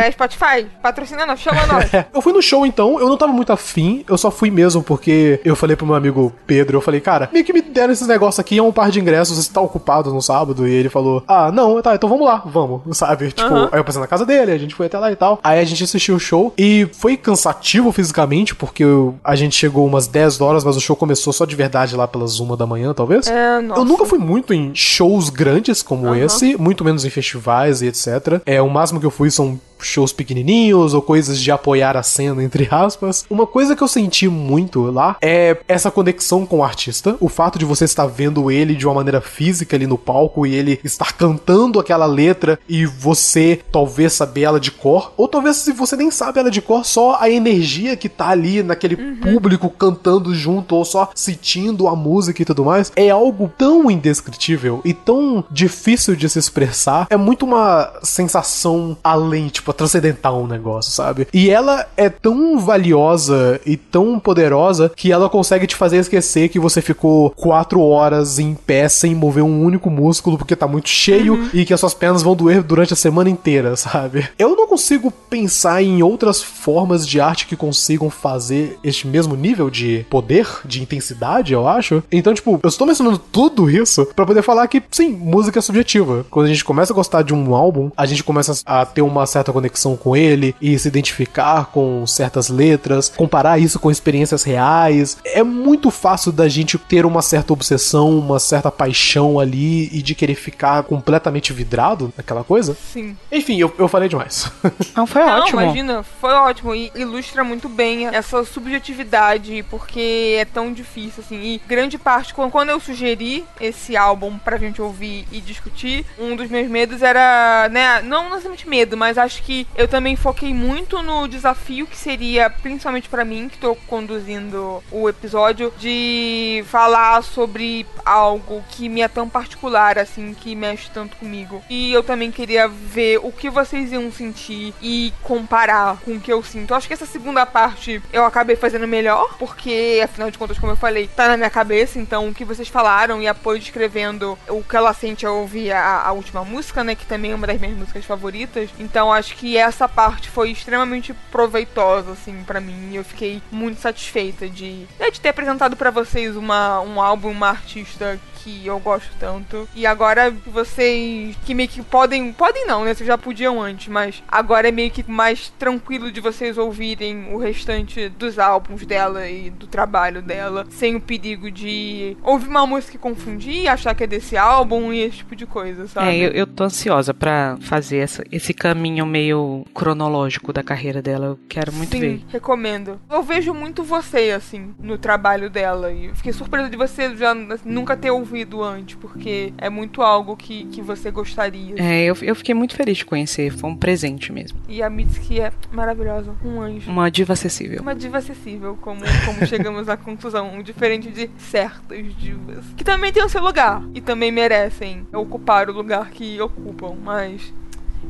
é, 0.01 0.07
é 0.07 0.11
Spotify. 0.13 0.67
Patrocina 0.83 1.27
nós, 1.27 1.41
chama 1.41 1.67
nós. 1.67 1.89
É, 1.99 2.05
eu 2.13 2.21
fui 2.21 2.33
no 2.33 2.43
show 2.43 2.67
então, 2.67 3.01
eu 3.01 3.09
não 3.09 3.17
tava 3.17 3.33
muito 3.33 3.51
afim, 3.53 4.05
eu 4.09 4.19
só 4.19 4.31
fui 4.31 4.51
mesmo 4.51 4.83
porque 4.83 5.41
eu 5.45 5.57
falei 5.57 5.75
pro 5.75 5.87
meu 5.87 5.95
amigo 5.95 6.33
Pedro, 6.47 6.77
eu 6.77 6.81
falei, 6.83 7.01
cara, 7.01 7.29
meio 7.33 7.45
que 7.45 7.53
me 7.53 7.63
deram 7.63 7.93
esses 7.93 8.07
negócios 8.07 8.39
aqui, 8.39 8.59
é 8.59 8.63
um 8.63 8.71
par 8.73 8.91
de 8.91 9.01
ingressos, 9.01 9.37
você 9.43 9.51
tá 9.53 9.61
ocupado 9.61 10.13
no 10.13 10.21
sábado, 10.21 10.69
e 10.69 10.71
ele 10.73 10.89
falou, 10.91 11.23
ah, 11.27 11.51
não, 11.51 11.81
tá, 11.81 11.95
então 11.95 12.09
vamos 12.09 12.27
lá, 12.27 12.43
vamos, 12.45 12.83
sabe? 12.97 13.33
Tipo, 13.33 13.55
aí 13.73 13.81
eu 13.81 13.85
passei 13.85 14.01
na 14.01 14.07
casa 14.07 14.27
dele, 14.27 14.53
a 14.53 14.59
gente 14.59 14.75
foi 14.75 14.87
até 14.87 14.99
lá 14.99 15.11
e 15.11 15.17
tal, 15.17 15.41
aí 15.43 15.61
a 15.61 15.65
gente 15.65 15.83
assistiu 15.83 16.17
o 16.17 16.21
show, 16.21 16.53
e 16.59 16.87
foi 16.93 17.17
cansativo 17.17 17.91
fisicamente, 17.93 18.55
porque 18.55 18.85
eu- 18.85 19.15
a 19.25 19.35
gente 19.35 19.55
chegou 19.57 19.87
umas 19.87 20.07
10 20.07 20.41
horas, 20.41 20.63
mas 20.65 20.77
o 20.77 20.81
show 20.81 20.95
começou 20.97 21.33
só 21.33 21.45
de 21.47 21.57
verdade 21.57 21.97
lá 21.97 22.07
pelas 22.07 22.39
uma 22.41 22.57
da 22.57 22.67
manhã, 22.67 22.93
talvez. 22.93 23.29
É, 23.29 23.61
nossa. 23.61 23.81
Eu 23.81 23.85
nunca 23.85 24.05
fui 24.05 24.19
muito 24.19 24.53
em 24.53 24.75
shows 24.75 25.31
grandes 25.31 25.83
como 25.83 26.15
esse, 26.15 26.57
muito 26.57 26.85
menos 26.85 27.05
em 27.05 27.11
festivais 27.11 27.81
e 27.83 27.87
etc. 27.87 28.41
É, 28.49 28.63
o 28.63 28.71
máximo 28.71 28.99
que 28.99 29.05
eu 29.05 29.11
fui 29.11 29.31
são 29.31 29.61
shows 29.81 30.13
pequenininhos 30.13 30.95
ou 30.95 31.03
coisas 31.03 31.41
de 31.41 31.51
apoiar 31.51 31.97
a 31.97 32.03
cena, 32.03 32.43
entre 32.43 32.69
aspas. 32.71 33.25
Uma 33.31 33.47
coisa 33.47 33.77
que 33.77 33.83
eu 33.83 33.89
senti 33.89 34.29
muito 34.29 34.91
lá 34.91 35.17
é 35.21 35.59
essa 35.67 35.91
conexão 35.91 36.47
com 36.47 36.59
o 36.59 36.65
artista, 36.65 37.17
o 37.21 37.29
fato 37.29 37.59
de 37.59 37.65
você 37.65 37.85
estar 37.85 38.07
vendo 38.07 38.51
ele 38.51 38.75
de 38.75 38.87
uma 38.87 38.95
maneira 38.95 39.21
física 39.21 39.77
ali 39.77 39.87
no 39.87 39.99
palco 39.99 40.47
e 40.47 40.55
ele 40.55 40.81
estar 40.85 41.13
cantando 41.13 41.81
aquela 41.81 42.07
letra 42.07 42.59
e 42.69 42.87
você 42.87 43.61
talvez 43.71 44.13
saber 44.13 44.43
ela 44.43 44.61
de 44.61 44.71
cor, 44.71 45.13
ou 45.17 45.29
talvez 45.29 45.57
se 45.57 45.73
você 45.73 45.97
nem 45.97 46.11
sabe 46.11 46.41
ela 46.41 46.51
de 46.51 46.63
cor, 46.63 46.85
só 46.85 47.19
a 47.21 47.31
energia 47.31 47.97
que 47.97 48.09
tá 48.09 48.29
ali 48.29 48.63
naquele 48.63 48.97
público 48.97 49.71
cantando 49.71 50.35
junto 50.35 50.75
ou 50.75 50.85
só 50.85 51.11
sentindo 51.15 51.89
a 51.89 51.97
música 51.97 52.43
e 52.43 52.45
tudo 52.45 52.65
mais, 52.65 52.93
é 52.97 53.11
algo 53.11 53.51
tão 53.57 53.91
indescritível 53.91 54.81
e 54.85 54.93
tão 54.93 55.45
difícil 55.51 56.17
de 56.17 56.29
se 56.29 56.39
expressar. 56.39 57.07
É 57.11 57.17
muito 57.17 57.45
uma 57.45 57.93
sensação 58.03 58.97
além, 59.03 59.49
tipo, 59.49 59.68
transcendental 59.73 60.43
um 60.43 60.47
negócio, 60.47 60.93
sabe? 60.93 61.27
E 61.33 61.51
ela 61.51 61.87
é 61.97 62.09
tão 62.09 62.59
valiosa 62.59 63.61
e 63.65 63.77
tão 63.77 64.19
poderosa 64.19 64.91
que 64.95 65.13
ela 65.13 65.29
consegue 65.29 65.67
te 65.67 65.77
fazer 65.77 65.99
esquecer 65.99 66.49
que 66.49 66.59
você 66.59 66.81
ficou 66.81 67.31
quatro 67.31 67.81
horas 67.81 68.39
em 68.39 68.55
pé 68.55 68.89
sem 68.89 69.15
mover 69.15 69.45
um 69.45 69.63
único 69.63 69.91
músculo 69.91 70.39
porque 70.39 70.57
tá 70.57 70.67
muito 70.67 70.89
cheio 70.89 71.49
e 71.53 71.65
que 71.65 71.75
as 71.75 71.81
suas 71.81 71.95
pernas 71.95 72.23
vão 72.23 72.35
doer 72.35 72.63
durante 72.63 72.93
a 72.93 72.97
semana 72.97 73.31
inteira, 73.31 73.75
sabe? 73.77 74.29
Eu 74.39 74.57
não 74.57 74.67
consigo 74.67 75.11
pensar 75.11 75.83
em 75.83 76.03
outras 76.03 76.43
formas 76.43 77.07
de 77.07 77.21
arte 77.21 77.47
que 77.47 77.57
consigam 77.57 78.11
fazer 78.11 78.79
este 78.83 79.07
mesmo 79.07 79.35
nível 79.35 79.71
de 79.71 80.07
poder, 80.11 80.47
de 80.65 80.83
intensidade, 80.83 81.53
eu 81.53 81.67
acho. 81.67 82.03
Então, 82.11 82.35
tipo, 82.35 82.59
eu 82.63 82.69
estou 82.69 82.87
mencionando 82.87 83.19
tudo 83.19 83.71
isso 83.71 84.07
pra 84.15 84.27
poder 84.27 84.43
falar 84.43 84.67
que, 84.67 84.83
sim, 84.91 85.11
música 85.11 85.59
é 85.59 85.63
subjetiva. 85.63 86.27
Quando 86.31 86.47
a 86.47 86.49
gente 86.49 86.65
começa 86.65 86.93
a 86.93 86.97
gostar 86.97 87.23
de 87.23 87.35
um 87.35 87.55
álbum, 87.55 87.91
a 87.97 88.07
gente 88.07 88.25
começa 88.25 88.61
a 88.65 88.85
ter 88.85 89.03
uma 89.03 89.27
certa 89.27 89.53
conexão 89.59 89.97
com 89.97 90.17
ele 90.17 90.55
e 90.61 90.79
se 90.79 90.89
identificar 90.89 91.67
com 91.67 92.07
certas 92.07 92.49
letras, 92.49 93.09
comparar 93.17 93.59
isso 93.59 93.79
com 93.79 93.91
experiências 93.91 94.43
reais. 94.43 95.17
É 95.25 95.43
muito 95.43 95.91
fácil 95.91 96.31
da 96.33 96.49
gente 96.49 96.79
ter 96.79 97.07
uma 97.07 97.23
certa 97.23 97.53
obsessão, 97.53 98.19
uma 98.19 98.39
certa 98.39 98.71
paixão 98.71 99.41
ali 99.41 99.89
e 99.93 100.03
de 100.03 100.15
querer 100.15 100.35
ficar 100.35 100.83
completamente 100.85 101.53
vidrado 101.53 102.13
naquela 102.17 102.45
coisa. 102.45 102.77
Sim. 102.93 103.17
Enfim, 103.33 103.59
eu, 103.59 103.73
eu 103.79 103.89
falei 103.89 104.09
demais. 104.09 104.51
Não, 104.95 105.07
foi 105.07 105.25
Não, 105.25 105.39
ótimo. 105.41 105.61
imagina, 105.61 106.03
foi 106.21 106.33
ótimo 106.33 106.75
e 106.75 106.93
ilustra 106.95 107.43
muito 107.43 107.69
bem 107.69 108.07
essa 108.07 108.45
subjetividade, 108.45 109.65
porque 109.71 110.37
é 110.39 110.45
tão 110.45 110.73
difícil, 110.73 111.23
assim. 111.25 111.37
E 111.41 111.61
grande 111.67 111.99
parte, 111.99 112.35
quando 112.35 112.59
quando 112.59 112.71
eu 112.71 112.81
sugeri 112.81 113.45
esse 113.61 113.97
álbum 113.97 114.37
pra 114.37 114.57
gente 114.57 114.83
ouvir 114.83 115.27
e 115.31 115.41
discutir, 115.41 116.05
um 116.19 116.35
dos 116.35 116.51
meus 116.51 116.69
medos 116.69 117.03
era, 117.03 117.69
né, 117.71 118.03
não 118.03 118.25
necessariamente 118.25 118.69
medo, 118.69 118.97
mas 118.97 119.17
acho 119.17 119.43
que 119.43 119.48
eu 119.77 119.89
também 119.89 120.17
foquei 120.17 120.53
muito 120.53 121.03
no 121.03 121.27
desafio 121.27 121.87
que 121.87 121.97
seria, 121.97 122.51
principalmente 122.51 123.09
para 123.09 123.25
mim, 123.25 123.49
que 123.49 123.59
tô 123.59 123.75
conduzindo 123.75 124.83
o 124.91 125.09
episódio, 125.09 125.73
de 125.79 126.65
falar 126.67 127.23
sobre 127.23 127.87
algo 128.05 128.63
que 128.71 128.89
me 128.89 129.01
é 129.01 129.09
tão 129.09 129.29
particular, 129.29 129.99
assim, 129.99 130.35
que 130.35 130.55
mexe 130.55 130.91
tanto 130.91 131.17
comigo. 131.17 131.63
E 131.69 131.93
eu 131.93 132.03
também 132.03 132.31
queria 132.31 132.69
ver 132.69 133.19
o 133.19 133.33
que 133.33 133.51
vocês 133.51 133.93
iam 133.93 134.11
sentir 134.11 134.75
e 134.81 135.13
comparar 135.23 135.99
com 136.05 136.13
o 136.13 136.21
que 136.21 136.33
eu 136.33 136.43
sinto. 136.43 136.75
Acho 136.75 136.87
que 136.87 136.95
essa 136.95 137.07
segunda 137.07 137.45
parte 137.47 138.03
eu 138.13 138.25
acabei 138.25 138.57
fazendo 138.57 138.87
melhor, 138.87 139.37
porque 139.39 140.01
afinal 140.03 140.31
de 140.31 140.39
contas, 140.39 140.59
como 140.59 140.73
eu 140.73 140.77
falei, 140.77 141.09
tá 141.09 141.29
na 141.29 141.37
minha 141.37 141.51
cabeça, 141.51 141.99
então 141.99 142.29
o 142.29 142.35
que 142.35 142.45
vocês 142.45 142.69
falaram 142.69 143.23
e 143.23 143.29
apoio 143.29 143.59
descrevendo 143.59 144.39
o 144.49 144.63
que 144.63 144.77
ela 144.77 144.93
sente 144.93 145.27
ao 145.27 145.37
ouvir 145.37 145.73
a, 145.73 146.03
a 146.03 146.13
última 146.13 146.45
música, 146.45 146.83
né, 146.85 146.95
que 146.95 147.07
também 147.07 147.33
é 147.33 147.35
uma 147.35 147.47
das 147.47 147.61
minhas 147.61 147.77
músicas 147.77 148.05
favoritas. 148.05 148.71
Então 148.79 149.13
acho 149.13 149.38
que 149.39 149.57
essa 149.57 149.89
parte 149.89 150.29
foi 150.29 150.51
extremamente 150.51 151.15
proveitosa, 151.31 152.13
assim, 152.13 152.43
para 152.45 152.61
mim. 152.61 152.91
Eu 152.93 153.05
fiquei 153.05 153.41
muito 153.53 153.81
satisfeita 153.81 154.49
de, 154.49 154.85
né, 154.99 155.11
de 155.13 155.21
ter 155.21 155.29
apresentado 155.29 155.77
para 155.77 155.93
vocês 155.93 156.37
uma, 156.37 156.81
um 156.81 157.01
álbum, 157.01 157.31
uma 157.31 157.51
artista 157.51 158.19
que 158.43 158.67
eu 158.67 158.79
gosto 158.79 159.11
tanto. 159.19 159.69
E 159.75 159.87
agora 159.87 160.31
vocês 160.47 161.37
que 161.45 161.55
meio 161.55 161.69
que 161.69 161.83
podem. 161.83 162.33
Podem 162.33 162.67
não, 162.67 162.85
né? 162.85 162.95
Vocês 162.95 163.07
já 163.07 163.19
podiam 163.19 163.61
antes, 163.61 163.89
mas 163.89 164.23
agora 164.29 164.69
é 164.69 164.73
meio 164.73 164.91
que 164.91 165.09
mais 165.11 165.51
tranquilo 165.59 166.11
de 166.11 166.21
vocês 166.21 166.59
ouvirem 166.59 167.33
o 167.33 167.39
restante 167.39 168.09
dos 168.09 168.39
álbuns 168.39 168.85
dela 168.87 169.29
e 169.29 169.51
do 169.51 169.67
trabalho 169.67 170.23
dela, 170.23 170.67
sem 170.71 170.97
o 170.97 171.01
perigo 171.01 171.51
de 171.51 172.17
ouvir 172.23 172.49
uma 172.49 172.67
música 172.67 172.97
e 172.97 172.99
confundir, 172.99 173.69
achar 173.69 173.95
que 173.95 174.05
é 174.05 174.07
desse 174.07 174.37
álbum 174.37 174.93
e 174.93 175.01
esse 175.01 175.19
tipo 175.19 175.37
de 175.37 175.47
coisa, 175.47 175.87
sabe? 175.87 176.09
É, 176.09 176.17
eu, 176.17 176.31
eu 176.31 176.47
tô 176.47 176.65
ansiosa 176.65 177.13
pra 177.13 177.57
fazer 177.61 177.99
essa, 177.99 178.25
esse 178.31 178.55
caminho 178.55 179.05
meio 179.07 179.65
cronológico 179.75 180.53
da 180.53 180.63
carreira 180.63 181.03
dela. 181.03 181.27
Eu 181.27 181.39
quero 181.49 181.73
muito 181.73 181.93
Sim, 181.93 182.01
ver. 182.01 182.21
recomendo. 182.29 183.01
Eu 183.11 183.23
vejo 183.23 183.53
muito 183.53 183.83
você, 183.83 184.31
assim, 184.31 184.75
no 184.79 184.99
trabalho 184.99 185.51
dela. 185.51 185.91
E 185.93 186.07
eu 186.07 186.15
fiquei 186.15 186.33
surpresa 186.33 186.69
de 186.69 186.77
você 186.77 187.15
já 187.17 187.35
nunca 187.65 187.97
ter 187.97 188.11
ouvido 188.11 188.38
antes, 188.63 188.97
porque 188.97 189.53
é 189.59 189.71
muito 189.71 190.03
algo 190.03 190.37
que, 190.37 190.65
que 190.67 190.83
você 190.83 191.11
gostaria. 191.11 191.75
É, 191.77 192.05
eu, 192.05 192.17
eu 192.23 192.35
fiquei 192.35 192.55
muito 192.55 192.75
feliz 192.77 192.99
de 192.99 193.05
conhecer. 193.05 193.51
Foi 193.51 193.71
um 193.71 193.77
presente 193.77 194.33
mesmo. 194.33 194.61
E 194.69 194.83
a 194.83 194.91
Mitski 194.91 195.41
é 195.41 195.53
maravilhosa, 195.73 196.35
um 196.45 196.61
anjo. 196.61 196.91
Uma 196.91 197.11
diva 197.11 197.33
acessível. 197.33 197.81
Uma 197.81 197.95
diva 197.95 198.19
acessível, 198.19 198.77
como, 198.81 199.01
como 199.25 199.47
chegamos 199.47 199.89
à 199.89 199.97
conclusão, 199.97 200.61
diferente 200.63 201.11
de 201.11 201.31
certas 201.39 202.15
divas. 202.17 202.65
Que 202.77 202.85
também 202.85 203.13
tem 203.13 203.25
o 203.25 203.29
seu 203.29 203.43
lugar 203.43 203.83
e 203.95 204.01
também 204.01 204.31
merecem 204.31 205.07
ocupar 205.13 205.69
o 205.69 205.73
lugar 205.73 206.11
que 206.11 206.41
ocupam, 206.41 206.95
mas 207.03 207.53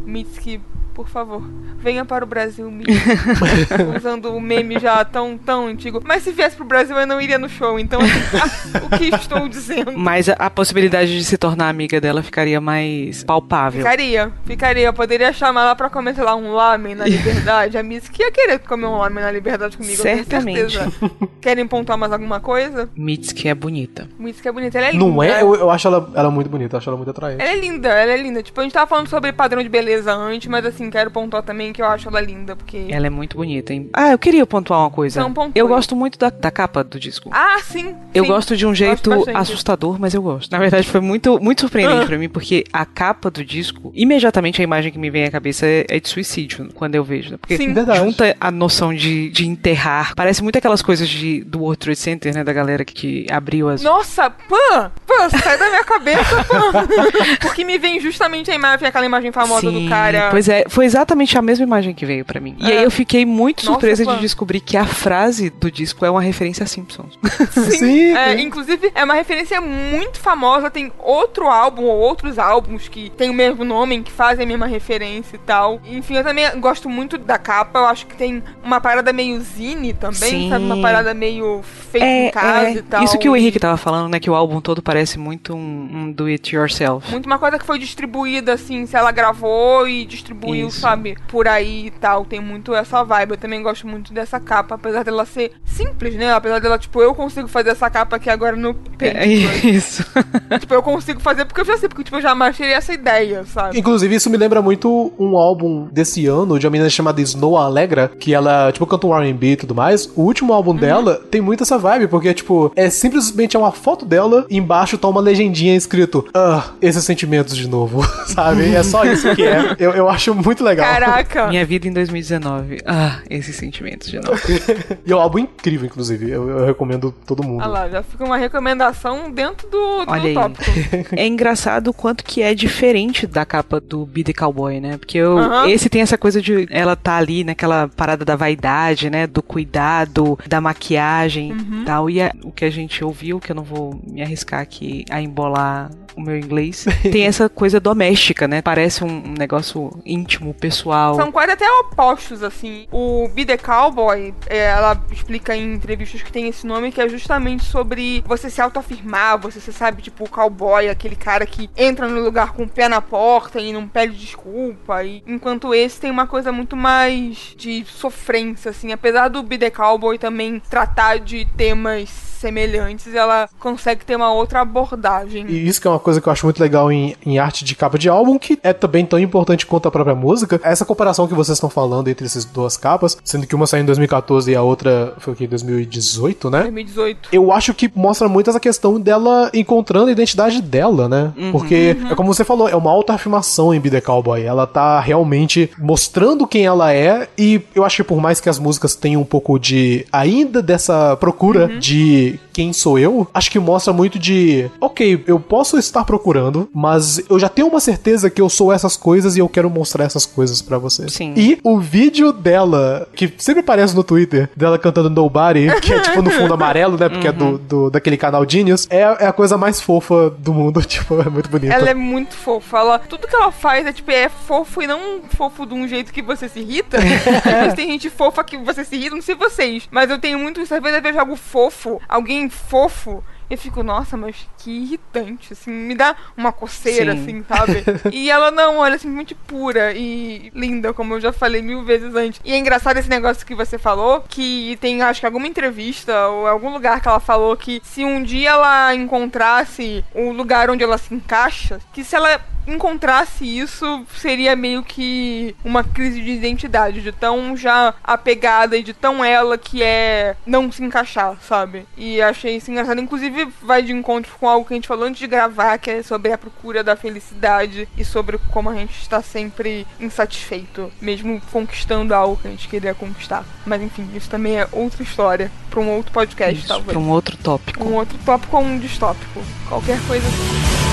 Mitski, 0.05 0.61
por 0.99 1.09
favor, 1.09 1.45
venha 1.77 2.05
para 2.05 2.25
o 2.25 2.27
Brasil, 2.27 2.69
Mitski. 2.69 2.93
Usando 3.97 4.35
o 4.35 4.41
meme 4.41 4.81
já 4.81 5.05
tão, 5.05 5.39
tão 5.39 5.69
antigo. 5.69 6.03
Mas 6.05 6.25
se 6.25 6.33
viesse 6.33 6.57
pro 6.57 6.65
Brasil, 6.65 6.97
eu 6.99 7.07
não 7.07 7.21
iria 7.21 7.39
no 7.39 7.49
show, 7.49 7.79
então 7.79 8.01
assim, 8.01 8.79
o 8.85 8.99
que 8.99 9.15
estou 9.15 9.47
dizendo? 9.49 9.97
Mas 9.97 10.29
a, 10.29 10.33
a 10.33 10.51
possibilidade 10.51 11.17
de 11.17 11.25
se 11.25 11.39
tornar 11.39 11.69
amiga 11.69 12.01
dela 12.01 12.21
ficaria 12.21 12.61
mais 12.61 13.23
palpável. 13.23 13.83
Ficaria, 13.83 14.33
ficaria. 14.45 14.87
Eu 14.87 14.93
poderia 14.93 15.33
chamar 15.33 15.63
ela 15.63 15.77
pra 15.77 15.89
comer, 15.89 16.17
sei 16.17 16.25
lá, 16.25 16.35
um 16.35 16.53
lamen 16.53 16.97
na 16.97 17.05
liberdade. 17.07 17.79
A 17.79 17.83
Mitski 17.85 18.21
ia 18.21 18.33
querer 18.33 18.59
comer 18.59 18.87
um 18.87 18.99
lamen 18.99 19.23
na 19.23 19.31
liberdade 19.31 19.77
comigo, 19.77 20.03
Certamente. 20.03 20.61
eu 20.61 20.69
tenho 20.69 20.91
certeza. 20.91 21.29
Querem 21.41 21.65
pontuar 21.65 21.97
mais 21.97 22.11
alguma 22.13 22.41
coisa? 22.41 22.91
Mitski 22.97 23.47
é 23.47 23.55
bonita. 23.55 24.09
Mitski 24.19 24.49
é 24.49 24.51
bonita, 24.51 24.77
ela 24.79 24.89
é 24.89 24.91
linda. 24.91 25.05
Não 25.05 25.23
é? 25.23 25.43
Eu, 25.43 25.55
eu 25.55 25.71
acho 25.71 25.87
ela, 25.87 26.11
ela 26.17 26.29
muito 26.29 26.51
bonita, 26.51 26.75
eu 26.75 26.79
acho 26.79 26.91
ela 26.91 26.97
muito 26.97 27.11
atraente. 27.11 27.41
Ela 27.41 27.53
é 27.53 27.57
linda, 27.57 27.89
ela 27.89 28.11
é 28.11 28.17
linda. 28.17 28.43
Tipo, 28.43 28.59
a 28.59 28.65
gente 28.65 28.73
tava 28.73 28.89
falando 28.89 29.07
sobre 29.07 29.33
padrão 29.33 29.63
de 29.63 29.69
beleza 29.69 30.13
antes, 30.13 30.49
mas 30.49 30.67
assim, 30.67 30.88
quero 30.91 31.11
pontuar 31.11 31.43
também 31.43 31.73
que 31.73 31.83
eu 31.83 31.87
acho 31.87 32.09
ela 32.09 32.21
linda, 32.21 32.57
porque. 32.57 32.87
Ela 32.89 33.07
é 33.07 33.11
muito 33.11 33.37
bonita, 33.37 33.73
hein? 33.73 33.89
Ah, 33.93 34.13
eu 34.13 34.19
queria 34.19 34.47
pontuar 34.47 34.81
uma 34.81 34.91
coisa. 34.91 35.21
Então, 35.21 35.33
pontue. 35.33 35.59
eu 35.59 35.69
gosto 35.69 35.95
muito 35.95 36.19
da, 36.19 36.31
da 36.31 36.51
capa 36.51 36.83
do 36.85 36.99
disco. 36.99 37.31
Ah, 37.33 37.59
sim. 37.63 37.95
Eu 38.15 38.25
sim. 38.25 38.31
gosto 38.31 38.57
de 38.57 38.67
um 38.67 38.75
jeito 38.75 39.11
assustador, 39.35 39.99
mas 39.99 40.15
eu 40.15 40.23
gosto. 40.23 40.51
Na 40.51 40.59
verdade, 40.59 40.89
foi 40.89 41.01
muito, 41.01 41.39
muito 41.41 41.63
surpreendente 41.63 42.07
pra 42.07 42.19
mim, 42.19 42.29
porque 42.29 42.65
a 42.73 42.85
capa 42.85 43.31
do 43.31 43.45
disco, 43.45 43.93
imediatamente 43.95 44.61
a 44.61 44.65
imagem 44.65 44.93
que 44.93 44.99
me 44.99 45.11
vem 45.11 45.25
à 45.25 45.31
cabeça 45.31 45.67
é, 45.67 45.87
é 45.89 46.01
de 46.01 46.09
suicídio, 46.09 46.69
quando 46.75 46.95
eu 46.95 47.05
vejo. 47.05 47.33
Né? 47.33 47.37
Porque 47.37 47.57
Sim. 47.57 47.75
Junta 47.97 48.37
a 48.41 48.51
noção 48.51 48.93
de, 48.95 49.31
de 49.31 49.47
enterrar. 49.47 50.15
Parece 50.15 50.43
muito 50.43 50.59
aquelas 50.59 50.83
coisas 50.83 51.09
de, 51.09 51.43
do 51.45 51.61
World 51.61 51.79
Trade 51.79 51.99
Center, 51.99 52.35
né? 52.35 52.45
Da 52.45 52.53
galera 52.53 52.85
que, 52.85 52.95
que 52.95 53.27
abriu 53.31 53.69
as. 53.69 53.83
Nossa, 53.83 54.31
pã! 54.31 54.91
Pã, 55.07 55.29
sai 55.31 55.59
da 55.59 55.69
minha 55.69 55.85
cabeça, 55.85 56.45
pã! 56.45 56.87
Porque 57.41 57.65
me 57.65 57.79
vem 57.79 58.01
justamente 58.01 58.51
a 58.51 58.55
imagem, 58.55 58.89
aquela 58.89 59.07
imagem 59.07 59.33
famosa 59.33 59.71
do 59.71 59.89
cara. 59.89 60.29
Pois 60.31 60.49
é, 60.49 60.65
foi 60.79 60.85
exatamente 60.87 61.37
a 61.37 61.43
mesma 61.43 61.65
imagem 61.65 61.93
que 61.93 62.07
veio 62.07 62.25
pra 62.25 62.39
mim. 62.41 62.55
E 62.61 62.71
É. 62.71 62.79
aí 62.79 62.85
eu 62.85 62.91
fiquei 62.91 63.27
muito 63.27 63.65
Nossa, 63.67 63.73
surpresa 63.73 64.05
pô. 64.05 64.15
de 64.15 64.21
descobrir 64.21 64.61
que 64.61 64.77
a 64.77 64.85
frase 64.87 65.51
do 65.51 65.73
disco 65.73 66.05
é 66.05 66.11
uma 66.11 66.21
referência 66.23 66.63
a 66.63 66.67
Simpsons. 66.69 67.19
Sim, 67.77 68.13
é, 68.17 68.37
sim. 68.37 68.43
inclusive 68.45 68.93
é 68.95 69.03
uma 69.03 69.15
referência 69.15 69.61
muito 69.61 70.21
famosa. 70.21 70.71
Tem 70.71 70.93
outro 71.01 71.49
álbum 71.49 71.83
ou 71.83 71.99
outros 71.99 72.39
álbuns 72.39 72.87
que 72.87 73.11
tem 73.11 73.29
o 73.29 73.35
mesmo 73.35 73.65
nome, 73.65 74.01
que 74.05 74.13
fazem 74.13 74.45
a 74.45 74.47
mesma 74.47 74.67
referência 74.67 75.35
e 75.35 75.41
tal. 75.41 75.81
Enfim, 75.85 76.15
eu 76.15 76.23
também 76.23 76.45
gosto 76.61 76.89
muito 76.89 77.19
da 77.19 77.39
capa. 77.39 77.81
Eu 77.81 77.87
acho 77.87 78.07
que 78.07 78.15
tem 78.17 78.41
uma 78.63 78.81
parada 78.81 79.13
meio 79.13 79.41
zine 79.41 79.93
também, 79.93 80.15
Sim. 80.43 80.49
sabe? 80.49 80.65
Uma 80.65 80.81
parada 80.81 81.13
meio 81.13 81.61
feita 81.91 82.07
em 82.07 82.31
casa 82.31 82.79
e 82.79 82.83
tal. 82.83 83.03
Isso 83.03 83.19
que 83.19 83.29
o 83.29 83.37
E 83.37 83.41
Henrique 83.41 83.59
tava 83.59 83.77
falando, 83.77 84.09
né? 84.13 84.21
Que 84.21 84.31
o 84.31 84.35
álbum 84.37 84.61
todo 84.61 84.81
parece 84.81 85.19
muito 85.19 85.57
um, 85.57 85.89
um 85.93 86.13
do 86.13 86.27
it 86.27 86.55
yourself. 86.55 87.11
Muito 87.11 87.27
uma 87.27 87.41
coisa 87.41 87.59
que 87.59 87.67
foi 87.67 87.81
distribuída, 87.81 88.53
assim, 88.53 88.87
se 88.87 88.97
ela 88.97 89.11
gravou 89.11 89.89
e 89.89 90.05
distribuiu, 90.05 90.68
Isso. 90.69 90.81
sabe, 90.81 91.17
por 91.29 91.47
aí 91.49 91.87
e 91.87 91.91
tal. 91.91 92.25
Tem 92.25 92.41
muito 92.41 92.75
essa 92.75 93.03
vibe. 93.03 93.33
Eu 93.33 93.37
também 93.37 93.63
gosto 93.63 93.87
muito 93.87 94.13
dessa 94.13 94.39
capa, 94.41 94.75
apesar 94.75 95.03
dela 95.05 95.25
ser 95.25 95.53
simples, 95.65 96.15
né? 96.15 96.33
Apesar 96.33 96.61
dela, 96.61 96.79
tipo, 96.79 97.01
eu 97.03 97.15
consigo 97.15 97.49
fazer 97.49 97.71
essa 97.71 97.89
capa 97.91 98.17
aqui 98.17 98.31
agora 98.31 98.57
no 98.57 98.77
É 99.01 99.13
Paint. 99.13 99.65
isso. 99.65 100.05
tipo, 100.61 100.75
eu 100.75 100.83
consigo 100.83 101.21
fazer 101.21 101.45
porque 101.45 101.61
eu 101.61 101.65
já 101.65 101.77
sei, 101.79 101.89
porque 101.89 102.05
tipo, 102.05 102.17
eu 102.17 102.23
jamais 102.23 102.57
teria 102.57 102.77
essa 102.77 102.93
ideia, 102.93 103.45
sabe? 103.45 103.79
Inclusive, 103.79 104.15
isso 104.15 104.31
me 104.31 104.37
lembra 104.37 104.61
muito 104.63 105.13
um 105.19 105.37
álbum 105.37 105.89
desse 105.93 106.27
ano 106.27 106.59
de 106.59 106.67
uma 106.67 106.71
menina 106.71 106.91
chamada 106.91 107.21
Snow 107.21 107.57
Alegra, 107.57 108.11
que 108.19 108.35
ela, 108.35 108.71
tipo, 108.73 108.87
canta 108.87 109.07
um 109.07 109.15
R&B 109.17 109.53
e 109.53 109.57
tudo 109.57 109.75
mais. 109.75 110.11
O 110.17 110.23
último 110.23 110.53
álbum 110.53 110.75
dela 110.75 111.21
tem 111.31 111.41
muito 111.41 111.63
essa 111.63 111.79
vibe, 111.79 112.09
porque, 112.09 112.33
tipo, 112.35 112.73
é 112.77 112.91
simplesmente 112.91 113.57
é 113.57 113.59
uma 113.59 113.73
foto 113.73 114.05
dela 114.05 114.47
e 114.51 114.57
embaixo 114.57 114.99
tá 114.99 115.09
uma 115.09 115.21
legendinha 115.21 115.77
escrito 115.77 116.27
Ah, 116.35 116.65
esses 116.81 117.05
sentimentos 117.05 117.57
de 117.57 117.69
novo, 117.69 118.03
sabe? 118.27 118.75
É 118.75 118.83
só 118.83 119.05
isso 119.05 119.35
que 119.35 119.43
é. 119.43 119.77
Eu, 119.79 119.93
eu 119.93 120.09
acho 120.09 120.35
muito 120.49 120.65
legal. 120.65 120.87
Caraca! 120.87 121.49
Minha 121.49 121.65
vida 121.67 121.87
em 121.87 121.93
2019. 121.93 122.79
Ah, 122.87 123.19
esses 123.29 123.55
sentimentos 123.57 124.09
de 124.11 124.19
novo. 124.19 124.39
E 125.07 125.13
é 125.13 125.17
um 125.17 125.21
álbum 125.21 125.39
incrível, 125.39 125.87
inclusive. 125.87 126.31
Eu, 126.31 126.49
eu 126.49 126.67
recomendo 126.67 127.13
todo 127.27 127.43
mundo. 127.43 127.63
Ah 127.63 127.67
lá, 127.67 127.89
já 127.89 128.03
fica 128.03 128.25
uma 128.25 128.37
recomendação 128.37 129.31
dentro 129.31 129.69
do, 129.69 130.05
do 130.05 130.11
Olha 130.11 130.23
aí. 130.25 130.35
tópico. 130.35 130.65
É 131.17 131.27
engraçado 131.27 131.89
o 131.89 131.93
quanto 131.95 132.23
que 132.25 132.43
é 132.43 132.55
diferente 132.55 133.27
da 133.27 133.45
capa 133.45 133.81
do 133.81 134.05
Be 134.07 134.25
The 134.25 134.33
Cowboy, 134.33 134.81
né? 134.81 134.97
Porque 134.99 135.19
eu- 135.19 135.39
Aham. 135.39 135.69
esse 135.69 135.89
tem 135.89 136.01
essa 136.03 136.19
coisa 136.19 136.41
de 136.43 136.67
ela 136.71 136.95
tá 136.97 137.17
ali 137.17 137.45
naquela 137.45 137.89
parada 137.89 138.25
da 138.25 138.37
vaidade, 138.37 139.09
né? 139.11 139.27
Do 139.27 139.43
cuidado, 139.43 140.39
da 140.47 140.61
maquiagem 140.61 141.53
Uhum. 141.53 141.83
e 141.83 141.85
tal. 141.85 142.11
E 142.11 142.21
a- 142.23 142.33
o 142.45 142.51
que 142.53 142.65
a 142.65 142.71
gente 142.71 143.05
ouviu, 143.05 143.39
que 143.41 143.53
eu 143.53 143.57
não 143.57 143.63
vou 143.65 144.01
me 144.07 144.23
arriscar 144.23 144.61
aqui 144.61 145.05
a 145.11 145.21
embolar 145.21 145.91
o 146.19 146.21
meu 146.21 146.37
inglês, 146.37 146.85
tem 147.13 147.27
essa 147.27 147.49
coisa 147.49 147.79
doméstica, 147.79 148.49
né? 148.49 148.61
Parece 148.61 149.05
um, 149.05 149.35
negócio 149.39 149.91
íntimo, 150.05 150.53
pessoal. 150.53 151.15
São 151.15 151.31
quase 151.31 151.53
até 151.53 151.71
opostos, 151.81 152.43
assim. 152.43 152.87
O 152.91 153.29
Be 153.29 153.47
The 153.47 153.57
Cowboy, 153.57 154.35
é, 154.49 154.65
ela 154.65 155.01
explica 155.13 155.55
em 155.55 155.75
entrevistas 155.75 156.21
que 156.21 156.33
tem 156.33 156.49
esse 156.49 156.67
nome, 156.67 156.91
que 156.91 157.01
é 157.01 157.09
justamente 157.09 157.65
sobre 157.65 158.23
você 158.27 158.51
se 158.51 158.61
autoafirmar, 158.61 159.39
você 159.39 159.61
se 159.61 159.73
sabe, 159.73 160.03
tipo, 160.03 160.25
o 160.25 160.29
cowboy, 160.29 160.89
aquele 160.89 161.15
cara 161.15 161.47
que 161.47 161.71
entra 161.77 162.09
no 162.09 162.21
lugar 162.21 162.53
com 162.53 162.65
o 162.65 162.69
pé 162.69 162.89
na 162.89 163.01
porta 163.01 163.61
e 163.61 163.73
não 163.73 163.87
pede 163.87 164.17
desculpa. 164.17 165.05
E, 165.05 165.23
enquanto 165.27 165.73
esse 165.73 166.01
tem 166.01 166.11
uma 166.11 166.27
coisa 166.27 166.51
muito 166.51 166.77
mais 166.77 167.55
de 167.57 167.85
sofrência, 167.85 168.71
assim. 168.71 168.93
Apesar 168.93 169.29
do 169.29 169.43
Be 169.43 169.57
The 169.57 169.71
Cowboy 169.71 170.19
também 170.19 170.61
tratar 170.69 171.21
de 171.21 171.45
temas 171.57 172.28
semelhantes, 172.39 173.15
ela 173.15 173.49
consegue 173.59 174.05
ter 174.05 174.17
uma 174.17 174.33
outra 174.33 174.61
abordagem. 174.61 175.47
E 175.49 175.67
isso 175.67 175.81
que 175.81 175.87
é 175.87 175.91
uma 175.91 175.99
coisa 175.99 176.21
que 176.21 176.29
eu 176.29 176.33
acho 176.33 176.47
muito 176.47 176.61
legal 176.61 176.91
em, 176.91 177.17
em 177.25 177.39
arte 177.39 177.65
de 177.65 177.75
capa 177.75 177.99
de 177.99 178.09
álbum, 178.09 178.39
que 178.39 178.59
é 178.63 178.73
também 178.73 179.05
tão 179.05 179.19
importante 179.19 179.67
quanto 179.67 179.89
a 179.89 179.91
própria 179.91 180.15
música. 180.15 180.61
Essa 180.63 180.85
comparação 180.85 181.27
que 181.27 181.35
vocês 181.35 181.57
estão 181.57 181.71
falando 181.71 182.09
entre 182.09 182.27
essas 182.27 182.45
duas 182.45 182.77
capas, 182.77 183.17
sendo 183.25 183.47
que 183.47 183.55
uma 183.55 183.67
saiu 183.67 183.83
em 183.83 183.87
2014 183.87 184.51
e 184.51 184.57
a 184.57 184.63
outra 184.63 185.15
foi 185.19 185.33
o 185.33 185.37
que, 185.37 185.47
2018, 185.47 186.51
né? 186.51 186.63
2018. 186.63 187.29
Eu 187.33 187.53
acho 187.53 187.75
que 187.75 187.91
mostra 187.95 188.29
muito 188.29 188.51
essa 188.51 188.61
questão 188.61 189.01
dela 189.01 189.51
encontrando 189.53 190.09
a 190.09 190.13
identidade 190.13 190.63
dela, 190.63 191.09
né? 191.09 191.33
Porque, 191.53 191.97
é 192.11 192.15
como 192.15 192.33
você 192.33 192.45
falou, 192.45 192.69
é 192.69 192.77
uma 192.77 192.91
autoafirmação 192.91 193.75
em 193.75 193.81
Be 193.81 193.91
The 193.91 194.01
Cowboy. 194.01 194.43
Ela 194.43 194.67
tá 194.67 195.01
realmente 195.01 195.71
mostrando 195.79 196.47
quem 196.47 196.67
ela 196.67 196.93
é, 196.93 197.29
e 197.37 197.61
eu 197.75 197.85
acho 197.85 197.97
que 197.97 198.05
por 198.05 198.21
mais 198.21 198.41
que 198.41 198.49
as 198.49 198.59
músicas 198.59 198.95
tenham 198.95 199.23
um 199.23 199.25
pouco 199.25 199.59
de. 199.59 200.07
ainda 200.13 200.63
dessa 200.63 201.17
procura 201.17 201.79
de 201.79 202.28
week. 202.33 202.48
Quem 202.59 202.73
sou 202.73 202.99
eu, 202.99 203.25
acho 203.33 203.53
que 203.53 203.59
mostra 203.61 203.93
muito 203.93 204.19
de, 204.19 204.69
ok, 204.81 205.23
eu 205.29 205.39
posso 205.39 205.79
estar 205.79 206.05
procurando, 206.05 206.69
mas 206.75 207.23
eu 207.31 207.39
já 207.39 207.49
tenho 207.49 207.69
uma 207.69 207.79
certeza 207.79 208.29
que 208.29 208.43
eu 208.43 208.49
sou 208.49 208.73
essas 208.73 208.97
coisas 208.97 209.37
e 209.37 209.39
eu 209.39 209.49
quero 209.49 209.71
mostrar 209.71 210.05
essas 210.05 210.27
coisas 210.27 210.61
para 210.61 210.77
você. 210.77 211.09
Sim. 211.09 211.35
E 211.37 211.61
o 211.63 211.79
vídeo 211.79 212.33
dela, 212.33 213.07
que 213.15 213.33
sempre 213.39 213.61
aparece 213.61 213.95
no 213.95 214.03
Twitter, 214.03 214.51
dela 214.57 214.77
cantando 214.77 215.09
Nobody, 215.09 215.69
que 215.81 215.93
é 215.93 216.01
tipo 216.01 216.21
no 216.21 216.33
fundo 216.33 216.53
amarelo, 216.53 216.99
né? 216.99 217.09
Porque 217.09 217.29
é 217.29 217.33
do, 217.33 217.59
do, 217.59 217.91
daquele 217.91 218.17
canal 218.17 218.45
Genius, 218.49 218.89
é, 218.91 219.03
é 219.03 219.27
a 219.29 219.33
coisa 219.33 219.57
mais 219.57 219.81
fofa 219.81 220.29
do 220.31 220.53
mundo. 220.53 220.83
Tipo, 220.89 221.21
é 221.21 221.29
muito 221.29 221.51
bonita. 221.51 221.73
Ela 221.73 221.91
é 221.91 221.95
muito 221.95 222.35
fofa. 222.35 222.79
Ela, 222.79 222.99
tudo 222.99 223.29
que 223.29 223.37
ela 223.37 223.53
faz 223.53 223.87
é 223.87 223.93
tipo, 223.93 224.11
é 224.11 224.29
fofo 224.29 224.83
e 224.83 224.87
não 224.87 225.21
fofo 225.29 225.67
de 225.67 225.75
um 225.75 225.87
jeito 225.87 226.13
que 226.13 226.23
você 226.23 226.49
se 226.49 226.61
irrita. 226.61 226.99
Tem 227.77 227.89
gente 227.89 228.09
fofa 228.09 228.43
que 228.43 228.57
você 228.57 228.85
se 228.85 228.97
irrita, 228.97 229.15
não 229.15 229.23
sei 229.23 229.35
vocês. 229.35 229.87
Mas 229.91 230.11
eu 230.11 230.19
tenho 230.19 230.39
muito 230.39 230.61
isso. 230.61 230.75
Às 230.75 230.83
vezes 230.83 230.97
eu 230.97 231.03
vejo 231.03 231.21
algo 231.21 231.37
fofo, 231.37 232.01
alguém 232.09 232.48
fofo. 232.51 233.23
Eu 233.51 233.57
fico, 233.57 233.83
nossa, 233.83 234.15
mas 234.15 234.47
que 234.59 234.71
irritante, 234.71 235.55
assim, 235.55 235.71
me 235.71 235.95
dá 235.95 236.15
uma 236.37 236.53
coceira, 236.53 237.15
Sim. 237.15 237.23
assim, 237.23 237.45
sabe? 237.49 237.85
e 238.13 238.31
ela 238.31 238.51
não, 238.51 238.85
ela 238.85 238.95
é 238.95 238.99
simplesmente 238.99 239.35
pura 239.35 239.93
e 239.95 240.53
linda, 240.55 240.93
como 240.93 241.15
eu 241.15 241.21
já 241.21 241.33
falei 241.33 241.63
mil 241.63 241.83
vezes 241.83 242.15
antes. 242.15 242.41
E 242.45 242.53
é 242.53 242.59
engraçado 242.59 242.99
esse 242.99 243.09
negócio 243.09 243.47
que 243.47 243.55
você 243.55 243.79
falou, 243.79 244.23
que 244.29 244.77
tem, 244.83 245.01
acho 245.01 245.21
que 245.21 245.27
alguma 245.27 245.47
entrevista 245.47 246.29
ou 246.29 246.47
algum 246.47 246.71
lugar 246.71 247.01
que 247.01 247.09
ela 247.09 247.21
falou 247.21 247.57
que 247.57 247.81
se 247.83 248.05
um 248.05 248.23
dia 248.23 248.51
ela 248.51 248.95
encontrasse 248.95 250.05
o 250.15 250.31
lugar 250.31 250.69
onde 250.69 250.85
ela 250.85 250.99
se 250.99 251.15
encaixa, 251.15 251.81
que 251.93 252.05
se 252.05 252.15
ela 252.15 252.39
encontrasse 252.69 253.45
isso, 253.45 254.05
seria 254.17 254.55
meio 254.55 254.83
que 254.83 255.55
uma 255.65 255.83
crise 255.83 256.21
de 256.21 256.31
identidade, 256.31 257.03
de 257.03 257.13
tão 257.13 257.57
já 257.57 257.95
apegada 258.03 258.77
e 258.77 258.83
de 258.83 258.93
tão 258.93 259.25
ela 259.25 259.57
que 259.59 259.83
é 259.83 260.37
não 260.47 260.71
se 260.71 260.83
encaixar, 260.83 261.37
sabe? 261.41 261.87
E 261.97 262.21
achei 262.21 262.57
isso 262.57 262.71
engraçado. 262.71 263.01
Inclusive, 263.01 263.49
vai 263.63 263.83
de 263.83 263.93
encontro 263.93 264.33
com 264.39 264.49
algo 264.49 264.67
que 264.67 264.75
a 264.75 264.77
gente 264.77 264.89
falou 264.89 265.07
antes 265.07 265.19
de 265.19 265.27
gravar, 265.27 265.79
que 265.79 265.91
é 265.91 266.03
sobre 266.03 266.33
a 266.33 266.39
procura 266.39 266.85
da 266.85 266.97
felicidade 266.97 267.89
e 267.97 268.05
sobre 268.05 268.39
como 268.51 268.71
a 268.71 268.75
gente 268.75 269.01
está 269.01 269.23
sempre 269.23 269.87
insatisfeito, 270.01 270.91
mesmo 271.01 271.41
conquistando 271.53 272.15
algo 272.15 272.37
que 272.37 272.49
a 272.49 272.51
gente 272.51 272.69
queria 272.69 272.95
conquistar. 272.95 273.45
Mas 273.67 273.83
enfim, 273.83 274.09
isso 274.15 274.29
também 274.29 274.59
é 274.59 274.69
outra 274.73 275.03
história, 275.03 275.51
para 275.71 275.81
um 275.81 275.91
outro 275.91 276.13
podcast, 276.13 276.59
Isso, 276.59 276.69
talvez. 276.69 276.91
pra 276.91 276.99
um 276.99 277.11
outro 277.11 277.37
tópico. 277.37 277.85
Um 277.85 277.95
outro 277.95 278.19
tópico 278.25 278.57
ou 278.57 278.63
um 278.63 278.79
distópico. 278.79 279.43
Qualquer 279.69 280.01
coisa 280.07 280.27
assim. 280.27 280.88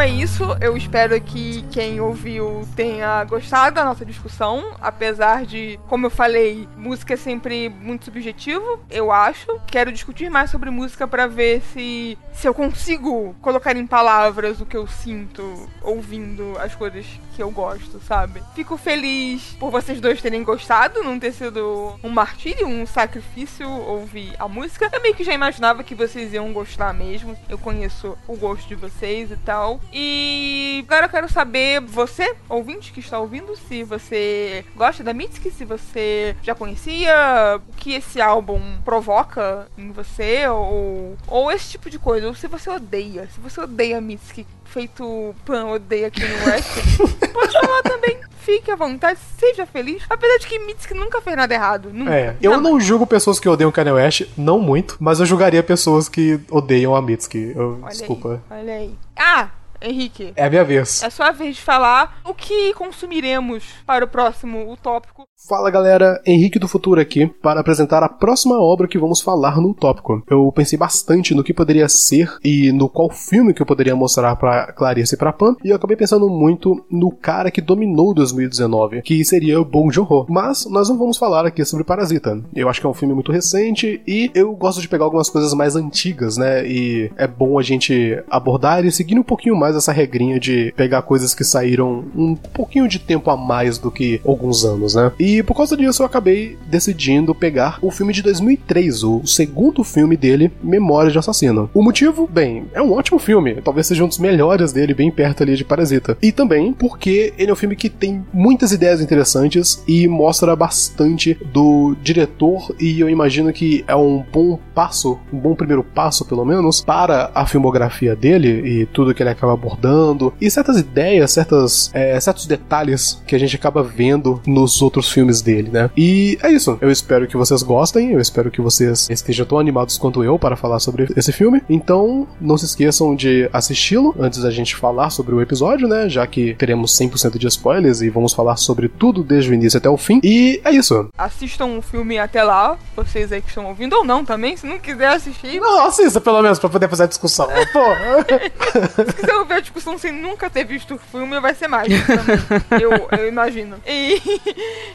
É 0.00 0.08
isso. 0.08 0.44
Eu 0.60 0.76
espero 0.76 1.20
que 1.20 1.62
quem 1.70 2.00
ouviu 2.00 2.66
tenha 2.76 3.24
gostado 3.24 3.76
da 3.76 3.84
nossa 3.84 4.04
discussão. 4.04 4.76
Apesar 4.80 5.44
de, 5.44 5.78
como 5.88 6.06
eu 6.06 6.10
falei, 6.10 6.68
música 6.76 7.14
é 7.14 7.16
sempre 7.16 7.68
muito 7.68 8.06
subjetivo, 8.06 8.80
eu 8.90 9.10
acho. 9.10 9.60
Quero 9.66 9.92
discutir 9.92 10.30
mais 10.30 10.50
sobre 10.50 10.70
música 10.70 11.06
para 11.06 11.26
ver 11.26 11.60
se, 11.72 12.16
se 12.32 12.46
eu 12.46 12.54
consigo 12.54 13.34
colocar 13.42 13.76
em 13.76 13.86
palavras 13.86 14.60
o 14.60 14.66
que 14.66 14.76
eu 14.76 14.86
sinto 14.86 15.68
ouvindo 15.82 16.56
as 16.58 16.74
coisas 16.74 17.04
que 17.34 17.42
eu 17.42 17.50
gosto, 17.50 18.00
sabe? 18.00 18.42
Fico 18.54 18.76
feliz 18.76 19.56
por 19.60 19.70
vocês 19.70 20.00
dois 20.00 20.20
terem 20.20 20.42
gostado, 20.42 21.04
não 21.04 21.20
ter 21.20 21.32
sido 21.32 21.98
um 22.02 22.08
martírio, 22.08 22.66
um 22.66 22.86
sacrifício 22.86 23.68
ouvir 23.68 24.34
a 24.38 24.48
música. 24.48 24.88
Eu 24.92 25.02
meio 25.02 25.14
que 25.14 25.22
já 25.22 25.32
imaginava 25.32 25.84
que 25.84 25.94
vocês 25.94 26.32
iam 26.32 26.52
gostar 26.52 26.92
mesmo. 26.92 27.36
Eu 27.48 27.58
conheço 27.58 28.16
o 28.26 28.36
gosto 28.36 28.66
de 28.66 28.74
vocês 28.74 29.30
e 29.30 29.36
tal. 29.36 29.80
E 29.92 30.84
agora 30.86 31.06
eu 31.06 31.10
quero 31.10 31.28
saber, 31.32 31.80
você, 31.80 32.34
ouvinte 32.48 32.92
que 32.92 33.00
está 33.00 33.18
ouvindo, 33.18 33.56
se 33.56 33.82
você 33.84 34.64
gosta 34.76 35.02
da 35.02 35.12
Mitski, 35.14 35.50
se 35.50 35.64
você 35.64 36.36
já 36.42 36.54
conhecia, 36.54 37.60
o 37.68 37.72
que 37.76 37.94
esse 37.94 38.20
álbum 38.20 38.60
provoca 38.84 39.66
em 39.76 39.90
você, 39.90 40.46
ou, 40.48 41.16
ou 41.26 41.50
esse 41.50 41.70
tipo 41.70 41.88
de 41.90 41.98
coisa, 41.98 42.26
ou 42.28 42.34
se 42.34 42.46
você 42.46 42.70
odeia, 42.70 43.28
se 43.34 43.40
você 43.40 43.60
odeia 43.60 43.98
a 43.98 44.00
Mitski, 44.00 44.46
feito 44.64 45.34
Pan 45.44 45.66
odeia 45.66 46.08
aqui 46.08 46.20
no 46.22 46.46
West, 46.50 46.68
pode 47.32 47.52
falar 47.52 47.82
também. 47.82 48.18
Fique 48.40 48.70
à 48.70 48.76
vontade, 48.76 49.18
seja 49.38 49.66
feliz. 49.66 50.02
Apesar 50.08 50.38
de 50.38 50.46
que 50.46 50.58
Mitski 50.60 50.94
nunca 50.94 51.20
fez 51.20 51.36
nada 51.36 51.52
errado. 51.52 51.90
Nunca. 51.92 52.14
É, 52.14 52.34
eu 52.40 52.52
Jamais. 52.52 52.62
não 52.72 52.80
julgo 52.80 53.06
pessoas 53.06 53.38
que 53.38 53.46
odeiam 53.46 53.70
Kanye 53.70 53.90
West, 53.92 54.22
não 54.38 54.58
muito, 54.58 54.96
mas 54.98 55.20
eu 55.20 55.26
julgaria 55.26 55.62
pessoas 55.62 56.08
que 56.08 56.40
odeiam 56.50 56.96
a 56.96 57.02
Mitski. 57.02 57.52
Eu- 57.54 57.78
Olha 57.82 57.90
desculpa. 57.90 58.42
Aí, 58.48 58.60
olha 58.62 58.72
aí. 58.72 58.94
Ah, 59.14 59.48
Henrique. 59.80 60.32
É 60.34 60.46
a 60.46 60.50
minha 60.50 60.64
vez. 60.64 61.02
É 61.02 61.10
sua 61.10 61.30
vez 61.30 61.56
de 61.56 61.62
falar 61.62 62.20
o 62.24 62.34
que 62.34 62.72
consumiremos 62.74 63.64
para 63.86 64.04
o 64.04 64.08
próximo 64.08 64.76
tópico. 64.82 65.27
Fala 65.46 65.70
galera, 65.70 66.20
Henrique 66.26 66.58
do 66.58 66.66
Futuro 66.66 67.00
aqui 67.00 67.26
para 67.40 67.60
apresentar 67.60 68.02
a 68.02 68.08
próxima 68.08 68.60
obra 68.60 68.88
que 68.88 68.98
vamos 68.98 69.20
falar 69.20 69.60
no 69.60 69.72
tópico. 69.72 70.20
Eu 70.28 70.50
pensei 70.50 70.76
bastante 70.76 71.32
no 71.32 71.44
que 71.44 71.54
poderia 71.54 71.88
ser 71.88 72.36
e 72.44 72.72
no 72.72 72.88
qual 72.88 73.08
filme 73.08 73.54
que 73.54 73.62
eu 73.62 73.66
poderia 73.66 73.94
mostrar 73.94 74.34
pra 74.34 74.72
Clarice 74.72 75.14
e 75.14 75.16
pra 75.16 75.32
Pam, 75.32 75.56
e 75.64 75.70
eu 75.70 75.76
acabei 75.76 75.96
pensando 75.96 76.28
muito 76.28 76.84
no 76.90 77.12
cara 77.12 77.52
que 77.52 77.60
dominou 77.60 78.12
2019, 78.12 79.02
que 79.02 79.24
seria 79.24 79.60
o 79.60 79.64
Bong 79.64 79.94
Joon-ho. 79.94 80.26
Mas 80.28 80.66
nós 80.66 80.88
não 80.88 80.98
vamos 80.98 81.16
falar 81.16 81.46
aqui 81.46 81.64
sobre 81.64 81.84
Parasita. 81.84 82.42
Eu 82.52 82.68
acho 82.68 82.80
que 82.80 82.86
é 82.86 82.90
um 82.90 82.94
filme 82.94 83.14
muito 83.14 83.30
recente 83.30 84.02
e 84.06 84.32
eu 84.34 84.52
gosto 84.56 84.80
de 84.80 84.88
pegar 84.88 85.04
algumas 85.04 85.30
coisas 85.30 85.54
mais 85.54 85.76
antigas, 85.76 86.36
né? 86.36 86.66
E 86.66 87.12
é 87.16 87.28
bom 87.28 87.60
a 87.60 87.62
gente 87.62 88.20
abordar 88.28 88.84
e 88.84 88.90
seguir 88.90 89.16
um 89.16 89.22
pouquinho 89.22 89.54
mais 89.54 89.76
essa 89.76 89.92
regrinha 89.92 90.40
de 90.40 90.74
pegar 90.76 91.02
coisas 91.02 91.32
que 91.32 91.44
saíram 91.44 92.04
um 92.14 92.34
pouquinho 92.34 92.88
de 92.88 92.98
tempo 92.98 93.30
a 93.30 93.36
mais 93.36 93.78
do 93.78 93.88
que 93.88 94.20
alguns 94.26 94.64
anos, 94.64 94.96
né? 94.96 95.12
E 95.18 95.27
por 95.42 95.56
causa 95.56 95.76
disso 95.76 96.02
eu 96.02 96.06
acabei 96.06 96.56
decidindo 96.66 97.34
pegar 97.34 97.78
o 97.82 97.90
filme 97.90 98.12
de 98.12 98.22
2003, 98.22 99.04
o 99.04 99.26
segundo 99.26 99.84
filme 99.84 100.16
dele, 100.16 100.50
Memórias 100.62 101.12
de 101.12 101.18
Assassino. 101.18 101.70
O 101.74 101.82
motivo, 101.82 102.26
bem, 102.26 102.64
é 102.72 102.80
um 102.80 102.92
ótimo 102.92 103.18
filme, 103.18 103.60
talvez 103.62 103.86
seja 103.86 104.04
um 104.04 104.08
dos 104.08 104.18
melhores 104.18 104.72
dele, 104.72 104.94
bem 104.94 105.10
perto 105.10 105.42
ali 105.42 105.56
de 105.56 105.64
Parasita. 105.64 106.16
E 106.22 106.32
também 106.32 106.72
porque 106.72 107.32
ele 107.36 107.50
é 107.50 107.52
um 107.52 107.56
filme 107.56 107.76
que 107.76 107.90
tem 107.90 108.24
muitas 108.32 108.72
ideias 108.72 109.00
interessantes 109.00 109.82
e 109.86 110.06
mostra 110.06 110.54
bastante 110.56 111.36
do 111.52 111.96
diretor 112.02 112.74
e 112.78 113.00
eu 113.00 113.10
imagino 113.10 113.52
que 113.52 113.84
é 113.86 113.94
um 113.94 114.24
bom 114.32 114.58
passo, 114.74 115.18
um 115.32 115.38
bom 115.38 115.54
primeiro 115.54 115.82
passo 115.82 116.24
pelo 116.24 116.44
menos, 116.44 116.80
para 116.80 117.30
a 117.34 117.46
filmografia 117.46 118.14
dele 118.14 118.48
e 118.64 118.86
tudo 118.86 119.14
que 119.14 119.22
ele 119.22 119.30
acaba 119.30 119.52
abordando 119.52 120.32
e 120.40 120.50
certas 120.50 120.78
ideias, 120.78 121.32
certas, 121.32 121.90
é, 121.92 122.18
certos 122.20 122.46
detalhes 122.46 123.22
que 123.26 123.34
a 123.34 123.38
gente 123.38 123.56
acaba 123.56 123.82
vendo 123.82 124.40
nos 124.46 124.80
outros 124.80 125.10
filmes 125.10 125.17
dele, 125.26 125.70
né? 125.70 125.90
E 125.96 126.38
é 126.42 126.50
isso. 126.50 126.78
Eu 126.80 126.90
espero 126.90 127.26
que 127.26 127.36
vocês 127.36 127.62
gostem, 127.62 128.12
eu 128.12 128.20
espero 128.20 128.50
que 128.50 128.60
vocês 128.60 129.08
estejam 129.10 129.44
tão 129.44 129.58
animados 129.58 129.98
quanto 129.98 130.22
eu 130.24 130.38
para 130.38 130.56
falar 130.56 130.78
sobre 130.78 131.08
esse 131.16 131.32
filme. 131.32 131.62
Então, 131.68 132.26
não 132.40 132.56
se 132.56 132.64
esqueçam 132.64 133.14
de 133.14 133.48
assisti-lo 133.52 134.14
antes 134.18 134.42
da 134.42 134.50
gente 134.50 134.76
falar 134.76 135.10
sobre 135.10 135.34
o 135.34 135.40
episódio, 135.42 135.88
né? 135.88 136.08
Já 136.08 136.26
que 136.26 136.54
teremos 136.54 136.96
100% 136.98 137.38
de 137.38 137.46
spoilers 137.48 138.00
e 138.00 138.08
vamos 138.08 138.32
falar 138.32 138.56
sobre 138.56 138.88
tudo 138.88 139.22
desde 139.22 139.50
o 139.50 139.54
início 139.54 139.78
até 139.78 139.88
o 139.88 139.96
fim. 139.96 140.20
E 140.22 140.60
é 140.64 140.70
isso. 140.70 141.08
Assistam 141.16 141.66
o 141.78 141.82
filme 141.82 142.18
até 142.18 142.42
lá, 142.42 142.78
vocês 142.96 143.32
aí 143.32 143.42
que 143.42 143.48
estão 143.48 143.66
ouvindo, 143.66 143.94
ou 143.96 144.04
não 144.04 144.24
também, 144.24 144.56
se 144.56 144.66
não 144.66 144.78
quiser 144.78 145.08
assistir. 145.08 145.60
Não, 145.60 145.86
assista 145.86 146.20
pelo 146.20 146.42
menos 146.42 146.58
pra 146.58 146.68
poder 146.68 146.88
fazer 146.88 147.04
a 147.04 147.06
discussão. 147.06 147.48
Pô. 147.72 147.80
Se 149.08 149.14
quiser 149.14 149.34
ouvir 149.36 149.54
a 149.54 149.60
discussão 149.60 149.98
sem 149.98 150.12
nunca 150.12 150.50
ter 150.50 150.64
visto 150.64 150.94
o 150.94 150.98
filme, 150.98 151.40
vai 151.40 151.54
ser 151.54 151.68
mais 151.68 151.88
também. 152.06 152.36
eu, 152.80 153.18
eu 153.18 153.28
imagino. 153.28 153.76
E, 153.86 154.20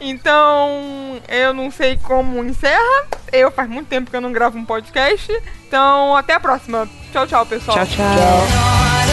então, 0.14 1.20
eu 1.28 1.52
não 1.52 1.70
sei 1.70 1.96
como 1.96 2.42
encerra. 2.44 3.06
Eu 3.32 3.50
faz 3.50 3.68
muito 3.68 3.88
tempo 3.88 4.10
que 4.10 4.16
eu 4.16 4.20
não 4.20 4.32
gravo 4.32 4.56
um 4.56 4.64
podcast. 4.64 5.30
Então, 5.66 6.16
até 6.16 6.34
a 6.34 6.40
próxima. 6.40 6.88
Tchau, 7.12 7.26
tchau, 7.26 7.44
pessoal. 7.44 7.76
Tchau, 7.78 7.86
tchau. 7.86 9.03